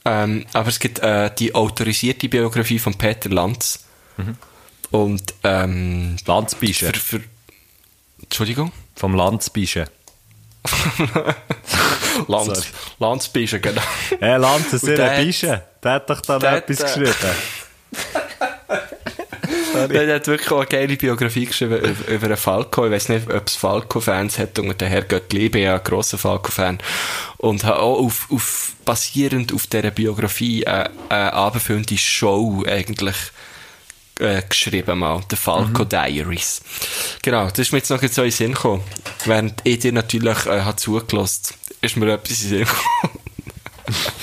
Ähm, 0.05 0.45
aber 0.51 0.67
es 0.67 0.79
gibt 0.79 0.99
äh, 0.99 1.31
die 1.33 1.55
autorisierte 1.55 2.27
Biografie 2.27 2.79
von 2.79 2.95
Peter 2.95 3.29
Lanz. 3.29 3.85
Und, 4.91 5.33
ähm, 5.43 6.17
Landsbische. 6.25 6.87
für, 6.87 6.99
für, 6.99 7.21
Entschuldigung? 8.23 8.71
Vom 8.95 9.15
Landsbische. 9.15 9.85
Lanz, 12.27 12.67
Lanzbischen, 12.99 13.61
genau. 13.61 13.81
Hey, 14.19 14.37
Lanz, 14.37 14.71
das 14.71 14.83
Und 14.83 14.89
ist 14.89 14.97
der 14.97 15.11
ein 15.11 15.17
hat- 15.19 15.25
Bische. 15.25 15.63
Der 15.83 15.91
hat 15.91 16.09
doch 16.09 16.21
da 16.21 16.39
der 16.39 16.57
etwas 16.57 16.83
hat, 16.83 16.97
äh, 16.97 16.99
geschrieben. 17.01 17.35
Der 19.89 20.15
hat 20.15 20.27
wirklich 20.27 20.51
auch 20.51 20.57
eine 20.59 20.67
geile 20.67 20.95
Biografie 20.95 21.45
geschrieben 21.47 21.77
über, 21.79 22.07
über 22.11 22.25
einen 22.27 22.37
Falco. 22.37 22.85
Ich 22.85 22.91
weiß 22.91 23.09
nicht, 23.09 23.29
ob 23.33 23.47
es 23.47 23.55
Falco-Fans 23.55 24.37
hat 24.37 24.57
und 24.59 24.79
der 24.79 24.87
Herrgott 24.87 25.33
Liebe, 25.33 25.59
ja, 25.59 25.75
ein 25.75 25.83
grosser 25.83 26.19
Falco-Fan. 26.19 26.77
Und 27.37 27.63
hat 27.63 27.77
auch 27.77 27.97
auf, 27.97 28.27
auf, 28.31 28.73
basierend 28.85 29.51
auf 29.51 29.65
dieser 29.65 29.89
Biografie 29.89 30.65
eine, 30.67 30.91
eine 31.09 31.33
abendfüllende 31.33 31.97
Show 31.97 32.63
eigentlich 32.67 33.15
äh, 34.19 34.41
geschrieben 34.47 34.99
mal. 34.99 35.21
The 35.29 35.35
Falco 35.35 35.83
Diaries. 35.85 36.61
Genau, 37.21 37.47
das 37.49 37.59
ist 37.59 37.71
mir 37.71 37.79
jetzt 37.79 37.89
noch 37.89 37.99
so 38.01 38.05
in 38.05 38.11
den 38.29 38.31
Sinn 38.31 38.53
gekommen. 38.53 38.83
Während 39.25 39.61
ich 39.63 39.79
dir 39.79 39.91
natürlich 39.93 40.45
äh, 40.45 40.61
hat 40.61 40.79
zugelassen, 40.79 41.55
ist 41.81 41.97
mir 41.97 42.13
etwas 42.13 42.43
in 42.43 42.49
den 42.49 42.57
Sinn 42.57 42.67
gekommen. 42.67 43.19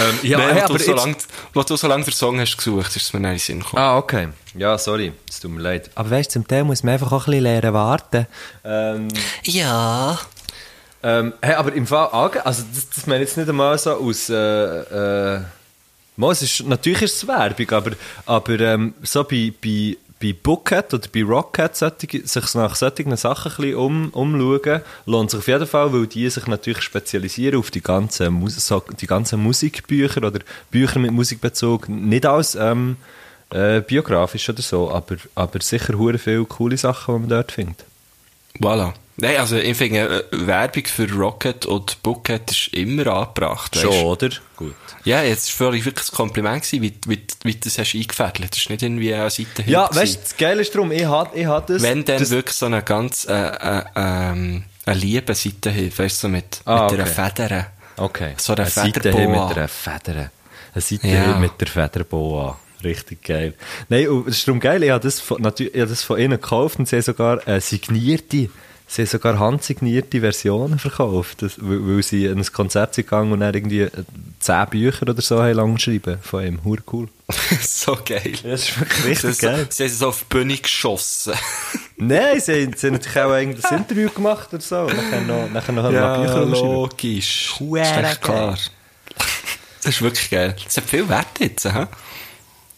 Ähm, 0.00 0.18
ja, 0.22 0.38
Nein, 0.38 0.52
hey, 0.54 0.62
aber 0.62 0.78
du 0.78 0.84
so 0.84 0.92
lang, 0.94 1.16
wo 1.52 1.62
du 1.64 1.76
so 1.76 1.88
lange 1.88 2.04
den 2.04 2.12
Song 2.12 2.38
hast 2.38 2.56
gesucht, 2.56 2.94
ist 2.94 3.02
es 3.02 3.12
mir 3.12 3.18
nicht 3.18 3.28
in 3.30 3.34
den 3.34 3.38
Sinn 3.40 3.58
gekommen. 3.60 3.82
Ah, 3.82 3.96
okay. 3.96 4.28
Ja, 4.54 4.78
sorry. 4.78 5.12
Es 5.28 5.40
tut 5.40 5.50
mir 5.50 5.60
leid. 5.60 5.90
Aber 5.96 6.08
weißt 6.10 6.30
du, 6.30 6.32
zum 6.34 6.46
Teil 6.46 6.62
muss 6.62 6.84
man 6.84 6.94
einfach 6.94 7.10
auch 7.10 7.26
ein 7.26 7.32
bisschen 7.32 7.42
lernen 7.42 7.74
warten. 7.74 8.26
Ähm, 8.64 9.08
Ja. 9.42 10.16
ähm, 11.02 11.34
hey, 11.42 11.54
aber 11.54 11.72
im 11.72 11.84
Fall, 11.84 12.06
also 12.44 12.62
das, 12.72 12.90
das 12.94 13.06
meine 13.08 13.24
ich 13.24 13.30
jetzt 13.30 13.38
nicht 13.38 13.48
einmal 13.48 13.76
so 13.76 13.94
aus, 13.94 14.28
äh, 14.30 14.34
äh, 14.36 15.40
mal, 16.18 16.32
ist, 16.32 16.66
natürlich 16.66 17.02
ist 17.02 17.16
es 17.16 17.28
Werbung, 17.28 17.70
aber, 17.70 17.92
aber 18.26 18.60
ähm, 18.60 18.94
so 19.02 19.24
bei, 19.24 19.52
bei, 19.62 19.96
bei 20.20 20.34
Bookcat 20.34 20.92
oder 20.92 21.08
bei 21.12 21.22
Rockcat 21.22 21.76
solche, 21.76 22.26
sich 22.26 22.54
nach 22.54 22.74
solchen 22.74 23.16
Sachen 23.16 23.64
ein 23.64 23.74
um, 23.74 24.10
umschauen, 24.10 24.82
lohnt 25.06 25.30
sich 25.30 25.38
auf 25.38 25.48
jeden 25.48 25.66
Fall, 25.66 25.92
weil 25.92 26.06
die 26.06 26.28
sich 26.28 26.46
natürlich 26.46 26.82
spezialisieren 26.82 27.58
auf 27.58 27.70
die 27.70 27.80
ganzen, 27.80 28.46
so, 28.48 28.82
die 29.00 29.06
ganzen 29.06 29.40
Musikbücher 29.40 30.24
oder 30.24 30.40
Bücher 30.70 30.98
mit 30.98 31.12
Musikbezug. 31.12 31.88
Nicht 31.88 32.26
als 32.26 32.54
ähm, 32.56 32.96
äh, 33.50 33.80
biografisch 33.80 34.48
oder 34.48 34.62
so, 34.62 34.90
aber, 34.90 35.16
aber 35.34 35.60
sicher 35.60 35.96
hure 35.96 36.18
viele 36.18 36.44
coole 36.44 36.76
Sachen, 36.76 37.14
die 37.14 37.20
man 37.20 37.28
dort 37.28 37.52
findet. 37.52 37.84
Voilà. 38.60 38.92
Nein, 39.20 39.36
also 39.36 39.56
ich 39.56 39.76
finde, 39.76 40.24
äh, 40.30 40.46
Werbung 40.46 40.84
für 40.86 41.10
Rocket 41.12 41.66
und 41.66 42.00
Bucket 42.04 42.50
ist 42.52 42.68
immer 42.68 43.06
angebracht. 43.08 43.74
weisst. 43.74 43.84
Schon, 43.84 44.04
oder? 44.04 44.30
Gut. 44.56 44.74
Ja, 45.04 45.22
jetzt 45.22 45.58
war 45.60 45.72
wirklich 45.72 45.86
ein 46.10 46.14
Kompliment, 46.14 46.62
gewesen, 46.62 46.82
wie, 46.82 46.94
wie, 47.06 47.26
wie 47.42 47.52
du 47.54 47.60
das 47.64 47.78
hast 47.78 47.94
eingefädelt. 47.96 48.52
Das 48.52 48.58
ist 48.58 48.70
nicht 48.70 48.82
irgendwie 48.82 49.12
eine 49.12 49.28
Seite 49.30 49.64
Ja, 49.66 49.88
weißt 49.92 50.14
du, 50.16 50.20
das 50.20 50.36
Geile 50.36 50.60
ist 50.62 50.72
darum, 50.74 50.92
ich 50.92 51.04
hatte 51.04 51.36
ich 51.36 51.46
hat 51.46 51.68
das... 51.68 51.82
Wenn 51.82 52.04
dann 52.04 52.18
das, 52.20 52.30
wirklich 52.30 52.54
so 52.54 52.66
eine 52.66 52.82
ganz, 52.82 53.26
äh, 53.28 53.32
äh, 53.34 53.82
ähm, 53.96 54.64
eine 54.86 54.98
liebe 54.98 55.34
Seite 55.34 55.74
hat, 55.74 55.98
weißt 55.98 56.16
du, 56.22 56.26
so 56.26 56.28
mit, 56.28 56.60
Ah, 56.64 56.84
mit 56.84 57.00
einer 57.00 57.10
okay. 57.10 57.30
Feder. 57.34 57.66
Okay. 57.96 58.34
So 58.36 58.54
eine 58.54 58.66
Seite 58.66 59.00
Federboa. 59.00 59.48
mit 59.48 59.56
einer 59.56 59.68
Feder. 59.68 60.30
Eine 60.74 60.80
Seite 60.82 61.08
Ja. 61.08 61.36
mit 61.38 61.60
der 61.60 61.66
Federboa. 61.66 62.56
Richtig 62.84 63.24
geil. 63.24 63.54
Nein, 63.88 64.08
und 64.08 64.28
es 64.28 64.38
ist 64.38 64.46
darum 64.46 64.60
geil, 64.60 64.82
ich 64.84 64.90
habe 64.90 65.02
das 65.02 65.18
von, 65.18 65.42
natürlich, 65.42 65.74
ich 65.74 65.80
habe 65.80 65.90
das 65.90 66.04
von 66.04 66.18
ihnen 66.20 66.40
gekauft 66.40 66.78
und 66.78 66.86
sie 66.88 66.94
haben 66.96 67.02
sogar 67.02 67.48
äh, 67.48 67.60
signierte, 67.60 68.50
sie 68.88 69.02
haben 69.02 69.08
sogar 69.08 69.38
handsignierte 69.38 70.20
Versionen 70.20 70.78
verkauft, 70.78 71.42
das, 71.42 71.54
weil, 71.58 71.78
weil 71.86 72.02
sie 72.02 72.24
in 72.24 72.38
ein 72.38 72.52
Konzept 72.52 72.94
sind 72.94 73.04
gegangen 73.06 73.30
und 73.32 73.40
dann 73.40 73.54
irgendwie 73.54 73.82
äh, 73.82 73.90
zehn 74.40 74.66
Bücher 74.70 75.02
oder 75.02 75.22
so 75.22 75.40
haben 75.42 75.54
lang 75.54 75.74
geschrieben 75.76 76.18
von 76.22 76.44
ihm. 76.44 76.64
Hure 76.64 76.82
cool. 76.92 77.08
so 77.62 77.96
geil. 78.04 78.32
Das 78.42 78.68
ist 78.68 78.80
wirklich 78.80 79.04
richtig 79.04 79.30
Das, 79.30 79.38
geil. 79.38 79.66
sie 79.68 79.84
haben 79.84 79.90
es 79.92 80.02
auf 80.02 80.18
die 80.20 80.34
Bühne 80.34 80.56
geschossen. 80.56 81.34
Nein, 81.98 82.40
sie 82.40 82.64
haben, 82.64 82.72
sie 82.76 82.86
haben 82.86 82.94
natürlich 82.94 83.18
auch 83.56 83.60
das 83.62 83.70
Interview 83.72 84.08
gemacht 84.10 84.48
oder 84.52 84.62
so. 84.62 84.80
Und 84.80 84.96
nachher 84.96 85.20
noch, 85.20 85.50
nachher 85.50 85.72
noch 85.72 85.92
ja, 85.92 86.16
Bücher 86.16 86.42
umschreiben. 86.42 86.72
logisch. 86.72 87.54
Huere 87.60 88.02
Das 88.02 88.12
ist 88.12 88.22
klar. 88.22 88.58
Das 89.82 89.94
ist 89.94 90.02
wirklich 90.02 90.30
geil. 90.30 90.56
Das 90.64 90.76
hat 90.76 90.84
viel 90.84 91.08
Wert 91.08 91.26
jetzt, 91.38 91.64
hä? 91.64 91.86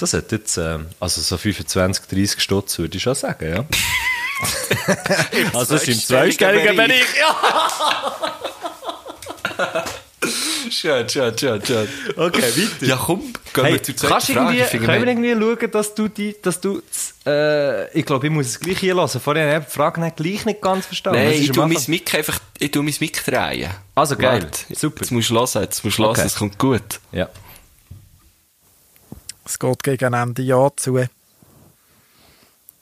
Das 0.00 0.14
hat 0.14 0.32
jetzt, 0.32 0.56
ähm, 0.56 0.86
also 0.98 1.20
so 1.20 1.36
25, 1.36 2.06
30 2.06 2.40
Stutz 2.40 2.78
würde 2.78 2.96
ich 2.96 3.02
schon 3.02 3.14
sagen, 3.14 3.52
ja. 3.54 3.64
also 5.52 5.74
es 5.76 5.82
ist 5.82 5.88
im 5.88 6.00
zweistelligen 6.00 6.74
Bereich. 6.74 7.04
Schön, 10.70 11.08
schön, 11.08 11.36
schön, 11.36 11.64
schön. 11.64 11.88
Okay, 12.16 12.42
weiter. 12.42 12.86
Ja, 12.86 12.96
komm, 12.96 13.32
gehen 13.52 13.64
Hey, 13.64 13.72
wir 13.74 13.82
zur 13.82 13.96
zweiten 13.96 14.12
kannst 14.12 14.30
Frage. 14.30 14.56
irgendwie, 14.58 14.78
können 14.86 15.02
wir 15.04 15.08
irgendwie 15.32 15.58
schauen, 15.60 15.70
dass 15.72 15.94
du 15.94 16.08
die, 16.08 16.36
dass 16.40 16.60
du, 16.60 16.82
äh, 17.26 17.98
ich 17.98 18.04
glaube, 18.06 18.26
ich 18.26 18.32
muss 18.32 18.46
es 18.46 18.60
gleich 18.60 18.78
hier 18.78 18.94
lassen. 18.94 19.20
Vorher 19.20 19.52
habe 19.54 19.60
ich 19.64 19.66
die 19.66 19.72
Frage 19.76 20.00
nicht, 20.00 20.16
gleich 20.16 20.44
nicht 20.46 20.60
ganz 20.60 20.86
verstanden. 20.86 21.22
Nein, 21.24 21.32
ich 21.32 21.48
am 21.50 21.54
tu 21.54 21.66
mein? 21.66 21.84
Mic 21.88 22.14
einfach, 22.14 22.38
ich 22.58 22.70
tu 22.70 22.82
mein 22.82 22.94
Mic 23.00 23.22
drehen. 23.24 23.70
Also 23.94 24.16
geil. 24.16 24.42
Warte, 24.42 24.74
Super. 24.74 25.00
Jetzt 25.00 25.10
musst 25.10 25.30
du 25.30 25.34
hören, 25.34 25.62
jetzt 25.62 25.84
musst 25.84 25.98
du 25.98 26.02
hören, 26.02 26.10
Okay. 26.12 26.22
es 26.26 26.34
kommt 26.36 26.58
gut. 26.58 27.00
Ja. 27.12 27.28
Es 29.50 29.58
geht 29.58 29.82
gegen 29.82 30.14
Ende 30.14 30.42
Jahr 30.42 30.76
zu. 30.76 31.04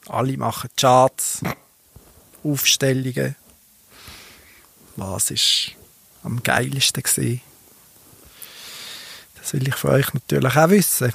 Alle 0.07 0.37
machen 0.37 0.69
Charts, 0.77 1.41
Aufstellungen. 2.43 3.35
Was 4.95 5.31
ist 5.31 5.71
am 6.21 6.43
geilsten 6.43 7.01
gewesen? 7.01 7.41
Das 9.39 9.53
will 9.53 9.67
ich 9.67 9.73
von 9.73 9.89
euch 9.89 10.13
natürlich 10.13 10.55
auch 10.55 10.69
wissen. 10.69 11.11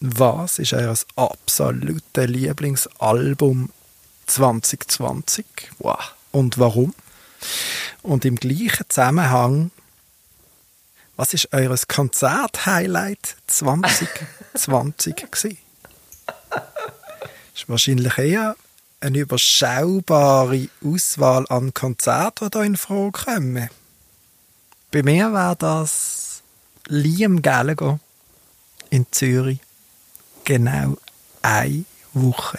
Was 0.00 0.58
ist 0.58 0.74
euer 0.74 0.94
absolutes 1.16 2.26
Lieblingsalbum 2.28 3.70
2020? 4.26 5.46
Wow. 5.78 6.12
Und 6.32 6.58
warum? 6.58 6.94
Und 8.02 8.26
im 8.26 8.36
gleichen 8.36 8.84
Zusammenhang 8.90 9.70
was 11.16 11.32
ist 11.32 11.52
eures 11.52 11.88
Konzert-Highlight 11.88 13.36
2020 13.46 15.16
gewesen? 15.16 15.58
Ist 17.54 17.68
wahrscheinlich 17.68 18.18
eher 18.18 18.56
eine 19.00 19.18
überschaubare 19.18 20.68
Auswahl 20.84 21.46
an 21.48 21.72
Konzerten, 21.72 22.46
die 22.46 22.50
da 22.50 22.62
in 22.62 22.76
Frage 22.76 23.12
kommen. 23.12 23.70
Bei 24.90 25.02
mir 25.02 25.32
war 25.32 25.56
das 25.56 26.42
Liam 26.88 27.42
Gallagher 27.42 27.98
in 28.90 29.06
Zürich. 29.10 29.60
Genau 30.44 30.96
eine 31.42 31.84
Woche 32.12 32.58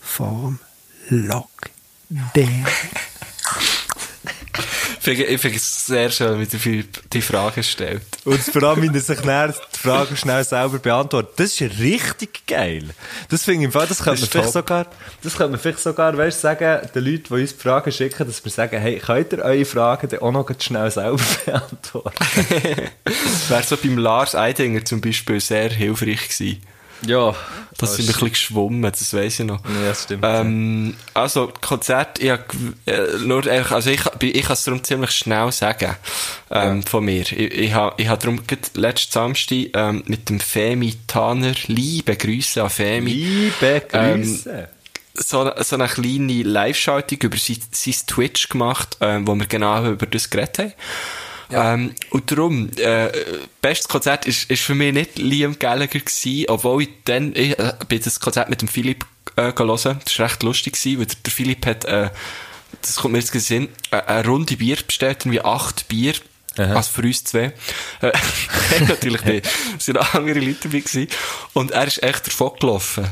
vor 0.00 0.54
dem 1.08 1.26
Lockdown. 1.26 2.66
Ich 4.58 5.04
finde 5.04 5.24
ich 5.24 5.40
finde 5.40 5.56
es 5.56 5.86
sehr 5.86 6.10
schön, 6.10 6.40
wie 6.40 6.46
der 6.46 6.60
Philipp 6.60 7.10
die 7.10 7.22
Frage 7.22 7.62
stellt. 7.62 8.02
Und 8.24 8.40
vor 8.40 8.62
allem, 8.64 8.82
wenn 8.82 8.94
er 8.94 9.00
sich 9.00 9.20
dann 9.20 9.52
die 9.52 9.78
Frage 9.78 10.16
schnell 10.16 10.44
selber 10.44 10.78
beantwortet. 10.78 11.32
Das 11.36 11.60
ist 11.60 11.78
richtig 11.78 12.46
geil. 12.46 12.84
Das 13.28 13.44
finde 13.44 13.60
ich 13.60 13.64
im 13.66 13.72
Fall, 13.72 13.86
das 13.86 14.02
könnte 14.02 14.20
man 14.20 14.30
vielleicht 14.30 14.52
sogar, 14.52 14.86
das 15.22 15.36
könnte 15.36 15.52
man 15.52 15.60
vielleicht 15.60 15.80
sogar, 15.80 16.16
weißt 16.16 16.40
sagen, 16.40 16.88
den 16.94 17.04
Leuten, 17.04 17.24
die 17.28 17.40
uns 17.40 17.56
die 17.56 17.62
Fragen 17.62 17.92
schicken, 17.92 18.26
dass 18.26 18.44
wir 18.44 18.52
sagen, 18.52 18.78
hey, 18.80 18.98
könnt 18.98 19.32
ihr 19.32 19.38
eure 19.38 19.64
Fragen 19.64 20.08
dann 20.08 20.20
auch 20.20 20.32
noch 20.32 20.50
schnell 20.60 20.90
selber 20.90 21.22
beantworten? 21.46 22.24
Wäre 23.48 23.62
so 23.62 23.76
beim 23.76 23.98
Lars 23.98 24.34
Eidinger 24.34 24.84
zum 24.84 25.00
Beispiel 25.00 25.40
sehr 25.40 25.70
hilfreich 25.70 26.28
gewesen. 26.28 26.62
Ja. 27.06 27.34
Das 27.78 27.96
sind 27.96 28.04
ein 28.04 28.12
bisschen 28.12 28.28
geschwommen, 28.28 28.82
das 28.82 29.14
weiss 29.14 29.40
ich 29.40 29.46
noch. 29.46 29.64
Ja, 29.64 29.88
das 29.88 30.02
stimmt. 30.02 30.22
Ähm, 30.26 30.96
also, 31.14 31.50
Konzert, 31.60 32.18
ich, 32.18 32.30
hab 32.30 32.52
äh, 32.84 33.18
nur, 33.24 33.46
also 33.46 33.90
ich, 33.90 34.02
ich 34.20 34.42
kann 34.42 34.52
es 34.52 34.64
darum 34.64 34.84
ziemlich 34.84 35.12
schnell 35.12 35.50
sagen, 35.50 35.96
ähm, 36.50 36.82
von 36.82 37.04
mir. 37.04 37.22
Ich, 37.22 37.32
ich 37.32 37.72
habe 37.72 37.94
ich 37.96 38.08
hab 38.08 38.20
darum 38.20 38.42
letzten 38.74 39.12
Samstag, 39.12 39.56
ähm, 39.74 40.02
mit 40.06 40.28
dem 40.28 40.40
Femi 40.40 40.94
Tanner, 41.06 41.54
liebe 41.68 42.16
Grüße 42.16 42.62
an 42.62 42.70
Femi, 42.70 43.10
Liebe 43.12 43.82
Ähm, 43.92 44.22
Grüße. 44.22 44.68
so, 45.14 45.50
so 45.58 45.76
eine 45.76 45.88
kleine 45.88 46.42
Live-Schaltung 46.42 47.18
über 47.22 47.38
sein, 47.38 47.58
sein 47.70 47.94
Twitch 48.06 48.50
gemacht, 48.50 48.98
ähm, 49.00 49.26
wo 49.26 49.34
wir 49.34 49.46
genau 49.46 49.86
über 49.86 50.06
das 50.06 50.28
geredet 50.28 50.58
haben. 50.58 50.72
Ähm, 51.52 51.94
und 52.10 52.30
darum, 52.30 52.70
äh, 52.76 53.10
bestes 53.60 53.88
Konzert 53.88 54.26
ist, 54.26 54.50
ist 54.50 54.62
für 54.62 54.74
mich 54.74 54.92
nicht 54.92 55.18
Liam 55.18 55.58
Gallagher 55.58 56.00
gewesen, 56.00 56.44
obwohl 56.48 56.82
ich 56.82 56.88
dann, 57.04 57.34
ich, 57.34 57.58
äh, 57.58 57.74
bin 57.88 58.00
das 58.02 58.20
Konzert 58.20 58.50
mit 58.50 58.60
dem 58.62 58.68
Philipp, 58.68 59.04
äh, 59.36 59.52
hören. 59.56 60.00
Das 60.04 60.18
war 60.18 60.26
recht 60.26 60.42
lustig 60.42 60.74
gewesen, 60.74 60.98
weil 60.98 61.06
der, 61.06 61.16
der 61.24 61.32
Philipp 61.32 61.66
hat, 61.66 61.84
äh, 61.84 62.10
das 62.82 62.96
kommt 62.96 63.12
mir 63.12 63.18
jetzt 63.18 63.32
Sinn, 63.32 63.68
äh, 63.90 64.00
eine 64.02 64.26
Runde 64.26 64.56
Bier 64.56 64.78
bestellt, 64.86 65.18
irgendwie 65.22 65.42
acht 65.42 65.88
Bier. 65.88 66.14
Aha. 66.58 66.74
Also 66.74 66.90
für 66.92 67.02
uns 67.02 67.24
zwei. 67.24 67.52
Äh, 68.00 68.12
natürlich 68.88 69.24
nicht. 69.24 69.48
Es 69.78 69.88
waren 69.88 69.96
noch 69.96 70.14
andere 70.14 70.40
Leute 70.40 70.68
dabei 70.68 70.80
gewesen. 70.80 71.08
Und 71.52 71.70
er 71.70 71.86
ist 71.86 72.02
echt 72.02 72.26
davon 72.26 72.52
gelaufen. 72.58 73.08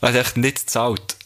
Er 0.00 0.08
hat 0.08 0.14
echt 0.14 0.36
nicht 0.36 0.66
gezahlt. 0.66 1.16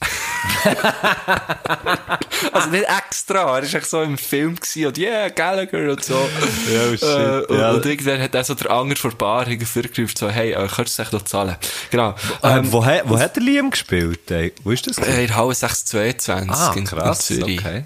also 2.53 2.69
nicht 2.71 2.85
extra. 2.89 3.39
Er 3.41 3.47
war 3.47 3.63
echt 3.63 3.87
so 3.87 4.03
im 4.03 4.19
Film 4.19 4.57
gewesen 4.57 4.87
und 4.87 4.99
yeah, 4.99 5.29
Gallagher 5.29 5.91
und 5.93 6.05
so. 6.05 6.15
Ja, 6.15 6.81
oh 6.89 6.91
shit. 6.93 7.03
Äh, 7.03 7.53
und, 7.53 7.59
Ja. 7.59 7.71
und 7.73 7.87
irgendwann 7.87 8.21
hat 8.21 8.35
er 8.35 8.45
so 8.45 8.55
der 8.55 8.71
Anger 8.71 8.97
vor 8.97 9.13
Bar 9.13 9.47
vorgerufen, 9.47 10.17
so, 10.17 10.29
hey, 10.29 10.53
äh, 10.53 10.55
könntest 10.69 10.79
du 10.99 11.03
es 11.03 11.07
echt 11.07 11.13
noch 11.13 11.23
zahlen? 11.23 11.57
Genau. 11.91 12.15
Ähm, 12.43 12.71
wo, 12.73 12.85
ha- 12.85 13.03
wo 13.05 13.19
hat 13.19 13.37
der 13.37 13.43
Liam 13.43 13.71
gespielt? 13.71 14.31
Ey? 14.31 14.53
Wo 14.65 14.71
ist 14.71 14.87
das? 14.87 14.99
äh, 14.99 15.25
in 15.25 15.35
Halle 15.37 15.55
622 15.55 16.51
ah, 16.55 16.73
in, 16.77 16.85
krass. 16.85 17.31
in 17.31 17.37
Zürich. 17.39 17.61
Okay. 17.61 17.85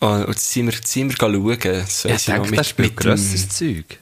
Und, 0.00 0.24
und 0.24 0.28
jetzt 0.28 0.50
sind 0.52 0.66
wir, 0.66 0.78
sind 0.84 1.10
wir 1.10 1.16
schauen. 1.16 1.84
So, 1.88 2.08
Ich 2.08 2.24
denke, 2.24 2.52
das 2.56 2.68
spielt 2.68 2.96
grösseres 2.96 3.48
Zeug. 3.48 3.98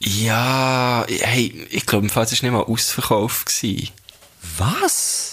Ja, 0.00 1.04
hey, 1.08 1.66
ich 1.70 1.84
glaube, 1.84 2.06
im 2.06 2.10
Fall 2.10 2.24
war 2.24 2.32
es 2.32 2.42
nicht 2.42 2.52
mal 2.52 2.60
ausverkauft. 2.62 3.46
Gewesen. 3.46 3.88
Was? 4.58 5.27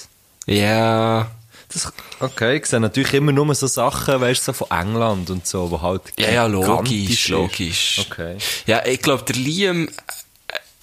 Ja, 0.46 1.32
Das, 1.70 1.92
okay, 2.20 2.58
ich 2.58 2.66
sehe 2.68 2.80
natürlich 2.80 3.14
immer 3.14 3.32
nur 3.32 3.54
so 3.56 3.68
Sachen, 3.68 4.22
weißt 4.22 4.48
du, 4.48 4.54
so 4.54 4.66
von 4.66 4.72
England 4.72 5.30
und 5.30 5.46
so, 5.48 5.70
wo 5.72 5.82
halt 5.82 6.02
ja, 6.18 6.30
ja, 6.32 6.46
logisch, 6.46 7.28
logisch. 7.30 8.06
Okay. 8.10 8.38
Ja, 8.66 8.86
ich 8.86 9.02
glaube, 9.02 9.24
der 9.24 9.36
Liam 9.36 9.90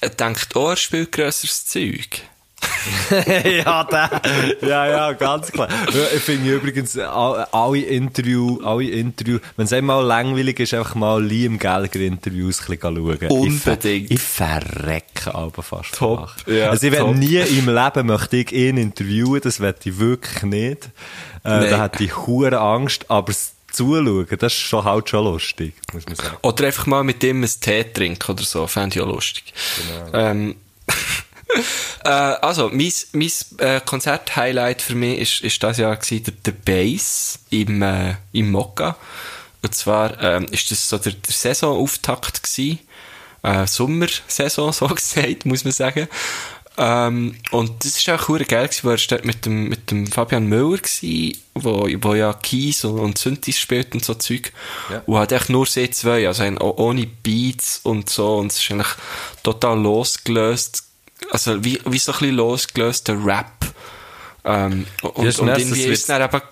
äh, 0.00 0.10
denkt 0.10 0.54
auch, 0.56 0.70
er 0.70 0.76
spielt 0.76 1.12
grösseres 1.12 1.66
Zeug. 1.66 2.22
ja, 3.64 3.84
der. 3.84 4.20
Ja, 4.62 4.86
ja, 4.86 5.12
ganz 5.12 5.52
klar. 5.52 5.68
Ich 6.14 6.22
finde 6.22 6.54
übrigens, 6.54 6.96
all- 6.98 7.46
alle 7.52 7.78
Interview, 7.80 8.60
alle 8.64 8.84
Interview, 8.90 9.38
wenn 9.56 9.66
es 9.66 9.72
einmal 9.72 10.04
langweilig 10.04 10.60
ist, 10.60 10.74
einfach 10.74 10.94
mal 10.94 11.22
Liam 11.22 11.58
Gallagher 11.58 12.00
Interviews 12.00 12.60
ein 12.68 12.78
schauen. 12.80 12.96
Unbedingt. 13.28 14.10
Ich, 14.10 14.20
ver 14.20 14.54
ich 14.54 14.66
verrecke 14.66 15.34
aber 15.34 15.62
fast. 15.62 15.94
Top, 15.94 16.28
ja, 16.46 16.70
also 16.70 16.86
ich 16.86 16.94
top. 16.94 17.14
nie 17.16 17.36
im 17.36 17.68
Leben 17.68 18.06
möchte 18.06 18.36
ich 18.38 18.52
ihn 18.52 18.76
interviewen, 18.76 19.40
das 19.42 19.58
möchte 19.58 19.90
ich 19.90 19.98
wirklich 19.98 20.42
nicht. 20.42 20.84
Äh, 21.44 21.48
Nein. 21.50 21.70
da 21.70 21.82
hätte 21.84 22.04
ich 22.04 22.16
hure 22.16 22.58
Angst, 22.60 23.10
aber 23.10 23.32
das 23.32 23.54
Zuschauen, 23.72 24.26
das 24.38 24.52
ist 24.52 24.58
schon 24.58 24.84
halt 24.84 25.08
schon 25.08 25.24
lustig, 25.24 25.74
muss 25.92 26.04
man 26.06 26.14
sagen. 26.16 26.36
Oder 26.42 26.66
einfach 26.66 26.86
mal 26.86 27.02
mit 27.04 27.24
ihm 27.24 27.38
einen 27.38 27.50
Tee 27.60 27.84
trinken 27.84 28.30
oder 28.32 28.42
so, 28.42 28.66
fände 28.66 28.96
ich 28.96 29.02
auch 29.02 29.08
lustig. 29.08 29.52
Genau. 30.06 30.18
Ähm, 30.18 30.56
Äh, 32.04 32.08
also, 32.08 32.68
mein, 32.68 32.92
mein 33.12 33.30
äh, 33.58 33.80
Konzert-Highlight 33.80 34.82
für 34.82 34.96
mich 34.96 35.20
ist, 35.20 35.40
ist 35.42 35.62
das 35.62 35.78
Jahr 35.78 35.94
gewesen, 35.94 36.24
der, 36.24 36.34
der 36.34 36.52
Bass 36.52 37.38
im, 37.50 37.80
äh, 37.80 38.16
im 38.32 38.50
Mokka. 38.50 38.96
Und 39.62 39.72
zwar 39.72 40.20
ähm, 40.20 40.46
ist 40.50 40.70
das 40.72 40.88
so 40.88 40.98
der, 40.98 41.12
der 41.12 41.32
Saisonauftakt 41.32 42.42
gewesen. 42.42 42.80
Äh, 43.44 43.66
Sommersaison, 43.68 44.72
so 44.72 44.88
gesagt, 44.88 45.46
muss 45.46 45.64
man 45.64 45.72
sagen. 45.72 46.08
Ähm, 46.78 47.36
und 47.50 47.84
das 47.84 48.06
war 48.06 48.14
auch 48.20 48.28
cool 48.28 48.44
geil, 48.44 48.66
gewesen, 48.66 48.88
weil 48.88 48.96
er 48.96 49.06
dort 49.08 49.24
mit 49.24 49.44
dem, 49.44 49.68
mit 49.68 49.90
dem 49.90 50.06
Fabian 50.06 50.46
Müller 50.46 50.78
war, 50.78 51.32
wo, 51.54 51.88
wo 52.00 52.14
ja 52.14 52.32
Keys 52.32 52.84
und, 52.84 52.98
und 52.98 53.18
Synthes 53.18 53.58
spielt 53.58 53.94
und 53.94 54.04
so 54.04 54.14
Zeug. 54.14 54.52
Ja. 54.90 55.02
Und 55.06 55.18
hat 55.18 55.32
echt 55.32 55.50
nur 55.50 55.66
sie 55.66 55.90
zwei, 55.90 56.26
also 56.26 56.42
ein, 56.42 56.58
ohne 56.58 57.06
Beats 57.06 57.80
und 57.82 58.08
so. 58.08 58.36
Und 58.36 58.52
es 58.52 58.58
ist 58.58 58.70
eigentlich 58.70 58.94
total 59.42 59.78
losgelöst. 59.80 60.84
Also 61.30 61.64
wie, 61.64 61.80
wie 61.86 61.98
so 61.98 62.12
ein 62.12 62.18
bisschen 62.18 62.36
losgelöster 62.36 63.24
Rap. 63.24 63.46
Ähm, 64.44 64.86
und, 65.02 65.26
ist 65.26 65.38
und 65.38 65.48
irgendwie 65.48 65.70
das 65.86 65.92
ist 65.92 66.00
es 66.00 66.06
dann 66.06 66.22
eben... 66.22 66.42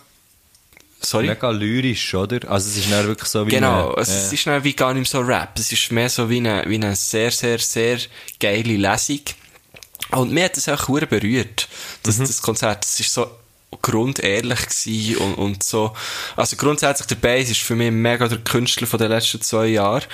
Sorry? 1.03 1.29
Mega 1.29 1.51
lyrisch, 1.51 2.14
oder? 2.14 2.49
Also 2.51 2.68
es 2.68 2.77
ist 2.77 2.93
dann 2.93 3.07
wirklich 3.07 3.29
so 3.29 3.47
wie 3.47 3.51
Genau, 3.51 3.89
eine, 3.89 3.99
also 3.99 4.12
es 4.12 4.33
ist 4.33 4.47
dann 4.47 4.62
wie 4.62 4.75
gar 4.75 4.93
nicht 4.93 5.11
so 5.11 5.21
Rap. 5.21 5.59
Es 5.59 5.73
ist 5.73 5.91
mehr 5.93 6.11
so 6.11 6.29
wie 6.29 6.37
eine, 6.37 6.62
wie 6.68 6.75
eine 6.75 6.95
sehr, 6.95 7.31
sehr, 7.31 7.59
sehr 7.59 7.99
geile 8.39 8.77
Lesung. 8.77 9.21
Und 10.11 10.31
mir 10.33 10.45
hat 10.45 10.57
das 10.59 10.68
auch 10.68 10.87
sehr 10.89 11.07
berührt, 11.07 11.68
das, 12.03 12.18
Mhm. 12.18 12.27
das 12.27 12.43
Konzert. 12.43 12.85
Es 12.85 13.01
ist 13.01 13.14
so 13.14 13.31
grundehrlich 13.83 14.61
gewesen 14.68 15.16
und, 15.18 15.35
und 15.35 15.62
so. 15.62 15.93
Also 16.37 16.57
grundsätzlich, 16.57 17.07
der 17.07 17.14
Bass 17.16 17.51
ist 17.51 17.61
für 17.62 17.77
mich 17.77 17.91
mega 17.91 18.27
der 18.29 18.39
Künstler 18.39 18.87
von 18.87 18.99
den 18.99 19.09
letzten 19.11 19.41
zwei 19.41 19.66
Jahren. 19.66 20.05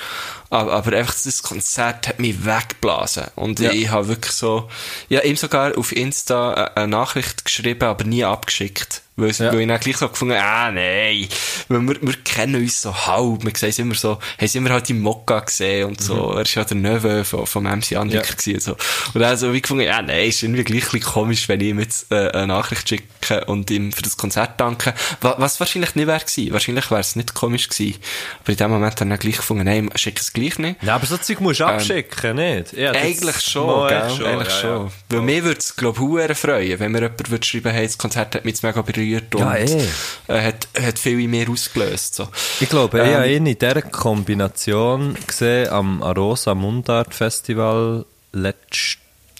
Aber, 0.51 0.73
aber 0.73 0.97
einfach 0.97 1.15
das 1.25 1.43
Konzert 1.43 2.07
hat 2.07 2.19
mich 2.21 2.45
weggeblasen. 2.45 3.25
Und 3.35 3.59
Ja. 3.61 3.73
ich 3.73 3.89
habe 3.91 4.09
wirklich 4.09 4.33
so, 4.33 4.69
ja, 5.09 5.21
ihm 5.23 5.37
sogar 5.37 5.77
auf 5.79 5.93
Insta 5.93 6.53
eine- 6.55 6.77
eine 6.77 6.89
Nachricht 6.89 7.45
geschrieben, 7.45 7.85
aber 7.85 8.05
nie 8.05 8.25
abgeschickt. 8.25 9.03
Weil, 9.17 9.31
Ja. 9.31 9.51
weil 9.53 9.61
ich 9.63 9.69
dann 9.69 9.81
gleich 9.81 9.97
so 9.97 10.09
gefunden 10.09 10.37
ah, 10.39 10.71
nein. 10.71 11.27
Weil 11.69 11.81
wir, 11.89 11.97
wir 12.03 12.15
kennen 12.23 12.57
uns 12.57 12.83
so 12.83 12.95
halb. 12.95 13.45
Wir 13.45 13.53
sehen 13.73 13.87
immer 13.87 13.95
so, 13.95 14.19
haben 14.39 14.47
sie 14.47 14.59
immer 14.59 14.71
halt 14.71 14.91
im 14.91 15.01
Mokka 15.01 15.41
gesehen 15.41 15.89
und 15.89 16.01
so. 16.03 16.33
Er 16.33 16.43
ist 16.43 16.55
ja 16.55 16.65
der 16.65 16.77
Neveu 16.77 17.25
von, 17.25 17.47
vom 17.47 17.65
MC 17.65 17.97
Andik 17.97 18.07
Mhm. 18.07 18.13
Ja. 18.13 18.21
gewesen 18.23 18.55
und 18.55 18.63
so. 18.63 18.77
Und 19.15 19.21
dann 19.21 19.37
so 19.39 19.53
wie 19.55 19.63
gefunden, 19.63 19.85
ja, 19.85 20.03
nein, 20.03 20.29
ist 20.29 20.43
irgendwie 20.43 20.65
gleich 20.65 20.93
ein 20.93 21.01
komisch, 21.01 21.49
wenn 21.49 21.61
ich 21.63 21.69
ihm 21.69 21.81
jetzt 21.81 22.13
äh, 22.13 22.31
eine 22.31 22.49
Nachricht 22.49 22.89
schicke 22.89 23.45
und 23.47 23.71
ihm 23.71 23.91
für 23.93 24.03
das 24.03 24.17
Konzert 24.19 24.61
danke. 24.61 24.93
Was, 25.23 25.39
was 25.39 25.61
wahrscheinlich 25.61 25.95
nicht 25.95 26.07
wäre 26.07 26.21
gewesen. 26.21 26.53
Wahrscheinlich 26.53 26.91
wäre 26.91 27.01
es 27.01 27.17
nicht 27.17 27.33
komisch 27.35 27.69
gewesen. 27.71 27.99
Aber 28.43 28.51
in 28.53 28.57
dem 28.59 28.71
Moment 28.71 28.93
hat 28.93 29.01
er 29.01 29.07
dann 29.07 29.19
gleich 29.19 29.37
gefunden, 29.39 29.65
nein, 29.65 29.91
schick 29.95 30.19
es 30.21 30.33
gleich 30.35 30.59
nicht. 30.59 30.83
Ja, 30.83 30.95
aber 30.97 31.07
so 31.07 31.17
Zeug 31.17 31.41
musst 31.41 31.61
du 31.61 31.65
abschicken, 31.65 32.37
nicht? 32.37 32.75
Ja, 32.75 32.93
Eigentlich 32.93 33.41
schon, 33.41 33.89
gell? 33.89 33.97
echt 34.07 34.21
Eigentlich 34.23 34.49
ja, 34.49 34.61
schon. 34.61 34.87
ja. 34.87 34.93
Weil 35.09 35.21
mir 35.23 35.43
würde 35.45 35.59
es, 35.59 35.75
glaube 35.75 36.27
ich, 36.31 36.37
freuen, 36.39 36.79
wenn 36.81 36.93
mir 36.93 37.01
jemand 37.01 37.31
würde 37.31 37.47
schreiben, 37.47 37.73
hey, 37.73 37.87
das 37.87 37.97
Konzert 37.97 38.35
hat 38.35 38.45
mich 38.45 38.63
mega 38.63 38.83
berührt 38.83 39.06
und 39.15 39.41
Ja, 39.41 39.55
eh. 39.57 39.85
äh, 40.29 40.43
hat, 40.43 40.69
hat 40.81 40.99
viel 40.99 41.21
in 41.21 41.31
mir 41.31 41.49
ausgelöst. 41.49 42.15
So. 42.17 42.29
Ich 42.61 42.69
glaube, 42.69 42.99
ich 42.99 43.05
Ähm, 43.07 43.15
habe 43.15 43.33
ihn 43.33 43.47
in 43.47 43.59
dieser 43.59 43.83
Kombination 43.83 45.17
gesehen 45.27 45.69
am 45.71 46.03
Arosa 46.03 46.55
Mundart 46.55 47.15
Festival 47.15 48.05
letztes 48.33 48.99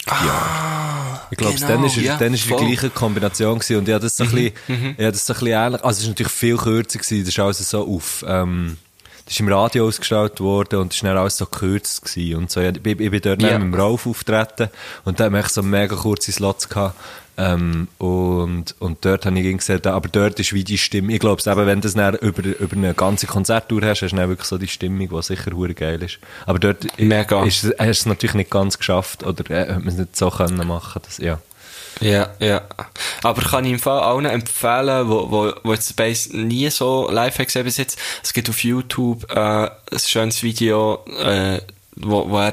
Jahr. 0.09 1.27
Ich 1.31 1.39
glaube, 1.39 1.55
genau, 1.57 1.69
dann 1.69 1.85
ist, 1.85 1.97
er- 1.97 2.03
ja, 2.05 2.17
dann 2.17 2.35
ist 2.35 2.45
die 2.45 2.55
gleiche 2.55 2.91
Kombination 2.91 3.59
gewesen. 3.59 3.77
und 3.79 3.89
ich 3.89 3.95
habe 3.95 4.03
das 4.05 4.17
so 4.17 4.25
ein 4.25 4.31
bisschen, 4.31 4.53
ich 4.69 4.75
habe 5.05 5.13
das 5.13 5.27
so 5.27 5.33
ein 5.33 5.39
bisschen 5.41 5.53
ähnlich, 5.65 5.85
also 5.85 5.97
es 5.99 6.03
ist 6.05 6.09
natürlich 6.09 6.33
viel 6.33 6.57
kürzer 6.57 6.99
gewesen, 7.01 7.21
das 7.25 7.29
ist 7.29 7.39
alles 7.41 7.71
so 7.71 7.87
auf, 7.97 8.25
ähm, 8.29 8.77
das 9.25 9.35
ist 9.35 9.41
im 9.41 9.49
Radio 9.49 9.89
ausgestrahlt 9.89 10.39
worden 10.41 10.79
und 10.79 10.95
es 10.95 11.03
war 11.03 11.11
dann 11.11 11.19
alles 11.19 11.37
so 11.37 11.47
gewesen 11.47 12.37
und 12.37 12.49
so. 12.51 12.61
Ich, 12.61 12.77
ich, 12.77 13.01
ich 13.01 13.11
bin 13.11 13.21
dort 13.21 13.43
dann 13.43 13.63
mit 13.65 13.73
dem 13.73 13.75
Rauf 13.75 14.07
auftreten 14.07 14.69
und 15.05 15.19
da 15.19 15.25
haben 15.25 15.33
wir 15.33 15.41
echt 15.41 15.51
so 15.53 15.65
mega 15.65 15.97
kurze 15.97 16.31
Slots 16.31 16.69
gehabt. 16.69 16.95
Ähm, 17.39 17.89
und, 17.99 18.75
und 18.79 19.05
dort 19.05 19.27
habe 19.27 19.39
ich 19.39 19.57
gesagt, 19.59 19.87
aber 19.87 20.09
dort 20.09 20.41
ist 20.41 20.55
wie 20.55 20.65
die 20.65 20.79
Stimmung, 20.79 21.11
ich 21.11 21.21
glaube, 21.21 21.43
eben, 21.45 21.67
wenn 21.67 21.81
du 21.81 21.89
das 21.89 22.21
über, 22.21 22.43
über 22.43 22.77
eine 22.77 22.95
ganze 22.95 23.27
Konzerttour 23.27 23.83
hast, 23.83 24.03
hast 24.03 24.13
du 24.13 24.17
dann 24.17 24.29
wirklich 24.29 24.49
so 24.49 24.57
die 24.57 24.69
Stimmung, 24.69 25.09
die 25.09 25.23
sicher 25.23 25.53
hure 25.53 25.75
geil 25.75 26.03
ist. 26.03 26.19
Aber 26.47 26.59
dort 26.59 26.87
Mega. 26.99 27.45
Ist, 27.45 27.65
hast 27.65 27.79
du 27.79 27.91
es 27.91 28.07
natürlich 28.07 28.35
nicht 28.35 28.51
ganz 28.51 28.79
geschafft, 28.79 29.23
oder 29.23 29.51
äh, 29.51 29.75
hat 29.75 29.81
man 29.81 29.89
es 29.89 29.97
nicht 29.97 30.17
so 30.17 30.31
können 30.31 30.67
machen, 30.67 31.03
das, 31.05 31.19
ja. 31.19 31.39
Ja, 32.01 32.29
ja. 32.41 32.63
Aber 33.23 33.43
kann 33.43 33.65
ich 33.65 33.73
im 33.73 33.79
Fall 33.79 34.01
allen 34.01 34.27
empfehlen, 34.27 35.09
wo, 35.09 35.31
wo, 35.31 35.53
wo 35.63 35.73
jetzt 35.73 35.97
Bass 35.97 36.29
nie 36.31 36.69
so 36.71 37.11
live 37.11 37.39
gesehen 37.39 37.65
bis 37.65 37.79
jetzt. 37.79 37.99
Es 38.23 38.33
gibt 38.33 38.51
auf 38.51 38.63
YouTube 38.65 39.31
äh, 39.31 39.71
ein 39.71 39.99
schönes 39.99 40.43
Video, 40.43 41.05
äh, 41.19 41.61
wo, 41.97 42.29
wo 42.29 42.39
er 42.39 42.53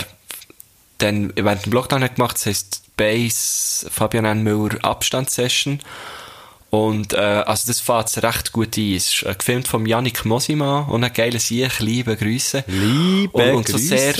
dann 1.00 1.34
während 1.36 1.66
dem 1.66 1.74
Lockdown 1.74 2.04
hat 2.04 2.16
gemacht, 2.16 2.36
das 2.36 2.46
heisst 2.46 2.83
Bass 2.98 3.86
Fabian 3.90 4.26
N. 4.26 4.44
Müller 4.44 4.78
Abstandssession. 4.84 5.80
Und 6.70 7.14
äh, 7.14 7.18
also 7.18 7.68
das 7.68 7.80
fährt 7.80 8.24
recht 8.24 8.52
gut 8.52 8.78
ein. 8.78 8.96
Es 8.96 9.14
ist 9.14 9.24
äh, 9.24 9.36
gefilmt 9.36 9.68
von 9.68 9.86
Yannick 9.86 10.26
Mosima 10.26 10.80
und 10.90 11.04
einen 11.04 11.14
geilen 11.14 11.40
Sieg, 11.40 11.80
liebe 11.80 12.16
Grüße. 12.18 12.64
Liebe 12.68 13.30
und, 13.32 13.56
und 13.58 13.68
so 13.68 13.74
Grüße. 13.74 13.88
sehr, 13.90 14.18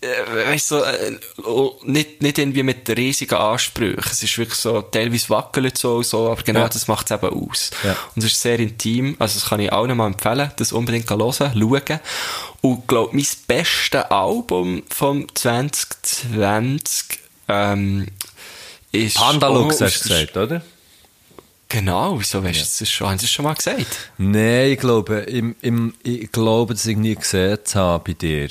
äh, 0.00 0.46
weißt 0.52 0.70
du, 0.72 0.78
so, 0.80 0.84
äh, 0.84 1.16
oh, 1.44 1.78
nicht, 1.84 2.20
nicht 2.20 2.38
irgendwie 2.38 2.64
mit 2.64 2.88
riesigen 2.90 3.36
Ansprüchen. 3.36 4.02
Es 4.10 4.22
ist 4.24 4.36
wirklich 4.36 4.58
so, 4.58 4.82
teilweise 4.82 5.30
wackelt 5.30 5.78
so 5.78 5.96
und 5.98 6.06
so, 6.06 6.30
aber 6.30 6.42
genau 6.42 6.60
Ja. 6.62 6.68
das 6.68 6.88
macht 6.88 7.10
es 7.10 7.16
eben 7.16 7.28
aus. 7.48 7.70
Ja. 7.84 7.96
Und 8.16 8.24
es 8.24 8.32
ist 8.32 8.42
sehr 8.42 8.58
intim, 8.58 9.14
also 9.20 9.38
das 9.38 9.48
kann 9.48 9.60
ich 9.60 9.72
allen 9.72 9.96
mal 9.96 10.08
empfehlen, 10.08 10.50
das 10.56 10.72
unbedingt 10.72 11.08
hören, 11.08 11.32
schauen. 11.32 12.00
Und 12.60 12.88
glaub, 12.88 13.12
mein 13.12 13.26
bestes 13.46 14.02
Album 14.10 14.82
vom 14.88 15.26
2020, 15.32 17.20
ähm, 17.48 18.06
ist... 18.92 19.16
Pandalux 19.16 19.80
hast 19.80 20.04
du 20.04 20.08
gesagt, 20.08 20.36
oder? 20.36 20.62
Genau, 21.68 22.20
wieso 22.20 22.42
weißt 22.44 22.80
du 22.80 22.84
das 22.84 22.90
schon? 22.90 23.08
Haben 23.08 23.18
sie 23.18 23.24
es 23.24 23.32
schon 23.32 23.44
mal 23.44 23.54
gesagt? 23.54 24.10
Nein, 24.18 24.70
ich 24.72 24.78
glaube, 24.78 25.16
im, 25.20 25.56
im, 25.60 25.94
ich 26.02 26.30
glaube, 26.30 26.74
das 26.74 26.86
ich 26.86 26.96
nie 26.96 27.14
gesehen 27.14 27.58
zu 27.64 27.80
haben 27.80 28.04
bei 28.06 28.12
dir. 28.12 28.48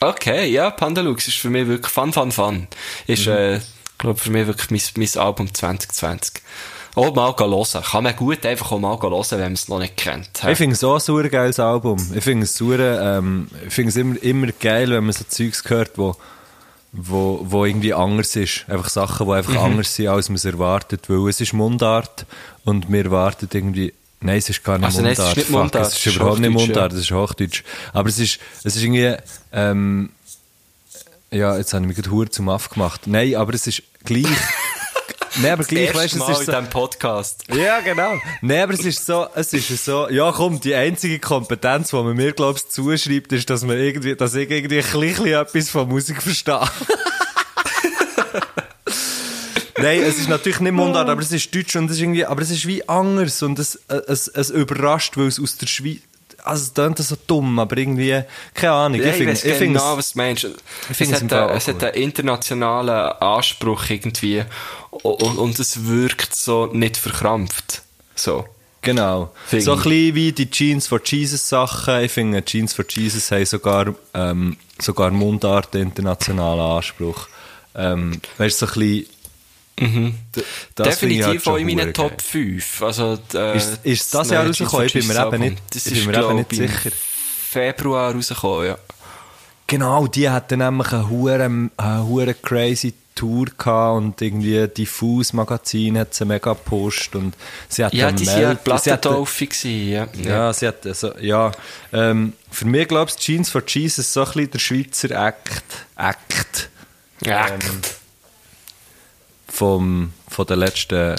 Okay, 0.00 0.46
ja, 0.50 0.70
Pandalux 0.70 1.28
ist 1.28 1.36
für 1.36 1.50
mich 1.50 1.66
wirklich 1.66 1.92
Fun, 1.92 2.12
Fun, 2.12 2.32
Fun. 2.32 2.68
Ist, 3.06 3.26
äh, 3.26 3.60
glaube 3.98 4.20
für 4.20 4.30
mich 4.30 4.46
wirklich 4.46 4.70
mein, 4.70 5.06
mein 5.06 5.22
Album 5.22 5.52
2020. 5.52 6.42
Auch 6.94 7.14
mal 7.14 7.34
hören. 7.36 7.82
Kann 7.82 8.04
man 8.04 8.14
gut 8.14 8.46
einfach 8.46 8.70
auch 8.70 8.78
mal 8.78 8.98
hören, 9.00 9.24
wenn 9.30 9.40
man 9.40 9.52
es 9.54 9.68
noch 9.68 9.80
nicht 9.80 9.96
kennt. 9.96 10.28
Ich 10.48 10.58
finde 10.58 10.74
es 10.74 10.84
auch 10.84 10.94
ein 10.94 11.00
super 11.00 11.28
geiles 11.28 11.58
Album. 11.58 11.98
Ich 12.14 12.22
finde 12.22 12.44
es 12.44 12.60
ähm, 12.60 13.48
ich 13.66 13.96
immer, 13.96 14.22
immer 14.22 14.48
geil, 14.60 14.90
wenn 14.90 15.04
man 15.04 15.12
so 15.12 15.24
Zeugs 15.24 15.64
hört, 15.66 15.98
wo, 15.98 16.16
wo, 16.96 17.40
wo 17.42 17.64
irgendwie 17.64 17.92
anders 17.92 18.36
ist. 18.36 18.64
Einfach 18.68 18.88
Sachen, 18.88 19.26
die 19.26 19.32
einfach 19.32 19.56
anders 19.62 19.94
sind, 19.94 20.08
als 20.08 20.28
man 20.28 20.36
es 20.36 20.44
erwartet. 20.44 21.08
Weil 21.08 21.28
es 21.28 21.40
ist 21.40 21.52
Mundart 21.52 22.24
und 22.64 22.90
wir 22.90 23.04
erwarten 23.04 23.48
irgendwie, 23.52 23.92
nein, 24.20 24.38
es 24.38 24.48
ist 24.48 24.62
gar 24.62 24.78
nicht 24.78 24.86
Also 24.86 25.02
nein, 25.02 25.12
es 25.12 25.18
Mundart. 25.18 25.30
ist 25.30 25.36
nicht 25.36 25.46
Fuck, 25.46 25.56
Mundart, 25.60 25.86
es 25.86 25.88
es 25.92 25.98
ist 25.98 26.06
ist 26.06 26.16
überhaupt 26.16 26.38
nicht 26.38 26.50
Mundart, 26.52 26.92
es 26.92 27.00
ist 27.00 27.10
Hochdeutsch. 27.10 27.64
Aber 27.92 28.08
es 28.08 28.18
ist, 28.18 28.38
es 28.62 28.76
ist 28.76 28.82
irgendwie, 28.82 29.16
ähm, 29.52 30.10
ja, 31.30 31.56
jetzt 31.58 31.74
habe 31.74 31.84
ich 31.84 31.96
mich 31.96 32.06
gerade 32.06 32.30
zum 32.30 32.48
Aff 32.48 32.70
gemacht. 32.70 33.02
Nein, 33.06 33.34
aber 33.34 33.54
es 33.54 33.66
ist 33.66 33.82
gleich, 34.04 34.26
nein, 35.36 35.52
aber 35.52 35.64
gleich, 35.64 35.94
Erste 35.94 35.98
weißt 35.98 36.14
du, 36.14 36.18
es 36.18 36.28
ist 36.28 36.38
in 36.40 36.44
so, 36.46 36.52
diesem 36.52 36.70
Podcast. 36.70 37.44
ja, 37.54 37.80
genau. 37.80 38.12
Nein, 38.42 38.62
aber 38.62 38.74
es 38.74 38.84
ist 38.84 39.04
so, 39.04 39.26
es 39.34 39.52
ist 39.52 39.84
so, 39.84 40.08
ja 40.08 40.30
komm, 40.32 40.60
die 40.60 40.74
einzige 40.74 41.18
Kompetenz, 41.18 41.90
die 41.90 41.96
man 41.96 42.14
mir, 42.16 42.32
glaub 42.32 42.56
ich, 42.56 42.68
zuschreibt, 42.68 43.32
ist, 43.32 43.48
dass 43.50 43.62
man 43.62 43.76
irgendwie, 43.78 44.14
dass 44.16 44.34
ich 44.34 44.50
irgendwie 44.50 44.78
ein 44.78 44.90
bisschen 44.90 45.26
etwas 45.26 45.70
von 45.70 45.88
Musik 45.88 46.22
verstehe. 46.22 46.60
Nein, 49.78 50.02
es 50.02 50.18
ist 50.18 50.28
natürlich 50.28 50.60
nicht 50.60 50.72
Mundart, 50.72 51.08
aber 51.08 51.20
es 51.20 51.32
ist 51.32 51.54
Deutsch 51.54 51.74
und 51.76 51.86
es 51.86 51.96
ist 51.96 52.02
irgendwie, 52.02 52.24
aber 52.24 52.40
es 52.42 52.50
ist 52.50 52.66
wie 52.66 52.88
anders 52.88 53.42
und 53.42 53.58
es, 53.58 53.78
es, 54.06 54.28
es 54.28 54.50
überrascht, 54.50 55.16
weil 55.16 55.26
es 55.26 55.40
aus 55.40 55.56
der 55.58 55.66
Schweiz, 55.66 55.98
also 56.44 56.64
es 56.64 56.74
klingt 56.74 56.98
so 56.98 57.16
dumm, 57.26 57.58
aber 57.58 57.76
irgendwie, 57.76 58.22
keine 58.54 58.72
Ahnung, 58.72 59.00
Ja, 59.00 59.08
ich 59.08 59.16
finde, 59.16 59.32
ich 59.32 59.58
genau, 59.58 59.92
es, 59.92 59.98
was 59.98 60.12
du 60.12 60.18
meinst. 60.18 60.44
ich 60.44 60.96
finde 60.96 61.14
es, 61.16 61.22
es 61.22 61.30
hat, 61.30 61.50
auch 61.50 61.54
es 61.54 61.68
hat 61.68 61.82
einen 61.82 61.94
internationalen 61.94 63.12
Anspruch 63.20 63.90
irgendwie 63.90 64.44
und, 65.02 65.38
und 65.38 65.58
es 65.58 65.86
wirkt 65.86 66.34
so 66.34 66.66
nicht 66.66 66.96
verkrampft. 66.96 67.82
So. 68.14 68.46
Genau. 68.82 69.32
Finde 69.46 69.64
So 69.64 69.72
ein 69.72 69.78
bisschen 69.78 70.14
wie 70.14 70.32
die 70.32 70.50
Jeans 70.50 70.86
for 70.86 71.00
Jesus 71.04 71.48
Sachen. 71.48 72.00
Ich 72.00 72.12
finde, 72.12 72.44
Jeans 72.44 72.74
for 72.74 72.84
Jesus 72.88 73.30
haben 73.30 73.46
sogar, 73.46 73.94
ähm, 74.12 74.56
sogar 74.78 75.10
Mundart 75.10 75.74
internationalen 75.74 76.60
Anspruch. 76.60 77.28
Ähm, 77.74 78.20
weißt 78.38 78.60
du, 78.62 78.66
so 78.66 78.72
ein 78.72 78.78
bisschen, 78.80 79.06
Mhm. 79.80 80.14
Definitiv 80.78 81.26
halt 81.26 81.48
auch 81.48 81.56
in 81.56 81.66
meinen 81.66 81.92
Top 81.92 82.22
5. 82.22 82.80
Also, 82.80 83.18
äh, 83.34 83.56
Ist- 83.56 83.80
ist 83.82 84.14
das 84.14 84.30
Jahr 84.30 84.46
rausgekommen? 84.46 84.86
Ich 84.86 84.92
bin 84.92 85.06
mir 85.08 85.26
eben 85.26 85.40
nicht-. 85.40 85.62
Das 85.70 85.86
ist, 85.88 86.06
mir 86.06 86.16
eben 86.16 86.36
nicht 86.36 86.50
sicher. 86.54 86.90
Februar 87.50 88.14
rausgekommen, 88.14 88.66
ja. 88.66 88.78
Genau, 89.66 90.06
die 90.06 90.30
hatten 90.30 90.58
nämlich 90.60 90.92
eine 90.92 91.08
hure, 91.08 91.42
eine 91.76 92.06
hure 92.06 92.34
crazy 92.34 92.94
Tour 93.14 93.46
gehabt 93.56 93.96
und 93.96 94.20
irgendwie 94.20 94.66
Diffus 94.68 95.32
Magazin 95.32 95.98
hat 95.98 96.14
sie 96.14 96.24
mega 96.24 96.52
gepusht 96.52 97.14
und 97.14 97.34
sie 97.68 97.84
hat 97.84 97.94
Ja, 97.94 98.10
die 98.10 98.24
Mel- 98.24 98.42
ja 98.42 98.54
Plattentaufe 98.54 99.46
gewesen, 99.46 99.88
ja. 99.88 100.06
Ja, 100.22 100.52
sie 100.52 100.66
hat, 100.68 100.86
also, 100.86 101.16
ja, 101.18 101.52
ähm, 101.92 102.32
für 102.50 102.66
mich 102.66 102.88
glaubst 102.88 103.18
du, 103.18 103.22
Jeans 103.22 103.50
for 103.50 103.62
Jesus 103.66 104.12
so 104.12 104.20
ein 104.20 104.26
bisschen 104.26 104.50
der 104.50 104.58
Schweizer 104.58 105.26
Act, 105.26 105.86
Act. 105.96 106.70
Ja. 107.24 107.46
Ähm, 107.48 107.60
vom, 109.48 110.12
von 110.28 110.46
den 110.46 110.58
letzten 110.58 111.16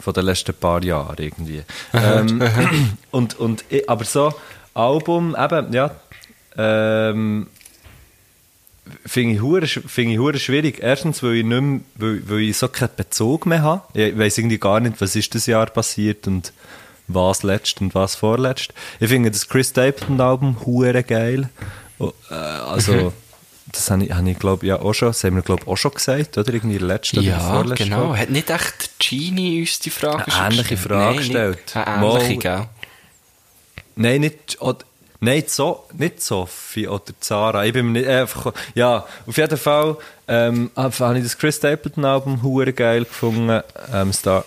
von 0.00 0.12
den 0.14 0.26
letzten 0.26 0.54
paar 0.54 0.82
Jahren 0.84 1.16
irgendwie. 1.18 1.64
ähm, 1.92 2.40
und, 3.10 3.38
und, 3.38 3.64
aber 3.88 4.04
so 4.04 4.32
Album, 4.72 5.36
eben, 5.36 5.72
ja, 5.72 5.90
ähm, 6.56 7.48
finde 9.06 9.34
ich 9.34 9.42
hure 9.42 9.66
finde 9.66 10.12
ich 10.12 10.18
hure 10.18 10.38
schwierig. 10.38 10.78
Erstens, 10.80 11.22
weil 11.22 11.36
ich 11.36 11.44
nicht 11.44 11.60
mehr, 11.60 11.80
weil, 11.96 12.28
weil 12.28 12.40
ich 12.40 12.56
so 12.56 12.68
keinen 12.68 12.90
Bezug 12.96 13.46
mehr 13.46 13.62
habe. 13.62 13.82
Ich 13.98 14.16
weiß 14.18 14.38
irgendwie 14.38 14.58
gar 14.58 14.80
nicht, 14.80 15.00
was 15.00 15.16
ist 15.16 15.34
das 15.34 15.46
Jahr 15.46 15.66
passiert 15.66 16.26
und 16.26 16.52
was 17.06 17.42
letzt 17.42 17.80
und 17.80 17.94
was 17.94 18.14
vorletzt. 18.14 18.72
Ich 19.00 19.08
finde 19.08 19.30
das 19.30 19.48
Chris 19.48 19.70
Stapleton 19.70 20.20
Album 20.20 20.56
hure 20.64 21.02
geil. 21.02 21.48
Oh, 21.98 22.12
äh, 22.30 22.34
also 22.34 23.12
das 23.72 23.90
habe 23.90 24.04
ich, 24.04 24.12
habe 24.12 24.30
ich 24.30 24.38
glaube 24.38 24.66
ja 24.66 24.80
auch 24.80 24.94
schon, 24.94 25.08
das 25.08 25.24
haben 25.24 25.36
wir 25.36 25.42
glaube 25.42 25.66
auch 25.66 25.76
schon 25.76 25.92
gesagt, 25.92 26.38
oder 26.38 26.52
irgendwie 26.52 26.78
letzte 26.78 27.18
oder 27.20 27.28
Ja, 27.28 27.38
vorletzte 27.38 27.84
genau. 27.84 28.06
Folge. 28.06 28.18
Hat 28.20 28.30
nicht 28.30 28.50
echt 28.50 28.98
Genie 28.98 29.60
uns 29.60 29.78
die 29.80 29.90
Frage 29.90 30.24
Eine 30.24 30.32
schon 30.32 30.44
ähnliche 30.44 30.74
gestellt? 30.76 30.80
Frage 30.80 31.04
Nein, 31.04 31.16
gestellt. 31.16 31.76
Eine 31.76 32.06
ähnliche, 32.06 32.34
Mal. 32.34 32.38
gell? 32.38 32.66
Nein, 33.96 34.20
nicht, 34.20 34.58
nein, 35.20 35.44
so, 35.46 35.84
nicht 35.94 36.22
Sophie 36.22 36.88
oder 36.88 37.12
Zara. 37.20 37.64
Ich 37.64 37.72
bin 37.72 37.86
mir 37.86 38.00
nicht 38.00 38.08
einfach, 38.08 38.52
ja, 38.74 39.06
auf 39.26 39.36
jeden 39.36 39.58
Fall 39.58 39.96
ähm, 40.28 40.70
hab- 40.76 40.98
habe 41.00 41.18
ich 41.18 41.24
das 41.24 41.36
Chris 41.38 41.56
Stapleton 41.56 42.04
Album 42.04 42.42
hure 42.42 42.72
geil 42.72 43.04
gefunden. 43.04 43.62
Ähm, 43.92 44.12
Star, 44.12 44.44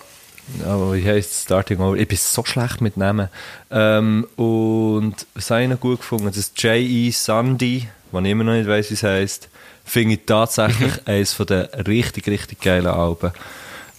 oh, 0.66 0.92
wie 0.92 1.04
heisst 1.06 1.32
es? 1.32 1.42
Starting 1.42 1.80
Over. 1.80 1.96
Ich 1.96 2.08
bin 2.08 2.18
so 2.18 2.44
schlecht 2.44 2.80
mit 2.80 2.96
Namen. 2.96 3.28
Ähm, 3.70 4.26
und 4.36 5.14
was 5.34 5.50
habe 5.50 5.62
ich 5.64 5.68
noch 5.68 5.80
gut 5.80 5.98
gefunden? 6.00 6.30
Das 6.34 6.52
J.E. 6.56 7.10
Sandy, 7.10 7.88
was 8.10 8.24
ich 8.24 8.30
immer 8.30 8.44
noch 8.44 8.52
nicht 8.54 8.68
weiss, 8.68 8.90
wie 8.90 8.94
es 8.94 9.02
heisst, 9.02 9.48
finde 9.84 10.14
ich 10.14 10.20
tatsächlich 10.26 10.92
eines 11.06 11.32
von 11.32 11.46
der 11.46 11.86
richtig, 11.86 12.28
richtig 12.28 12.60
geilen 12.60 12.86
Alben. 12.86 13.32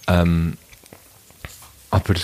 Ähm, 0.06 0.56
aber 1.90 2.14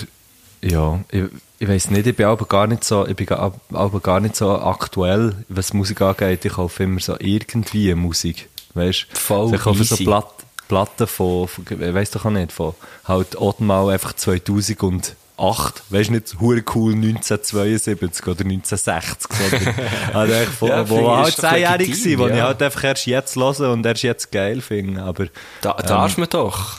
ja, 0.61 0.99
ich, 1.11 1.23
ich 1.61 1.67
weiß 1.67 1.91
nicht, 1.91 2.07
ich 2.07 2.15
bin 2.15 2.25
aber 2.25 2.45
gar 2.45 2.65
nicht 2.65 2.83
so, 2.83 3.05
ich 3.05 3.15
bin 3.15 3.29
aber 3.29 3.99
gar 3.99 4.19
nicht 4.19 4.35
so 4.35 4.57
aktuell, 4.57 5.35
was 5.47 5.73
Musik 5.73 6.01
angeht. 6.01 6.43
Ich 6.43 6.53
kaufe 6.53 6.85
immer 6.85 6.99
so 6.99 7.15
irgendwie 7.19 7.93
Musik, 7.93 8.49
weißt? 8.73 9.05
Voll 9.13 9.53
ich 9.53 9.61
kaufe 9.61 9.83
so. 9.83 9.95
Platt, 9.97 10.33
Platten 10.67 11.05
von, 11.05 11.47
von 11.47 11.63
ich 11.69 11.93
weiß 11.93 12.09
doch 12.09 12.25
auch 12.25 12.31
nicht, 12.31 12.51
von 12.51 12.73
halt 13.05 13.37
auch 13.37 13.59
mal 13.59 13.91
einfach 13.91 14.13
2008, 14.13 15.15
weißt 15.37 16.09
du 16.09 16.13
nicht, 16.13 16.39
hure 16.39 16.63
cool 16.73 16.93
1972 16.93 18.25
oder 18.25 18.43
1960, 18.43 19.31
sondern 19.31 19.75
halt 20.15 20.31
echt 20.31 20.51
von, 20.53 20.69
Ja, 20.69 20.89
wo 20.89 20.99
ich, 20.99 21.05
halt 21.05 21.27
ist 21.27 21.43
doch 21.43 21.51
10-jährig 21.51 21.77
legitim, 21.77 22.19
war, 22.19 22.25
wo 22.25 22.31
ich 22.31 22.37
ja. 22.37 22.45
halt 22.45 22.63
einfach 22.63 22.83
erst 22.85 23.05
jetzt 23.05 23.35
höre 23.35 23.71
und 23.71 23.85
erst 23.85 24.01
jetzt 24.01 24.31
geil 24.31 24.61
finde, 24.61 25.03
aber... 25.03 25.27
Da, 25.61 25.73
darf 25.73 26.17
man 26.17 26.27
doch. 26.27 26.77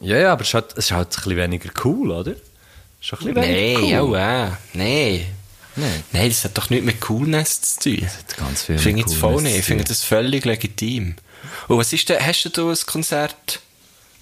Ja, 0.00 0.16
ja, 0.16 0.32
aber 0.32 0.42
es 0.42 0.48
ist 0.48 0.54
halt, 0.54 0.72
es 0.72 0.86
ist 0.86 0.90
halt 0.90 1.06
ein 1.06 1.22
bisschen 1.22 1.36
weniger 1.36 1.70
cool, 1.84 2.10
oder? 2.10 2.34
Es 3.04 3.12
ist 3.12 3.26
ein 3.26 3.34
bisschen 3.34 3.52
Nein, 3.82 4.00
cool. 4.02 4.16
ja, 4.16 4.46
äh. 4.46 4.50
Nein. 4.72 5.26
Nein. 5.76 6.04
Nein, 6.12 6.28
das 6.28 6.44
hat 6.44 6.56
doch 6.56 6.70
nichts 6.70 6.86
mit 6.86 7.00
Coolness 7.00 7.60
zu 7.78 7.90
tun. 7.96 8.06
hat 8.08 8.36
ganz 8.36 8.62
viel 8.62 8.76
Ich 8.76 8.80
finde 8.82 9.08
voll 9.08 9.42
nicht. 9.42 9.58
Ich 9.58 9.64
finde 9.64 9.84
das 9.84 10.02
völlig 10.04 10.44
legitim. 10.44 11.16
Und 11.68 11.78
was 11.78 11.92
ist 11.92 12.08
denn, 12.08 12.24
hast 12.24 12.44
du 12.56 12.70
ein 12.70 12.76
Konzert? 12.86 13.60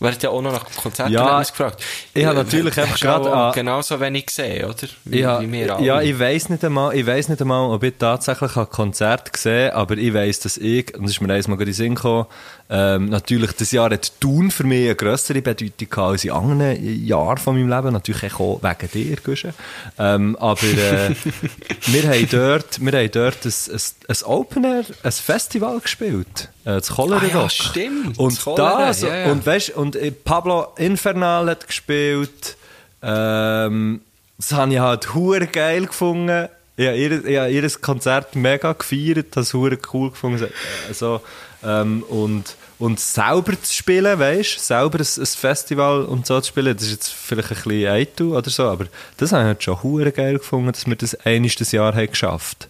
Wir 0.01 0.11
haben 0.11 0.19
ja 0.21 0.31
auch 0.31 0.43
noch 0.43 0.51
nach 0.51 0.65
dem 0.65 0.75
Konzert 0.75 1.11
Ja, 1.11 1.39
gefragt. 1.41 1.81
ich 2.13 2.25
habe 2.25 2.39
natürlich 2.39 2.77
Hast 2.77 2.79
einfach 2.87 2.99
gerade 3.01 3.33
an- 3.33 3.53
genauso 3.53 4.01
wenig 4.01 4.27
gesehen, 4.27 4.65
oder? 4.65 4.89
Wie, 5.05 5.21
Ja, 5.21 5.41
wie 5.41 5.53
wir 5.53 5.77
alle. 5.77 5.87
ja, 5.87 6.01
ich 6.03 6.19
weiß 6.19 6.49
nicht 6.49 6.65
einmal, 6.65 6.97
ich 6.97 7.07
weiß 7.07 7.29
nicht 7.29 7.41
einmal, 7.41 7.71
ob 7.71 7.85
ich 7.85 7.95
tatsächlich 8.01 8.57
ein 8.57 8.69
Konzert 8.69 9.33
gesehen 9.33 9.69
habe, 9.71 9.77
aber 9.77 9.97
ich 9.97 10.13
weiß, 10.13 10.41
dass 10.41 10.57
ich, 10.57 10.93
und 10.97 11.05
das 11.05 11.13
ist 11.13 11.21
mir 11.21 11.33
eines 11.33 11.47
Mal 11.47 11.55
in 11.61 11.67
den 11.67 11.73
Sinn 11.75 11.95
gekommen, 11.95 12.27
ähm, 12.71 13.07
natürlich, 13.07 13.53
das 13.53 13.71
Jahr 13.73 13.91
hat 13.91 14.13
Thun 14.21 14.51
für 14.51 14.65
mich 14.65 14.87
eine 14.87 14.95
grössere 14.95 15.43
Bedeutung 15.43 15.91
gehabt 15.91 16.11
als 16.13 16.25
in 16.25 16.31
anderen 16.31 17.05
Jahren 17.07 17.37
von 17.39 17.55
meinem 17.55 17.69
Leben, 17.69 17.93
natürlich 17.93 18.35
auch 18.35 18.61
wegen 18.63 18.91
dir, 18.91 19.17
Guschen. 19.23 19.53
Ähm, 19.99 20.37
aber 20.37 20.63
äh, 20.63 21.15
wir 21.87 22.03
haben 22.09 22.29
dort, 22.31 22.81
wir 22.81 22.93
haben 22.93 23.11
dort 23.11 23.45
ein, 23.45 23.53
ein, 23.73 23.81
ein 24.09 24.25
Open 24.25 24.65
Air, 24.65 24.85
ein 25.03 25.13
Festival 25.13 25.81
gespielt, 25.81 26.49
äh, 26.65 26.75
das 26.81 26.89
Cholera 26.91 27.21
Ah 27.23 27.43
ja, 27.43 27.51
stimmt, 27.51 28.19
Und 28.19 28.37
das 28.37 28.45
Cholera, 28.45 28.87
das, 28.87 29.03
ja. 29.03 29.31
und 29.31 29.45
weißt, 29.45 29.71
und 29.71 29.97
äh, 29.97 30.11
Pablo 30.11 30.69
Infernal 30.77 31.51
hat 31.51 31.67
gespielt, 31.67 32.57
ähm, 33.03 34.01
das 34.39 34.53
habe 34.53 34.73
ich 34.73 34.79
halt 34.79 35.15
hure 35.15 35.47
geil 35.47 35.87
gefunden. 35.87 36.49
Ich 36.77 36.87
habe 36.87 36.97
ihr, 36.97 37.25
ich 37.25 37.39
habe 37.39 37.51
ihr 37.51 37.71
Konzert 37.81 38.35
mega 38.35 38.73
gefeiert, 38.73 39.37
das 39.37 39.53
hure 39.53 39.79
cool 39.93 40.11
gefunden. 40.11 40.45
Äh, 40.45 40.95
So, 40.95 41.21
ähm, 41.65 42.03
und, 42.09 42.57
und 42.79 42.99
selber 43.01 43.53
zu 43.61 43.73
spielen, 43.73 44.19
weißt 44.19 44.57
du, 44.57 44.61
selber 44.61 44.99
ein, 44.99 45.07
ein 45.23 45.27
Festival 45.27 46.05
und 46.05 46.27
so 46.27 46.41
zu 46.41 46.49
spielen, 46.49 46.77
das 46.77 46.87
ist 46.87 46.93
jetzt 46.93 47.09
vielleicht 47.13 47.51
ein 47.51 47.57
bisschen 47.63 47.87
eitel 47.89 48.27
oder 48.33 48.51
so, 48.51 48.65
aber 48.65 48.87
das 49.17 49.33
habe 49.33 49.43
ich 49.43 49.47
halt 49.49 49.63
schon 49.63 49.83
hure 49.83 50.13
geil 50.13 50.39
gefunden, 50.39 50.73
dass 50.73 50.87
wir 50.87 50.97
das 50.97 51.15
eines 51.25 51.55
das 51.57 51.73
Jahr 51.73 51.95
haben 51.95 52.09
geschafft 52.09 52.69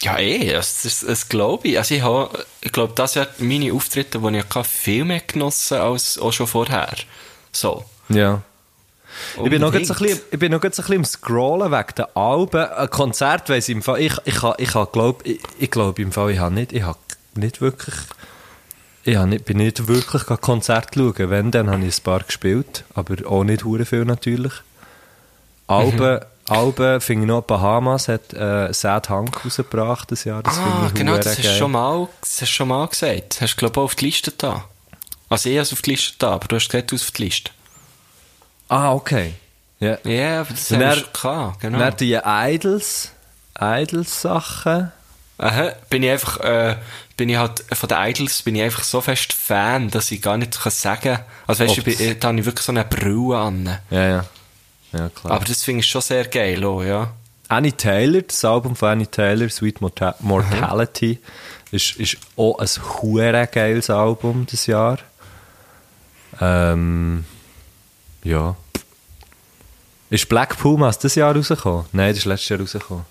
Ja, 0.00 0.18
eh, 0.18 0.52
das, 0.52 0.82
das, 0.82 1.00
das 1.00 1.28
glaube 1.28 1.68
ich. 1.68 1.78
Also 1.78 1.94
ich 1.94 2.02
habe, 2.02 2.44
ich 2.60 2.72
glaube, 2.72 2.92
das 2.94 3.14
Jahr 3.14 3.28
meine 3.38 3.72
Auftritte, 3.72 4.18
die 4.18 4.36
ich 4.36 4.44
hatte, 4.44 4.64
viel 4.68 5.04
mehr 5.04 5.20
genossen 5.26 5.78
als 5.78 6.18
auch 6.18 6.32
schon 6.32 6.46
vorher. 6.46 6.94
So. 7.52 7.84
Ja. 8.10 8.42
Ich 9.42 9.48
bin, 9.48 9.62
noch 9.62 9.72
ein 9.72 9.78
bisschen, 9.80 10.20
ich 10.30 10.38
bin 10.38 10.52
noch 10.52 10.62
ein 10.62 10.68
bisschen 10.70 10.94
am 10.96 11.04
Scrollen 11.06 11.72
wegen 11.72 11.94
der 11.96 12.14
Alben. 12.14 12.66
Ein 12.66 12.90
Konzert 12.90 13.48
weiss 13.48 13.66
ich 13.70 13.74
im 13.74 13.82
Fall. 13.82 14.02
Ich, 14.02 14.12
ich, 14.26 14.34
ich, 14.58 14.74
ha- 14.74 14.88
glaub, 14.92 15.24
ich, 15.24 15.40
ich 15.58 15.70
glaube 15.70 16.02
im 16.02 16.12
Fall, 16.12 16.32
ich 16.32 16.38
habe 16.38 16.54
nicht, 16.54 16.74
ich 16.74 16.82
habe 16.82 16.98
nicht 17.36 17.60
wirklich. 17.60 17.94
Ich 19.04 19.16
nicht, 19.16 19.44
bin 19.44 19.58
nicht 19.58 19.86
wirklich 19.86 20.24
Konzert 20.40 20.94
schauen. 20.94 21.30
Wenn, 21.30 21.50
dann 21.52 21.70
habe 21.70 21.84
ich 21.84 21.98
ein 21.98 22.02
paar 22.02 22.20
gespielt. 22.20 22.84
Aber 22.94 23.14
auch 23.30 23.44
nicht 23.44 23.64
hure 23.64 23.84
viel 23.84 24.04
natürlich. 24.04 24.52
Alben, 25.68 26.20
Alben 26.48 27.00
finde 27.00 27.24
ich 27.24 27.28
noch, 27.28 27.42
Bahamas 27.42 28.08
hat 28.08 28.32
äh, 28.32 28.72
Sad 28.72 29.08
Hank 29.08 29.44
rausgebracht 29.44 30.10
das 30.12 30.24
Jahr. 30.24 30.42
Das 30.42 30.58
ah, 30.58 30.90
genau, 30.94 31.16
das 31.16 31.38
hast, 31.38 31.42
geil. 31.42 31.58
schon 31.58 31.72
mal, 31.72 32.08
das 32.20 32.40
hast 32.40 32.40
du 32.40 32.46
schon 32.46 32.68
mal 32.68 32.86
gesagt. 32.86 33.40
Hast 33.40 33.54
du, 33.54 33.58
glaube 33.58 33.80
ich, 33.80 33.84
auf 33.84 33.94
die 33.96 34.04
Liste 34.06 34.32
da. 34.32 34.64
Also 35.28 35.48
ich 35.48 35.56
habe 35.56 35.62
es 35.62 35.72
auf 35.72 35.82
die 35.82 35.90
Liste 35.90 36.14
da, 36.18 36.32
aber 36.34 36.46
du 36.46 36.56
hast 36.56 36.68
gesagt, 36.68 36.92
du 36.92 36.96
auf 36.96 37.10
die 37.10 37.24
Liste. 37.24 37.50
Ah, 38.68 38.92
okay. 38.92 39.34
Ja. 39.80 39.98
Ja, 40.04 40.40
aber 40.40 40.50
das 40.50 40.68
dann- 40.68 40.94
schon 40.94 41.04
gehabt, 41.12 41.60
genau. 41.60 41.78
Dann 41.78 41.96
die 41.96 42.18
Idols, 42.24 43.10
Idols-Sachen. 43.58 44.92
Aha, 45.38 45.72
bin 45.90 46.02
ich 46.02 46.10
einfach, 46.10 46.40
äh, 46.40 46.76
bin 47.16 47.28
ich 47.28 47.36
halt, 47.36 47.62
von 47.72 47.88
den 47.88 47.98
Idols 47.98 48.42
bin 48.42 48.54
ich 48.56 48.62
einfach 48.62 48.82
so 48.84 49.00
fest 49.02 49.32
Fan, 49.34 49.90
dass 49.90 50.10
ich 50.10 50.22
gar 50.22 50.36
nicht 50.38 50.58
kann 50.58 50.72
sagen 50.72 51.18
Also 51.46 51.64
weißt 51.64 51.76
du, 51.76 51.80
ich 51.82 51.86
Ob's- 51.86 51.98
bin- 51.98 52.20
da 52.20 52.28
habe 52.28 52.38
ich 52.40 52.44
wirklich 52.46 52.64
so 52.64 52.72
eine 52.72 52.84
Brille 52.84 53.36
an. 53.36 53.78
Ja, 53.90 54.08
ja. 54.08 54.24
Ja, 54.92 55.08
klar. 55.10 55.34
Aber 55.34 55.44
das 55.44 55.62
finde 55.62 55.80
ich 55.80 55.88
schon 55.88 56.00
sehr 56.00 56.26
geil, 56.28 56.64
auch, 56.64 56.82
ja. 56.82 57.12
Annie 57.48 57.72
Taylor, 57.76 58.22
das 58.22 58.44
Album 58.44 58.74
von 58.74 58.88
Annie 58.90 59.06
Taylor, 59.06 59.48
Sweet 59.50 59.80
Morta 59.80 60.14
Mortality, 60.20 61.18
ist, 61.70 61.96
ist 61.96 62.16
auch 62.36 62.58
ein 62.58 62.68
hure 63.02 63.46
geiles 63.52 63.90
Album 63.90 64.46
das 64.50 64.66
Jahr. 64.66 64.98
Ähm, 66.40 67.24
ja. 68.24 68.56
Ist 70.10 70.28
Black 70.28 70.56
Pumas 70.58 70.98
das 70.98 71.14
Jahr 71.14 71.34
rausgekommen? 71.36 71.86
Nein, 71.92 72.10
das 72.10 72.18
ist 72.18 72.24
letztes 72.24 72.48
Jahr 72.48 72.60
rausgekommen. 72.60 73.04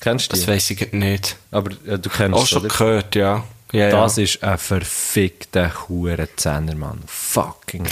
Kennst 0.00 0.32
du 0.32 0.34
die? 0.34 0.40
Das 0.40 0.48
weiss 0.48 0.70
ich 0.70 0.92
nicht. 0.92 1.36
Aber 1.50 1.70
äh, 1.86 1.98
du 1.98 2.08
kennst 2.08 2.36
Auch 2.36 2.42
es, 2.44 2.48
schon 2.50 2.64
oder? 2.64 2.68
gehört, 2.68 3.14
ja. 3.16 3.44
ja 3.72 3.90
Das 3.90 4.16
ja. 4.16 4.22
ist 4.24 4.42
ein 4.42 4.58
verfickter 4.58 5.72
Huren-Zehner, 5.88 6.74
Mann. 6.74 7.02
Fucking. 7.06 7.86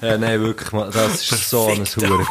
ja, 0.00 0.16
nein, 0.18 0.40
wirklich, 0.40 0.72
Mann. 0.72 0.90
Das 0.92 1.30
ist 1.30 1.50
so 1.50 1.66
ein 1.66 1.84
Huren. 1.84 2.26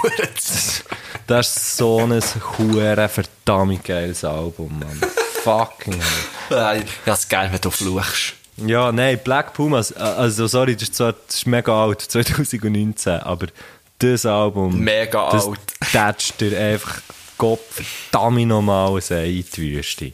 Das 1.28 1.48
ist 1.48 1.78
so 1.78 2.00
ein 2.00 2.22
Huren 2.58 3.10
verdammt 3.10 3.84
geiles 3.84 4.24
Album, 4.24 4.80
Mann. 4.80 5.02
Fucking. 5.44 6.00
hell. 6.50 6.84
Ich 6.84 7.10
hab's 7.10 7.28
geil, 7.28 7.50
wenn 7.52 7.62
du 7.62 7.72
fluchst. 7.72 8.34
Ja, 8.58 8.92
nein, 8.92 9.20
Black 9.24 9.54
Pumas, 9.54 9.92
äh, 9.92 10.00
also 10.00 10.46
sorry, 10.48 10.74
das 10.76 10.84
ist, 10.84 10.96
zwar, 10.96 11.14
das 11.14 11.36
ist 11.38 11.48
mega 11.48 11.84
alt, 11.84 12.02
2019, 12.08 13.14
aber 13.22 13.48
das 14.00 14.26
Album. 14.26 14.80
Mega 14.80 15.32
das 15.32 15.48
alt. 15.48 15.60
tätscht 15.92 16.42
dir 16.42 16.60
einfach 16.60 17.02
Gott 17.42 17.60
verdammt 17.72 18.46
nochmal 18.46 18.96
ein 18.98 19.18
Ei 19.18 19.26
in 19.40 19.46
die 19.56 19.76
Wüste. 19.76 20.14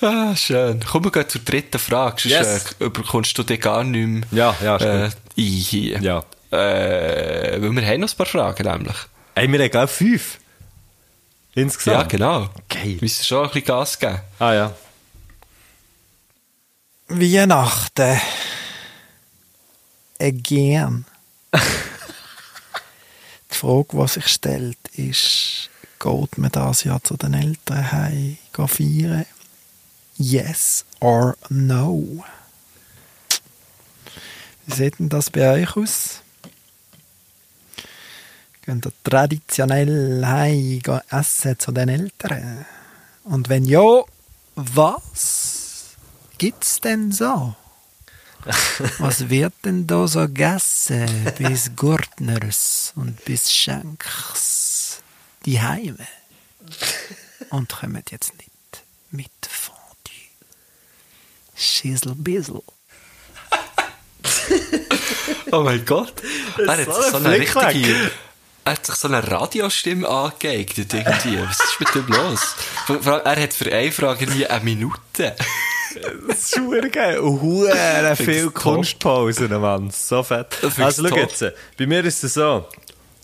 Ah, 0.00 0.36
schön. 0.36 0.78
Kommen 0.84 1.06
wir 1.06 1.10
gleich 1.10 1.26
zur 1.26 1.40
dritten 1.40 1.80
Frage, 1.80 2.20
sonst 2.22 2.30
Yes. 2.30 2.76
äh, 2.78 2.84
überkommst 2.84 3.36
du 3.36 3.42
dich 3.42 3.60
gar 3.60 3.82
nicht 3.82 4.30
mehr 4.30 4.54
Ja, 4.54 4.56
ja, 4.62 4.76
äh, 4.76 5.04
ein 5.06 5.12
hier. 5.36 6.00
Ja. 6.00 6.18
Äh, 6.52 7.60
weil 7.60 7.72
wir 7.72 7.86
haben 7.88 8.00
noch 8.02 8.12
ein 8.12 8.16
paar 8.16 8.26
Fragen, 8.26 8.62
nämlich. 8.68 8.96
Ey, 9.34 9.50
wir 9.50 9.58
haben 9.58 9.70
glaube 9.72 9.88
fünf. 9.88 10.38
Insgesamt. 11.56 12.02
Ja, 12.02 12.06
genau. 12.06 12.50
Geil. 12.68 12.84
Wir 12.84 12.98
müssen 13.00 13.24
schon 13.24 13.46
ein 13.46 13.50
bisschen 13.50 13.64
Gas 13.66 13.98
geben. 13.98 14.20
Ah 14.38 14.52
ja. 14.54 14.74
Weihnachten. 17.08 18.20
Again. 20.20 21.04
Frage, 23.64 23.96
die 23.96 24.08
sich 24.08 24.28
stellt, 24.28 24.88
ist, 24.92 25.70
geht 25.98 26.36
man 26.38 26.52
das 26.52 26.84
Jahr 26.84 27.02
zu 27.02 27.16
den 27.16 27.32
Eltern 27.32 27.92
heim 27.92 28.36
gehen 28.52 28.68
feiern? 28.68 29.26
Yes 30.18 30.84
or 31.00 31.34
No. 31.48 32.22
Wie 34.66 34.74
sieht 34.74 34.98
denn 34.98 35.08
das 35.08 35.30
bei 35.30 35.62
euch 35.62 35.76
aus? 35.78 36.20
Könnt 38.66 38.84
ihr 38.84 38.92
traditionell 39.02 40.22
heim 40.26 40.80
gehen 40.80 41.00
essen 41.10 41.58
zu 41.58 41.72
den 41.72 41.88
Eltern? 41.88 42.66
Und 43.24 43.48
wenn 43.48 43.64
ja, 43.64 44.02
was 44.56 45.96
gibt's 46.36 46.80
denn 46.82 47.12
so? 47.12 47.56
Was 48.98 49.28
wird 49.28 49.54
denn 49.64 49.86
da 49.86 50.06
so 50.06 50.20
gegessen 50.20 51.08
bis 51.38 51.70
Gurtners 51.76 52.92
und 52.96 53.24
bis 53.24 53.52
Schenks 53.52 55.02
die 55.44 55.60
Heime? 55.60 56.06
Und 57.50 57.70
kommt 57.70 58.10
jetzt 58.10 58.34
nicht 58.36 58.50
mit 59.10 59.30
Fondue. 59.48 59.80
Schissel-Bissel. 61.56 62.62
Oh 65.52 65.62
mein 65.62 65.84
Gott. 65.84 66.14
Er 66.58 66.78
hat 66.78 66.84
so 66.86 66.92
sich 67.00 67.10
so 67.12 67.16
ein 67.18 67.26
eine 67.26 67.38
richtige... 67.38 68.10
Er 68.64 68.72
hat 68.72 68.86
sich 68.86 68.94
so 68.96 69.08
eine 69.08 69.30
Radiostimme 69.30 70.08
angeeignet 70.08 70.92
irgendwie. 70.92 71.38
Was 71.38 71.60
ist 71.60 71.80
mit 71.80 71.94
dem 71.94 72.06
los? 72.08 72.40
Vor 72.86 73.02
vor 73.02 73.12
allem, 73.12 73.24
er 73.24 73.42
hat 73.42 73.52
für 73.52 73.72
eine 73.72 73.92
Frage 73.92 74.24
irgendwie 74.24 74.46
eine 74.46 74.64
Minute. 74.64 75.36
Das 76.28 76.38
ist 76.38 76.50
super 76.54 76.88
geil. 76.88 77.20
Huere 77.20 78.16
viel. 78.16 78.50
Kunstpausen, 78.50 79.48
Mann. 79.60 79.90
So 79.90 80.22
fett. 80.22 80.56
Also, 80.78 81.08
schau 81.08 81.16
jetzt. 81.16 81.44
Bei 81.78 81.86
mir 81.86 82.04
ist 82.04 82.24
es 82.24 82.34
so. 82.34 82.66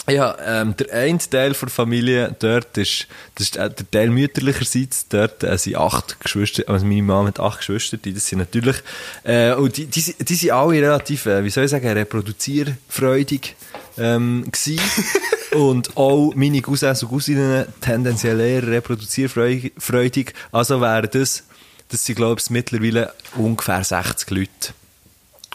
Ja, 0.09 0.37
ähm, 0.45 0.75
der 0.77 0.93
eine 0.93 1.19
Teil 1.19 1.53
der 1.53 1.69
Familie 1.69 2.35
dort 2.39 2.77
ist, 2.79 3.07
das 3.35 3.49
ist 3.49 3.57
äh, 3.57 3.71
der 3.71 3.91
Teil 3.91 4.11
mütterlicherseits, 4.11 5.09
dort 5.09 5.45
äh, 5.45 5.57
sind 5.57 5.77
acht 5.77 6.19
Geschwister, 6.21 6.65
also 6.67 6.87
meine 6.87 7.03
Mama 7.03 7.29
hat 7.29 7.39
acht 7.39 7.59
Geschwister, 7.59 7.97
die 7.97 8.15
das 8.15 8.27
sind 8.27 8.39
natürlich, 8.39 8.77
äh, 9.25 9.53
und 9.53 9.77
die, 9.77 9.87
die, 9.87 10.15
die 10.19 10.35
sind 10.35 10.51
alle 10.53 10.83
relativ, 10.83 11.27
äh, 11.27 11.45
wie 11.45 11.51
soll 11.51 11.65
ich 11.65 11.71
sagen, 11.71 11.87
reproduzierfreudig 11.87 13.55
ähm, 13.99 14.47
gsi 14.51 14.81
und 15.53 15.97
auch 15.97 16.33
meine 16.35 16.63
Cousins 16.63 17.03
und 17.03 17.11
Cousinen 17.11 17.67
tendenziell 17.81 18.41
eher 18.41 18.67
reproduzierfreudig, 18.67 20.33
also 20.51 20.81
wären 20.81 21.11
das, 21.13 21.45
das 21.91 22.05
sind 22.05 22.17
glaube 22.17 22.41
ich 22.41 22.51
mittlerweile 22.51 23.13
ungefähr 23.37 23.85
60 23.85 24.31
Leute. 24.31 24.51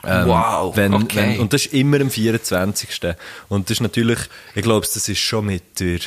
Ähm, 0.04 0.28
Wow, 0.28 0.76
wenn, 0.76 0.94
okay. 0.94 1.16
wenn, 1.16 1.40
und 1.40 1.54
das 1.54 1.66
ist 1.66 1.74
immer 1.74 2.00
am 2.00 2.12
24. 2.12 3.16
Und 3.50 3.70
das 3.70 3.78
ist 3.78 3.82
natürlich, 3.82 4.20
ich 4.54 4.62
glaube, 4.62 4.86
das 4.86 5.10
ist 5.10 5.18
schon 5.18 5.48
mit 5.48 5.80
der, 5.80 6.00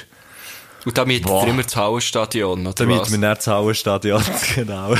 Und 0.84 0.96
da 0.96 1.04
mietet 1.04 1.26
Boah. 1.26 1.42
er 1.42 1.48
immer 1.48 1.64
das 1.64 1.74
Hallenstadion, 1.74 2.66
oder 2.66 2.74
damit 2.74 3.00
was? 3.00 3.10
wir 3.10 3.18
nicht 3.18 3.38
das 3.38 3.46
Hallenstadion, 3.48 4.22
genau. 4.54 4.94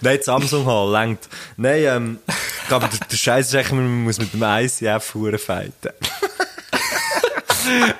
Nein, 0.00 0.16
das 0.18 0.26
Samsung 0.26 0.66
Hall 0.66 0.92
längt. 0.92 1.28
Nein, 1.56 1.82
ähm, 1.84 2.18
aber 2.70 2.86
der, 2.88 3.00
der 3.08 3.16
Scheiß 3.16 3.48
ist 3.48 3.54
eigentlich, 3.54 3.72
man 3.72 4.04
muss 4.04 4.18
mit 4.18 4.32
dem 4.32 4.42
ICF 4.42 5.14
hure 5.14 5.38
fighten. 5.38 5.90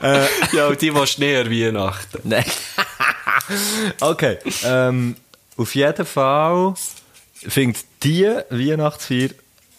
ja, 0.53 0.69
und 0.69 0.81
die 0.81 0.95
willst 0.95 1.19
du 1.19 1.23
näher 1.23 1.51
Weihnachten. 1.51 2.21
Nein. 2.25 2.45
okay, 4.01 4.39
ähm, 4.65 5.17
auf 5.57 5.75
jeden 5.75 6.07
Fall 6.07 6.75
findet 7.35 7.85
die 8.03 8.25
Weihnachtsfeier 8.51 9.31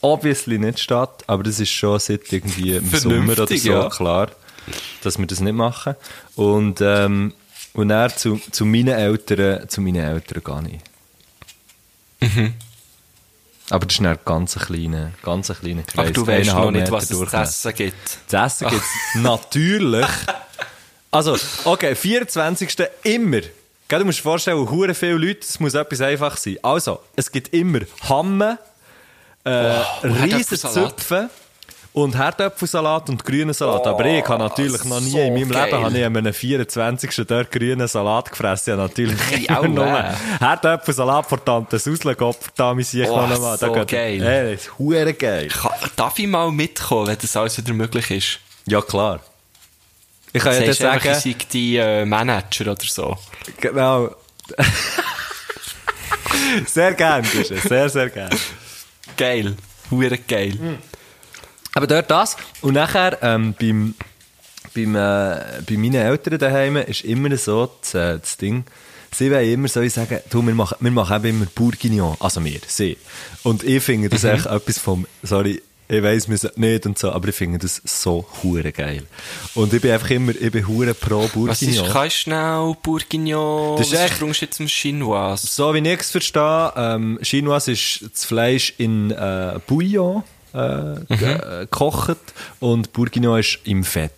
obviously 0.04 0.60
nicht 0.60 0.80
statt, 0.80 1.24
aber 1.28 1.44
das 1.44 1.60
ist 1.60 1.72
schon 1.72 1.98
seit 1.98 2.32
irgendwie 2.32 2.76
im 2.76 2.90
Sommer 2.90 3.34
oder 3.34 3.48
so 3.48 3.56
ja. 3.56 3.90
klar, 3.90 4.30
dass 5.02 5.18
wir 5.18 5.26
das 5.26 5.40
nicht 5.40 5.54
machen. 5.54 5.96
Und, 6.36 6.82
ähm, 6.82 7.34
und 7.74 7.88
dann 7.88 8.10
zu, 8.12 8.40
zu 8.52 8.66
meinen 8.66 8.90
Eltern, 8.90 9.68
zu 9.70 9.82
meinen 9.82 10.04
Eltern 10.04 10.44
gehe 10.44 10.80
ich. 12.20 12.36
Mhm. 12.36 12.54
Aber 13.70 13.86
das 13.86 13.96
ist 13.96 14.04
dann 14.04 14.20
ganz 14.26 14.58
ein 14.58 14.64
kleiner, 14.64 15.12
ganz 15.24 15.50
ein 15.50 15.56
kleiner 15.56 15.84
Kreis. 15.84 15.98
Aber 15.98 16.12
du 16.12 16.28
weißt 16.28 16.54
noch 16.54 16.72
nicht, 16.72 16.92
was 16.92 17.10
es 17.10 17.18
zu 17.18 17.26
essen 17.26 17.74
gibt. 17.74 18.18
Das 18.28 18.62
Essen 18.62 18.70
gibt 18.72 18.84
es 18.84 19.22
natürlich. 19.22 20.06
Also, 21.12 21.38
okay, 21.64 21.96
24. 21.96 22.76
immer. 23.04 23.42
Gell, 23.88 24.00
Du 24.00 24.06
musst 24.06 24.20
dir 24.20 24.24
vorstellen, 24.24 24.70
hure 24.70 24.94
viele 24.94 25.14
Leute, 25.16 25.42
es 25.42 25.60
muss 25.60 25.74
etwas 25.74 26.02
einfach 26.02 26.38
sein. 26.38 26.58
Also, 26.64 27.00
es 27.16 27.32
gibt 27.32 27.54
immer 27.54 27.80
Hamme, 28.08 28.58
äh, 29.44 29.50
riesen 29.50 30.16
Herdöpfelsalat. 30.16 30.74
Zöpfe 31.00 31.30
und 31.92 32.18
Herdöpfelsalat 32.18 33.10
und 33.10 33.24
grünen 33.24 33.54
Salat. 33.54 33.86
Aber 33.86 34.04
ich 34.06 34.28
habe 34.28 34.42
natürlich 34.42 34.84
noch 34.86 35.00
nie 35.00 35.20
in 35.20 35.34
meinem 35.34 35.52
geil. 35.52 35.66
Leben 35.66 35.84
habe 35.86 35.98
ich 36.00 36.06
an 36.06 36.18
einem 36.18 36.34
24. 36.34 37.28
dort 37.28 37.52
grünen 37.52 37.88
Salat 37.88 38.32
gefressen. 38.32 38.74
Habe 38.74 38.84
natürlich 38.84 39.20
Hey, 39.30 39.46
immer 39.48 39.60
au, 39.60 39.68
nur. 39.68 40.04
Herdöpfelsalat 40.40 41.26
von 41.28 41.46
Tante 41.46 41.78
Susle 41.78 42.16
Gott, 42.16 42.38
da 42.56 42.74
muss 42.74 42.94
ich 42.96 43.08
Oh, 43.08 43.28
noch 43.28 43.40
mal. 43.40 43.58
Da 43.58 43.68
so 43.68 43.74
geht- 43.74 43.88
geil. 43.90 44.24
Ey, 44.24 44.54
das 44.54 44.62
ist 44.64 44.80
hure 44.80 45.14
geil. 45.14 45.50
Darf 45.96 46.18
ich 46.18 46.26
mal 46.26 46.50
mitkommen, 46.52 47.08
wenn 47.08 47.18
das 47.20 47.36
alles 47.38 47.58
wieder 47.60 47.74
möglich 47.74 48.10
ist? 48.10 48.40
Ja, 48.66 48.82
klar. 48.82 49.20
Ich 50.34 50.42
kann 50.42 50.54
ja 50.54 50.62
einfach, 50.62 51.04
sagen... 51.04 51.22
ich 51.26 51.48
die 51.48 51.78
äh, 51.78 52.06
Manager 52.06 52.72
oder 52.72 52.84
so. 52.84 53.18
Genau. 53.62 54.16
sehr 56.66 56.94
gern, 56.94 57.24
Guschen. 57.24 57.58
Sehr, 57.60 57.88
sehr 57.88 58.10
gern. 58.10 58.32
Geil. 59.16 59.56
Hure 59.92 60.18
geil. 60.18 60.80
Aber 61.76 61.88
dort 61.88 62.10
das. 62.10 62.36
Und 62.62 62.74
nachher, 62.74 63.20
ähm, 63.22 63.54
beim, 63.60 63.94
beim, 64.74 64.96
äh, 64.96 65.62
bei 65.68 65.78
meinen 65.78 65.96
Eltern 65.96 66.40
daheim 66.40 66.78
ist 66.78 67.04
immer 67.04 67.36
so 67.38 67.72
das, 67.82 67.94
äh, 67.94 68.20
das 68.20 68.38
Ding, 68.38 68.66
sie 69.12 69.32
wollen 69.32 69.52
immer 69.52 69.68
so 69.68 69.88
sagen, 69.88 70.20
du, 70.30 70.46
wir 70.46 70.56
machen, 70.56 70.78
wir 70.80 70.92
machen 70.92 71.16
eben 71.18 71.38
immer 71.38 71.46
Bourguignon. 71.46 72.18
Also 72.20 72.44
wir, 72.44 72.60
sie. 72.68 72.98
Und 73.44 73.64
ich 73.64 73.84
finde 73.84 74.10
das 74.10 74.24
echt 74.24 74.46
etwas 74.46 74.80
vom, 74.80 75.06
sorry, 75.22 75.62
ich 75.88 76.02
weiss, 76.02 76.28
wir 76.30 76.38
sind 76.38 76.58
nicht 76.58 76.86
und 76.86 76.98
so, 76.98 77.12
aber 77.12 77.28
ich 77.30 77.36
finde 77.36 77.60
das 77.60 77.82
so 77.86 78.26
hure 78.42 78.72
geil. 78.72 79.04
Und 79.56 79.74
ich 79.74 79.82
bin 79.82 79.92
einfach 79.92 80.10
immer, 80.12 80.32
ich 80.32 80.52
bin 80.52 80.68
hure 80.68 80.94
pro 80.94 81.24
Was 81.48 81.62
ist, 81.62 81.78
Bourguignon. 81.78 82.04
du 82.04 82.10
schnell 82.10 82.76
Bourguignon, 82.82 83.78
Das 83.78 83.88
ist 83.88 83.94
was 83.94 84.00
echt- 84.12 84.22
du 84.22 84.28
jetzt 84.28 84.54
zum 84.58 84.68
Chinois? 84.68 85.36
So 85.38 85.74
wie 85.74 85.80
ich 85.88 86.00
es 86.00 86.12
verstehe, 86.12 86.74
ähm, 86.76 87.20
Chinois 87.22 87.68
ist 87.68 88.06
das 88.12 88.26
Fleisch 88.26 88.74
in 88.78 89.12
äh, 89.12 89.60
Bouillon 89.68 90.24
äh, 90.54 90.58
ge- 91.16 91.34
äh, 91.34 91.60
gekocht 91.62 92.18
und 92.60 92.94
Bourguignon 92.94 93.40
ist 93.40 93.60
im 93.66 93.84
Fett, 93.84 94.12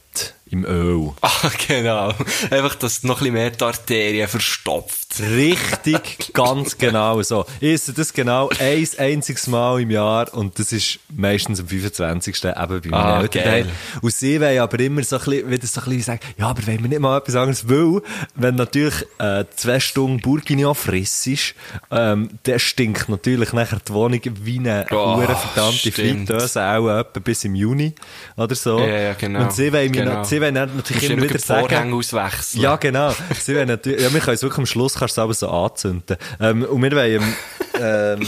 im 0.56 0.66
Öl. 0.66 1.12
Ah, 1.22 1.50
genau. 1.68 2.14
Einfach, 2.50 2.76
dass 2.76 3.04
noch 3.04 3.16
ein 3.18 3.20
bisschen 3.20 3.34
mehr 3.34 3.50
die 3.52 3.64
Arterien 3.64 4.28
verstopft. 4.28 5.20
Richtig, 5.20 6.32
ganz 6.34 6.78
genau 6.78 7.22
so. 7.22 7.46
Ich 7.60 7.74
esse 7.74 7.94
das 7.94 8.14
genau 8.14 8.50
ein 8.60 8.88
einziges 8.98 9.48
Mal 9.48 9.82
im 9.82 9.92
Jahr 9.92 10.34
und 10.34 10.58
das 10.60 10.72
ist 10.72 11.00
meistens 11.16 11.60
am 11.60 11.68
25. 11.68 12.44
eben 12.46 12.56
bei 12.56 12.90
meinen 12.90 12.94
Ah, 12.94 13.22
Eltern. 13.22 13.44
geil. 13.44 13.70
Und 14.02 14.14
sie 14.14 14.40
wollen 14.42 14.60
aber 14.60 14.80
immer 14.80 15.04
so 15.04 15.18
ein 15.18 15.24
bisschen, 15.26 15.50
wieder 15.52 15.68
so 15.68 15.82
ein 15.82 15.86
bisschen 15.86 16.02
sagen, 16.04 16.20
ja, 16.38 16.48
aber 16.48 16.66
wenn 16.68 16.82
wir 16.82 16.90
nicht 16.90 17.00
mal 17.00 17.18
etwas 17.18 17.36
anderes 17.36 17.68
will, 17.68 18.02
wenn 18.36 18.56
natürlich 18.56 19.06
äh, 19.20 19.46
zwei 19.56 19.80
Stunden 19.80 20.20
Bourguignon 20.22 20.76
frissest, 20.76 21.56
ähm, 21.92 22.30
der 22.46 22.60
stinkt 22.60 23.08
natürlich 23.10 23.54
nachher 23.54 23.80
die 23.88 23.94
Wohnung 23.94 24.22
wie 24.44 24.60
eine 24.60 24.86
Oh, 24.92 25.22
verdammte. 25.22 25.92
Fritteuse, 25.92 26.62
auch 26.64 26.90
etwa 27.00 27.20
bis 27.20 27.44
im 27.46 27.56
Juni 27.56 27.94
oder 28.38 28.56
so. 28.56 28.80
Ja, 28.80 28.86
ja, 29.00 29.14
genau. 29.14 29.42
Und 29.44 29.54
sie 29.54 29.72
wollen, 29.72 29.92
Genau. 29.92 30.14
noch- 30.20 30.26
sie 30.26 30.42
wollen 30.54 30.76
natürlich 30.76 31.10
immer 31.10 31.24
wieder 31.24 31.40
sagen, 31.40 31.68
Vorhänge 31.68 31.96
auswechseln. 31.96 32.64
ja, 32.64 32.76
genau. 32.76 33.14
Sie 33.40 33.54
natürlich, 33.66 34.02
ja, 34.02 34.14
wir 34.14 34.20
können 34.20 34.36
es 34.36 34.42
wirklich 34.42 34.60
am 34.60 34.66
Schluss 34.66 34.94
kannst 34.96 35.18
du 35.18 35.22
es 35.22 35.24
aber 35.24 35.34
so 35.34 35.50
anzünden. 35.50 36.18
Ähm, 36.40 36.64
und 36.64 36.82
wir 36.82 36.92
wollen, 36.92 37.36
ähm, 37.80 38.28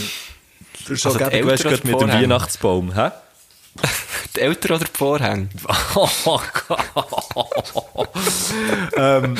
schon 0.84 0.94
Also 0.94 1.08
also, 1.10 1.18
du 1.18 1.24
Eltern 1.24 1.56
gerade 1.56 1.86
mit 1.86 2.00
dem. 2.00 2.08
Weihnachtsbaum, 2.08 2.94
hä? 2.94 3.10
Die 4.36 4.40
Eltern 4.40 4.76
oder 4.76 4.84
die 4.84 4.98
Vorhänge? 4.98 5.48
Oh 5.94 6.40
Gott. 6.68 8.08
ähm, 8.96 9.36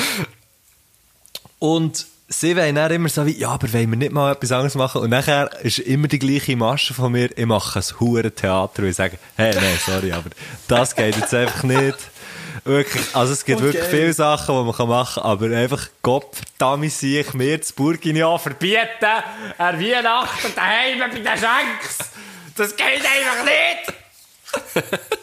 und 1.59 2.05
sie 2.29 2.55
wollen 2.55 2.75
dann 2.75 2.91
immer 2.91 3.09
so 3.09 3.25
wie, 3.25 3.37
ja, 3.37 3.49
aber 3.49 3.71
wollen 3.73 3.89
wir 3.91 3.97
nicht 3.97 4.11
mal 4.11 4.31
etwas 4.31 4.51
anderes 4.51 4.75
machen? 4.75 5.01
Und 5.01 5.09
nachher 5.09 5.49
ist 5.63 5.79
immer 5.79 6.07
die 6.07 6.19
gleiche 6.19 6.55
Masche 6.55 6.93
von 6.93 7.11
mir, 7.11 7.37
ich 7.37 7.45
mache 7.45 7.79
ein 7.79 7.99
hure 7.99 8.31
Theater 8.31 8.83
und 8.83 8.89
ich 8.89 8.95
sage, 8.95 9.17
hey, 9.35 9.53
nein, 9.55 9.77
sorry, 9.85 10.11
aber 10.11 10.29
das 10.67 10.95
geht 10.95 11.15
jetzt 11.17 11.33
einfach 11.33 11.63
nicht. 11.63 11.97
Wirklich, 12.65 13.15
also 13.15 13.33
es 13.33 13.45
gibt 13.45 13.61
wirklich 13.61 13.83
viele 13.85 14.13
Sachen, 14.13 14.55
die 14.55 14.63
man 14.77 14.87
machen 14.89 15.21
kann, 15.21 15.31
aber 15.31 15.45
einfach 15.55 15.87
Gott, 16.01 16.37
damit 16.57 16.91
sehe 16.91 17.21
ich 17.21 17.33
mir 17.33 17.57
das 17.57 17.71
Bourguignon 17.71 18.39
verbieten, 18.39 19.05
an 19.57 19.79
Weihnachten 19.79 20.53
daheim 20.55 20.99
bei 20.99 21.07
den 21.09 21.25
Schenks. 21.25 21.97
Das 22.55 22.75
geht 22.75 22.85
einfach 22.87 23.45
nicht. 23.45 24.99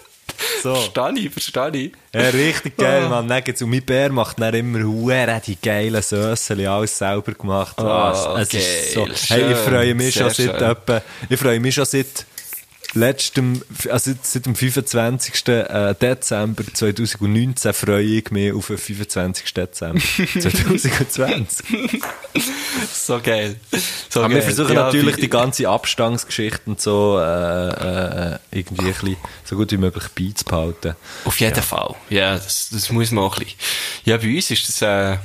So. 0.62 0.74
Verstehe 0.74 1.26
ich, 1.26 1.32
verstehe 1.32 1.70
ich. 1.76 1.92
Ja, 2.14 2.28
richtig 2.28 2.76
geil, 2.76 3.08
man. 3.08 3.28
Dann 3.28 3.42
gibt's, 3.42 3.62
und 3.62 3.70
mein 3.70 3.82
Bär 3.82 4.10
macht 4.10 4.40
dann 4.40 4.54
immer 4.54 4.82
hure 4.82 5.40
die 5.44 5.56
geilen 5.60 6.02
Sösseli, 6.02 6.66
alles 6.66 6.96
selber 6.96 7.32
gemacht. 7.32 7.78
Ah, 7.78 8.10
Was? 8.10 8.48
es 8.52 8.54
ist 8.54 8.92
so. 8.92 9.06
Hey, 9.28 9.52
ich 9.52 9.58
freue 9.58 9.94
mich 9.94 10.14
schon 10.14 10.30
sehr 10.30 10.46
seit 10.46 10.58
schön. 10.58 10.70
etwa, 10.70 11.02
ich 11.28 11.38
freue 11.38 11.60
mich 11.60 11.74
schon 11.74 11.84
seit 11.84 12.26
letztem, 12.94 13.62
also 13.90 14.12
seit 14.22 14.46
dem 14.46 14.54
25. 14.54 15.48
äh, 15.48 15.94
Dezember 15.94 16.64
2019 16.72 17.72
freue 17.72 18.02
ich 18.02 18.30
mich 18.30 18.52
auf 18.52 18.68
den 18.68 18.78
25. 18.78 19.54
Dezember 19.54 20.00
2020. 20.40 22.02
So 22.92 23.20
geil. 23.22 23.56
So 24.08 24.22
Aber 24.22 24.34
wir 24.34 24.42
versuchen 24.42 24.74
Ja, 24.74 24.84
natürlich 24.84 25.16
die 25.16 25.28
ganze 25.30 25.68
Abstandsgeschichte 25.68 26.62
und 26.66 26.80
so 26.80 27.18
äh, 27.18 28.34
äh, 28.34 28.38
irgendwie 28.50 28.86
ein 28.86 28.92
bisschen 28.92 29.16
so 29.44 29.56
gut 29.56 29.72
wie 29.72 29.76
möglich 29.76 30.08
beizubehalten. 30.14 30.96
Auf 31.24 31.40
jeden 31.40 31.62
Fall. 31.62 31.94
Ja, 32.10 32.34
das, 32.34 32.70
das 32.72 32.90
muss 32.90 33.10
man 33.10 33.24
auch 33.24 33.36
ein 33.38 33.44
bisschen. 33.44 33.58
Ja, 34.04 34.16
bei 34.16 34.34
uns 34.34 34.50
ist 34.50 34.68
das, 34.68 34.82
äh, 34.82 35.16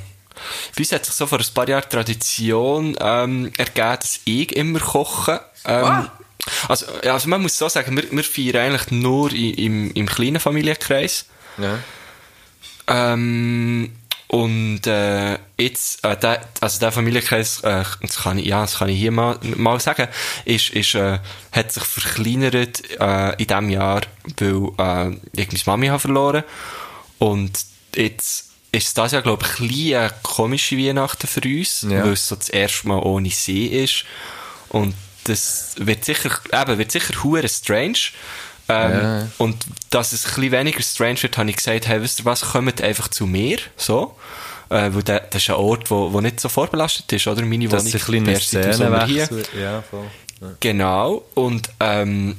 bei 0.74 0.78
uns 0.78 0.92
hat 0.92 1.04
sich 1.04 1.14
so 1.14 1.26
vor 1.26 1.38
ein 1.38 1.46
paar 1.54 1.68
Jahren 1.68 1.88
Tradition, 1.88 2.96
ähm, 3.00 3.52
ergeben, 3.56 3.98
dass 4.00 4.20
ich 4.24 4.54
immer 4.56 4.80
koche. 4.80 5.40
Ähm, 5.64 6.08
also, 6.68 6.86
ja, 7.04 7.12
also 7.14 7.28
man 7.28 7.40
muss 7.42 7.56
so 7.58 7.68
sagen, 7.68 7.96
wir, 7.96 8.10
wir 8.10 8.24
feiern 8.24 8.56
eigentlich 8.72 8.90
nur 8.90 9.32
i- 9.32 9.50
im, 9.64 9.92
im 9.92 10.06
kleinen 10.06 10.40
Familienkreis. 10.40 11.26
Ja. 11.58 11.78
Ähm, 12.88 13.92
und 14.28 14.86
äh, 14.86 15.38
jetzt, 15.58 16.02
äh, 16.04 16.16
der, 16.16 16.40
also 16.60 16.80
der 16.80 16.90
Familienkreis, 16.90 17.60
äh, 17.60 17.84
das 18.00 18.16
kann 18.22 18.38
ich, 18.38 18.46
ja, 18.46 18.62
das 18.62 18.78
kann 18.78 18.88
ich 18.88 18.98
hier 18.98 19.10
mal, 19.12 19.38
mal 19.56 19.78
sagen, 19.78 20.08
ist, 20.46 20.70
ist, 20.70 20.94
äh, 20.94 21.18
hat 21.52 21.70
sich 21.72 21.84
verkleinert 21.84 22.82
äh, 22.98 23.32
in 23.32 23.46
diesem 23.46 23.68
Jahr, 23.70 24.00
weil 24.38 24.70
äh, 24.78 25.16
ich 25.36 25.48
meine 25.48 25.62
Mami 25.66 25.86
habe 25.88 25.98
verloren 26.00 26.44
und 27.18 27.52
jetzt 27.94 28.48
ist 28.72 28.96
das 28.96 29.12
ja, 29.12 29.20
glaube 29.20 29.44
ich, 29.44 29.60
ein 29.60 29.94
eine 30.00 30.10
komische 30.22 30.78
Weihnachten 30.78 31.26
für 31.26 31.42
uns, 31.46 31.82
Ja. 31.82 32.02
weil 32.02 32.12
es 32.14 32.26
so 32.26 32.34
das 32.36 32.48
erste 32.48 32.88
Mal 32.88 33.00
ohne 33.00 33.28
See 33.30 33.66
ist 33.66 34.06
und 34.70 34.94
das 35.24 35.74
wird 35.78 36.04
sicher, 36.04 36.30
eben, 36.52 36.78
wird 36.78 36.92
sicher 36.92 37.22
hure 37.22 37.48
strange. 37.48 37.98
Ähm, 38.68 38.90
Ja. 38.92 39.28
Und 39.38 39.56
dass 39.90 40.12
es 40.12 40.24
ein 40.24 40.34
bisschen 40.34 40.52
weniger 40.52 40.82
strange 40.82 41.22
wird, 41.22 41.36
habe 41.36 41.50
ich 41.50 41.56
gesagt, 41.56 41.88
hey, 41.88 42.00
wisst 42.00 42.20
ihr 42.20 42.24
was, 42.24 42.42
kommt 42.42 42.80
einfach 42.80 43.08
zu 43.08 43.26
mir, 43.26 43.58
so. 43.76 44.16
Äh, 44.70 44.90
weil 44.94 45.02
das 45.02 45.20
ist 45.34 45.50
ein 45.50 45.56
Ort, 45.56 45.90
wo, 45.90 46.12
wo 46.12 46.20
nicht 46.20 46.40
so 46.40 46.48
vorbelastet 46.48 47.12
ist, 47.12 47.26
oder? 47.26 47.42
Meine 47.42 47.64
Wohnung. 47.70 47.84
sich 47.92 48.08
ein 48.66 48.72
Sommer 48.72 49.06
hier. 49.06 49.28
Ja, 49.60 49.82
voll. 49.82 50.10
Genau. 50.60 51.24
Und, 51.34 51.68
ähm, 51.80 52.36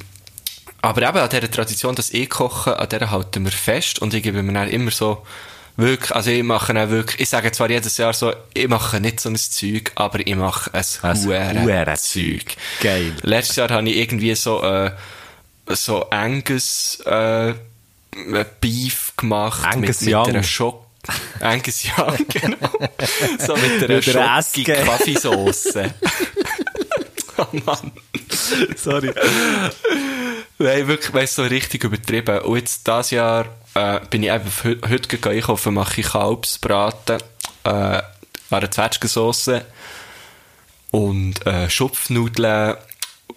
aber 0.81 1.07
eben 1.07 1.17
an 1.19 1.29
dieser 1.29 1.49
Tradition, 1.51 1.95
dass 1.95 2.09
ich 2.09 2.29
koche, 2.29 2.77
an 2.77 2.89
der 2.89 3.11
halten 3.11 3.43
wir 3.45 3.51
fest. 3.51 3.99
Und 3.99 4.13
ich 4.13 4.23
gebe 4.23 4.41
mir 4.43 4.53
dann 4.53 4.69
immer 4.69 4.91
so, 4.91 5.25
wirklich, 5.77 6.11
also 6.15 6.29
ich 6.31 6.43
mache 6.43 6.73
dann 6.73 6.89
wirklich, 6.89 7.19
ich 7.21 7.29
sage 7.29 7.51
zwar 7.51 7.69
jedes 7.69 7.97
Jahr 7.97 8.13
so, 8.13 8.33
ich 8.53 8.67
mache 8.67 8.99
nicht 8.99 9.19
so 9.19 9.29
ein 9.29 9.35
Zeug, 9.35 9.91
aber 9.95 10.25
ich 10.25 10.35
mache 10.35 10.71
ein 10.73 10.83
Ein 11.01 11.63
Hurenzeug. 11.63 11.97
Zeug. 11.97 12.57
Geil. 12.81 13.13
Letztes 13.21 13.55
Jahr 13.57 13.69
habe 13.69 13.89
ich 13.89 13.97
irgendwie 13.97 14.35
so, 14.35 14.61
äh, 14.63 14.91
so 15.69 16.09
Angus, 16.09 16.99
äh, 17.05 17.53
Beef 18.61 19.13
gemacht. 19.17 19.65
Angus 19.65 20.01
mit, 20.01 20.09
mit 20.09 20.13
Young. 20.15 20.27
einer 20.27 20.43
Schock. 20.43 20.85
Angus 21.41 21.83
Young, 21.85 22.17
genau. 22.29 22.57
so 23.39 23.55
mit 23.55 23.63
einer 23.83 23.95
Mit 23.95 24.15
einer 24.15 24.41
schockigen 24.41 24.75
Eske. 24.75 24.85
Kaffeesauce. 24.85 25.73
oh 27.37 27.45
Mann. 27.65 27.91
Sorry. 28.75 29.11
Nein, 30.63 30.87
wirklich, 30.87 31.13
weißt 31.13 31.35
so 31.35 31.43
richtig 31.43 31.83
übertrieben. 31.83 32.39
Und 32.39 32.57
jetzt 32.57 32.87
dieses 32.87 33.11
Jahr 33.11 33.45
äh, 33.75 33.99
bin 34.09 34.23
ich 34.23 34.31
einfach 34.31 34.63
heu- 34.63 34.77
heute 34.89 35.07
gegangen 35.07 35.37
einkaufen, 35.37 35.73
mache 35.73 36.01
ich 36.01 36.07
Kalbsbraten, 36.07 37.19
äh, 37.63 38.01
eine 38.49 38.69
Zwetschgensauce 38.69 39.61
und 40.91 41.45
äh, 41.45 41.69
Schupfnudeln 41.69 42.75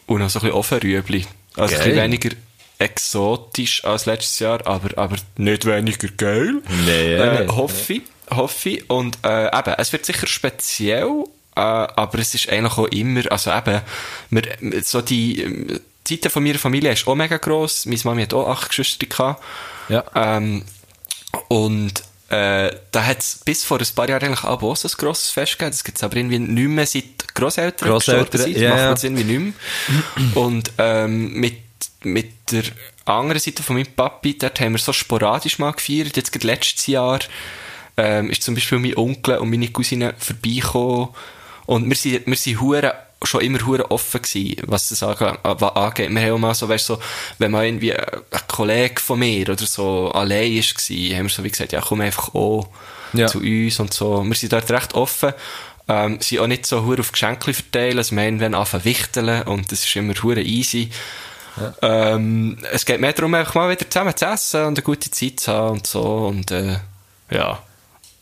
und 0.06 0.20
noch 0.20 0.30
so 0.30 0.38
ein 0.38 0.42
bisschen 0.42 0.56
Ofenrüebli. 0.56 1.26
Also 1.56 1.74
ein 1.74 1.80
Geil. 1.80 1.88
bisschen 1.90 2.02
weniger 2.02 2.30
exotisch 2.78 3.84
als 3.84 4.04
letztes 4.06 4.38
Jahr, 4.38 4.66
aber, 4.66 4.96
aber 4.98 5.16
nicht 5.38 5.64
weniger 5.64 6.08
geil. 6.08 6.62
Nee, 6.84 7.14
äh, 7.14 7.48
hoffe 7.48 7.94
ich. 7.94 8.02
Hoffe 8.30 8.68
ich. 8.68 8.90
Und 8.90 9.18
äh, 9.24 9.46
eben, 9.46 9.74
es 9.78 9.92
wird 9.92 10.04
sicher 10.04 10.26
speziell, 10.26 11.24
äh, 11.54 11.60
aber 11.60 12.18
es 12.18 12.34
ist 12.34 12.50
eigentlich 12.50 12.76
auch 12.76 12.88
immer, 12.88 13.22
also 13.32 13.50
eben, 13.52 13.80
wir, 14.30 14.82
so 14.82 15.00
die 15.00 15.80
die 16.08 16.14
Seite 16.14 16.30
von 16.30 16.42
meiner 16.42 16.58
Familie 16.58 16.92
ist 16.92 17.06
auch 17.06 17.14
mega 17.14 17.36
gross. 17.36 17.86
Meine 17.86 18.00
Mami 18.04 18.22
hat 18.22 18.34
auch 18.34 18.48
acht 18.48 18.68
Geschwister 18.68 19.06
gehabt. 19.06 19.42
Ja. 19.88 20.04
Ähm, 20.14 20.64
und 21.48 22.02
äh, 22.28 22.74
da 22.90 23.04
hat 23.04 23.20
es 23.20 23.40
bis 23.44 23.64
vor 23.64 23.78
ein 23.78 23.86
paar 23.94 24.08
Jahren 24.08 24.24
eigentlich 24.24 24.44
auch 24.44 24.76
so 24.76 24.88
ein 24.88 24.94
grosses 24.96 25.30
Fest 25.30 25.52
gegeben. 25.52 25.70
Das 25.70 25.84
gibt 25.84 25.98
es 25.98 26.04
aber 26.04 26.16
irgendwie 26.16 26.38
nicht 26.38 26.68
mehr 26.68 26.86
seit 26.86 27.34
Grosseltern 27.34 27.88
Grosseltern, 27.88 28.40
sind. 28.40 28.56
ja, 28.56 28.70
macht 28.70 28.80
man 28.80 28.94
das 28.94 29.04
irgendwie 29.04 29.24
nicht 29.24 29.54
mehr. 29.86 30.42
Und 30.42 30.72
ähm, 30.78 31.34
mit, 31.34 31.58
mit 32.02 32.50
der 32.50 32.64
anderen 33.04 33.40
Seite 33.40 33.62
von 33.62 33.76
meinem 33.76 33.86
Papi, 33.94 34.36
dort 34.38 34.58
haben 34.60 34.72
wir 34.72 34.78
so 34.78 34.92
sporadisch 34.92 35.58
mal 35.58 35.72
gefeiert. 35.72 36.16
Jetzt 36.16 36.32
gerade 36.32 36.46
letztes 36.46 36.86
Jahr 36.86 37.20
ähm, 37.96 38.30
ist 38.30 38.42
zum 38.42 38.54
Beispiel 38.54 38.78
mein 38.78 38.96
Onkel 38.96 39.38
und 39.38 39.50
meine 39.50 39.68
Cousine 39.68 40.14
vorbeigekommen. 40.18 41.08
Und 41.66 41.88
wir 41.88 41.96
sind, 41.96 42.26
wir 42.26 42.36
sind 42.36 42.60
hure 42.60 43.05
schon 43.26 43.40
immer 43.42 43.64
hure 43.66 43.90
offen 43.90 44.22
gewesen, 44.22 44.56
was 44.66 44.88
das 44.88 45.02
äh, 45.02 45.06
angeht. 45.44 46.10
Wir 46.10 46.20
haben 46.22 46.32
auch 46.32 46.38
mal 46.38 46.54
so, 46.54 46.68
weißt, 46.68 46.86
so, 46.86 46.98
wenn 47.38 47.50
mal 47.50 47.66
irgendwie 47.66 47.90
äh, 47.90 48.06
ein 48.30 48.40
Kollege 48.48 49.00
von 49.00 49.18
mir 49.18 49.48
oder 49.48 49.66
so 49.66 50.10
allein 50.12 50.52
ist 50.54 50.74
gewesen, 50.76 51.16
haben 51.16 51.24
wir 51.26 51.30
so 51.30 51.44
wie 51.44 51.50
gesagt, 51.50 51.72
ja, 51.72 51.80
komm 51.80 52.00
einfach 52.00 52.34
auch 52.34 52.68
Ja. 53.12 53.26
zu 53.28 53.38
uns 53.40 53.78
und 53.80 53.92
so. 53.94 54.22
Wir 54.24 54.34
sind 54.34 54.52
dort 54.52 54.70
recht 54.70 54.94
offen. 54.94 55.32
Ähm, 55.88 56.18
sind 56.20 56.40
auch 56.40 56.48
nicht 56.48 56.66
so 56.66 56.84
hure 56.84 56.98
auf 57.00 57.12
Geschenke 57.12 57.54
verteilen, 57.54 57.98
also 57.98 58.16
wir 58.16 58.24
haben 58.24 58.40
wenn 58.40 58.54
anfangen 58.56 58.84
wichteln 58.84 59.42
und 59.42 59.70
das 59.70 59.84
ist 59.84 59.94
immer 59.94 60.14
hure 60.20 60.42
easy. 60.42 60.90
Ähm, 61.80 62.58
es 62.72 62.84
geht 62.84 63.00
mehr 63.00 63.12
darum, 63.12 63.32
einfach 63.34 63.54
mal 63.54 63.70
wieder 63.70 63.88
zusammen 63.88 64.16
zu 64.16 64.26
essen 64.26 64.64
und 64.64 64.78
eine 64.78 64.82
gute 64.84 65.10
Zeit 65.10 65.40
zu 65.40 65.52
haben 65.52 65.70
und 65.76 65.86
so 65.86 66.02
und 66.26 66.50
äh, 66.50 66.78
ja. 67.30 67.62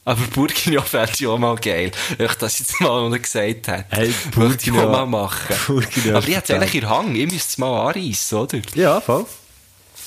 Aber 0.06 0.20
Burkina 0.34 0.82
fände 0.82 1.12
ich 1.18 1.26
auch 1.26 1.38
mal 1.38 1.56
geil. 1.56 1.90
Ich 2.18 2.34
das 2.34 2.58
jetzt 2.58 2.80
mal 2.80 3.08
noch 3.08 3.16
gesagt 3.22 3.68
habe. 3.68 3.84
Hey, 3.90 4.12
Möchte 4.36 4.64
ich 4.70 4.70
Burkina- 4.72 4.84
auch 4.84 4.90
mal 4.90 5.06
machen. 5.06 5.56
Burkina 5.66 6.16
Aber 6.18 6.28
ich 6.28 6.36
hätte 6.36 6.52
es 6.52 6.60
eigentlich 6.60 6.82
in 6.82 6.88
Hang. 6.90 7.14
Ich 7.14 7.32
müsste 7.32 7.48
es 7.48 7.58
mal 7.58 7.88
anreissen, 7.88 8.38
oder? 8.38 8.58
Ja, 8.74 9.00
voll. 9.00 9.24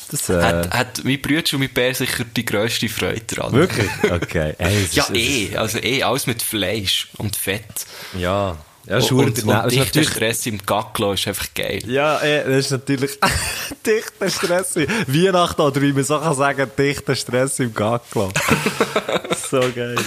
Das, 0.10 0.30
äh, 0.30 0.41
Hat, 0.41 0.72
hat 0.74 1.03
mein 1.03 1.22
Bruder 1.22 1.44
und 1.53 1.60
mein 1.60 1.69
Bär 1.69 1.94
sicher 1.94 2.24
die 2.24 2.45
grösste 2.45 2.88
Freude 2.88 3.22
dran. 3.22 3.52
wirklich? 3.53 3.90
Okay. 4.10 4.53
Hey, 4.57 4.88
Ja, 4.91 5.03
ist- 5.06 5.15
eh. 5.15 5.57
Also 5.57 5.80
eh, 5.80 6.03
alles 6.03 6.28
mit 6.28 6.41
Fleisch 6.44 7.10
und 7.18 7.36
Fett. 7.36 7.65
Ja. 8.18 8.56
Ja, 8.88 8.98
und, 8.98 9.12
und, 9.12 9.20
und, 9.20 9.36
dichter 9.36 9.52
natürlich... 9.78 10.10
Stress 10.10 10.46
im 10.46 10.60
Gacklo 10.66 11.12
ist 11.14 11.28
einfach 11.28 11.48
geil. 11.54 11.82
Ja, 11.88 12.22
eh, 12.22 12.46
das 12.46 12.66
ist 12.66 12.72
natürlich 12.72 13.20
dichter 13.86 14.30
Stress. 14.30 14.76
Weihnachten, 15.08 15.62
oder 15.62 15.82
wie 15.82 15.92
man 15.92 16.04
so 16.04 16.18
kann 16.20 16.34
sagen, 16.36 16.72
dichter 16.78 17.16
Stress 17.16 17.60
im 17.60 17.74
Gacklo. 17.74 18.32
so 19.52 19.60
geil. 19.76 19.98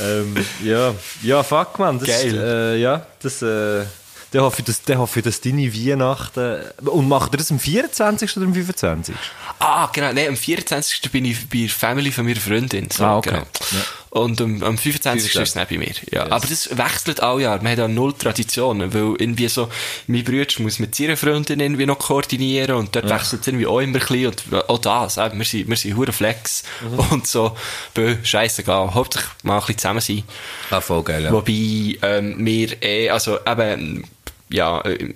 Ähm, 0.00 0.34
ja, 0.62 0.94
ja, 1.22 1.42
fuck, 1.42 1.78
man. 1.78 1.98
Das 1.98 2.08
Geil. 2.08 2.34
Äh, 2.34 2.80
ja, 2.80 3.06
das, 3.20 3.42
äh, 3.42 3.84
dann 4.30 4.42
hoffe 4.42 4.60
ich, 4.60 4.64
dass, 4.64 4.82
dann 4.82 4.98
hoffe 4.98 5.20
ich, 5.20 5.24
dass 5.24 5.40
deine 5.40 5.72
Weihnachten... 5.72 6.62
Und 6.86 7.08
macht 7.08 7.32
ihr 7.34 7.38
das 7.38 7.52
am 7.52 7.60
24. 7.60 8.36
oder 8.36 8.46
am 8.46 8.54
25.? 8.54 9.14
Ah, 9.60 9.88
genau. 9.92 10.12
Nein, 10.12 10.28
am 10.28 10.36
24. 10.36 11.12
bin 11.12 11.24
ich 11.24 11.48
bei 11.48 11.58
der 11.58 11.68
Family 11.68 12.10
von 12.10 12.24
meiner 12.24 12.40
Freundin. 12.40 12.88
So, 12.90 13.04
Ah, 13.04 13.18
okay. 13.18 13.42
Genau. 13.70 13.82
Und 14.14 14.40
am, 14.40 14.62
am 14.62 14.78
25. 14.78 15.34
ist 15.34 15.40
es 15.40 15.54
nicht 15.56 15.68
bei 15.70 15.76
mir. 15.76 15.92
Ja. 16.12 16.30
Aber 16.30 16.46
das 16.46 16.70
wechselt 16.78 17.20
alle 17.20 17.42
Jahr. 17.42 17.60
Wir 17.60 17.70
haben 17.70 17.76
da 17.76 17.88
null 17.88 18.12
Traditionen, 18.12 18.94
weil 18.94 19.16
irgendwie 19.18 19.48
so, 19.48 19.68
mein 20.06 20.22
Bruder 20.22 20.46
muss 20.58 20.78
mit 20.78 20.94
seiner 20.94 21.16
Freundin 21.16 21.58
irgendwie 21.58 21.84
noch 21.84 21.98
koordinieren 21.98 22.76
und 22.76 22.94
dort 22.94 23.10
wechselt 23.10 23.40
es 23.40 23.48
irgendwie 23.48 23.66
auch 23.66 23.80
immer 23.80 23.98
ein 23.98 24.06
bisschen 24.06 24.26
und 24.26 24.68
auch 24.70 24.78
das, 24.78 25.16
eben, 25.18 25.36
wir 25.38 25.44
sind, 25.44 25.68
wir 25.68 25.76
sind 25.76 25.96
hure 25.96 26.12
Flex 26.12 26.62
Mhm. 26.80 26.98
und 27.10 27.26
so, 27.26 27.56
bö, 27.92 28.14
scheissegal. 28.22 28.94
Hauptsächlich 28.94 29.30
mal 29.42 29.54
ein 29.54 29.60
bisschen 29.60 29.78
zusammen 29.78 30.00
sein. 30.00 30.22
Ah, 30.70 30.80
voll 30.80 31.02
geil, 31.02 31.32
Wobei, 31.32 31.98
ähm, 32.02 32.36
wir 32.38 32.80
eh, 32.84 33.10
also 33.10 33.38
eben, 33.44 34.04
ja, 34.48 34.80
äh, 34.82 35.08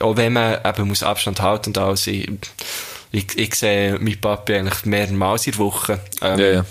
auch 0.00 0.16
wenn 0.18 0.34
man 0.34 0.58
eben 0.62 0.88
muss 0.88 1.02
Abstand 1.02 1.40
halten 1.40 1.70
und 1.70 1.78
alles, 1.78 2.06
ich, 2.06 2.28
ich, 3.12 3.38
ich 3.38 3.54
sehe 3.54 3.98
meinen 3.98 4.20
Papi 4.20 4.56
eigentlich 4.56 4.84
mehrmals 4.84 5.46
in 5.46 5.52
der 5.52 5.58
Woche. 5.60 6.00
Ähm, 6.20 6.38
Ja, 6.38 6.46
ja. 6.46 6.64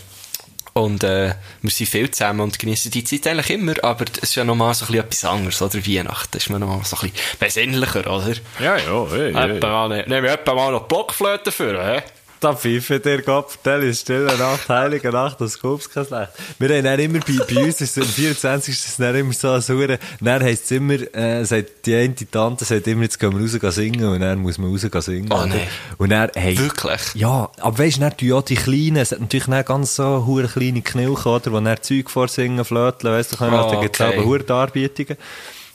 Und 0.74 1.04
äh, 1.04 1.34
wir 1.62 1.70
sind 1.70 1.90
viel 1.90 2.10
zusammen 2.12 2.40
und 2.40 2.58
genießen 2.58 2.92
die 2.92 3.04
Zeit 3.04 3.28
eigentlich 3.28 3.50
immer, 3.50 3.74
aber 3.84 4.06
es 4.14 4.30
ist 4.30 4.36
ja 4.36 4.44
nochmal 4.46 4.74
so 4.74 4.86
ein 4.86 4.92
bisschen 4.92 5.04
etwas 5.06 5.26
anderes, 5.26 5.62
oder? 5.62 5.86
Weihnachten 5.86 6.38
ist 6.38 6.50
man 6.50 6.62
nochmal 6.62 6.86
so 6.86 6.96
ein 6.98 7.12
bisschen 7.12 7.38
besinnlicher, 7.40 8.08
oder? 8.08 8.34
Ja, 8.60 8.78
ja, 8.78 9.06
hey, 9.12 9.34
hey. 9.34 9.60
Ne- 9.90 10.06
nehmen 10.08 10.24
wir 10.24 10.32
etwa 10.34 10.54
mal 10.54 10.72
noch 10.72 10.84
Blockflöte 10.88 11.52
für, 11.52 11.84
hä? 11.86 12.02
Da 12.42 12.56
pfeife 12.56 13.00
dir 13.00 13.22
Gott, 13.22 13.52
vertell 13.52 13.84
ist 13.84 14.02
stille 14.02 14.36
Nacht, 14.36 14.68
heilige 14.68 15.12
Nacht, 15.12 15.40
das 15.42 15.60
kommt 15.60 15.88
kein 15.92 16.08
Schlecht. 16.08 16.32
Wir 16.58 16.70
haben 16.76 16.84
dann 16.84 17.00
immer, 17.00 17.20
bei, 17.20 17.38
bei 17.48 17.64
uns 17.66 17.82
ist 17.82 17.96
es 17.96 18.04
am 18.04 18.10
24. 18.10 18.74
ist 18.74 18.88
es 18.88 18.98
dann 18.98 19.16
immer 19.16 19.32
so 19.32 19.52
eine 19.52 19.62
Saure, 19.62 20.00
dann 20.20 20.42
heisst 20.42 20.66
es 20.66 20.72
immer, 20.72 20.94
äh, 21.16 21.46
sagt 21.46 21.86
die 21.86 21.94
eine 21.94 22.16
Tante, 22.16 22.66
sagt 22.66 22.88
immer, 22.88 23.04
jetzt 23.04 23.20
gehen 23.20 23.32
wir 23.32 23.42
raus 23.44 23.60
gehen 23.60 23.72
singen, 23.72 24.06
und 24.06 24.22
dann 24.22 24.40
muss 24.40 24.58
man 24.58 24.72
raus 24.72 24.82
gehen 24.82 25.02
singen. 25.02 25.32
Oh, 25.32 25.46
nee. 25.46 25.68
Und 26.00 26.10
dann, 26.10 26.32
hey. 26.34 26.58
Wirklich? 26.58 27.02
Ja, 27.14 27.52
aber 27.60 27.78
weisst 27.78 27.98
du, 27.98 28.02
dann 28.02 28.18
tun 28.18 28.28
ja 28.30 28.42
die 28.42 28.56
Kleinen, 28.56 28.98
es 28.98 29.12
hat 29.12 29.20
natürlich 29.20 29.48
nicht 29.48 29.68
ganz 29.68 29.96
so 29.96 30.26
hure 30.26 30.48
kleine 30.48 30.82
Knilchen, 30.82 31.32
oder, 31.32 31.52
die 31.52 31.64
dann 31.64 31.82
Zeug 31.84 32.10
vorsingen, 32.10 32.66
flöteln, 32.66 33.14
weisst 33.14 33.34
du, 33.34 33.38
können, 33.38 33.54
Oh, 33.54 33.70
dann 33.70 33.82
gibt 33.82 34.00
es 34.00 34.02
okay. 34.04 34.18
aber 34.18 34.26
hure 34.26 34.44
Darbietungen. 34.44 35.16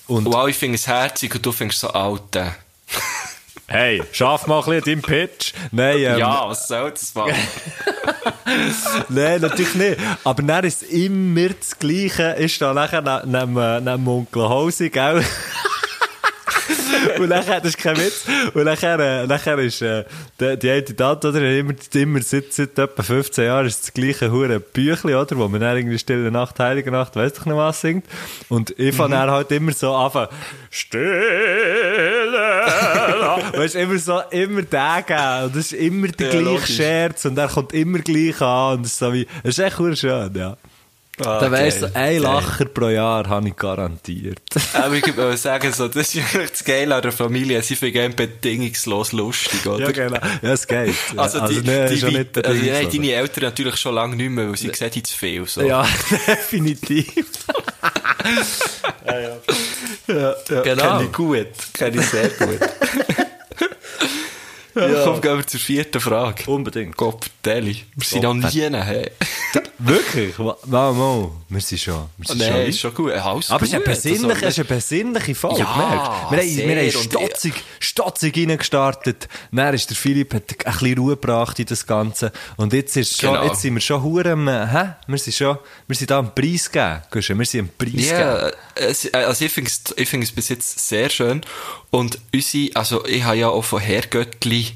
Und, 0.08 0.26
Wow, 0.26 0.48
ich 0.48 0.56
finde 0.56 0.74
es 0.74 0.88
herzig 0.88 1.32
und 1.32 1.46
du 1.46 1.52
findest 1.52 1.78
so 1.78 1.90
alt. 1.90 2.36
Äh. 3.68 3.72
Hey, 3.72 4.02
schaff 4.12 4.46
mal 4.46 4.60
ein 4.60 4.64
bisschen 4.80 4.84
deinen 4.84 5.02
Pitch. 5.02 5.52
Nein, 5.72 5.96
ähm, 5.98 6.18
Ja, 6.18 6.48
was 6.48 6.68
soll 6.68 6.90
das 6.90 7.14
machen? 7.14 7.34
Nein, 9.08 9.40
natürlich 9.40 9.74
nicht. 9.74 9.98
Aber 10.24 10.42
dann 10.42 10.64
ist 10.64 10.82
immer 10.84 11.48
das 11.48 11.78
Gleiche, 11.78 12.22
ist 12.38 12.60
da 12.62 12.72
nachher 12.72 13.02
ne- 13.02 13.22
neben, 13.26 13.56
äh, 13.56 13.80
neben 13.80 14.06
Onkel 14.08 14.48
Hausi, 14.48 14.90
gell? 14.90 15.24
Und 17.18 17.28
nachher, 17.28 17.60
das 17.60 17.70
ist 17.70 17.78
kein 17.78 17.96
Witz, 17.96 18.24
und 18.54 18.64
nachher, 18.64 18.98
äh, 18.98 19.26
nachher 19.26 19.58
ist, 19.58 19.82
äh, 19.82 20.04
die, 20.40 20.58
die 20.58 20.70
eine 20.70 20.84
Tante, 20.84 21.28
oder, 21.28 21.40
immer, 21.58 21.74
immer 21.94 22.22
seit, 22.22 22.52
seit 22.52 22.78
etwa 22.78 23.02
15 23.02 23.44
Jahren 23.44 23.66
ist 23.66 23.82
das 23.84 23.94
gleiche 23.94 24.30
hure 24.30 24.60
Büchli, 24.60 25.14
oder, 25.14 25.36
wo 25.36 25.48
man 25.48 25.60
dann 25.60 25.76
irgendwie 25.76 25.98
Stille 25.98 26.30
Nacht, 26.30 26.58
Heilige 26.58 26.90
Nacht, 26.90 27.16
weiss 27.16 27.32
doch 27.34 27.46
nicht 27.46 27.56
was 27.56 27.80
singt. 27.80 28.06
Und 28.48 28.78
ich 28.78 28.94
fand 28.94 29.12
dann 29.12 29.30
halt 29.30 29.50
immer 29.52 29.72
so 29.72 29.94
anfangen, 29.94 30.28
Stille. 30.70 31.16
Weißt 33.54 33.74
du, 33.74 33.78
immer 33.78 33.98
so, 33.98 34.20
immer 34.30 34.62
geben. 34.62 35.44
Und 35.44 35.56
das 35.56 35.56
ist 35.56 35.72
immer 35.72 36.08
der 36.08 36.26
Ja, 36.26 36.32
gleiche 36.32 36.50
logisch. 36.50 36.76
Scherz, 36.76 37.24
und 37.24 37.38
er 37.38 37.48
kommt 37.48 37.72
immer 37.72 37.98
gleich 37.98 38.40
an, 38.40 38.76
und 38.78 38.82
das 38.84 38.92
ist 38.92 38.98
so 38.98 39.12
wie, 39.12 39.26
das 39.42 39.58
ist 39.58 39.64
echt 39.64 39.78
hure 39.78 39.96
schön, 39.96 40.34
ja. 40.34 40.56
Ah, 41.24 41.40
da 41.40 41.50
weisst 41.50 41.78
du, 41.78 41.90
geil. 41.90 41.92
ein 41.94 42.02
Geil. 42.12 42.18
Lacher 42.22 42.64
pro 42.66 42.88
Jahr 42.88 43.26
habe 43.26 43.48
ich 43.48 43.56
garantiert. 43.56 44.40
Aber 44.74 44.94
ich 44.94 45.16
würde 45.16 45.36
sagen, 45.38 45.72
so, 45.72 45.88
das 45.88 46.14
ist 46.14 46.34
eigentlich 46.34 46.50
das 46.50 46.64
Geile 46.64 46.94
an 46.94 47.02
der 47.02 47.12
Familie. 47.12 47.62
Sie 47.62 47.74
finden 47.74 48.14
bedingungslos 48.14 49.12
lustig, 49.12 49.66
oder? 49.66 49.86
ja, 49.86 49.92
genau. 49.92 50.20
Ja, 50.42 50.52
es 50.52 50.66
geht. 50.66 50.94
Ja, 51.14 51.22
Also, 51.22 51.46
die, 51.46 51.60
nee, 51.62 51.88
die, 51.88 51.94
nicht 51.94 52.04
also, 52.04 52.12
nein, 52.12 52.28
bedingungslos. 52.32 52.92
deine 52.92 53.12
Eltern 53.12 53.44
natürlich 53.44 53.76
schon 53.76 53.94
lange 53.94 54.16
nicht 54.16 54.30
mehr, 54.30 54.48
weil 54.48 54.56
sie 54.56 54.70
sehen 54.74 55.04
zu 55.04 55.16
viel. 55.16 55.46
So. 55.46 55.62
Ja, 55.62 55.86
definitiv. 56.26 57.14
ja, 59.06 59.18
ja. 59.18 60.34
Genau. 60.62 60.62
Kenne 60.62 61.04
ich 61.04 61.12
gut. 61.12 61.46
Kenne 61.72 62.00
ich 62.00 62.06
sehr 62.06 62.28
gut. 62.28 62.60
Ja. 64.76 64.88
Komm, 65.04 65.20
gehen 65.20 65.36
wir 65.36 65.46
zur 65.46 65.60
vierten 65.60 66.00
Frage. 66.00 66.50
Unbedingt. 66.50 66.96
Gott, 66.96 67.26
Deli. 67.44 67.84
Wir 67.94 68.06
sind 68.06 68.22
noch 68.22 68.34
nie, 68.34 68.42
hey. 68.60 69.10
Wirklich? 69.78 70.38
Mal, 70.38 70.92
mal. 70.94 71.30
Wir 71.50 71.60
sind 71.60 71.78
schon. 71.78 72.06
Wir 72.16 72.26
sind 72.26 72.38
Nein, 72.38 72.50
schon 72.50 72.60
ist 72.62 72.80
schon 72.80 72.94
gut. 72.94 73.12
Alles 73.12 73.50
Aber 73.50 73.62
es 73.62 73.68
ist 73.68 73.74
eine 73.74 73.84
persönliche, 73.84 74.26
Also, 74.26 74.46
es 74.46 74.52
ist 74.52 74.58
eine 74.58 74.64
persönliche 74.68 75.34
Folge, 75.34 75.58
Ja, 75.60 75.72
gemerkt. 75.72 76.30
Wir 76.30 76.38
haben, 76.38 76.68
wir 76.68 76.82
haben 76.82 76.90
stotzig, 76.90 77.54
stotzig 77.78 78.36
reingestartet. 78.38 79.28
Dann 79.52 79.74
ist 79.74 79.90
der 79.90 79.96
Philipp 79.96 80.32
hat 80.32 80.44
ein 80.64 80.72
bisschen 80.72 80.98
Ruhe 80.98 81.16
gebracht 81.16 81.58
in 81.58 81.66
das 81.66 81.86
Ganze. 81.86 82.32
Und 82.56 82.72
jetzt 82.72 82.96
ist 82.96 83.20
schon, 83.20 83.34
Genau. 83.34 83.44
jetzt 83.44 83.60
sind 83.60 83.74
wir 83.74 83.80
schon 83.82 84.02
hure 84.02 84.32
am, 84.32 84.48
äh, 84.48 84.66
hä? 84.66 84.84
Wir 85.06 85.18
sind 85.18 85.34
schon, 85.34 85.58
wir 85.86 85.96
sind 85.96 86.10
da 86.10 86.20
am 86.20 86.34
Preis 86.34 86.70
geben. 86.70 87.02
Wir 87.12 87.44
sind 87.46 87.60
am 87.60 87.68
Preis 87.76 87.92
geben. 87.92 88.08
Ja, 88.08 88.50
es, 88.76 89.12
also 89.12 89.44
ich 89.44 89.52
finde 89.52 89.70
es 90.24 90.32
bis 90.32 90.48
jetzt 90.48 90.88
sehr 90.88 91.10
schön. 91.10 91.42
Und 91.96 92.18
unsere, 92.34 92.74
also 92.76 93.04
ich 93.06 93.22
habe 93.24 93.36
ja 93.36 93.48
auch 93.48 93.62
von 93.64 93.80
Herrgöttli 93.80 94.72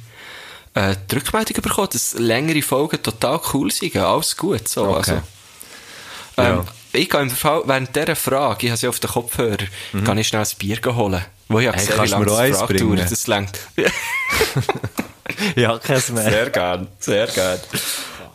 äh, 0.74 0.94
die 1.10 1.14
Rückmeldung 1.16 1.60
bekommen, 1.62 1.88
dass 1.92 2.14
längere 2.14 2.62
Folgen 2.62 3.02
total 3.02 3.40
cool 3.52 3.70
sind. 3.70 3.96
Alles 3.96 4.36
gut. 4.36 4.68
So. 4.68 4.84
Okay. 4.96 5.20
Also, 6.36 6.60
ähm, 6.60 6.66
Ich 6.92 7.08
gehe 7.10 7.20
im 7.20 7.30
Fall, 7.30 7.62
während 7.66 7.94
dieser 7.94 8.16
Frage, 8.16 8.66
ich 8.66 8.70
habe 8.70 8.78
sie 8.78 8.88
auf 8.88 8.98
den 9.00 9.10
Kopfhörer, 9.10 9.66
kann 10.04 10.18
ich 10.18 10.28
schnell 10.28 10.42
ein 10.42 10.48
Bier 10.58 10.78
holen. 10.96 11.24
Wo 11.48 11.58
ich 11.58 11.66
Mhm. 11.66 11.72
Hey, 11.72 11.80
gesehen 11.80 11.96
kannst 11.96 12.12
wie 12.14 12.18
mir 12.18 12.24
lange 12.26 12.54
Frage 12.54 12.74
bringen? 12.74 12.96
dauert. 12.96 13.12
Das 13.12 13.26
längt. 13.26 13.58
Ja, 15.56 15.78
kein 15.78 16.02
mehr. 16.14 16.30
Sehr 16.30 16.50
gern, 16.50 16.88
sehr 16.98 17.26
gern. 17.28 17.60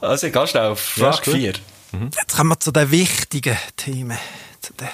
Also 0.02 0.28
ich 0.28 0.34
gehe 0.34 0.48
schnell 0.48 0.68
auf 0.68 0.98
Ja, 0.98 1.12
Frage 1.12 1.32
gut. 1.32 1.40
4. 1.40 1.54
Jetzt 2.18 2.36
kommen 2.36 2.50
wir 2.52 2.60
zu 2.60 2.72
den 2.72 2.90
wichtigen 2.92 3.58
Themen. 3.76 4.18
Zu 4.62 4.74
den 4.74 4.88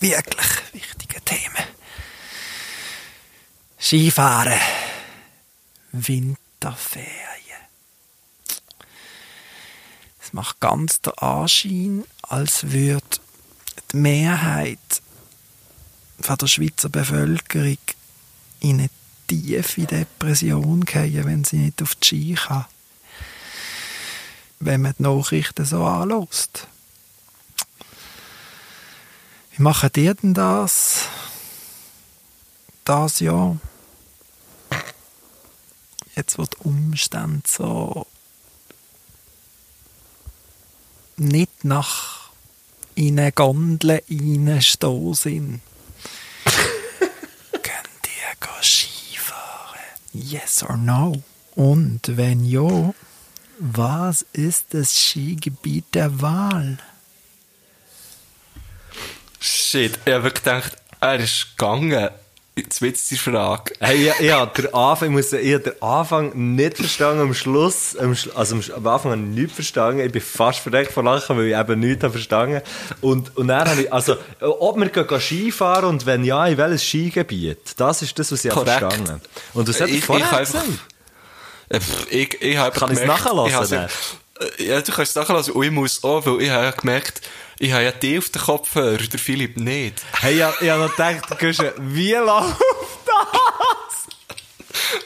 wirklich 0.00 0.46
wichtigen 0.72 1.24
Themen. 1.24 1.49
Skifahren. 3.80 4.60
Winterferien. 5.92 7.08
Es 10.22 10.32
macht 10.32 10.60
ganz 10.60 11.00
den 11.00 11.14
Anschein, 11.14 12.04
als 12.22 12.70
würde 12.70 13.02
die 13.92 13.96
Mehrheit 13.96 14.78
von 16.20 16.36
der 16.36 16.46
Schweizer 16.46 16.88
Bevölkerung 16.88 17.78
in 18.60 18.78
eine 18.78 18.90
tiefe 19.26 19.86
Depression 19.86 20.86
fallen, 20.86 21.24
wenn 21.24 21.44
sie 21.44 21.56
nicht 21.56 21.82
auf 21.82 21.94
die 21.96 22.06
Ski 22.06 22.34
kann 22.34 22.66
wenn 24.60 24.82
man 24.82 24.94
die 24.98 25.02
Nachrichten 25.02 25.64
so 25.64 25.84
anlässt. 25.84 26.68
Wie 29.56 29.62
machen 29.62 29.90
ihr 29.96 30.14
denn 30.14 30.34
das? 30.34 31.08
Das 32.90 33.20
Jahr? 33.20 33.56
Jetzt, 36.16 36.38
wo 36.38 36.42
die 36.42 36.56
Umstände 36.64 37.42
so 37.46 38.04
nicht 41.16 41.64
nach 41.64 42.30
in 42.96 43.20
eine 43.20 43.30
Gondel 43.30 44.02
reinstehen 44.10 45.14
sind. 45.14 45.60
Könnt 47.52 48.06
ihr 48.06 48.60
Skifahren? 48.60 49.78
Yes 50.12 50.64
or 50.64 50.76
no? 50.76 51.22
Und 51.54 52.16
wenn 52.16 52.44
ja, 52.44 52.92
was 53.60 54.26
ist 54.32 54.74
das 54.74 54.98
Skigebiet 54.98 55.94
der 55.94 56.20
Wahl? 56.20 56.78
Shit, 59.38 59.96
ich 60.04 60.12
habe 60.12 60.24
wirklich 60.24 60.42
gedacht, 60.42 60.76
er 61.00 61.20
ist 61.20 61.56
gegangen. 61.56 62.10
Jetzt 62.62 62.82
wird 62.82 62.96
die 63.10 63.16
Frage. 63.16 63.72
Hey, 63.80 64.08
ich, 64.08 64.20
ich 64.20 64.32
habe 64.32 64.62
den 64.62 64.74
Anfang, 64.74 65.08
ich 65.08 65.14
muss 65.14 65.30
sagen, 65.30 65.46
ich 65.46 65.54
habe 65.54 65.62
den 65.70 65.82
Anfang 65.82 66.54
nicht 66.56 66.76
verstanden, 66.76 67.20
am 67.22 67.34
Schluss, 67.34 67.96
am, 67.96 68.16
also 68.34 68.54
am, 68.74 68.86
Anfang 68.86 69.12
habe 69.12 69.22
ich 69.22 69.28
nichts 69.28 69.54
verstanden, 69.54 70.00
ich 70.00 70.12
bin 70.12 70.20
fast 70.22 70.58
verdeckt 70.58 70.92
von 70.92 71.04
Lachen, 71.04 71.36
weil 71.38 71.46
ich 71.46 71.56
eben 71.56 71.80
nichts 71.80 72.02
habe 72.04 72.12
verstanden. 72.12 72.60
Und, 73.00 73.36
und 73.36 73.48
dann 73.48 73.68
habe 73.68 73.82
ich, 73.82 73.92
also, 73.92 74.16
ob 74.40 74.76
wir 74.78 74.88
gehen 74.88 75.20
Skifahren 75.20 75.84
und 75.88 76.06
wenn 76.06 76.24
ja, 76.24 76.46
in 76.46 76.56
welches 76.58 76.84
Skigebiet, 76.84 77.58
das 77.78 78.02
ist 78.02 78.18
das, 78.18 78.30
was 78.32 78.44
ich 78.44 78.50
habe 78.50 78.64
Korrekt. 78.64 78.80
verstanden. 78.80 79.20
Und 79.54 79.68
das 79.68 79.80
hat 79.80 79.88
Ich- 79.88 79.98
ich, 79.98 80.04
vorher 80.04 80.26
ich 80.26 80.32
einfach- 80.32 80.62
gesagt. 80.64 80.68
Äh, 81.70 81.80
Ich, 82.10 82.42
ich 82.42 82.56
habe 82.56 82.76
Kann 82.78 82.92
ich 82.92 83.06
habe- 83.06 83.68
dann? 83.68 83.88
Äh, 84.58 84.64
Ja, 84.64 84.80
du 84.80 84.92
kannst 84.92 85.10
es 85.10 85.16
nachhören. 85.16 85.44
Und 85.52 85.62
ich 85.64 85.70
muss 85.70 86.02
auch, 86.02 86.24
weil 86.26 86.42
ich 86.42 86.50
habe 86.50 86.64
ja 86.64 86.70
gemerkt, 86.72 87.20
ich 87.60 87.72
habe 87.72 87.84
ja 87.84 87.92
die 87.92 88.16
auf 88.18 88.30
den 88.30 88.40
Kopfhörer, 88.40 88.96
der 88.96 89.18
Philipp 89.20 89.58
nicht. 89.58 90.02
Hey, 90.20 90.32
ich, 90.34 90.62
ich 90.62 90.70
habe 90.70 90.82
noch 90.84 90.90
gedacht, 90.90 91.38
Guschen, 91.38 91.70
wie 91.78 92.14
läuft 92.14 92.56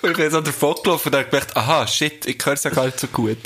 Und 0.02 0.10
ich 0.10 0.16
bin 0.16 0.34
an 0.34 0.44
davon 0.44 0.74
gelaufen 0.82 1.08
und 1.08 1.14
habe 1.16 1.24
gemerkt, 1.24 1.56
aha, 1.56 1.86
shit, 1.86 2.24
ich 2.26 2.38
höre 2.46 2.52
es 2.54 2.62
ja 2.62 2.70
gar 2.70 2.86
nicht 2.86 3.00
so 3.00 3.08
gut. 3.08 3.38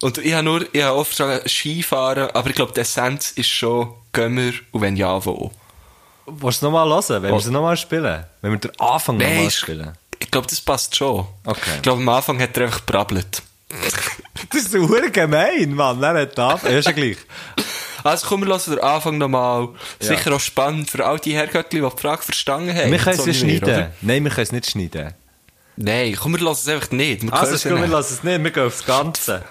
Und 0.00 0.18
ich 0.18 0.32
habe 0.32 0.42
nur, 0.42 0.74
ich 0.74 0.82
habe 0.82 0.98
oft 0.98 1.16
schon 1.16 1.40
Skifahren, 1.46 2.30
aber 2.32 2.48
ich 2.50 2.56
glaube, 2.56 2.72
die 2.72 2.80
Essenz 2.80 3.30
ist 3.32 3.48
schon, 3.48 3.94
gehen 4.12 4.36
wir 4.36 4.52
und 4.72 4.80
wenn 4.80 4.96
ja, 4.96 5.24
wo? 5.24 5.52
Willst 6.26 6.42
du 6.42 6.48
es 6.48 6.62
nochmal 6.62 6.88
hören? 6.88 7.22
Wenn 7.22 7.30
wir 7.30 7.36
es 7.38 7.46
nochmal 7.46 7.76
spielen? 7.76 8.24
Wenn 8.42 8.52
wir 8.52 8.58
den 8.58 8.80
Anfang 8.80 9.18
nochmal 9.18 9.46
ist- 9.46 9.56
spielen? 9.56 9.96
ich 10.18 10.30
glaube, 10.32 10.48
das 10.48 10.60
passt 10.60 10.96
schon. 10.96 11.26
Okay. 11.44 11.76
Ich 11.76 11.82
glaube, 11.82 12.00
am 12.02 12.08
Anfang 12.08 12.40
hat 12.40 12.56
er 12.56 12.64
einfach 12.64 12.84
gebrabbelt. 12.84 13.42
Das 14.50 14.62
ist 14.62 14.70
so 14.72 14.86
gemein, 14.86 15.74
Mann. 15.74 16.00
Er 16.02 16.22
hat 16.22 16.38
ab. 16.38 16.62
Ja, 16.62 16.78
ist 16.78 16.86
ja 16.86 16.92
gleich. 16.92 17.18
Also 18.08 18.26
komm, 18.28 18.40
wir 18.42 18.48
hören 18.48 18.60
den 18.68 18.80
Anfang 18.80 19.18
nochmal. 19.18 19.68
Ja. 20.00 20.08
Sicher 20.08 20.34
auch 20.34 20.40
spannend 20.40 20.90
für 20.90 21.04
all 21.06 21.18
die 21.18 21.34
Herrgöttli, 21.34 21.80
die 21.80 21.88
die 21.88 22.00
Frage 22.00 22.22
verstanden 22.22 22.74
haben. 22.74 22.90
Wir 22.90 22.98
können 22.98 23.10
es 23.18 23.24
So 23.24 23.26
wie 23.26 23.28
wir, 23.28 23.34
schneiden. 23.34 23.64
oder? 23.68 23.90
Nein, 24.00 24.24
wir 24.24 24.30
können 24.30 24.42
es 24.44 24.52
nicht 24.52 24.70
schneiden. 24.70 25.14
Nein, 25.76 26.16
komm, 26.20 26.32
wir 26.32 26.40
hören 26.40 26.52
es 26.52 26.68
einfach 26.68 26.90
nicht. 26.90 27.22
Wir 27.22 27.32
Also, 27.32 27.54
es 27.54 27.62
gut, 27.62 27.72
wir 27.72 27.78
nicht. 27.80 27.90
lassen 27.90 28.14
es 28.14 28.22
nicht. 28.24 28.42
Wir 28.44 28.50
gehen 28.50 28.66
aufs 28.66 28.84
Ganze. 28.84 29.44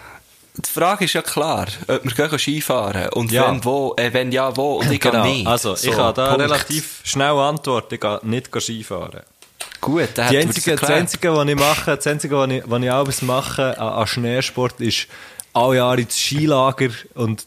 Die 0.55 0.69
Frage 0.71 1.05
ist 1.05 1.13
ja 1.13 1.21
klar, 1.21 1.67
ob 1.87 2.03
wir 2.03 2.11
gehen 2.29 2.39
Skifahren 2.39 3.09
und 3.13 3.31
Ja. 3.31 3.47
wenn 3.49 3.63
wo, 3.63 3.93
äh, 3.95 4.11
wenn 4.11 4.31
ja 4.31 4.55
wo 4.57 4.77
und 4.79 4.91
ich 4.91 4.99
Genau. 4.99 5.23
nicht. 5.23 5.45
Also, 5.47 5.75
ich 5.75 5.81
So, 5.81 5.91
kann 5.91 6.13
da 6.15 6.29
Punkt. 6.29 6.41
relativ 6.41 6.99
schnell 7.03 7.31
antworten. 7.37 7.93
Ich 7.93 8.01
gehe 8.01 8.19
nicht 8.23 8.49
Skifahren. 8.59 9.21
Gut, 9.79 10.09
dann 10.15 10.29
Die 10.31 10.37
einzige, 10.39 10.71
das 10.71 10.81
das. 10.81 10.89
Einzige, 10.89 11.35
was 11.35 11.47
ich 11.47 11.55
mache, 11.55 11.95
das 11.95 12.07
Einzige, 12.07 12.35
was 12.37 12.49
ich, 12.49 12.63
was 12.65 12.81
ich 12.81 12.91
abends 12.91 13.21
mache 13.21 13.79
an, 13.79 13.87
an 13.89 14.07
Schneesport, 14.07 14.81
ist 14.81 15.07
alle 15.57 15.77
Jahre 15.77 16.01
ins 16.01 16.17
Skilager 16.17 16.89
und 17.15 17.45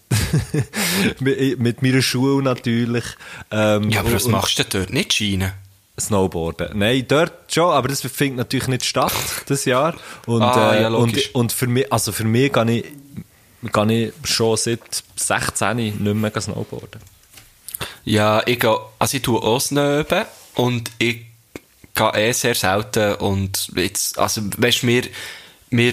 mit, 1.20 1.82
meiner 1.82 2.02
Schule 2.02 2.42
natürlich. 2.42 3.04
Ähm, 3.50 3.90
Ja, 3.90 4.00
aber 4.00 4.12
was 4.12 4.26
machst 4.26 4.58
du 4.58 4.64
dort? 4.64 4.90
Nicht 4.92 5.12
Schienen? 5.12 5.52
Snowboarden. 5.98 6.78
Nein, 6.78 7.04
dort 7.06 7.52
schon, 7.52 7.70
aber 7.72 7.88
das 7.88 8.00
findet 8.00 8.38
natürlich 8.38 8.68
nicht 8.68 8.84
statt, 8.86 9.12
das 9.46 9.64
Jahr. 9.66 9.94
Und, 10.26 10.42
Ah, 10.42 10.74
äh, 10.74 10.82
ja, 10.82 10.88
und, 10.88 11.08
logisch. 11.10 11.30
und 11.34 11.52
für 11.52 11.66
mich, 11.66 11.92
also 11.92 12.10
für 12.12 12.24
mich 12.24 12.52
kann 12.52 12.68
ich, 12.68 12.84
kann 13.72 13.90
ich 13.90 14.12
schon 14.24 14.56
seit 14.56 14.80
16 15.16 15.76
nicht 15.76 16.00
mehr 16.00 16.40
snowboarden. 16.40 17.00
Ja, 18.04 18.42
ich 18.46 18.58
gehe, 18.60 18.76
also 18.98 19.16
ich 19.16 19.22
tue 19.22 19.42
auch 19.42 19.60
Snöben 19.60 20.24
und 20.54 20.90
ich 20.98 21.18
gehe 21.94 22.14
eh 22.14 22.32
sehr 22.32 22.54
selten 22.54 23.16
und 23.16 23.70
jetzt, 23.76 24.18
also 24.18 24.40
weißt 24.56 24.82
du, 24.82 24.86
mir, 24.86 25.02
mir 25.68 25.92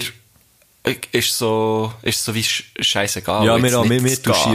ist 1.12 1.36
so, 1.38 1.92
ist 2.02 2.24
so 2.24 2.34
wie 2.34 2.42
sch- 2.42 2.64
scheissegal. 2.80 3.44
Ja, 3.46 3.56
mir 3.58 3.70
mir- 3.70 4.00
mir 4.00 4.00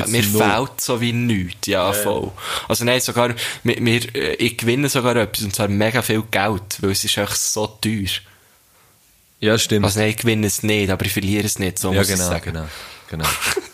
Mir 0.08 0.24
fehlt 0.24 0.82
so 0.82 1.00
wie 1.02 1.14
nichts, 1.14 1.68
ja, 1.68 1.92
voll. 1.94 2.32
Also 2.68 2.86
nein, 2.86 3.00
sogar, 3.02 3.34
mir, 3.64 3.80
mir, 3.82 4.02
äh, 4.16 4.36
ich 4.36 4.58
gewinne 4.58 4.90
sogar 4.90 5.16
etwas 5.16 5.44
und 5.44 5.56
zwar 5.56 5.68
mega 5.68 6.02
viel 6.02 6.24
Geld, 6.32 6.78
weil 6.82 6.92
es 6.92 7.04
ist 7.04 7.18
echt 7.18 7.38
so 7.38 7.68
teuer. 7.68 8.08
Ja, 9.40 9.58
stimmt. 9.58 9.86
Also 9.86 10.00
nein, 10.00 10.10
ich 10.10 10.18
gewinne 10.18 10.48
es 10.48 10.64
nicht, 10.64 10.90
aber 10.90 11.06
ich 11.06 11.12
verliere 11.14 11.46
es 11.46 11.60
nicht, 11.60 11.78
so 11.80 11.92
ja, 11.92 12.00
muss 12.00 12.10
ich 12.10 12.16
genau, 12.16 12.30
sagen. 12.30 12.44
genau, 12.46 12.68
genau. 13.10 13.26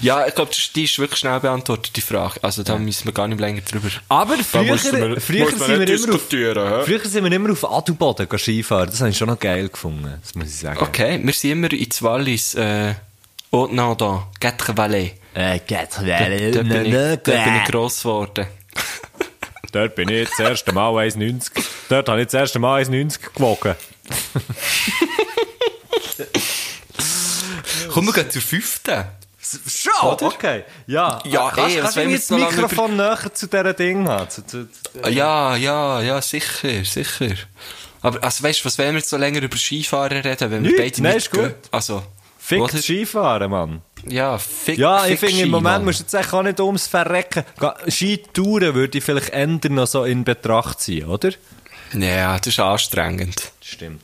Ja, 0.00 0.26
ich 0.26 0.34
glaube, 0.34 0.50
die 0.74 0.84
ist 0.84 0.98
wirklich 0.98 1.20
schnell 1.20 1.40
beantwortet, 1.40 1.96
die 1.96 2.00
Frage. 2.00 2.38
Also 2.42 2.62
da 2.62 2.76
müssen 2.76 3.06
wir 3.06 3.12
gar 3.12 3.28
nicht 3.28 3.40
länger 3.40 3.62
drüber... 3.62 3.88
Aber 4.08 4.36
früher, 4.36 4.76
sind 4.76 5.00
nicht 5.00 5.28
wir 5.28 5.38
immer 5.38 5.46
auf, 5.46 5.86
diskutieren, 5.86 6.68
hä? 6.68 6.84
früher 6.84 7.04
sind 7.04 7.24
wir 7.24 7.32
immer 7.32 7.52
auf 7.52 7.70
Adelboden 7.70 8.28
Skifahren. 8.38 8.90
Das 8.90 9.00
habe 9.00 9.10
ich 9.10 9.16
schon 9.16 9.28
noch 9.28 9.38
geil 9.38 9.68
gefunden, 9.68 10.18
das 10.22 10.34
muss 10.34 10.48
ich 10.48 10.58
sagen. 10.58 10.78
Okay, 10.80 11.20
wir 11.22 11.32
sind 11.32 11.52
immer 11.52 11.72
in 11.72 11.88
Wallis, 12.00 12.54
äh, 12.54 12.94
Haute-Nardin, 13.52 14.22
Quatre-Valais. 14.40 15.12
Äh, 15.34 15.58
geht 15.60 15.88
Da, 15.96 16.02
da, 16.02 16.62
bin 16.62 16.86
ich, 16.86 16.92
da 17.22 17.44
bin 17.44 17.56
ich 17.56 17.64
gross 17.70 18.02
geworden. 18.02 18.46
Dort 19.72 19.94
bin 19.96 20.08
ich 20.08 20.28
das 20.28 20.38
erste 20.38 20.72
Mal 20.72 20.90
1,90. 20.90 21.50
Dort 21.88 22.08
habe 22.08 22.20
ich 22.20 22.26
das 22.26 22.34
erste 22.34 22.60
Mal 22.60 22.82
1,90 22.82 23.32
gewogen. 23.34 23.74
Komm, 27.90 28.06
wir 28.06 28.12
gehen 28.12 28.30
zur 28.30 28.42
fünften. 28.42 29.04
Schon? 29.68 29.92
Okay. 30.02 30.64
Ja, 30.86 31.20
Ja, 31.24 31.50
kannst, 31.54 31.76
ey, 31.76 31.82
was 31.82 31.94
kannst 31.94 31.96
du 31.96 32.02
das 32.04 32.12
jetzt 32.12 32.30
lange 32.30 32.44
Mikrofon 32.46 32.96
näher 32.96 33.18
zu 33.34 33.46
dieser 33.46 33.72
Ding 33.74 34.08
haben? 34.08 34.30
Zu, 34.30 34.46
zu, 34.46 34.68
zu, 34.70 35.10
Ja, 35.10 35.54
ja, 35.56 36.00
ja, 36.00 36.20
sicher, 36.22 36.84
sicher. 36.84 37.34
Aber, 38.02 38.22
also 38.22 38.42
weißt 38.42 38.60
du, 38.60 38.64
was 38.66 38.78
wollen 38.78 38.92
wir 38.92 38.98
jetzt 38.98 39.10
so 39.10 39.16
länger 39.16 39.42
über 39.42 39.56
Skifahren 39.56 40.18
reden, 40.22 40.50
wenn 40.50 40.62
wir 40.64 40.70
Nichts, 40.72 40.78
beide 40.80 41.02
nein, 41.02 41.14
nicht 41.14 41.26
ist 41.26 41.30
gut. 41.32 41.54
Also, 41.70 42.02
Fick 42.38 42.60
oder? 42.60 42.76
Skifahren, 42.78 43.50
Mann. 43.50 43.82
Ja, 44.06 44.36
fick, 44.36 44.76
Ja, 44.78 45.06
ich 45.06 45.18
fick 45.18 45.30
finde, 45.30 45.44
im 45.44 45.50
Moment 45.50 45.76
Mann. 45.76 45.84
musst 45.86 46.00
du 46.00 46.04
jetzt 46.04 46.14
eigentlich 46.14 46.32
auch 46.34 46.42
nicht 46.42 46.60
ums 46.60 46.86
Verrecken. 46.86 47.44
Skitouren 47.88 48.74
würde 48.74 48.98
ich 48.98 49.04
vielleicht 49.04 49.30
ändern 49.30 49.74
noch 49.74 49.86
so 49.86 50.04
in 50.04 50.24
Betracht 50.24 50.80
ziehen, 50.80 51.08
oder? 51.08 51.30
Ja, 51.94 52.36
das 52.38 52.48
ist 52.48 52.60
anstrengend. 52.60 53.52
Stimmt. 53.62 54.02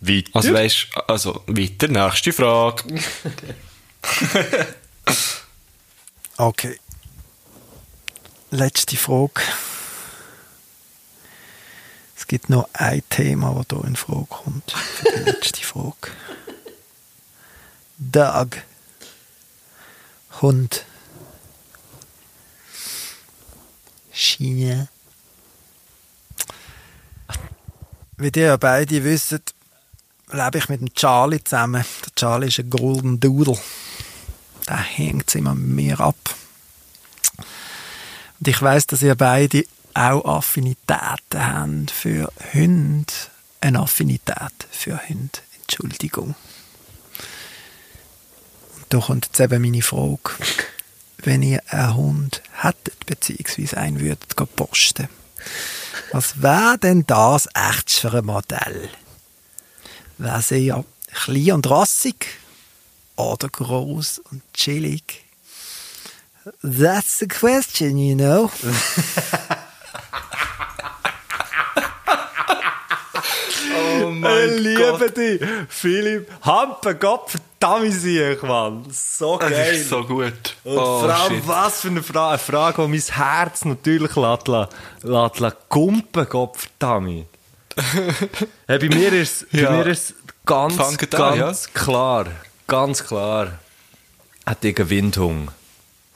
Weiter? 0.00 0.30
Also 0.34 0.52
weißt 0.52 0.88
also 1.08 1.42
weiter, 1.46 1.88
nächste 1.88 2.32
Frage. 2.32 2.82
Okay. 6.38 6.78
Letzte 8.50 8.96
Frage. 8.98 9.40
Es 12.14 12.26
gibt 12.26 12.50
noch 12.50 12.68
ein 12.74 13.02
Thema, 13.08 13.64
das 13.66 13.78
hier 13.78 13.88
in 13.88 13.96
Frage 13.96 14.26
kommt. 14.28 14.70
Für 14.72 15.04
die 15.12 15.22
letzte 15.30 15.62
Frage. 15.62 16.10
Doug. 17.96 18.48
Hund. 20.42 20.84
Schiene. 24.12 24.88
Wie 28.18 28.30
ihr 28.34 28.46
ja 28.46 28.56
beide 28.56 29.04
wisst, 29.04 29.55
lebe 30.32 30.58
ich 30.58 30.68
mit 30.68 30.80
dem 30.80 30.94
Charlie 30.94 31.42
zusammen. 31.42 31.84
Der 32.04 32.14
Charlie 32.14 32.48
ist 32.48 32.58
ein 32.58 32.70
Golden 32.70 33.20
Doodle. 33.20 33.58
Der 34.68 34.76
hängt 34.76 35.34
immer 35.34 35.54
mir 35.54 36.00
ab. 36.00 36.16
Und 38.38 38.48
ich 38.48 38.60
weiß, 38.60 38.86
dass 38.88 39.02
ihr 39.02 39.14
beide 39.14 39.64
auch 39.94 40.24
Affinitäten 40.24 41.46
habt 41.46 41.90
für 41.90 42.32
Hunde. 42.52 43.12
Eine 43.60 43.80
Affinität 43.80 44.66
für 44.70 45.00
Hunde. 45.08 45.38
Entschuldigung. 45.62 46.34
Und 48.76 48.86
da 48.88 48.98
kommt 48.98 49.26
jetzt 49.26 49.40
eben 49.40 49.62
meine 49.62 49.82
Frage. 49.82 50.30
Wenn 51.18 51.42
ihr 51.42 51.62
einen 51.68 51.96
Hund 51.96 52.42
hättet, 52.52 53.06
beziehungsweise 53.06 53.78
einen 53.78 54.00
würdet 54.00 54.36
posten, 54.54 55.08
was 56.12 56.40
wäre 56.42 56.78
denn 56.78 57.04
das 57.06 57.48
echt 57.54 58.04
Modell? 58.22 58.90
Wäre 60.18 60.42
sie 60.42 60.66
ja 60.66 60.82
klein 61.12 61.52
und 61.52 61.70
rassig 61.70 62.26
oder 63.16 63.48
groß 63.48 64.20
und 64.30 64.42
chillig? 64.54 65.24
That's 66.62 67.18
the 67.18 67.26
question, 67.26 67.98
you 67.98 68.14
know. 68.16 68.50
Oh 73.78 74.10
Ich 74.10 74.60
liebe 74.60 75.10
dich, 75.10 75.40
Philipp. 75.68 76.30
Hampen, 76.42 76.98
Gott 76.98 77.30
verdammt 77.30 77.92
sich, 77.92 78.40
Mann. 78.42 78.84
So 78.90 79.38
Das 79.38 79.50
geil. 79.50 79.74
ist 79.74 79.88
so 79.88 80.04
gut. 80.04 80.56
Und 80.64 80.76
oh, 80.78 81.00
vor 81.00 81.14
allem, 81.14 81.34
shit. 81.36 81.48
was 81.48 81.80
für 81.80 81.88
eine 81.88 82.02
Frage, 82.02 82.28
eine 82.30 82.38
Frage, 82.38 82.82
die 82.82 82.88
mein 82.88 83.00
Herz 83.00 83.64
natürlich 83.64 84.16
lässt, 84.16 84.48
lässt, 84.48 84.72
lässt, 85.02 85.40
lässt 85.40 85.56
gumpen, 85.68 86.26
Gott 86.28 86.56
verdammt. 86.56 87.26
Hey, 88.66 88.78
bei 88.78 88.88
mir 88.88 89.12
ist 89.12 89.46
Ja. 89.52 89.80
ist 89.82 90.14
ganz, 90.44 90.76
ganz 90.76 90.92
an, 90.92 91.72
klar, 91.74 92.26
ganz 92.66 93.04
klar, 93.04 93.58
hat 94.46 94.64
einen 94.64 94.90
Windhung. 94.90 95.50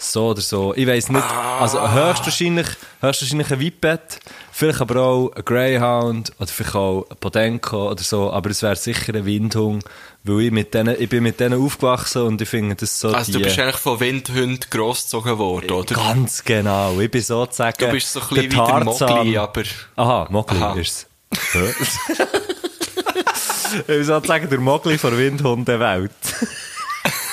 So 0.03 0.29
oder 0.29 0.41
so. 0.41 0.73
Ich 0.75 0.87
weiss 0.87 1.11
nicht, 1.11 1.23
also 1.23 1.79
höchstwahrscheinlich, 1.79 2.69
höchstwahrscheinlich 3.03 3.53
ein 3.53 3.61
Whippet, 3.61 4.21
vielleicht 4.51 4.81
aber 4.81 5.03
auch 5.03 5.33
ein 5.37 5.45
Greyhound 5.45 6.33
oder 6.39 6.47
vielleicht 6.47 6.75
auch 6.75 7.07
ein 7.11 7.17
Podenco 7.19 7.91
oder 7.91 8.03
so, 8.03 8.33
aber 8.33 8.49
es 8.49 8.63
wäre 8.63 8.77
sicher 8.77 9.15
ein 9.15 9.27
Windhung, 9.27 9.81
weil 10.25 10.41
ich 10.41 10.51
mit 10.53 10.73
denen, 10.73 10.97
ich 10.99 11.11
bin 11.11 11.23
mit 11.23 11.39
denen 11.39 11.63
aufgewachsen 11.63 12.23
und 12.23 12.41
ich 12.41 12.49
finde 12.49 12.77
das 12.77 12.99
so 12.99 13.09
Also 13.09 13.31
die, 13.33 13.39
du 13.39 13.45
bist 13.45 13.59
eigentlich 13.59 13.77
von 13.77 14.01
Windhunden 14.01 14.71
grossgezogen 14.71 15.37
worden, 15.37 15.71
oder? 15.71 15.95
Ganz 15.95 16.45
genau. 16.45 16.99
Ich 16.99 17.11
bin 17.11 17.21
sozusagen. 17.21 17.77
Du 17.79 17.91
bist 17.91 18.11
so 18.11 18.21
ein 18.21 18.29
bisschen 18.29 18.45
wie 18.45 18.49
der. 18.49 18.85
Mogli, 18.85 19.37
aber... 19.37 19.63
Aha, 19.97 20.29
Mogli 20.31 20.81
ist 20.81 20.93
es. 20.93 21.10
ich 21.31 21.39
bin 23.87 24.05
sozusagen 24.05 24.49
der 24.49 24.59
Mogli 24.59 24.99
von 24.99 25.17
Windhundenwelt. 25.17 26.11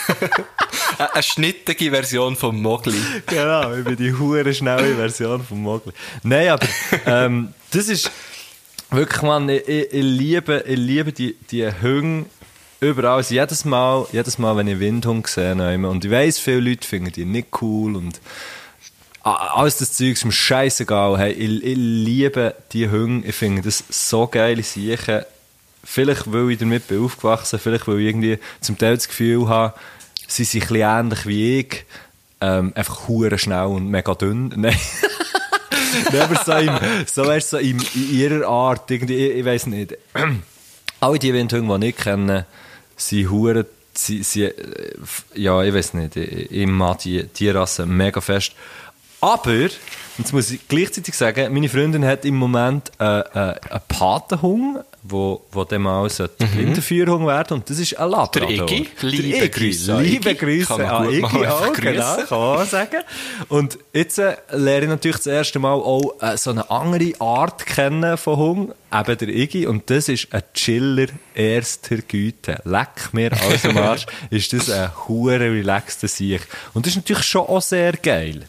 Eine, 0.98 1.24
schnittige 1.24 1.92
Version 1.92 2.36
vom 2.36 2.62
Mogli. 2.62 2.98
genau, 3.26 3.76
ich 3.76 3.84
bin 3.84 3.98
die 3.98 4.14
hure 4.14 4.54
schnelle 4.54 4.96
Version 4.96 5.44
von 5.44 5.62
Mogli. 5.62 5.94
Nein, 6.24 6.50
aber 6.50 6.68
ähm, 7.06 7.54
das 7.72 7.88
ist 7.88 8.12
wirklich, 8.92 9.22
man, 9.22 9.50
ich, 9.50 9.68
ich, 9.68 9.88
liebe, 9.92 10.64
ich 10.68 10.78
liebe 10.78 11.12
die, 11.12 11.36
die 11.52 11.70
Hunde 11.82 12.30
überall. 12.80 13.18
Also 13.18 13.34
jedes 13.34 13.66
Mal, 13.66 14.06
jedes 14.12 14.38
Mal, 14.38 14.56
wenn 14.58 14.68
ich 14.68 14.80
Windhund 14.80 15.28
sehe, 15.28 15.54
und 15.54 16.06
ich 16.06 16.12
weiss, 16.12 16.40
viele 16.40 16.70
Leute 16.70 16.88
finden 16.88 17.12
die 17.12 17.26
nicht 17.26 17.48
cool 17.62 17.96
und 17.96 18.20
alles 19.36 19.78
das 19.78 19.94
Zeug 19.94 20.14
ist 20.14 20.26
mir 20.26 20.32
scheißegal. 20.32 21.18
Hey, 21.18 21.32
ich, 21.32 21.64
ich 21.64 21.78
liebe 21.78 22.56
die 22.72 22.90
Hunde, 22.90 23.28
ich 23.28 23.36
finde 23.36 23.62
das 23.62 23.84
so 23.90 24.28
geile 24.28 24.64
Sachen. 24.64 25.24
Vielleicht, 25.84 26.32
weil 26.32 26.52
ich 26.52 26.60
damit 26.60 26.88
bin 26.88 27.04
aufgewachsen, 27.04 27.60
vielleicht, 27.60 27.88
weil 27.88 28.00
ich 28.00 28.08
irgendwie 28.08 28.40
zum 28.62 28.78
Teil 28.78 28.96
das 28.96 29.08
Gefühl 29.08 29.48
habe, 29.48 29.74
sie 30.28 30.44
sind 30.44 30.70
ein 30.72 30.76
ähnlich 30.76 31.26
wie 31.26 31.60
ich. 31.60 31.86
Ähm, 32.40 32.72
einfach 32.76 33.08
hure 33.08 33.38
schnell 33.40 33.66
und 33.66 33.90
mega 33.90 34.14
dünn. 34.14 34.54
Nein. 34.56 34.78
Aber 36.20 36.44
so, 36.44 36.52
im, 36.54 36.78
so, 37.08 37.24
du, 37.24 37.42
so 37.42 37.58
in, 37.58 37.80
in 37.96 38.12
ihrer 38.12 38.48
Art, 38.48 38.92
irgendwie, 38.92 39.28
ich, 39.28 39.38
ich 39.38 39.46
weiß 39.46 39.68
nicht. 39.68 39.98
Alle 41.00 41.20
die 41.20 41.34
Windhunde, 41.34 41.80
die 41.80 41.88
ich 41.88 41.96
kenne, 41.96 42.46
sind 42.96 43.30
hure, 43.32 43.66
sie, 43.94 44.24
sie, 44.24 44.44
äh, 44.44 44.94
ja, 45.36 45.64
ich 45.64 45.74
weiß 45.74 45.94
nicht, 45.96 46.16
ich, 46.16 46.52
ich 46.52 46.68
mag 46.68 47.00
die 47.00 47.24
Tierrasse 47.28 47.86
mega 47.86 48.22
fest. 48.22 48.54
Aber, 49.20 49.70
jetzt 50.18 50.34
muss 50.34 50.52
ich 50.52 50.68
gleichzeitig 50.68 51.16
sagen, 51.16 51.54
meine 51.54 51.70
Freundin 51.70 52.06
hat 52.06 52.24
im 52.24 52.36
Moment 52.36 52.92
äh, 53.00 53.20
äh, 53.20 53.24
einen 53.34 53.82
Patenhund, 53.88 54.80
wo, 55.10 55.44
wo 55.52 55.64
dem 55.64 55.84
mal 55.84 56.08
mhm. 56.08 56.48
Blindenführerhund 56.54 57.26
werden 57.26 57.56
und 57.56 57.70
das 57.70 57.80
ist 57.80 57.98
ein 57.98 58.10
Labrador. 58.10 58.48
Der 58.48 58.50
Iggy? 58.50 58.90
Liebe 59.02 59.38
Iggy. 59.38 59.50
Grüße 59.50 59.96
an 59.96 60.04
Liebe 60.04 60.30
Iggy. 60.32 60.40
Grüße 60.40 60.68
Kann 60.68 60.82
an 60.82 61.10
Iggy 61.10 61.22
mal 61.22 61.48
auch, 61.48 61.62
einfach 61.62 61.82
genau, 61.82 62.16
kann 62.18 62.40
man 62.40 62.68
sagen. 62.68 63.04
Und 63.50 63.80
jetzt 63.94 64.20
äh, 64.20 64.36
lerne 64.52 64.84
ich 64.84 64.90
natürlich 64.90 65.18
das 65.18 65.28
erste 65.28 65.60
Mal 65.60 65.74
auch 65.74 66.22
äh, 66.22 66.38
so 66.38 66.52
eine 66.52 66.70
andere 66.70 67.14
Art 67.20 67.66
kennen 67.66 68.18
von 68.18 68.38
Hund, 68.38 68.74
eben 68.94 69.18
der 69.18 69.30
Iggy, 69.30 69.66
und 69.66 69.90
das 69.90 70.10
ist 70.10 70.34
ein 70.34 70.44
Chiller 70.54 71.08
erster 71.34 71.98
Güte. 71.98 72.62
Leck 72.66 73.14
mir 73.14 73.32
aus 73.34 73.62
dem 73.62 73.78
Arsch, 73.78 74.06
ist 74.30 74.54
das 74.54 74.70
ein 74.70 74.92
hure 75.08 75.40
relaxter 75.40 76.08
Sieg. 76.08 76.42
Und 76.74 76.86
das 76.86 76.92
ist 76.92 76.98
natürlich 76.98 77.24
schon 77.24 77.48
auch 77.48 77.62
sehr 77.62 77.94
geil. 77.94 78.44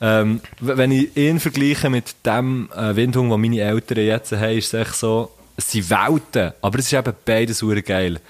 Ähm, 0.00 0.40
wenn 0.60 0.92
ich 0.92 1.16
ihn 1.16 1.40
vergleiche 1.40 1.90
mit 1.90 2.14
dem 2.26 2.68
äh, 2.76 2.94
Windhund, 2.96 3.32
den 3.32 3.40
meine 3.40 3.60
Eltern 3.60 4.04
jetzt 4.04 4.32
haben, 4.32 4.58
ist 4.58 4.72
es 4.72 4.74
echt 4.74 4.94
so, 4.96 5.30
es 5.56 5.70
sind 5.70 5.88
Welten, 5.90 6.52
aber 6.60 6.78
es 6.78 6.86
ist 6.86 6.92
eben 6.92 7.12
beides 7.24 7.62
hure 7.62 7.82
geil. 7.82 8.20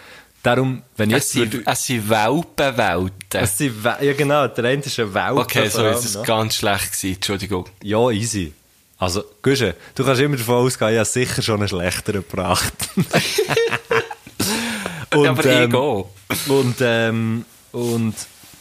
Darum, 0.42 0.82
wenn 0.98 1.08
ich 1.08 1.16
Es 1.16 1.32
jetzt 1.34 1.52
sind, 1.52 1.66
es 1.66 1.86
sind 1.86 2.10
Welpenwelten. 2.10 3.40
es 3.40 3.56
sind 3.56 3.74
ja 3.82 4.12
genau, 4.12 4.46
der 4.46 4.64
eine 4.64 4.82
ist 4.82 5.00
ein 5.00 5.14
Welpe. 5.14 5.40
Okay, 5.40 5.68
so 5.68 5.78
allem 5.78 5.94
ist 5.94 6.04
es 6.04 6.14
noch. 6.16 6.24
ganz 6.24 6.56
schlecht 6.56 6.92
gewesen. 6.92 7.14
Entschuldigung. 7.14 7.66
Ja, 7.82 8.10
easy. 8.10 8.52
Also, 8.98 9.24
Gusche, 9.42 9.74
du 9.94 10.04
kannst 10.04 10.20
immer 10.20 10.36
davon 10.36 10.66
ausgehen, 10.66 10.92
ich 10.92 10.98
habe 10.98 11.06
sicher 11.06 11.40
schon 11.40 11.60
einen 11.60 11.68
schlechteren 11.68 12.24
gebracht. 12.28 12.74
und, 15.14 15.26
aber 15.26 15.44
ähm, 15.46 15.70
ich 15.70 15.74
auch. 15.74 16.10
Und, 16.46 16.76
ähm, 16.80 17.44
und, 17.72 18.14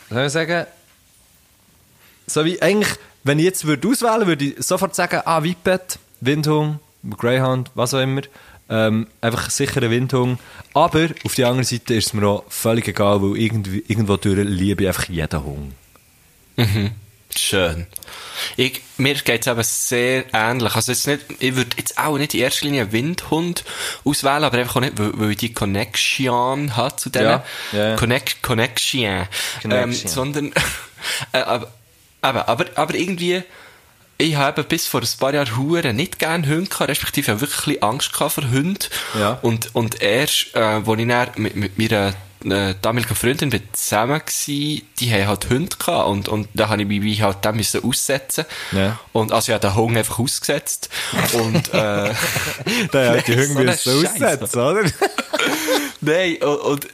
soll 0.09 0.25
ich 0.25 0.31
sagen, 0.31 0.65
so 2.33 2.45
wie 2.45 2.61
eigentlich, 2.61 2.97
wenn 3.23 3.39
ich 3.39 3.45
jetzt 3.45 3.65
würde 3.65 3.87
auswählen 3.87 4.27
würde, 4.27 4.45
ich 4.45 4.65
sofort 4.65 4.95
sagen, 4.95 5.21
ah, 5.25 5.43
Whippet, 5.43 5.99
Windhung, 6.21 6.79
Greyhound, 7.17 7.71
was 7.75 7.93
auch 7.93 7.99
immer, 8.01 8.21
Ähm, 8.69 9.07
einfach 9.19 9.49
sicher 9.49 9.83
ein 9.83 9.91
Windhund. 9.91 10.39
Aber 10.73 11.09
auf 11.25 11.35
der 11.35 11.47
anderen 11.47 11.65
Seite 11.65 11.95
ist 11.95 12.07
es 12.07 12.13
mir 12.13 12.25
auch 12.25 12.43
völlig 12.47 12.87
egal, 12.87 13.21
weil 13.21 13.37
irgendwie, 13.37 13.83
irgendwo 13.87 14.15
durch 14.15 14.39
liebe 14.47 14.83
ich 14.83 14.87
einfach 14.87 15.09
jeden 15.09 15.43
Hund. 15.43 15.73
Schön. 17.35 17.87
Ich, 18.55 18.81
mir 18.97 19.15
geht's 19.15 19.47
eben 19.47 19.63
sehr 19.63 20.25
ähnlich. 20.33 20.75
Also 20.75 20.91
jetzt 20.91 21.07
nicht, 21.07 21.21
ich 21.39 21.55
würde 21.55 21.75
jetzt 21.77 21.97
auch 21.97 22.17
nicht 22.17 22.33
in 22.33 22.39
erster 22.39 22.65
Linie 22.65 22.83
einen 22.83 22.91
Windhund 22.93 23.63
auswählen, 24.05 24.43
aber 24.43 24.57
einfach 24.57 24.77
auch 24.77 24.81
nicht, 24.81 24.97
weil, 24.97 25.11
weil 25.19 25.31
ich 25.31 25.37
die 25.37 25.53
Connection 25.53 26.75
hat 26.77 26.99
zu 26.99 27.09
denen. 27.09 27.25
Ja, 27.25 27.43
ja. 27.73 27.95
Connect, 27.95 28.41
Connection. 28.41 29.03
Ähm, 29.03 29.27
Connection. 29.61 30.09
sondern, 30.09 30.53
äh, 31.33 31.39
aber, 31.39 31.71
aber, 32.23 32.49
aber, 32.49 32.65
aber 32.75 32.95
irgendwie, 32.95 33.43
ich 34.17 34.35
habe 34.35 34.63
bis 34.63 34.87
vor 34.87 35.01
ein 35.01 35.07
paar 35.19 35.33
Jahren 35.33 35.57
Huren 35.57 35.95
nicht 35.95 36.19
gerne 36.19 36.47
Hunde 36.47 36.69
gehabt, 36.69 36.89
respektive 36.89 37.31
habe 37.31 37.41
wirklich 37.41 37.83
Angst 37.83 38.13
gehabt 38.13 38.33
vor 38.33 38.43
Hunden. 38.49 38.77
Ja. 39.19 39.39
Und, 39.41 39.75
und 39.75 40.01
erst, 40.01 40.55
äh, 40.55 40.85
wo 40.85 40.95
ich 40.95 41.07
dann 41.07 41.29
mit, 41.35 41.55
mit 41.55 41.77
meiner 41.77 42.13
äh, 42.45 42.75
damaligen 42.81 43.15
Freundin 43.15 43.49
bin 43.49 43.61
zusammen 43.73 44.21
gsi, 44.25 44.83
die 44.99 45.11
haben 45.11 45.27
halt 45.27 45.49
Hunde 45.49 45.75
gehabt 45.77 46.07
und, 46.07 46.29
und 46.29 46.47
da 46.53 46.69
habe 46.69 46.81
ich 46.81 46.87
mich 46.87 47.21
halt 47.21 47.43
dem 47.43 47.57
müssen 47.57 47.83
aussetzen. 47.83 48.45
Ja. 48.71 48.99
Und 49.11 49.31
also 49.31 49.51
ich 49.51 49.53
habe 49.55 49.67
den 49.67 49.75
Hund 49.75 49.97
einfach 49.97 50.19
ausgesetzt. 50.19 50.89
Und, 51.33 51.73
äh, 51.73 52.13
Da 52.91 53.15
hat 53.15 53.27
die 53.27 53.35
Hunde 53.37 53.73
so 53.73 53.91
müssen 53.91 54.05
aussetzen, 54.05 54.59
oder? 54.59 54.83
Nein, 56.01 56.35
und, 56.41 56.59
und, 56.59 56.87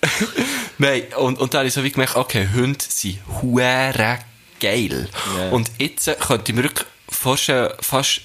nein, 0.77 1.03
und, 1.17 1.39
und 1.39 1.53
dann 1.53 1.59
habe 1.59 1.67
ich 1.67 1.73
so 1.73 1.83
wie 1.83 1.89
gemerkt, 1.89 2.15
okay, 2.15 2.47
Hunde 2.53 2.85
sind 2.87 3.17
hure 3.41 4.19
geil. 4.59 5.09
Ja. 5.37 5.49
Und 5.49 5.71
jetzt 5.77 6.07
äh, 6.07 6.15
könnte 6.15 6.51
ich 6.51 6.55
mir 6.55 6.63
wirklich 6.63 6.87
vorstellen, 7.09 7.71
fast, 7.81 8.21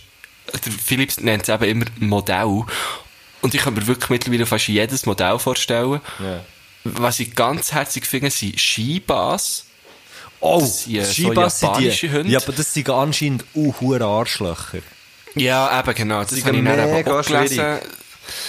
der 0.52 0.73
Philips 0.73 1.19
nennt 1.20 1.43
es 1.44 1.48
eben 1.48 1.65
immer 1.65 1.85
Modell. 2.01 2.62
Und 3.43 3.55
ich 3.55 3.61
kann 3.62 3.74
mir 3.74 3.86
wirklich 3.86 4.11
mittlerweile 4.11 4.47
fast 4.47 4.69
jedes 4.69 5.06
Modell 5.06 5.39
vorstellen. 5.39 6.01
Ja. 6.19 6.44
Was 6.85 7.20
ich 7.20 7.35
ganz 7.35 7.73
herzig 7.73 8.06
finde, 8.06 8.31
sind 8.31 8.59
Skibas. 8.61 9.65
Oh, 10.40 10.61
Das 10.61 10.85
sind, 10.85 10.97
äh, 10.97 11.05
so 11.05 11.12
Skibas 11.12 11.61
sind 11.61 11.69
japanische 11.69 12.09
die. 12.09 12.15
Hunde. 12.15 12.31
Ja, 12.31 12.39
aber 12.40 12.52
das 12.52 12.74
sind 12.74 12.90
anscheinend 12.90 13.44
auch 13.56 13.81
hure 13.81 14.05
Arschlöcher. 14.05 14.81
Ja, 15.35 15.78
eben 15.81 15.94
genau. 15.94 16.20
Das 16.23 16.31
Sie 16.31 16.44
habe 16.44 16.56
ich 16.56 16.65
dann 16.65 16.97
eben 16.98 17.11
auch 17.11 17.24
gelesen. 17.24 17.55
schwierig. 17.55 17.82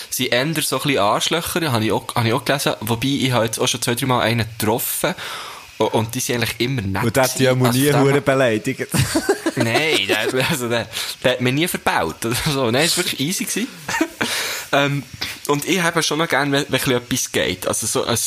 Sie 0.10 0.32
ändern 0.32 0.64
so 0.64 0.78
ein 0.78 0.84
bisschen 0.84 1.00
Arschlöcher, 1.00 1.72
habe 1.72 1.84
ich, 1.86 1.92
auch, 1.92 2.16
habe 2.16 2.28
ich 2.28 2.34
auch 2.34 2.46
gelesen. 2.46 2.74
Wobei, 2.82 3.08
ich 3.08 3.32
habe 3.32 3.46
jetzt 3.46 3.60
auch 3.60 3.68
schon 3.68 3.82
zwei, 3.82 3.96
drei 3.96 4.06
Mal 4.06 4.22
einen 4.22 4.46
getroffen. 4.58 5.14
O- 5.14 5.16
Und 5.78 6.16
die 6.16 6.20
sind 6.20 6.38
eigentlich 6.38 6.60
immer 6.60 6.82
nett. 6.82 7.04
Und 7.04 7.16
der 7.16 7.24
hat 7.24 7.38
die 7.38 7.44
ja 7.44 7.54
nie 7.54 7.66
Also 7.66 7.80
dem 7.80 8.00
hure 8.00 8.22
beleidigt. 8.22 8.88
Nein, 9.56 10.08
der, 10.08 10.50
also 10.50 10.70
der, 10.70 10.88
der 11.24 11.32
hat 11.34 11.42
mir 11.42 11.52
nie 11.52 11.68
verbaut. 11.68 12.26
Oder 12.26 12.36
so. 12.36 12.72
Nein, 12.72 12.86
es 12.86 12.98
war 12.98 13.04
wirklich 13.04 13.20
easy. 13.20 13.46
Gewesen. 13.46 13.68
Ähm, 14.76 15.04
und 15.48 15.66
ich 15.66 15.82
habe 15.82 16.04
schon 16.04 16.20
noch 16.20 16.28
gerne, 16.28 16.52
wenn, 16.52 16.66
wenn 16.70 16.98
etwas 16.98 17.32
geht. 17.32 17.68
Also 17.68 17.88
so 17.88 18.04
ein, 18.06 18.18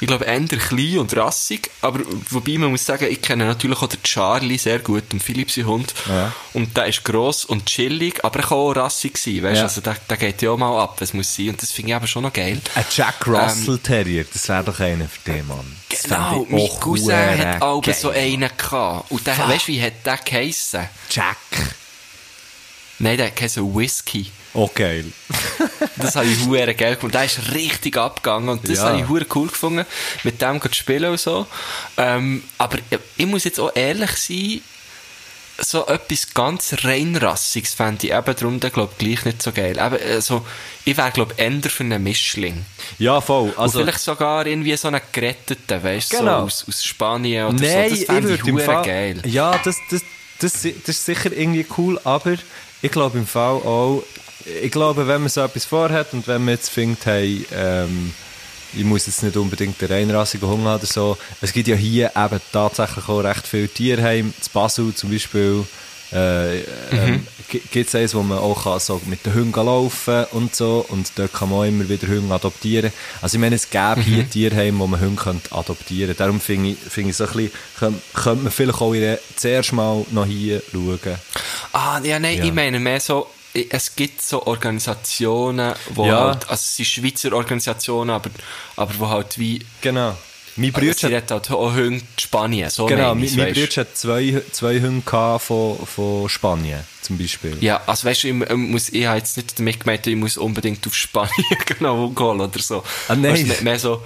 ich 0.00 0.06
glaube, 0.06 0.24
eher 0.24 0.40
klein 0.40 0.98
und 0.98 1.16
rassig. 1.16 1.70
Aber 1.80 2.00
wobei 2.30 2.58
man 2.58 2.70
muss 2.70 2.84
sagen, 2.84 3.06
ich 3.10 3.20
kenne 3.20 3.44
natürlich 3.44 3.80
auch 3.80 3.88
den 3.88 4.02
Charlie 4.02 4.58
sehr 4.58 4.78
gut, 4.78 5.12
den 5.12 5.20
Philips 5.20 5.56
Hund. 5.56 5.94
Ja. 6.08 6.32
Und 6.54 6.76
der 6.76 6.86
ist 6.86 7.04
gross 7.04 7.44
und 7.44 7.66
chillig, 7.66 8.24
aber 8.24 8.40
er 8.40 8.46
kann 8.46 8.58
auch 8.58 8.72
rassig 8.72 9.18
sein. 9.18 9.42
Weißt? 9.42 9.58
Ja. 9.58 9.62
Also 9.64 9.80
der, 9.80 9.96
der 10.08 10.16
geht 10.16 10.42
ja 10.42 10.50
auch 10.50 10.58
mal 10.58 10.82
ab, 10.82 10.96
was 11.00 11.12
muss 11.12 11.34
sein. 11.34 11.50
Und 11.50 11.62
das 11.62 11.70
finde 11.70 11.90
ich 11.90 11.94
aber 11.94 12.06
schon 12.06 12.22
noch 12.22 12.32
geil. 12.32 12.60
Ein 12.74 12.84
Jack 12.90 13.26
Russell 13.26 13.78
Terrier, 13.78 14.24
das 14.32 14.48
wäre 14.48 14.64
doch 14.64 14.80
einer 14.80 15.08
für 15.08 15.30
den 15.30 15.46
Mann. 15.46 15.76
Das 15.90 16.02
Genau, 16.04 16.46
mein 16.48 16.60
auch 16.62 16.80
Cousin 16.80 17.38
hat 17.38 17.62
auch 17.62 17.84
so 17.94 18.10
einen 18.10 18.50
gehabt. 18.56 19.10
Und 19.10 19.26
der, 19.26 19.38
weißt 19.38 19.68
du, 19.68 19.72
wie 19.72 19.82
hat 19.82 20.04
der 20.04 20.16
geheissen? 20.18 20.88
Jack. 21.10 21.36
Nein, 23.02 23.16
der 23.16 23.30
geheissen 23.32 23.74
Whisky. 23.74 24.30
Oh, 24.54 24.70
geil. 24.72 25.04
Das 25.96 26.14
habe 26.16 26.26
ich 26.26 26.46
hure 26.46 26.74
geil 26.74 26.94
gefunden. 26.94 27.12
Der 27.12 27.24
ist 27.24 27.52
richtig 27.52 27.96
abgegangen 27.96 28.48
und 28.48 28.68
das 28.68 28.78
Ja. 28.78 28.84
habe 28.90 29.00
ich 29.00 29.08
hure 29.08 29.26
cool 29.34 29.48
gefunden, 29.48 29.84
mit 30.22 30.40
dem 30.40 30.60
zu 30.62 30.72
spielen 30.72 31.10
und 31.10 31.20
so. 31.20 31.46
Ähm, 31.96 32.44
aber 32.58 32.78
ich 33.16 33.26
muss 33.26 33.44
jetzt 33.44 33.58
auch 33.58 33.72
ehrlich 33.74 34.10
sein, 34.12 34.60
so 35.58 35.86
etwas 35.86 36.32
ganz 36.32 36.74
reinrassiges 36.82 37.74
fände 37.74 38.06
ich 38.06 38.12
eben 38.12 38.36
darum, 38.36 38.60
glaube 38.60 38.92
ich, 38.92 38.98
gleich 38.98 39.24
nicht 39.24 39.42
so 39.42 39.52
geil. 39.52 39.72
Eben, 39.78 39.98
also, 40.12 40.46
ich 40.84 40.96
wäre, 40.96 41.10
glaube 41.10 41.34
ich, 41.36 41.42
eher 41.42 41.70
für 41.70 41.84
einen 41.84 42.02
Mischling. 42.02 42.64
Ja, 42.98 43.20
voll. 43.20 43.52
Also, 43.56 43.78
und 43.80 43.84
vielleicht 43.84 44.00
sogar 44.00 44.46
irgendwie 44.46 44.76
so 44.76 44.88
einen 44.88 45.00
geretteten, 45.12 45.82
weißt 45.82 46.12
du, 46.12 46.18
Genau. 46.18 46.40
so 46.40 46.44
aus, 46.46 46.64
aus 46.68 46.84
Spanien 46.84 47.46
oder 47.46 47.54
Nein, 47.60 47.84
so. 47.84 47.90
Das 47.90 47.98
ich 48.00 48.06
fände 48.06 48.34
ich, 48.60 48.64
Fall... 48.64 48.84
geil. 48.84 49.22
Ja, 49.26 49.58
das, 49.62 49.76
das, 49.90 50.02
das, 50.38 50.52
das 50.62 50.88
ist 50.88 51.04
sicher 51.04 51.32
irgendwie 51.32 51.66
cool, 51.76 52.00
aber 52.04 52.36
ich 52.82 52.90
glaube 52.90 53.18
im 53.18 53.26
Fall 53.26 53.56
auch, 53.62 54.02
ich 54.60 54.70
glaube, 54.72 55.06
wenn 55.06 55.20
man 55.20 55.30
so 55.30 55.40
etwas 55.40 55.64
vorhat 55.64 56.12
und 56.12 56.26
wenn 56.26 56.44
man 56.44 56.54
jetzt 56.54 56.68
findet, 56.68 57.06
hey, 57.06 57.46
ähm, 57.54 58.12
ich 58.74 58.84
muss 58.84 59.06
jetzt 59.06 59.22
nicht 59.22 59.36
unbedingt 59.36 59.80
einen 59.82 59.92
reinrassigen 59.92 60.48
Hunger 60.48 60.70
haben 60.70 60.80
oder 60.80 60.86
so, 60.86 61.16
es 61.40 61.52
gibt 61.52 61.68
ja 61.68 61.76
hier 61.76 62.12
eben 62.16 62.40
tatsächlich 62.52 63.08
auch 63.08 63.20
recht 63.20 63.46
viele 63.46 63.68
Tierheime, 63.68 64.32
zu 64.40 64.50
Basel 64.50 64.94
zum 64.94 65.10
Beispiel, 65.10 65.64
äh, 66.12 66.60
ähm, 66.60 67.26
gibt 67.70 67.88
es 67.88 67.94
eins, 67.94 68.14
wo 68.14 68.22
man 68.22 68.38
auch 68.38 68.64
kann, 68.64 68.80
so 68.80 69.00
mit 69.06 69.24
den 69.26 69.34
Hunden 69.34 69.52
laufen 69.66 70.24
und 70.32 70.54
so 70.54 70.84
und 70.88 71.12
dort 71.16 71.32
kann 71.32 71.50
man 71.50 71.58
auch 71.60 71.64
immer 71.64 71.88
wieder 71.88 72.06
Hunde 72.08 72.34
adoptieren. 72.34 72.92
Also 73.20 73.36
ich 73.36 73.40
meine, 73.40 73.56
es 73.56 73.68
gäbe 73.70 74.00
hier 74.02 74.28
Tierheime, 74.28 74.78
wo 74.78 74.86
man 74.86 75.00
Hunde 75.00 75.20
könnte 75.22 75.52
adoptieren 75.52 76.08
könnte. 76.08 76.22
Darum 76.22 76.40
finde 76.40 76.70
ich, 76.70 76.78
finde 76.78 77.10
ich 77.10 77.16
so 77.16 77.24
ein 77.24 77.32
bisschen, 77.32 77.52
könnte, 77.78 78.00
könnte 78.14 78.42
man 78.44 78.52
vielleicht 78.52 78.80
auch 78.80 78.94
ihre, 78.94 79.18
zuerst 79.36 79.72
mal 79.72 80.04
noch 80.10 80.26
hier 80.26 80.62
schauen. 80.72 80.98
Ah, 81.72 82.00
ja, 82.02 82.18
nein, 82.18 82.38
Ja. 82.38 82.44
ich 82.44 82.52
meine 82.52 82.78
mehr 82.80 83.00
so, 83.00 83.26
es 83.54 83.94
gibt 83.96 84.22
so 84.22 84.46
Organisationen, 84.46 85.74
wo 85.94 86.06
Ja. 86.06 86.20
halt, 86.28 86.48
also 86.48 86.54
es 86.54 86.76
sind 86.76 86.86
Schweizer 86.86 87.32
Organisationen, 87.32 88.10
aber, 88.10 88.30
aber 88.76 88.92
wo 88.98 89.08
halt 89.08 89.38
wie, 89.38 89.60
Genau. 89.80 90.16
Mein 90.56 90.72
Bruder 90.72 90.94
sie 90.94 91.16
hat, 91.16 91.30
halt 91.30 91.50
auch 91.50 91.74
Hunde 91.74 92.02
Spanien, 92.18 92.68
so 92.68 92.86
genau, 92.86 93.14
meine 93.14 93.26
mein, 93.26 93.36
mein. 93.36 93.54
Bruder 93.54 93.76
hat 93.76 93.96
zwei, 93.96 94.42
zwei 94.52 94.80
Hunde 94.80 95.38
von, 95.38 95.78
von 95.86 96.28
Spanien, 96.28 96.80
zum 97.00 97.16
Beispiel. 97.16 97.56
Ja, 97.60 97.80
also 97.86 98.06
weißt 98.06 98.24
du, 98.24 98.28
ich, 98.28 98.56
muss, 98.56 98.90
ich 98.90 99.06
habe 99.06 99.18
jetzt 99.18 99.36
nicht 99.36 99.58
damit 99.58 99.80
gemeint, 99.80 100.06
ich 100.06 100.16
muss 100.16 100.36
unbedingt 100.36 100.86
auf 100.86 100.94
Spanien 100.94 101.46
genau 101.66 102.08
gehen 102.10 102.40
oder 102.40 102.58
so. 102.58 102.82
Ah, 103.08 103.14
nein. 103.14 103.46
Nicht 103.46 103.62
mehr 103.62 103.78
so, 103.78 104.02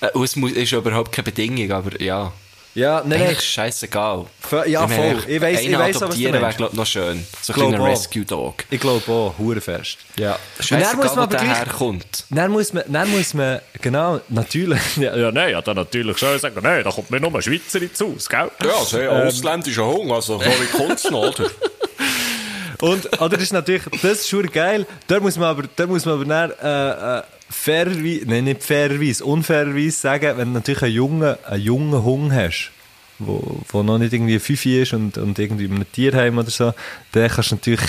äh, 0.00 0.18
es 0.18 0.36
muss, 0.36 0.52
ist 0.52 0.72
überhaupt 0.72 1.12
keine 1.12 1.24
Bedingung, 1.24 1.70
aber 1.72 2.00
ja. 2.00 2.32
Ja, 2.76 3.00
nein, 3.00 3.08
nein. 3.08 3.22
Eigentlich 3.22 3.38
ist 3.38 3.46
scheißegal. 3.46 4.26
Voll- 4.38 4.68
ja, 4.68 4.86
meine, 4.86 4.94
voll. 5.20 5.30
Ich 5.30 5.40
weiss- 5.40 5.60
ich 5.62 5.78
weiss 5.78 5.96
auch, 6.02 6.08
was 6.08 6.14
du 6.16 6.20
wäre, 6.24 6.40
meinst. 6.40 6.60
noch 6.60 6.86
schön. 6.86 7.26
So 7.40 7.54
ein 7.54 7.58
kleiner 7.58 7.80
auch. 7.82 7.86
Rescue-Dog. 7.88 8.64
Ich 8.70 8.78
glaube 8.80 9.10
auch, 9.10 9.34
Hurenfest. 9.38 9.96
Ja. 10.18 10.38
Scheißegal, 10.60 10.94
muss 10.96 11.06
man 11.06 11.16
wo 11.16 11.20
aber 11.22 11.36
der 11.36 11.44
gleich- 11.46 11.58
herkommt. 11.58 12.24
Dann 12.28 12.50
muss 12.52 12.72
man, 12.74 12.84
dann 12.86 13.10
muss 13.10 13.32
man, 13.32 13.60
genau, 13.80 14.20
natürlich. 14.28 14.96
Ja, 14.98 15.16
ja 15.16 15.32
nein, 15.32 15.52
ja, 15.52 15.62
dann 15.62 15.76
natürlich 15.76 16.18
schon 16.18 16.38
sagen, 16.38 16.56
nein, 16.62 16.84
da 16.84 16.90
kommt 16.90 17.10
mir 17.10 17.18
nur 17.18 17.40
Schweizer 17.40 17.80
ins 17.80 17.98
Haus, 17.98 18.28
gell? 18.28 18.50
Ja, 18.62 18.70
also, 18.78 19.00
ja, 19.00 19.08
ausländischer 19.10 19.86
Hunger, 19.86 20.16
also, 20.16 20.38
so 20.38 20.44
wie 20.44 20.76
kommt's 20.76 21.10
noch, 21.10 21.28
oder? 21.28 21.50
Und, 22.82 23.06
oder 23.20 23.30
das 23.30 23.42
ist 23.44 23.52
natürlich, 23.54 23.84
das 24.02 24.12
ist 24.20 24.28
schon 24.28 24.46
geil. 24.52 24.84
Da 25.06 25.18
muss 25.18 25.38
man 25.38 25.48
aber, 25.48 25.62
da 25.74 25.86
muss 25.86 26.04
man 26.04 26.14
aber 26.16 26.24
dann, 26.26 26.50
äh, 26.62 27.18
äh, 27.20 27.22
fairerweise, 27.48 28.22
nein, 28.26 28.44
nicht 28.44 28.62
fairerweise, 28.62 29.24
unfairerweise 29.24 29.90
sagen, 29.92 30.36
wenn 30.36 30.48
du 30.48 30.54
natürlich 30.54 30.82
einen 30.82 30.92
jungen, 30.94 31.36
einen 31.44 31.62
jungen 31.62 32.02
Hund 32.04 32.32
hast, 32.32 32.70
wo, 33.18 33.60
wo 33.68 33.82
noch 33.82 33.98
nicht 33.98 34.12
irgendwie 34.12 34.38
fünf 34.38 34.66
ist 34.66 34.92
und, 34.92 35.16
und 35.18 35.38
irgendwie 35.38 35.64
in 35.64 35.74
einem 35.74 35.90
Tierheim 35.90 36.36
oder 36.38 36.50
so, 36.50 36.74
dann 37.12 37.28
kannst 37.30 37.50
du 37.50 37.54
natürlich, 37.54 37.80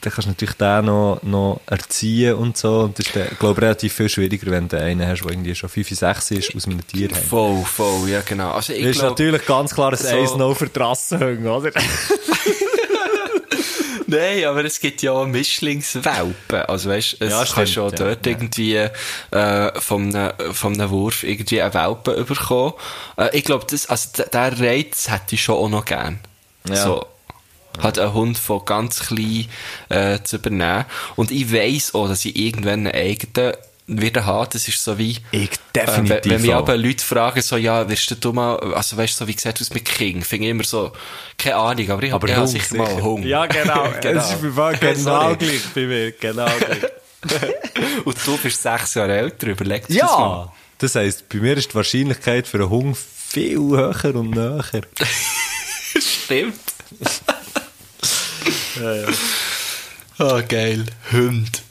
dann 0.00 0.12
kannst 0.12 0.26
du 0.26 0.30
natürlich 0.30 0.54
den 0.56 0.84
noch, 0.86 1.20
noch 1.22 1.60
erziehen 1.66 2.34
und 2.34 2.56
so. 2.56 2.80
Und 2.80 2.98
das 2.98 3.06
ist, 3.06 3.14
dann, 3.14 3.28
glaube 3.38 3.60
ich, 3.60 3.62
relativ 3.64 3.92
viel 3.92 4.08
schwieriger, 4.08 4.50
wenn 4.50 4.66
du 4.66 4.76
einen 4.82 5.06
hast, 5.06 5.22
der 5.22 5.30
irgendwie 5.30 5.54
schon 5.54 5.68
fünf, 5.68 5.88
sechs 5.90 6.30
ist, 6.32 6.56
aus 6.56 6.66
einem 6.66 6.84
Tierheim. 6.84 7.22
Voll, 7.22 7.62
voll, 7.64 8.08
ja, 8.08 8.20
genau. 8.22 8.50
Also, 8.50 8.72
ich 8.72 8.82
Das 8.82 8.90
ist 8.90 8.98
glaub, 8.98 9.10
natürlich 9.10 9.46
ganz 9.46 9.72
klar 9.74 9.92
ein 9.92 9.96
so- 9.98 10.08
Eis-No 10.08 10.54
für 10.54 10.68
die 10.68 10.78
Rassenhunde, 10.80 11.48
oder? 11.50 11.70
Nein, 14.10 14.44
aber 14.46 14.64
es 14.64 14.80
gibt 14.80 15.02
ja 15.02 15.12
auch 15.12 15.26
Mischlingswelpen. 15.26 16.62
Also 16.66 16.88
weißt, 16.88 17.16
es 17.20 17.30
Ja, 17.30 17.44
kann 17.44 17.66
stimmt, 17.66 17.68
schon 17.68 17.90
ja, 17.90 17.96
dort 17.96 18.24
ja. 18.24 18.32
irgendwie 18.32 18.74
äh, 18.76 19.80
vom 19.80 20.08
ne, 20.08 20.32
vom 20.52 20.72
ne 20.72 20.88
Wurf 20.88 21.24
irgendwie 21.24 21.60
einen 21.60 21.74
Welpen 21.74 22.14
überkommen. 22.14 22.72
Äh, 23.18 23.36
ich 23.36 23.44
glaube, 23.44 23.66
also 23.70 24.08
der 24.32 24.60
Reiz 24.60 25.10
hätte 25.10 25.34
ich 25.34 25.42
schon 25.42 25.56
auch 25.56 25.68
noch 25.68 25.84
gern. 25.84 26.20
Ja. 26.66 26.76
So. 26.76 27.06
Hat 27.82 27.98
einen 27.98 28.14
Hund 28.14 28.38
von 28.38 28.64
ganz 28.64 29.08
klein 29.08 29.46
äh, 29.90 30.18
zu 30.24 30.36
übernehmen. 30.36 30.86
Und 31.16 31.30
ich 31.30 31.52
weiss 31.52 31.94
auch, 31.94 32.08
dass 32.08 32.24
ich 32.24 32.34
irgendwann 32.34 32.86
einen 32.86 32.94
eigenen 32.94 33.52
wieder 33.88 34.26
haben. 34.26 34.48
Das 34.52 34.68
ist 34.68 34.82
so 34.82 34.98
wie, 34.98 35.16
Ich 35.32 35.50
äh, 35.50 35.56
definitiv 35.74 36.24
wenn, 36.24 36.30
wenn 36.30 36.42
mich 36.42 36.54
auch. 36.54 36.58
aber 36.58 36.76
Leute 36.76 37.04
fragen, 37.04 37.40
so, 37.40 37.56
ja, 37.56 37.88
wirst 37.88 38.14
du 38.22 38.32
mal, 38.32 38.56
also 38.74 38.96
weißt 38.96 39.18
du, 39.18 39.24
so, 39.24 39.28
wie 39.28 39.38
sieht 39.38 39.60
es 39.60 39.72
mit 39.72 39.84
King? 39.84 40.22
Finde 40.22 40.46
ich 40.46 40.50
immer 40.50 40.64
so, 40.64 40.92
keine 41.36 41.56
Ahnung, 41.56 41.90
aber 41.90 42.02
ich 42.02 42.12
habe 42.12 42.36
Hund 42.36 42.48
sicher 42.48 42.76
mal 42.76 42.88
einen 42.88 43.02
Hund. 43.02 43.24
Ja, 43.24 43.46
genau. 43.46 43.88
Genau. 44.00 44.20
Es 44.20 44.30
ist 44.30 44.42
bei 44.42 44.48
mir 44.48 44.78
genau 44.78 45.34
gleich 45.34 45.62
bei 45.74 45.86
mir. 45.86 46.12
Genau 46.12 46.46
gleich. 46.58 46.90
Und 48.04 48.16
du 48.26 48.36
bist 48.38 48.62
sechs 48.62 48.94
Jahre 48.94 49.16
älter, 49.16 49.48
überleg 49.48 49.86
dir 49.88 50.00
das 50.00 50.10
ja! 50.10 50.18
mal. 50.18 50.52
Das 50.78 50.94
heisst, 50.94 51.28
bei 51.28 51.38
mir 51.38 51.56
ist 51.56 51.70
die 51.70 51.74
Wahrscheinlichkeit 51.74 52.46
für 52.46 52.58
einen 52.58 52.70
Hund 52.70 52.96
viel 52.96 53.58
höher 53.58 54.14
und 54.14 54.30
näher. 54.30 54.64
Stimmt. 56.00 56.54
Oh, 60.18 60.40
geil. 60.48 60.86
Hund. 61.12 61.62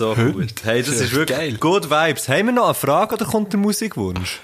So 0.00 0.14
gut. 0.14 0.48
Hey, 0.64 0.82
das 0.82 1.00
ist 1.00 1.12
wirklich 1.14 1.38
geil. 1.38 1.56
good 1.60 1.90
Vibes. 1.90 2.28
Haben 2.28 2.46
wir 2.46 2.52
noch 2.52 2.64
eine 2.66 2.74
Frage 2.74 3.14
oder 3.14 3.24
kommt 3.26 3.52
der 3.52 3.60
Musikwunsch? 3.60 4.40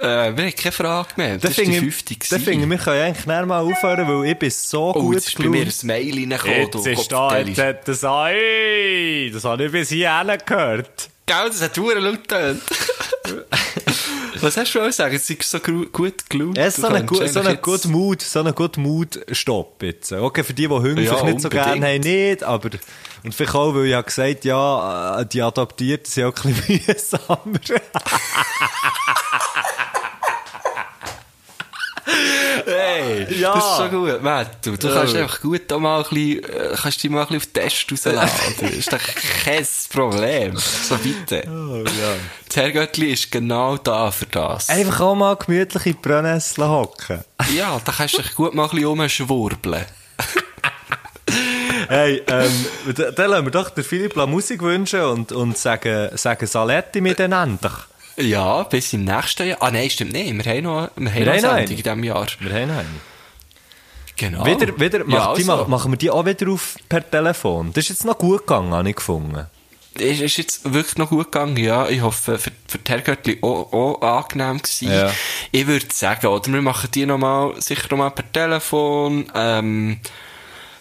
Äh, 0.00 0.04
wir 0.36 0.44
haben 0.44 0.54
keine 0.54 0.70
Frage 0.72 1.08
mehr. 1.16 1.28
Dann 1.30 1.40
Das 1.40 1.50
ist 1.50 1.58
die 1.58 1.64
finde 1.64 1.78
fünfte 1.80 2.12
ich, 2.12 2.28
dann 2.28 2.40
finde 2.40 2.64
ich, 2.64 2.70
wir 2.70 2.78
können 2.78 3.02
eigentlich 3.02 3.26
näher 3.26 3.46
mal 3.46 3.60
aufhören, 3.62 4.06
weil 4.06 4.30
ich 4.30 4.38
bin 4.38 4.50
so 4.50 4.90
Oh, 4.90 5.00
gut 5.00 5.14
jetzt 5.14 5.28
ist 5.28 5.38
bei 5.38 5.48
mir 5.48 5.62
ein 5.66 5.72
Mail 5.82 6.14
reingekommen, 6.14 6.70
du 6.70 6.82
Kopfteil. 6.94 7.56
hat 7.56 7.88
das 7.88 8.04
Ei, 8.04 9.30
das 9.32 9.44
habe 9.44 9.64
ich 9.64 9.72
bis 9.72 9.88
hierhin 9.88 10.38
gehört. 10.46 11.10
Gell, 11.28 11.48
das 11.48 11.60
hat 11.60 11.74
verdammt 11.74 12.30
laut. 12.30 12.56
Was 14.40 14.56
hast 14.56 14.74
du 14.74 14.80
auch 14.80 14.90
sagen? 14.90 15.14
Es 15.16 15.28
ist 15.28 15.42
so 15.42 15.58
gut 15.60 16.30
gelaunt. 16.30 16.56
Es 16.56 16.78
ist 16.78 16.82
so 16.82 16.88
Du 16.88 16.94
ein, 16.94 17.04
könntest 17.06 17.34
so 17.34 17.40
ein 17.40 17.46
eigentlich 17.48 17.60
good 17.62 17.84
Mood, 17.86 18.22
so 18.22 18.40
ein 18.40 18.54
good 18.54 18.76
Mood 18.78 19.20
Stopp 19.32 19.82
jetzt. 19.82 20.10
Okay, 20.12 20.42
für 20.42 20.54
die, 20.54 20.62
die 20.62 20.68
Hunger 20.68 21.00
Ja, 21.00 21.22
nicht 21.24 21.40
so 21.40 21.50
gerne 21.50 21.86
haben, 21.86 22.00
nicht, 22.00 22.42
aber, 22.42 22.70
und 23.24 23.34
vielleicht 23.34 23.54
auch, 23.54 23.74
weil 23.74 23.86
ich 23.86 23.94
habe 23.94 24.04
gesagt, 24.04 24.44
ja, 24.46 25.20
äh, 25.20 25.26
die 25.26 25.42
Adaptierten 25.42 26.06
sind 26.10 26.24
auch 26.24 26.44
ein 26.44 26.54
bisschen 26.54 26.80
mühsamer. 26.86 27.80
Hey, 32.64 33.26
Ja. 33.40 33.54
das 33.54 33.64
ist 33.64 33.76
so 33.76 33.88
gut, 33.98 34.22
Matt. 34.22 34.64
Du, 34.64 34.76
du 34.76 34.88
Ja. 34.88 34.94
kannst 34.94 35.14
einfach 35.16 35.40
gut 35.40 35.62
da 35.68 35.78
mal 35.78 35.98
ein 35.98 36.02
bisschen, 36.08 36.44
äh, 36.44 36.74
kannst 36.80 37.02
dich 37.02 37.10
mal 37.10 37.20
ein 37.22 37.26
bisschen 37.28 37.36
auf 37.38 37.46
den 37.46 37.52
Test 37.52 37.92
rausladen. 37.92 38.30
Das 38.60 38.70
ist 38.70 38.92
doch 38.92 38.98
kein 39.44 39.66
Problem. 39.90 40.56
So 40.56 40.96
bitte. 40.96 41.44
Oh, 41.48 41.76
ja. 41.84 42.14
Das 42.46 42.56
Herrgöttli 42.56 43.12
ist 43.12 43.30
genau 43.30 43.76
da 43.76 44.10
für 44.10 44.26
das. 44.26 44.68
Einfach 44.68 45.00
auch 45.00 45.14
mal 45.14 45.36
gemütlich 45.36 45.86
in 45.86 45.92
die 45.92 45.98
Brennnessel 46.00 46.66
hocken. 46.66 47.22
Ja, 47.54 47.80
da 47.84 47.92
kannst 47.92 48.16
du 48.18 48.22
dich 48.22 48.34
gut 48.34 48.54
mal 48.54 48.64
ein 48.64 48.70
bisschen 48.70 48.86
rumschwurbeln. 48.86 49.84
Hey, 51.90 52.22
ähm, 52.26 52.66
dann 53.16 53.30
lassen 53.30 53.46
wir 53.46 53.50
doch 53.50 53.70
der 53.70 53.82
Philipp 53.84 54.14
la 54.16 54.26
Musik 54.26 54.60
wünschen 54.60 55.00
und, 55.02 55.32
und 55.32 55.56
sagen, 55.56 56.10
sagen 56.16 56.46
Saletti 56.46 57.00
miteinander. 57.00 57.70
Ja, 58.18 58.62
bis 58.64 58.92
im 58.92 59.04
nächsten 59.04 59.46
Jahr. 59.48 59.58
Ah, 59.60 59.70
nein, 59.70 59.88
stimmt 59.90 60.12
nicht. 60.12 60.32
Wir 60.44 60.52
haben 60.52 60.62
noch, 60.64 60.90
wir 60.96 61.10
haben 61.10 61.24
Wir 61.24 61.34
noch 61.34 61.42
noch 61.42 61.50
eine. 61.50 61.66
Sendung 61.66 61.76
in 61.78 61.82
diesem 61.82 62.04
Jahr. 62.04 62.26
Wir 62.40 62.50
haben 62.52 62.70
eine. 62.70 62.84
Genau. 64.16 64.44
Wieder, 64.44 64.80
wieder, 64.80 64.98
ja, 65.00 65.04
die, 65.34 65.42
also. 65.42 65.44
mach- 65.56 65.68
machen 65.68 65.92
wir 65.92 65.96
die 65.96 66.10
auch 66.10 66.26
wieder 66.26 66.50
auf 66.50 66.76
per 66.88 67.08
Telefon. 67.08 67.72
Das 67.72 67.84
ist 67.84 67.90
jetzt 67.90 68.04
noch 68.04 68.18
gut 68.18 68.40
gegangen, 68.40 68.72
habe 68.74 68.90
ich 68.90 68.96
gefunden. 68.96 69.46
ist, 69.96 70.20
ist 70.20 70.36
jetzt 70.38 70.72
wirklich 70.72 70.96
noch 70.96 71.10
gut 71.10 71.30
gegangen, 71.30 71.56
ja. 71.56 71.88
Ich 71.88 72.00
hoffe, 72.00 72.36
für, 72.38 72.50
für 72.66 72.78
die 72.78 72.90
Herrgöttli 72.90 73.38
auch, 73.42 73.72
auch 73.72 74.02
angenehm 74.02 74.58
gewesen. 74.58 74.90
Ja. 74.90 75.12
Ich 75.52 75.66
würde 75.68 75.86
sagen, 75.92 76.26
oder 76.26 76.52
wir 76.52 76.62
machen 76.62 76.90
die 76.92 77.06
noch 77.06 77.18
mal, 77.18 77.54
sicher 77.60 77.86
noch 77.92 77.98
mal 77.98 78.10
per 78.10 78.30
Telefon. 78.32 79.30
Ähm, 79.36 80.00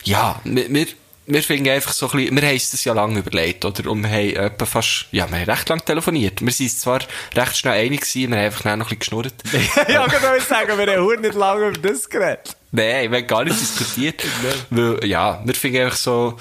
ja, 0.04 0.42
wir, 0.44 0.74
wir, 0.74 0.88
wir 1.28 1.44
finden 1.44 1.70
einfach 1.70 1.92
so 1.92 2.10
ein 2.10 2.18
bisschen, 2.18 2.36
wir 2.36 2.48
haben 2.48 2.54
uns 2.54 2.72
das 2.72 2.84
ja 2.86 2.94
lange 2.94 3.20
überlegt, 3.20 3.66
oder? 3.66 3.92
Und 3.92 4.02
wir 4.02 4.10
haben 4.10 4.36
etwa 4.36 4.66
fast, 4.66 5.08
ja, 5.12 5.30
wir 5.30 5.40
haben 5.40 5.50
recht 5.50 5.68
lang 5.68 5.84
telefoniert. 5.84 6.42
Wir 6.42 6.52
sind 6.54 6.72
zwar 6.72 7.02
recht 7.36 7.58
schnell 7.58 7.74
einig 7.74 8.02
gewesen, 8.02 8.32
wir 8.32 8.38
haben 8.38 8.46
einfach 8.46 8.64
noch 8.64 8.72
ein 8.72 8.80
bisschen 8.80 9.00
geschnurrt. 9.00 9.34
ja, 9.90 10.06
ich 10.06 10.14
kann 10.14 10.40
sagen, 10.40 10.78
wir 10.78 10.98
haben 10.98 11.22
nicht 11.22 11.34
lange 11.34 11.68
über 11.68 11.90
das 11.90 12.10
geredet. 12.10 12.56
Nein, 12.72 13.12
wir 13.12 13.20
haben 13.20 13.28
gar 13.28 13.44
nicht 13.44 13.60
diskutiert. 13.60 14.24
Weil, 14.70 15.06
ja, 15.06 15.42
wir 15.44 15.54
finden 15.54 15.84
einfach 15.84 15.98
so, 15.98 16.38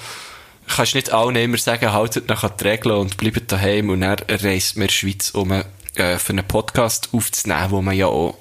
kannst 0.73 0.95
nicht 0.95 1.11
allen 1.11 1.35
immer 1.35 1.57
sagen, 1.57 1.91
haltet 1.91 2.29
nach 2.29 2.43
an 2.43 2.53
die 2.57 2.63
Regeln 2.63 2.95
und 2.95 3.17
bleibt 3.17 3.51
daheim 3.51 3.89
und 3.89 4.01
dann 4.01 4.17
reist 4.29 4.77
die 4.77 4.89
Schweiz, 4.89 5.31
um 5.31 5.51
äh, 5.51 6.17
für 6.17 6.31
einen 6.31 6.47
Podcast 6.47 7.09
aufzunehmen, 7.11 7.71
wo 7.71 7.81
man 7.81 7.95
ja 7.95 8.07
auch 8.07 8.37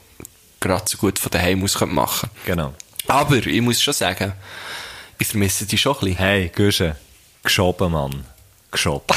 gerade 0.60 0.85
so 0.86 0.97
gut 0.98 1.18
von 1.18 1.31
daheim 1.31 1.64
aus 1.64 1.81
machen 1.81 2.31
könnte. 2.44 2.47
Genau. 2.47 2.74
Aber 3.09 3.36
ich 3.36 3.60
muss 3.60 3.82
schon 3.82 3.94
sagen, 3.94 4.32
ich 5.18 5.26
vermisse 5.28 5.66
die 5.66 5.78
schon 5.78 5.94
ein 5.94 6.01
bisschen. 6.01 6.16
Hey, 6.16 6.51
Güsche. 6.55 6.97
Geschoben, 7.43 7.93
Mann. 7.93 8.24
Geschoben. 8.70 9.16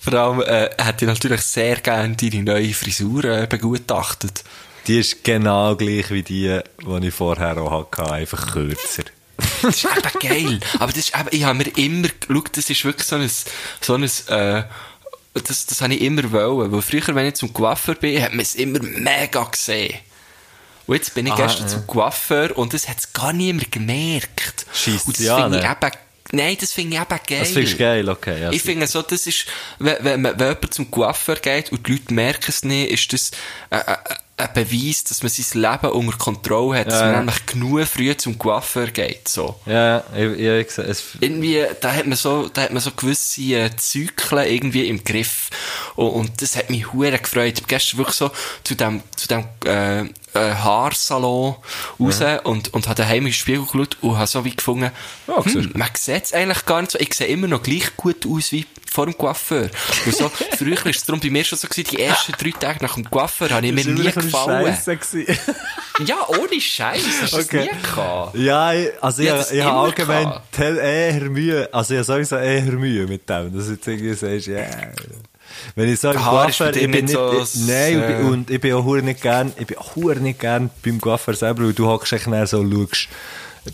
Vor 0.00 0.14
allem 0.14 0.40
äh, 0.42 0.70
hätte 0.78 1.04
ich 1.04 1.08
natürlich 1.08 1.42
sehr 1.42 1.76
gerne 1.76 2.16
deine 2.16 2.42
neue 2.42 2.74
Frisur 2.74 3.24
äh, 3.24 3.46
begutachtet. 3.46 4.42
Die 4.86 4.98
ist 4.98 5.22
genau 5.22 5.76
gleich 5.76 6.10
wie 6.10 6.22
die, 6.22 6.60
die 6.80 7.06
ich 7.06 7.14
vorher 7.14 7.56
auch 7.58 7.70
hatte, 7.70 8.10
einfach 8.10 8.52
kürzer. 8.52 9.04
Das 9.62 9.76
ist 9.76 9.84
eben 9.84 10.18
geil. 10.20 10.60
Aber 10.78 10.92
das 10.92 10.98
ist 10.98 11.14
eben, 11.16 11.28
ich 11.30 11.44
habe 11.44 11.58
mir 11.58 11.76
immer, 11.76 12.08
schau, 12.26 12.42
das 12.52 12.68
ist 12.68 12.84
wirklich 12.84 13.06
so 13.06 13.16
ein, 13.16 13.30
so 13.80 13.94
ein, 13.94 14.02
äh, 14.02 14.64
das, 15.34 15.66
das 15.66 15.80
habe 15.80 15.94
ich 15.94 16.00
immer 16.00 16.30
wollen. 16.32 16.72
Weil 16.72 16.82
früher, 16.82 17.14
wenn 17.14 17.26
ich 17.26 17.34
zum 17.34 17.52
Coiffeur 17.52 17.94
bin, 17.94 18.20
hat 18.20 18.32
man 18.32 18.40
es 18.40 18.56
immer 18.56 18.80
mega 18.82 19.44
gesehen. 19.44 19.98
Und 20.86 20.94
jetzt 20.96 21.14
bin 21.14 21.26
ich 21.26 21.32
Ah, 21.32 21.36
gestern 21.36 21.62
ja. 21.66 21.68
zum 21.68 21.86
Coiffeur 21.86 22.56
und 22.58 22.72
das 22.74 22.88
hat 22.88 22.98
es 22.98 23.12
gar 23.12 23.32
niemand 23.32 23.70
gemerkt. 23.72 24.66
Scheisst 24.72 25.06
und 25.06 25.18
das 25.18 25.28
an, 25.28 25.42
finde 25.52 25.58
ich 25.58 25.64
ne? 25.64 25.76
eben, 25.80 25.92
nein, 26.32 26.56
das 26.60 26.72
finde 26.72 26.96
ich 26.96 27.02
eben 27.02 27.20
geil. 27.26 27.38
Das 27.40 27.48
findest 27.50 27.74
du 27.74 27.78
geil, 27.78 28.08
okay. 28.08 28.40
Ja, 28.42 28.50
Ich 28.52 28.62
finde 28.62 28.86
so, 28.86 29.02
das 29.02 29.26
ist, 29.26 29.46
wenn, 29.78 29.96
wenn, 30.00 30.22
man- 30.22 30.38
wenn 30.38 30.48
jemand 30.48 30.74
zum 30.74 30.90
Coiffeur 30.90 31.36
geht 31.36 31.70
und 31.72 31.86
die 31.86 31.92
Leute 31.92 32.12
merken 32.14 32.46
es 32.48 32.64
nicht, 32.64 32.90
ist 32.90 33.12
das 33.12 33.30
äh, 33.70 33.96
ein 34.38 34.48
Beweis, 34.54 35.04
dass 35.04 35.22
man 35.22 35.30
sein 35.30 35.60
Leben 35.62 35.92
unter 35.92 36.18
Kontrolle 36.18 36.80
hat, 36.80 36.86
dass 36.88 36.94
Ja. 37.00 37.06
man 37.12 37.16
nämlich 37.26 37.46
genug 37.46 37.86
früh 37.86 38.16
zum 38.16 38.38
Coiffeur 38.38 38.86
geht, 38.88 39.28
so. 39.28 39.60
ja, 39.66 40.02
ich, 40.16 40.40
ja, 40.40 40.56
ich, 40.58 40.70
sehe 40.70 40.84
es. 40.84 41.04
Irgendwie, 41.20 41.64
da 41.80 41.92
hat 41.92 42.06
man 42.06 42.16
so, 42.16 42.48
da 42.48 42.62
hat 42.62 42.72
man 42.72 42.82
so 42.82 42.90
gewisse 42.90 43.40
äh, 43.42 43.70
Zyklen 43.76 44.46
irgendwie 44.48 44.88
im 44.88 45.04
Griff. 45.04 45.50
Und, 45.94 46.08
und 46.10 46.42
das 46.42 46.56
hat 46.56 46.70
mich 46.70 46.92
hure 46.92 47.16
gefreut. 47.18 47.52
Ich 47.54 47.60
bin 47.60 47.68
gestern 47.68 47.98
wirklich 47.98 48.16
so 48.16 48.32
zu 48.64 48.74
dem, 48.74 49.02
zu 49.14 49.28
dem, 49.28 49.44
äh, 49.64 50.04
äh, 50.34 50.54
Haarsalon 50.54 51.56
raus 52.00 52.20
und, 52.44 52.72
und 52.74 52.86
habe 52.86 52.94
daheim 52.96 53.24
den 53.24 53.32
Spiegel 53.32 53.64
geschaut 53.64 53.96
und 54.00 54.16
habe 54.16 54.26
so 54.26 54.44
wie 54.44 54.54
gefunden, 54.56 54.90
Ja, 55.26 55.44
hm, 55.44 55.72
man 55.74 55.88
sieht 55.94 56.24
es 56.24 56.32
eigentlich 56.32 56.64
gar 56.66 56.80
nicht 56.80 56.92
so. 56.92 56.98
Ich 56.98 57.14
sehe 57.14 57.26
immer 57.28 57.46
noch 57.48 57.62
gleich 57.62 57.96
gut 57.96 58.26
aus 58.26 58.52
wie 58.52 58.66
vor 58.90 59.06
dem 59.06 59.16
Coiffeur. 59.16 59.70
Und 60.04 60.14
so, 60.14 60.28
früher 60.58 60.76
war 60.76 60.86
es 60.90 61.04
darum 61.04 61.20
bei 61.20 61.30
mir 61.30 61.44
schon 61.44 61.58
so 61.58 61.66
gewesen, 61.66 61.88
die 61.92 62.00
ersten 62.00 62.32
drei 62.32 62.50
Tage 62.50 62.82
nach 62.82 62.94
dem 62.94 63.08
Coiffeur 63.08 63.48
habe 63.50 63.66
ich 63.66 63.72
mir 63.72 63.84
nie 63.86 64.02
gefallen. 64.26 64.64
Ja, 66.06 66.26
ohne 66.28 66.60
Scheiß, 66.60 67.02
hast 67.22 67.32
du 67.32 67.38
Okay. 67.38 67.70
nie 67.72 67.82
gehabt. 67.82 68.36
Ja, 68.36 68.72
also 69.00 69.22
ich, 69.22 69.28
Ja, 69.28 69.40
ich, 69.40 69.50
ich 69.52 69.62
habe 69.62 69.78
allgemein 69.80 70.32
eher 70.58 71.20
Mühe, 71.30 71.68
also 71.72 71.94
ich 71.94 71.98
habe 71.98 72.04
sowieso 72.04 72.36
eher 72.36 72.62
Mühe 72.62 73.06
mit 73.06 73.28
dem, 73.28 73.54
dass 73.56 73.66
du 73.66 73.72
jetzt 73.72 73.86
irgendwie 73.86 74.14
sagst, 74.14 74.46
ja. 74.46 74.64
Wenn 75.74 75.86
ich 75.88 75.94
ist 75.94 76.02
bei 76.02 76.14
Coiffeur, 76.14 76.74
ich 76.74 76.90
bin 76.90 77.04
nicht 77.04 77.12
so 77.14 77.40
ich, 77.42 77.54
nein, 77.66 78.00
ich 78.00 78.06
bin- 78.06 78.16
äh, 78.16 78.28
und 78.30 78.50
ich 78.50 78.60
bin 78.60 78.72
auch 78.74 78.94
nicht 78.96 79.22
gern, 79.22 79.52
ich 79.58 79.66
bin 79.66 79.78
auch 79.78 79.96
nicht 79.96 80.40
gern 80.40 80.70
beim 80.84 81.00
Coiffeur 81.00 81.34
selber, 81.34 81.64
weil 81.64 81.72
du 81.72 81.86
hockst 81.86 82.12
echt 82.12 82.24
so 82.48 82.58
und 82.60 82.72
schaust, 82.72 83.08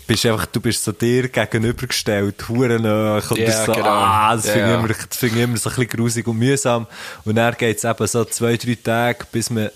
bist 0.05 0.25
einfach, 0.25 0.45
du 0.45 0.59
bist 0.61 0.83
so 0.83 0.91
dir 0.91 1.29
gegenübergestellt, 1.29 2.47
hure 2.47 2.79
nah, 2.79 3.15
und 3.15 3.37
Ja, 3.37 3.45
bist 3.45 3.65
so, 3.65 3.73
genau. 3.73 3.87
ah, 3.89 4.35
das 4.35 4.45
Ja, 4.45 4.51
finde 4.53 4.67
ich 4.67 4.73
ja. 4.73 4.79
immer, 4.79 4.87
das 4.87 5.17
finde 5.17 5.35
ich 5.37 5.43
immer 5.43 5.57
so 5.57 5.69
ein 5.69 5.75
bisschen 5.75 5.89
grusig 5.97 6.27
und 6.27 6.37
mühsam. 6.37 6.87
Und 7.25 7.35
dann 7.35 7.55
geht's 7.57 7.83
eben 7.83 8.07
so 8.07 8.23
zwei, 8.25 8.55
drei 8.57 8.77
Tage, 8.83 9.25
bis 9.31 9.49
man 9.49 9.69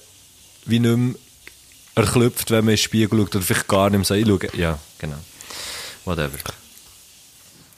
wie 0.66 0.80
nicht 0.80 0.96
mehr 0.98 1.16
erklüpft, 1.96 2.52
wenn 2.52 2.66
man 2.66 2.74
in 2.74 2.76
den 2.76 2.78
Spiegel 2.78 3.20
schaut 3.20 3.36
oder 3.36 3.44
vielleicht 3.44 3.68
gar 3.68 3.90
nicht 3.90 3.98
mehr 3.98 4.06
so 4.06 4.14
einschaut. 4.14 4.54
Ja, 4.56 4.78
genau. 5.00 5.18
Whatever. 6.06 6.38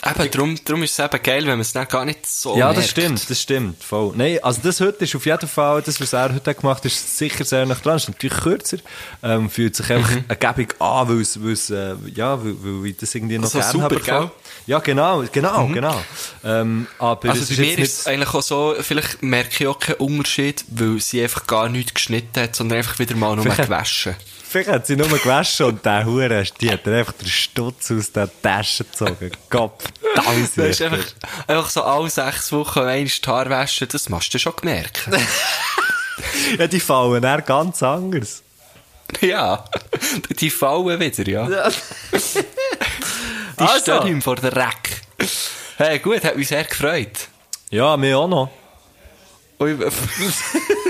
Eben, 0.06 0.32
darum, 0.32 0.56
darum 0.66 0.84
ist 0.84 0.98
es 0.98 1.06
eben 1.06 1.24
geil, 1.24 1.42
wenn 1.44 1.52
man 1.54 1.62
es 1.62 1.74
dann 1.74 1.88
gar 1.88 2.06
nicht 2.06 2.28
so 2.28 2.56
ja, 2.58 2.68
das 2.68 2.78
merkt. 2.78 2.90
stimmt, 2.92 3.30
das 3.30 3.42
stimmt. 3.42 3.84
Voll. 3.84 4.14
Nein, 4.16 4.40
also 4.44 4.62
das 4.64 4.80
heute 4.82 5.04
ist 5.06 5.16
auf 5.16 5.26
jeden 5.26 5.48
Fall, 5.48 5.82
das, 5.82 6.00
was 6.00 6.14
er 6.14 6.34
heute 6.34 6.54
gemacht 6.54 6.78
hat, 6.78 6.86
ist 6.86 7.18
sicher 7.18 7.44
sehr 7.44 7.66
nach 7.66 7.80
dran. 7.82 7.98
Ist 7.98 8.08
natürlich 8.10 8.38
kürzer, 8.38 8.78
ähm, 9.24 9.50
fühlt 9.50 9.76
sich 9.76 9.92
einfach 9.92 10.12
Mhm. 10.12 10.26
ergebig 10.28 10.76
an, 10.80 11.10
weil 11.10 11.22
es, 11.22 11.44
weil 11.44 11.52
es, 11.54 11.70
äh, 11.70 11.96
ja, 12.14 12.44
weil, 12.44 12.56
weil 12.62 12.86
ich 12.92 12.98
das 12.98 13.16
irgendwie 13.16 13.38
noch 13.38 13.54
Also 13.54 13.60
gerne 13.80 13.96
super, 13.96 14.12
habe. 14.12 14.32
Ja, 14.68 14.80
genau, 14.80 15.24
genau, 15.32 15.68
genau. 15.68 16.02
Ähm, 16.44 16.88
aber 17.00 17.30
Also 17.30 17.56
bei 17.56 17.62
mir 17.62 17.78
ist 17.80 18.00
es 18.02 18.08
eigentlich 18.08 18.34
auch 18.34 18.42
so, 18.42 18.76
vielleicht 18.82 19.22
merke 19.24 19.50
ich 19.60 19.68
auch 19.68 19.80
keinen 19.80 19.96
Unterschied, 19.98 20.66
weil 20.70 21.00
sie 21.00 21.22
einfach 21.24 21.46
gar 21.48 21.70
nichts 21.70 21.94
geschnitten 21.94 22.42
hat, 22.42 22.56
sondern 22.56 22.78
einfach 22.80 22.98
wieder 23.00 23.16
mal 23.16 23.36
nur 23.36 23.46
gewaschen. 23.46 24.16
Vielleicht 24.48 24.70
hat 24.70 24.88
sie 24.88 24.96
nur 24.96 25.08
gewaschen 25.10 25.66
und 25.66 25.86
der 25.86 26.06
Hure, 26.06 26.44
die 26.62 26.70
hat 26.72 26.88
einfach 26.88 27.14
den 27.14 27.28
Stutz 27.28 27.92
aus 27.92 28.12
der 28.12 28.30
Tasche 28.42 28.84
gezogen. 28.86 29.32
Gott, 29.50 29.84
Das 30.16 30.58
ist 30.58 30.82
einfach, 30.82 31.06
einfach 31.48 31.70
so 31.70 31.84
alle 31.84 32.10
sechs 32.10 32.52
Wochen 32.52 32.80
einmal 32.80 33.04
die 33.06 33.22
Haare 33.28 33.50
waschen, 33.50 33.88
das 33.92 34.08
machst 34.10 34.34
du 34.34 34.40
schon 34.40 34.56
gemerkt. 34.56 35.02
Ja, 36.58 36.68
die 36.68 36.80
fallen 36.80 37.22
dann 37.22 37.44
ganz 37.46 37.84
anders. 37.84 38.42
ja, 39.22 39.66
die 40.40 40.50
fallen 40.50 41.00
wieder, 41.00 41.28
ja. 41.30 41.48
Die 43.60 43.62
Also. 43.64 43.80
stehen 43.80 44.08
ihm 44.08 44.22
vor 44.22 44.36
der 44.38 44.56
Reck. 44.56 45.02
Hey, 45.78 46.00
gut, 46.00 46.24
hat 46.24 46.38
mich 46.38 46.48
sehr 46.48 46.64
gefreut. 46.64 47.28
Ja, 47.70 47.96
mir 47.98 48.18
auch 48.18 48.28
noch. 48.28 48.50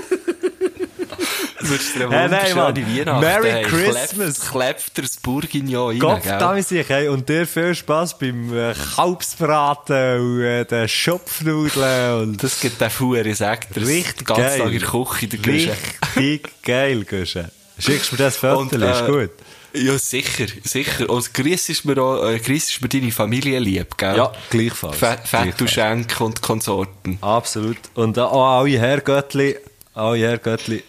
Würdest 1.70 1.96
du 1.96 2.00
dir 2.00 2.10
Hey, 2.10 2.30
nein, 2.30 2.56
Mann. 2.56 2.76
wunderschöne 2.76 3.06
Weihnachten 3.06 3.20
Merry 3.22 3.50
hey, 3.52 3.64
Christmas. 3.64 4.40
Klebt, 4.40 4.52
klebt 4.52 4.98
das 4.98 5.18
Bourguignon 5.18 5.90
rein, 5.90 6.00
Gott, 6.00 6.24
gell? 6.24 6.38
da 6.38 6.56
ich 6.58 6.90
hey, 6.90 7.08
und 7.08 7.28
dir 7.30 7.46
viel 7.48 7.76
Spass 7.76 8.18
beim 8.18 8.54
äh, 8.56 8.74
Kalbsbraten 8.96 10.20
und 10.20 10.42
äh, 10.42 10.66
den 10.66 10.88
Schopfnudeln 10.88 12.22
und 12.22 12.44
Das 12.44 12.60
gibt 12.60 12.80
den 12.82 12.90
Fuhr, 12.90 13.26
ich 13.26 13.38
sag 13.38 13.74
dir. 13.74 13.86
richtig 13.86 14.26
ganz 14.28 14.40
geil. 14.40 14.60
Tag 14.60 14.72
in 14.72 14.80
der 14.80 14.90
Küche, 14.90 15.28
der 15.28 15.40
Güsche. 15.40 15.76
Richtig 16.16 16.62
geil, 16.64 17.04
Güsche. 17.06 17.52
Schickst 17.78 18.12
du 18.12 18.16
mir 18.16 18.24
das 18.24 18.38
Foto, 18.38 18.60
Und, 18.60 18.74
ist 18.74 18.82
äh, 19.02 19.06
gut. 19.12 19.32
Ja, 19.74 19.98
sicher, 19.98 20.46
sicher. 20.64 21.10
Und 21.10 21.34
grüß 21.34 21.68
ist 21.70 21.84
mir 21.84 21.98
auch, 22.02 22.26
äh, 22.30 22.40
grüß 22.40 22.70
ist 22.70 22.82
mir 22.82 22.88
deine 22.88 23.12
Familie 23.12 23.60
lieb, 23.60 23.98
gell? 23.98 24.16
Ja, 24.16 24.32
gleichfalls. 24.50 24.96
Fe- 24.96 25.18
Fett 25.26 25.40
und 25.42 25.58
Gleichfalls. 25.58 25.72
Schenk 25.72 26.22
und 26.22 26.42
Konsorten. 26.42 27.18
Absolut. 27.20 27.76
Und 27.96 28.18
auch 28.18 28.60
alle 28.60 28.80
Herrgöttli, 28.80 29.58
alle 29.94 30.18
Herrgöttli, 30.20 30.82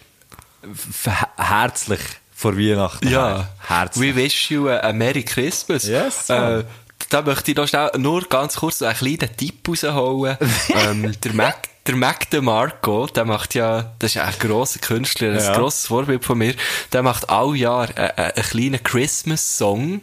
herzlich 1.37 1.99
vor 2.35 2.57
Weihnachten. 2.57 3.07
Ja. 3.07 3.47
Herzlich. 3.67 4.15
We 4.15 4.23
wish 4.23 4.51
you 4.51 4.69
a, 4.69 4.93
Merry 4.93 5.23
Christmas. 5.23 5.85
Yes, 5.87 6.29
äh, 6.29 6.63
da 7.09 7.21
möchte 7.21 7.51
ich 7.51 7.57
noch 7.57 7.67
schnell, 7.67 7.91
nur 7.97 8.21
ganz 8.27 8.55
kurz 8.57 8.81
einen 8.81 8.95
kleinen 8.95 9.35
Tipp 9.37 9.67
rausholen. 9.67 10.37
ähm, 10.69 11.13
der 11.23 11.33
Mac, 11.33 11.69
der 11.85 11.95
Mac 11.95 12.29
DeMarco, 12.29 13.07
der 13.07 13.25
macht 13.25 13.55
ja, 13.55 13.93
das 13.99 14.15
ist 14.15 14.21
ein 14.21 14.33
grosser 14.39 14.79
Künstler, 14.79 15.29
ein 15.33 15.39
Ja. 15.39 15.55
grosses 15.57 15.87
Vorbild 15.87 16.25
von 16.25 16.37
mir, 16.37 16.53
der 16.91 17.03
macht 17.03 17.29
all 17.29 17.55
Jahr 17.55 17.87
äh, 17.97 18.11
einen 18.35 18.45
kleinen 18.45 18.83
Christmas-Song 18.83 20.01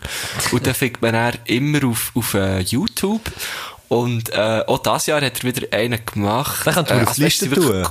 und 0.53 0.67
den 0.67 0.75
findet 0.75 1.03
man 1.03 1.13
dann 1.13 1.35
immer 1.45 1.85
auf, 1.87 2.11
auf 2.15 2.35
äh, 2.35 2.61
YouTube. 2.61 3.31
Und 3.89 4.31
äh, 4.31 4.63
auch 4.67 4.79
dieses 4.79 5.07
Jahr 5.07 5.21
hat 5.21 5.45
er 5.45 5.55
wieder 5.55 5.77
einen 5.77 6.01
gemacht. 6.07 6.67
Den 6.67 6.73
kannst 6.75 6.91
du 6.91 6.95
Äh, 6.95 7.03
auf 7.03 7.09
also 7.09 7.23
Liste 7.23 7.51
tun. 7.51 7.87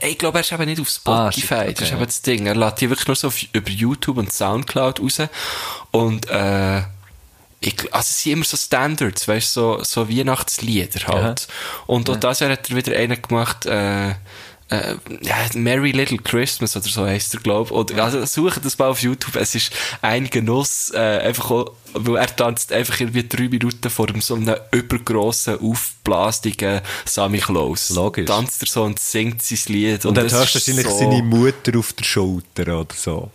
Ey, 0.00 0.12
Ich 0.12 0.18
glaube, 0.18 0.38
er 0.38 0.40
ist 0.42 0.52
eben 0.52 0.64
nicht 0.64 0.80
auf 0.80 0.88
Ah, 1.06 1.30
shit, 1.32 1.44
Spotify. 1.44 1.72
das 1.72 1.80
ist 1.82 1.86
okay. 1.88 1.94
eben 1.96 2.06
das 2.06 2.22
Ding. 2.22 2.46
Er 2.46 2.54
lädt 2.54 2.80
die 2.80 2.90
wirklich 2.90 3.06
nur 3.08 3.16
so 3.16 3.28
auf, 3.28 3.42
über 3.52 3.70
YouTube 3.70 4.16
und 4.18 4.32
Soundcloud 4.32 5.00
raus. 5.00 5.18
Und, 5.90 6.28
äh, 6.30 6.82
ich, 7.60 7.80
also 7.94 8.00
es 8.10 8.22
sind 8.22 8.32
immer 8.32 8.44
so 8.44 8.56
Standards, 8.58 9.26
weißt 9.26 9.56
du, 9.56 9.60
so, 9.78 9.82
so 9.84 10.08
Weihnachtslieder 10.10 11.06
halt. 11.06 11.48
Und 11.86 12.10
auch 12.10 12.16
das 12.16 12.40
Jahr 12.40 12.50
hat 12.50 12.68
er 12.68 12.76
wieder 12.76 12.94
einen 12.96 13.20
gemacht, 13.22 13.64
äh, 13.66 14.14
äh, 14.70 14.94
ja, 15.20 15.36
Merry 15.54 15.92
Little 15.92 16.18
Christmas 16.18 16.74
oder 16.76 16.86
so 16.88 17.04
heisst 17.04 17.34
er, 17.34 17.40
glaube 17.40 17.68
ich. 17.68 17.72
Oder, 17.76 18.02
also 18.04 18.24
sucht 18.24 18.64
das 18.64 18.78
mal 18.78 18.88
auf 18.88 19.00
YouTube. 19.02 19.36
Es 19.36 19.54
ist 19.54 19.72
ein 20.00 20.30
Genuss, 20.30 20.90
äh, 20.94 20.98
einfach 20.98 21.50
auch, 21.50 21.72
weil 21.92 22.16
er 22.16 22.34
tanzt 22.34 22.72
einfach 22.72 22.98
irgendwie 22.98 23.28
drei 23.28 23.48
Minuten 23.48 23.90
vor 23.90 24.08
einem 24.08 24.20
so 24.22 24.34
einem 24.36 24.56
übergrossen, 24.72 25.58
aufblastigen 25.60 26.80
Sammy 27.04 27.38
Klaus. 27.38 27.90
Logisch. 27.90 28.26
Tanzt 28.26 28.62
er 28.62 28.68
so 28.68 28.82
und 28.84 28.98
singt 28.98 29.42
sein 29.42 29.58
Lied. 29.66 30.04
Und 30.06 30.16
dann 30.16 30.24
das 30.24 30.32
hörst 30.32 30.54
du 30.54 30.58
wahrscheinlich 30.58 30.86
so- 30.86 30.98
seine 30.98 31.22
Mutter 31.22 31.78
auf 31.78 31.92
der 31.92 32.04
Schulter 32.04 32.80
oder 32.80 32.94
so. 32.94 33.30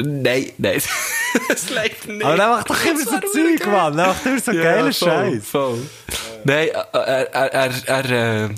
Nein, 0.00 0.52
nein. 0.58 0.80
das 1.48 1.70
leider 1.70 2.12
nicht. 2.12 2.24
Aber 2.24 2.36
der 2.36 2.48
macht 2.48 2.70
doch 2.70 2.84
immer 2.84 3.00
so 3.00 3.10
Zeug, 3.32 3.66
Mann. 3.66 3.96
Der 3.96 4.06
macht 4.06 4.24
immer 4.26 4.38
so 4.40 4.52
geilen 4.52 4.92
voll, 4.92 5.40
Scheiß. 5.42 5.78
Nein, 6.44 6.68
äh, 6.68 6.70
er, 6.92 7.34
er, 7.34 7.52
er, 7.52 8.04
er, 8.04 8.44
äh, 8.44 8.48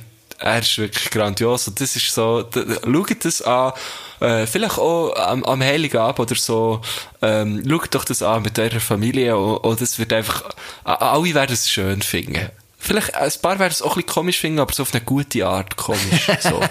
er 0.41 0.61
ist 0.61 0.79
wirklich 0.79 1.11
grandios. 1.11 1.69
Und 1.69 1.81
das 1.81 1.95
ist 1.97 2.13
so, 2.13 2.45
schaut 2.53 3.25
das 3.25 3.43
an, 3.43 3.73
äh, 4.21 4.47
vielleicht 4.47 4.79
auch 4.79 5.15
am, 5.15 5.45
am 5.45 5.63
Heiligen 5.63 5.99
Abend 5.99 6.21
oder 6.21 6.35
so, 6.35 6.81
ähm, 7.23 7.63
schaut 7.69 7.95
doch 7.95 8.05
das 8.05 8.23
an 8.23 8.43
mit 8.43 8.59
eurer 8.59 8.81
Familie 8.81 9.37
und, 9.37 9.59
und 9.59 9.81
es 9.81 9.99
wird 9.99 10.13
einfach, 10.13 10.51
alle 10.85 11.35
werden 11.35 11.53
es 11.53 11.71
schön 11.71 12.03
finden. 12.03 12.51
Vielleicht, 12.83 13.15
ein 13.15 13.31
paar 13.43 13.59
werden 13.59 13.73
es 13.73 13.83
auch 13.83 13.91
ein 13.91 14.03
bisschen 14.03 14.15
komisch 14.15 14.39
finden, 14.39 14.59
aber 14.59 14.73
so 14.73 14.83
auf 14.83 14.95
eine 14.95 15.03
gute 15.03 15.47
Art 15.47 15.77
komisch. 15.77 16.31
So. 16.41 16.63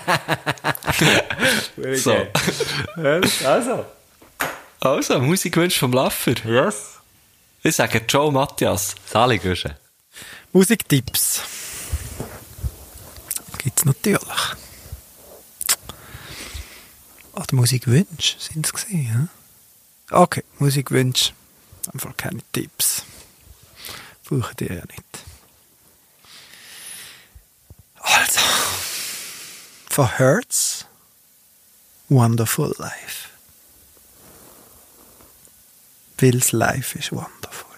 so. 1.96 2.16
Also. 3.46 3.86
Also, 4.80 5.20
Musikwunsch 5.20 5.78
vom 5.78 5.94
Laffer. 5.94 6.34
Yes. 6.46 6.96
Ich 7.62 7.76
sage 7.76 8.02
Joe 8.08 8.32
Matthias. 8.32 8.96
Sali 9.06 9.38
Gösche. 9.38 9.76
Musiktipps. 13.60 13.64
Gibt's 13.64 13.86
natürlich. 13.86 14.56
Oder 17.34 17.56
Musikwünsche 17.56 18.40
sind 18.40 18.66
es 18.66 18.74
gewesen, 18.74 19.30
ja? 20.12 20.18
Okay, 20.18 20.44
Musikwünsche. 20.60 21.34
Einfach 21.94 22.16
keine 22.18 22.42
Tipps. 22.52 23.04
Brauchen 24.26 24.56
die 24.60 24.66
ja 24.66 24.76
nicht. 24.86 25.26
Also. 28.00 28.40
For 29.90 30.18
Hertz. 30.18 30.86
Wonderful 32.10 32.74
Life. 32.80 33.30
Will's 36.18 36.52
Life 36.52 36.98
is 36.98 37.12
wonderful. 37.12 37.78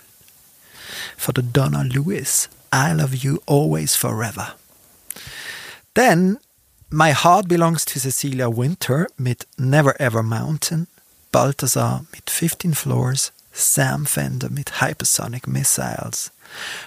For 1.18 1.34
the 1.36 1.44
Donna 1.44 1.84
Lewis, 1.84 2.50
I 2.72 2.94
love 2.94 3.14
you 3.14 3.42
always 3.46 3.96
forever. 3.96 4.56
Then 5.94 6.38
My 6.90 7.12
Heart 7.14 7.50
Belongs 7.50 7.84
to 7.86 8.00
Cecilia 8.00 8.48
Winter 8.48 9.08
mit 9.18 9.46
Never 9.58 10.00
Ever 10.00 10.24
Mountain, 10.24 10.88
Balthasar 11.34 12.06
mit 12.14 12.30
15 12.30 12.74
Floors, 12.76 13.34
Sam 13.52 14.06
Fender 14.06 14.50
mit 14.50 14.80
Hypersonic 14.80 15.48
Missiles, 15.48 16.32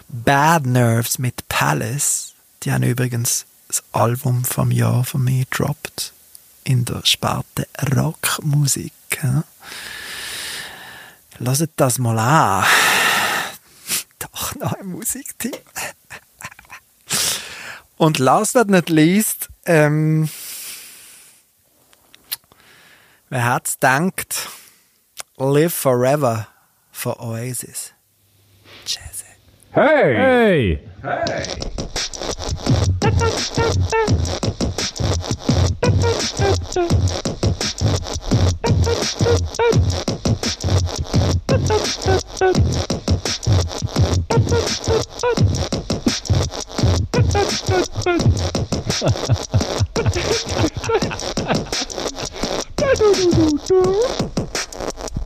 Bad 0.08 0.64
Nerves 0.64 1.18
mit 1.18 1.46
Palace, 1.50 2.32
die 2.62 2.72
haben 2.72 2.82
übrigens 2.82 3.44
das 3.68 3.82
Album 3.92 4.42
vom 4.42 4.70
Jahr 4.70 5.04
von 5.04 5.22
mir 5.22 5.44
gedroppt, 5.44 6.14
in 6.64 6.86
der 6.86 7.04
Sparte 7.04 7.68
Rockmusik. 7.94 8.92
Ja. 9.22 9.44
Lasst 11.38 11.68
das 11.76 11.98
mal 11.98 12.18
an. 12.18 12.64
Doch 14.18 14.54
noch 14.54 14.72
ein 14.72 14.86
Musiktipp. 14.86 15.60
Und 17.96 18.18
last 18.18 18.54
but 18.54 18.68
not 18.68 18.88
least, 18.88 19.48
ähm, 19.66 20.28
wer 23.28 23.44
hat's 23.44 23.78
denkt, 23.78 24.48
Live 25.36 25.74
Forever 25.74 26.48
for 26.90 27.20
Oasis. 27.20 27.92
Hey! 29.74 30.14
Hey! 30.14 30.80
Hey! 31.02 31.60